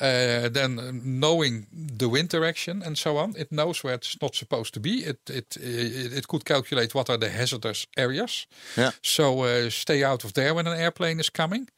Uh, 0.01 0.49
then 0.49 0.79
uh, 0.79 0.91
knowing 1.03 1.67
the 1.97 2.07
wind 2.09 2.27
direction 2.29 2.81
and 2.83 2.97
so 2.97 3.17
on, 3.17 3.35
it 3.37 3.51
knows 3.51 3.83
where 3.83 3.93
it's 3.93 4.17
not 4.21 4.35
supposed 4.35 4.73
to 4.73 4.79
be. 4.79 4.89
It 4.89 5.19
it 5.29 5.55
it, 5.57 6.13
it 6.17 6.27
could 6.27 6.43
calculate 6.45 6.93
what 6.95 7.09
are 7.09 7.17
the 7.19 7.29
hazardous 7.29 7.85
areas. 7.95 8.47
Yeah. 8.75 8.91
So 9.01 9.43
uh, 9.43 9.69
stay 9.69 10.03
out 10.03 10.23
of 10.23 10.31
there 10.33 10.53
when 10.55 10.67
an 10.67 10.73
airplane 10.79 11.19
is 11.19 11.29
coming. 11.29 11.69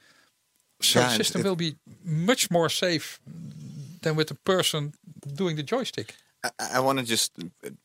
So 0.82 1.00
Yeah, 1.00 1.10
the 1.10 1.16
system 1.24 1.42
it- 1.42 1.46
will 1.48 1.56
be 1.56 1.76
much 2.04 2.50
more 2.52 2.70
safe 2.70 3.20
than 4.02 4.16
with 4.16 4.28
the 4.28 4.36
person 4.36 4.94
doing 5.36 5.56
the 5.58 5.64
joystick. 5.64 6.16
I, 6.44 6.50
I 6.78 6.80
want 6.80 7.00
to 7.00 7.06
just 7.06 7.32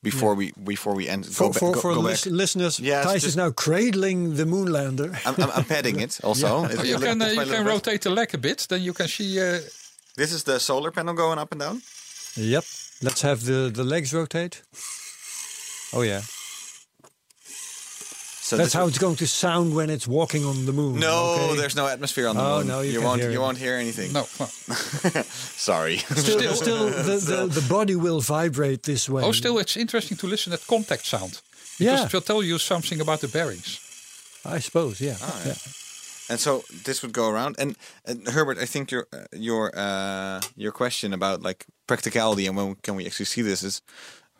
before 0.03 0.35
we 0.35 0.53
before 0.65 0.95
we 0.95 1.09
end 1.09 1.25
For 1.27 1.47
go, 1.47 1.53
for, 1.53 1.73
go, 1.73 1.81
for 1.81 1.95
go 1.95 2.01
lis- 2.01 2.25
back. 2.25 2.33
listeners, 2.35 2.79
Yeah, 2.79 3.03
it's 3.03 3.25
Thijs 3.25 3.27
is 3.29 3.37
now 3.37 3.51
cradling 3.53 4.37
the 4.37 4.45
moonlander. 4.45 5.09
I'm, 5.25 5.35
I'm, 5.43 5.51
I'm 5.57 5.65
petting 5.65 6.01
it 6.01 6.21
also. 6.25 6.65
It's- 6.65 6.79
Oh, 6.79 6.83
you 6.85 6.99
can 6.99 7.23
uh, 7.23 7.27
you 7.27 7.37
can 7.47 7.49
best. 7.65 7.67
rotate 7.67 7.99
the 8.03 8.11
leg 8.11 8.35
a 8.35 8.39
bit, 8.39 8.67
then 8.69 8.83
you 8.83 8.93
can 8.93 9.09
see. 9.09 9.41
Uh, 9.41 9.61
This 10.17 10.33
is 10.33 10.43
the 10.43 10.59
solar 10.59 10.91
panel 10.91 11.15
going 11.15 11.39
up 11.39 11.53
and 11.53 11.61
down. 11.61 11.81
yep. 12.37 12.65
Let's 13.03 13.23
have 13.23 13.45
the, 13.45 13.71
the 13.73 13.85
legs 13.85 14.13
rotate. 14.13 14.63
Oh 15.93 16.03
yeah. 16.03 16.21
So 18.51 18.57
That's 18.57 18.73
how 18.73 18.89
it's 18.89 18.99
going 18.99 19.15
to 19.17 19.29
sound 19.29 19.77
when 19.77 19.91
it's 19.91 20.09
walking 20.09 20.45
on 20.45 20.67
the 20.67 20.73
moon. 20.73 20.99
No, 20.99 21.37
okay? 21.51 21.57
there's 21.61 21.77
no 21.77 21.87
atmosphere 21.87 22.27
on 22.27 22.35
the 22.35 22.43
Oh, 22.43 22.59
moon. 22.59 22.67
no, 22.67 22.81
you 22.81 22.95
can't 22.95 23.05
won't. 23.05 23.21
hear 23.21 23.31
you 23.31 23.39
it. 23.39 23.43
won't 23.43 23.59
hear 23.59 23.75
anything. 23.77 24.13
no, 24.13 24.23
no. 24.41 25.23
Sorry. 25.71 25.99
still, 25.99 26.55
still 26.55 26.87
the, 26.91 27.17
the, 27.31 27.61
the 27.61 27.67
body 27.69 27.95
will 27.95 28.21
vibrate 28.21 28.83
this 28.83 29.09
way. 29.09 29.23
Oh, 29.23 29.31
still, 29.31 29.57
it's 29.61 29.77
interesting 29.77 30.17
to 30.17 30.27
listen 30.27 30.53
at 30.53 30.67
contact 30.67 31.07
sound. 31.07 31.41
Because 31.79 32.01
Yeah. 32.01 32.07
it 32.07 32.13
will 32.13 32.23
tell 32.23 32.43
you 32.43 32.59
something 32.59 33.01
about 33.01 33.21
the 33.21 33.29
bearings. 33.29 33.79
I 34.45 34.59
suppose, 34.59 35.01
yeah. 35.01 35.15
Ah, 35.23 35.43
yeah. 35.47 35.55
And 36.31 36.41
so 36.41 36.65
this 36.85 37.03
would 37.03 37.13
go 37.13 37.29
around. 37.31 37.55
And, 37.61 37.77
and 38.05 38.27
Herbert, 38.27 38.59
I 38.59 38.67
think 38.67 38.91
your 38.91 39.07
uh, 39.13 39.27
your 39.33 39.71
uh, 39.77 40.41
your 40.57 40.73
question 40.73 41.13
about 41.13 41.41
like 41.43 41.67
practicality 41.87 42.49
and 42.49 42.57
when 42.57 42.75
can 42.83 42.97
we 42.97 43.07
actually 43.07 43.27
see 43.27 43.43
this 43.43 43.63
is 43.63 43.81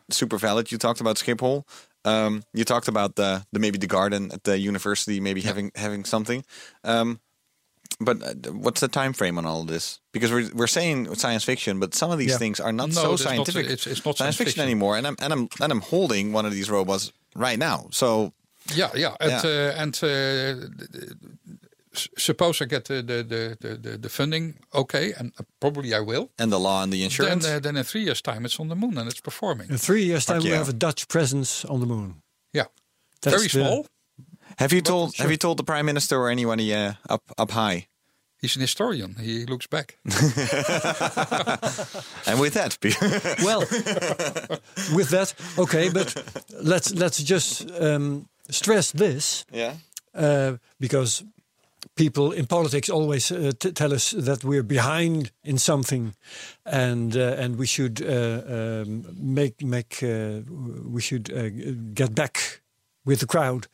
super 0.09 0.37
valid. 0.37 0.69
You 0.71 0.77
talked 0.77 0.99
about 1.01 1.15
Schiphol. 1.17 1.63
Um, 2.05 2.43
you 2.53 2.63
talked 2.65 2.87
about 2.87 3.15
the, 3.15 3.45
the 3.51 3.59
maybe 3.59 3.77
the 3.77 3.87
garden 3.87 4.31
at 4.31 4.43
the 4.43 4.57
university 4.57 5.19
maybe 5.19 5.41
having 5.41 5.71
having 5.75 6.03
something. 6.05 6.43
Um, 6.83 7.19
but 7.99 8.21
uh, 8.23 8.51
what's 8.53 8.79
the 8.81 8.87
time 8.87 9.13
frame 9.13 9.37
on 9.37 9.45
all 9.45 9.63
this? 9.65 9.99
Because 10.11 10.31
we're 10.31 10.49
we're 10.55 10.67
saying 10.67 11.13
science 11.15 11.43
fiction, 11.43 11.79
but 11.79 11.93
some 11.93 12.09
of 12.11 12.17
these 12.17 12.31
Yeah. 12.31 12.37
things 12.39 12.59
are 12.59 12.71
not 12.73 12.89
No, 12.89 12.93
so 12.93 13.13
it's 13.13 13.23
not- 13.23 13.29
scientific. 13.33 13.65
it's- 13.65 13.85
it's 13.87 14.03
not 14.05 14.17
science 14.17 14.17
science 14.17 14.37
fiction 14.37 14.51
fiction. 14.53 14.63
anymore. 14.63 14.97
And 14.97 15.05
I'm 15.07 15.15
and 15.19 15.31
I'm 15.33 15.47
and 15.61 15.71
I'm 15.71 15.81
holding 15.81 16.33
one 16.33 16.45
of 16.47 16.51
these 16.53 16.69
robots 16.71 17.11
right 17.35 17.59
now. 17.59 17.87
So 17.91 18.33
Yeah, 18.75 18.89
yeah. 18.95 19.15
And, 19.19 19.31
Yeah. 19.31 19.41
Uh, 19.43 19.81
and 19.81 19.93
uh, 20.03 20.07
suppose 22.17 22.61
I 22.61 22.65
get 22.65 22.85
the, 22.85 23.01
the, 23.01 23.23
the, 23.23 23.57
the, 23.59 23.75
the- 23.77 23.97
the 23.97 24.09
funding, 24.09 24.55
okay, 24.73 25.13
and 25.17 25.31
probably 25.59 25.93
I 25.93 25.99
will. 25.99 26.29
and 26.39 26.51
the 26.51 26.59
law 26.59 26.83
and 26.83 26.91
the 26.91 26.97
Then, 26.99 27.05
insurance. 27.05 27.45
uh, 27.47 27.59
then 27.59 27.77
in 27.77 27.83
three 27.83 28.03
years' 28.03 28.21
time, 28.21 28.45
it's 28.45 28.59
on 28.59 28.67
the 28.69 28.75
moon 28.75 28.97
and 28.97 29.07
it's 29.09 29.21
performing. 29.21 29.69
In 29.69 29.77
three 29.77 30.03
years' 30.03 30.25
time, 30.25 30.41
we 30.43 30.49
yeah. 30.49 30.57
have 30.57 30.69
a 30.69 30.73
Dutch 30.77 31.07
presence 31.07 31.65
on 31.65 31.79
the 31.79 31.85
moon. 31.85 32.21
Yeah. 32.53 32.65
That's 33.21 33.35
Very 33.35 33.47
the- 33.47 33.59
small. 33.67 33.85
Have 34.57 34.73
you 34.73 34.81
told 34.81 35.15
Have 35.17 35.31
you 35.31 35.37
told 35.37 35.57
the 35.57 35.63
prime 35.63 35.85
minister 35.85 36.17
or 36.17 36.29
anyone 36.29 36.59
uh, 36.59 36.93
up 37.09 37.23
up 37.37 37.51
high? 37.51 37.87
He's 38.41 38.55
an 38.55 38.61
historian. 38.61 39.15
He 39.19 39.45
looks 39.45 39.67
back. 39.67 39.97
And 42.27 42.39
with 42.39 42.53
that, 42.53 42.77
Well, 43.43 43.59
with 44.95 45.09
that, 45.09 45.33
okay, 45.57 45.89
but 45.89 46.15
let's 46.61 46.93
let's 46.93 47.23
just 47.23 47.69
um, 47.81 48.27
stress 48.49 48.91
this 48.91 49.45
yeah, 49.51 49.73
uh, 50.13 50.57
because 50.79 51.23
people 52.01 52.35
in 52.39 52.45
politics 52.45 52.89
always 52.89 53.31
uh, 53.31 53.51
t- 53.57 53.71
tell 53.71 53.93
us 53.93 54.11
that 54.25 54.43
we're 54.43 54.63
behind 54.67 55.31
in 55.43 55.57
something, 55.57 56.13
and 56.65 57.15
uh, 57.15 57.43
and 57.43 57.57
we 57.57 57.65
should 57.67 58.01
uh, 58.01 58.41
um, 58.55 59.05
make 59.35 59.53
make 59.63 60.03
uh, 60.03 60.41
we 60.95 61.01
should 61.01 61.29
uh, 61.31 61.49
get 61.93 62.13
back 62.13 62.61
with 63.05 63.19
the 63.19 63.25
crowd 63.25 63.67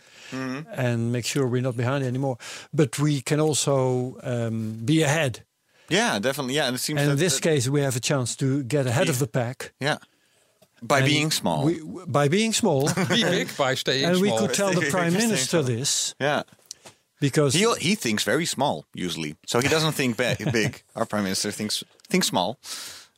and 0.77 1.11
make 1.11 1.25
sure 1.25 1.47
we're 1.47 1.61
not 1.61 1.75
behind 1.75 2.03
anymore. 2.03 2.37
But 2.71 2.97
we 2.99 3.21
can 3.21 3.39
also 3.39 4.15
um, 4.23 4.85
be 4.85 5.03
ahead. 5.03 5.43
yeah, 5.91 6.19
definitely, 6.19 6.55
yeah. 6.55 6.67
And 6.67 6.75
it 6.75 6.81
seems 6.81 7.01
And 7.01 7.11
in 7.11 7.17
this 7.17 7.33
that- 7.39 7.49
case, 7.49 7.69
we 7.71 7.81
have 7.83 7.95
a 7.97 7.99
chance 8.01 8.35
to 8.37 8.63
get 8.63 8.85
ahead 8.87 9.09
of 9.09 9.17
the 9.19 9.27
pack 9.27 9.73
yeah, 9.79 9.97
by 10.81 10.97
And 10.99 11.05
being 11.07 11.31
small, 11.31 11.65
We, 11.65 11.81
by 12.07 12.27
being 12.29 12.53
small, 12.53 12.81
Be 13.09 13.23
big 13.23 13.47
by 13.57 13.75
staying 13.75 14.05
and 14.05 14.21
we 14.21 14.31
could 14.37 14.53
tell 14.53 14.73
the 14.73 14.89
prime 14.91 15.13
minister 15.23 15.63
this 15.63 16.15
yeah. 16.21 16.43
Because 17.19 17.53
He 17.53 17.65
he 17.89 17.95
thinks 17.95 18.23
very 18.23 18.45
small 18.45 18.85
usually, 18.93 19.35
so 19.45 19.59
he 19.59 19.67
doesn't 19.69 19.93
think 19.95 20.17
ba- 20.17 20.37
big. 20.51 20.83
Our 20.95 21.05
prime 21.05 21.23
minister 21.23 21.51
thinks 21.51 21.83
thinks 22.09 22.27
small. 22.27 22.57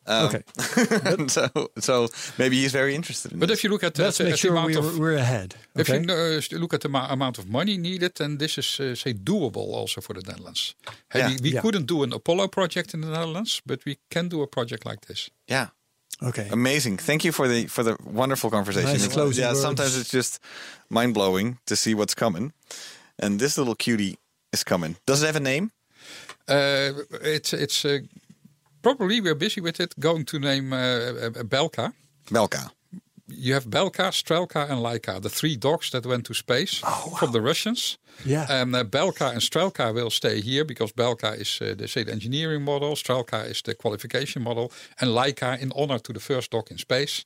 Um, 0.08 0.26
okay. 0.26 0.44
so 1.28 1.50
so 1.80 2.08
maybe 2.38 2.56
he's 2.56 2.72
very 2.74 2.94
interested 2.96 3.32
in 3.32 3.40
But 3.40 3.50
this. 3.50 3.60
if 3.60 3.64
you 3.64 3.70
look 3.72 3.84
at, 3.84 3.94
the- 3.94 4.04
Let's 4.04 4.20
at 4.20 4.24
make 4.26 4.34
the 4.34 4.38
sure 4.38 4.52
amount 4.58 4.74
we're, 4.76 4.80
of 4.90 4.98
we're 4.98 5.18
ahead. 5.20 5.56
If 5.76 5.88
you 5.90 6.00
uh, 6.10 6.60
look 6.60 6.74
at 6.74 6.80
the 6.82 6.90
ma- 6.90 7.12
amount 7.12 7.38
of 7.38 7.46
money 7.46 7.78
needed, 7.78 8.14
then 8.16 8.38
this 8.38 8.58
is, 8.58 8.80
uh, 8.80 8.96
say, 8.96 9.14
doable 9.14 9.68
also 9.82 10.02
for 10.02 10.14
the 10.16 10.22
Netherlands. 10.22 10.76
Hey, 11.14 11.20
Yeah. 11.20 11.30
we 11.30 11.38
we 11.42 11.50
Yeah. 11.54 11.62
couldn't 11.62 11.86
do 11.86 12.04
an 12.04 12.14
Apollo 12.14 12.48
project 12.48 12.94
in 12.94 13.02
the 13.02 13.08
Netherlands, 13.10 13.62
but 13.66 13.80
we 13.86 13.98
can 14.10 14.30
do 14.30 14.42
a 14.42 14.48
project 14.48 14.84
like 14.86 15.00
this. 15.06 15.30
yeah. 15.52 15.68
okay. 16.24 16.48
Amazing. 16.52 16.98
Thank 17.02 17.24
you 17.24 17.32
for 17.34 17.48
the 17.48 17.68
for 17.68 17.84
the 17.84 17.96
wonderful 18.04 18.50
conversation. 18.50 18.92
Nice 18.92 19.08
closing 19.14 19.44
yeah, 19.44 19.52
words. 19.54 19.62
sometimes 19.62 19.96
it's 19.96 20.14
just 20.18 20.40
mind 20.90 21.14
blowing 21.14 21.58
to 21.66 21.76
see 21.76 21.94
what's 21.96 22.16
coming. 22.16 22.52
And 23.20 23.40
this 23.40 23.58
little 23.58 23.76
cutie 23.76 24.18
is 24.52 24.64
coming. 24.64 24.96
Does 25.06 25.22
it 25.22 25.26
have 25.28 25.36
a 25.36 25.40
name? 25.40 25.72
Uh, 26.48 26.92
it's 27.22 27.54
it's 27.54 27.86
uh, 27.86 28.00
probably 28.82 29.22
we're 29.22 29.36
busy 29.36 29.62
with 29.62 29.80
it. 29.80 29.94
Going 30.00 30.26
to 30.26 30.40
name 30.40 30.74
uh, 30.74 30.78
uh, 30.78 31.44
Belka. 31.44 31.94
Belka. 32.32 32.72
You 33.32 33.54
have 33.54 33.66
Belka, 33.66 34.12
Strelka, 34.12 34.68
and 34.70 34.80
Laika, 34.82 35.22
the 35.22 35.30
three 35.30 35.56
dogs 35.56 35.92
that 35.92 36.06
went 36.06 36.26
to 36.26 36.34
space 36.34 36.82
from 37.20 37.32
the 37.32 37.42
Russians. 37.42 38.00
Yeah. 38.26 38.48
And 38.50 38.76
uh, 38.76 38.84
Belka 38.84 39.32
and 39.32 39.42
Strelka 39.42 39.94
will 39.94 40.10
stay 40.10 40.42
here 40.42 40.66
because 40.66 40.92
Belka 40.94 41.40
is 41.40 41.60
uh, 41.62 41.76
the 41.78 41.88
say 41.88 42.04
the 42.04 42.12
engineering 42.12 42.64
model, 42.64 42.96
Strelka 42.96 43.48
is 43.50 43.62
the 43.62 43.76
qualification 43.76 44.42
model, 44.42 44.72
and 45.00 45.12
Laika, 45.12 45.60
in 45.62 45.72
honor 45.76 46.00
to 46.00 46.14
the 46.14 46.20
first 46.20 46.52
dog 46.52 46.72
in 46.72 46.78
space, 46.78 47.24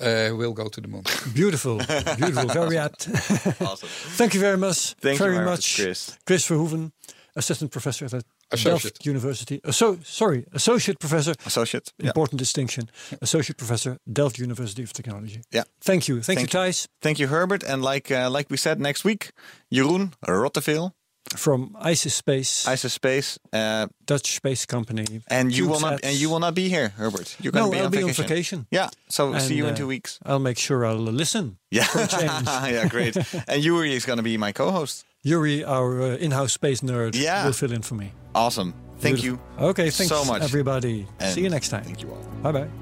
uh, 0.00 0.30
we'll 0.36 0.52
go 0.54 0.68
to 0.68 0.80
the 0.80 0.88
moon. 0.88 1.02
Beautiful, 1.34 1.78
beautiful, 2.16 2.46
very 2.48 2.78
apt. 2.78 3.08
Awesome. 3.60 3.88
Thank 4.16 4.34
you 4.34 4.40
very 4.40 4.56
much. 4.56 4.94
Thank 5.00 5.18
you 5.18 5.24
very 5.24 5.34
very 5.34 5.46
much, 5.46 5.58
much, 5.58 5.76
Chris. 5.76 6.18
Chris 6.26 6.48
Verhoeven, 6.48 6.92
assistant 7.36 7.70
professor 7.70 8.04
at 8.06 8.24
Associate. 8.52 8.82
Delft 8.82 9.06
University. 9.06 9.60
So, 9.70 9.98
sorry, 10.04 10.44
associate 10.52 10.98
professor. 10.98 11.34
Associate. 11.46 11.92
Yeah. 11.98 12.08
Important 12.08 12.38
distinction. 12.38 12.90
Associate 13.22 13.56
professor, 13.56 13.98
Delft 14.12 14.38
University 14.38 14.82
of 14.82 14.92
Technology. 14.92 15.40
Yeah. 15.50 15.64
Thank 15.80 16.06
you. 16.08 16.16
Thank, 16.20 16.38
Thank 16.40 16.52
you, 16.52 16.60
you. 16.60 16.66
Thijs, 16.66 16.88
Thank 17.00 17.18
you, 17.18 17.28
Herbert. 17.28 17.62
And 17.62 17.82
like 17.82 18.10
uh, 18.10 18.28
like 18.30 18.50
we 18.50 18.56
said, 18.56 18.78
next 18.78 19.04
week, 19.04 19.32
Jeroen 19.72 20.12
Rotteveel, 20.26 20.92
from 21.36 21.76
ISIS 21.80 22.14
Space, 22.14 22.66
ISIS 22.66 22.92
Space, 22.92 23.38
uh, 23.52 23.86
Dutch 24.06 24.34
space 24.36 24.66
company. 24.66 25.22
and 25.28 25.52
you 25.52 25.68
will 25.68 25.80
not 25.80 26.00
and 26.04 26.14
you 26.16 26.28
will 26.30 26.40
not 26.40 26.54
be 26.54 26.68
here, 26.68 26.88
Herbert. 26.90 27.36
You're 27.40 27.52
going 27.52 27.66
to 27.66 27.70
be, 27.70 27.78
I'll 27.78 27.86
on, 27.86 27.90
be 27.90 27.98
on 28.02 28.08
vacation. 28.08 28.24
vacation. 28.28 28.66
Yeah. 28.70 28.88
So 29.08 29.30
we'll 29.30 29.40
see 29.40 29.54
you 29.54 29.66
in 29.66 29.74
uh, 29.74 29.76
two 29.76 29.86
weeks. 29.86 30.18
I'll 30.24 30.38
make 30.38 30.58
sure 30.58 30.84
I'll 30.84 30.96
listen. 30.96 31.56
Yeah. 31.70 31.86
yeah, 31.96 32.88
great. 32.88 33.16
and 33.48 33.64
Yuri 33.64 33.94
is 33.94 34.04
going 34.04 34.18
to 34.18 34.22
be 34.22 34.36
my 34.36 34.52
co-host. 34.52 35.04
Yuri, 35.22 35.64
our 35.64 36.02
uh, 36.02 36.16
in-house 36.16 36.52
space 36.52 36.80
nerd, 36.82 37.14
Yeah. 37.14 37.44
will 37.46 37.52
fill 37.52 37.72
in 37.72 37.82
for 37.82 37.94
me. 37.94 38.12
Awesome. 38.34 38.74
Thank 38.98 39.20
Beautiful. 39.20 39.40
you. 39.58 39.66
Okay, 39.70 39.90
thanks 39.90 40.08
so 40.08 40.24
much. 40.24 40.42
everybody. 40.42 41.06
And 41.20 41.32
See 41.34 41.42
you 41.42 41.50
next 41.50 41.68
time. 41.68 41.84
Thank 41.84 42.02
you 42.02 42.10
all. 42.10 42.22
Bye 42.42 42.52
bye. 42.52 42.81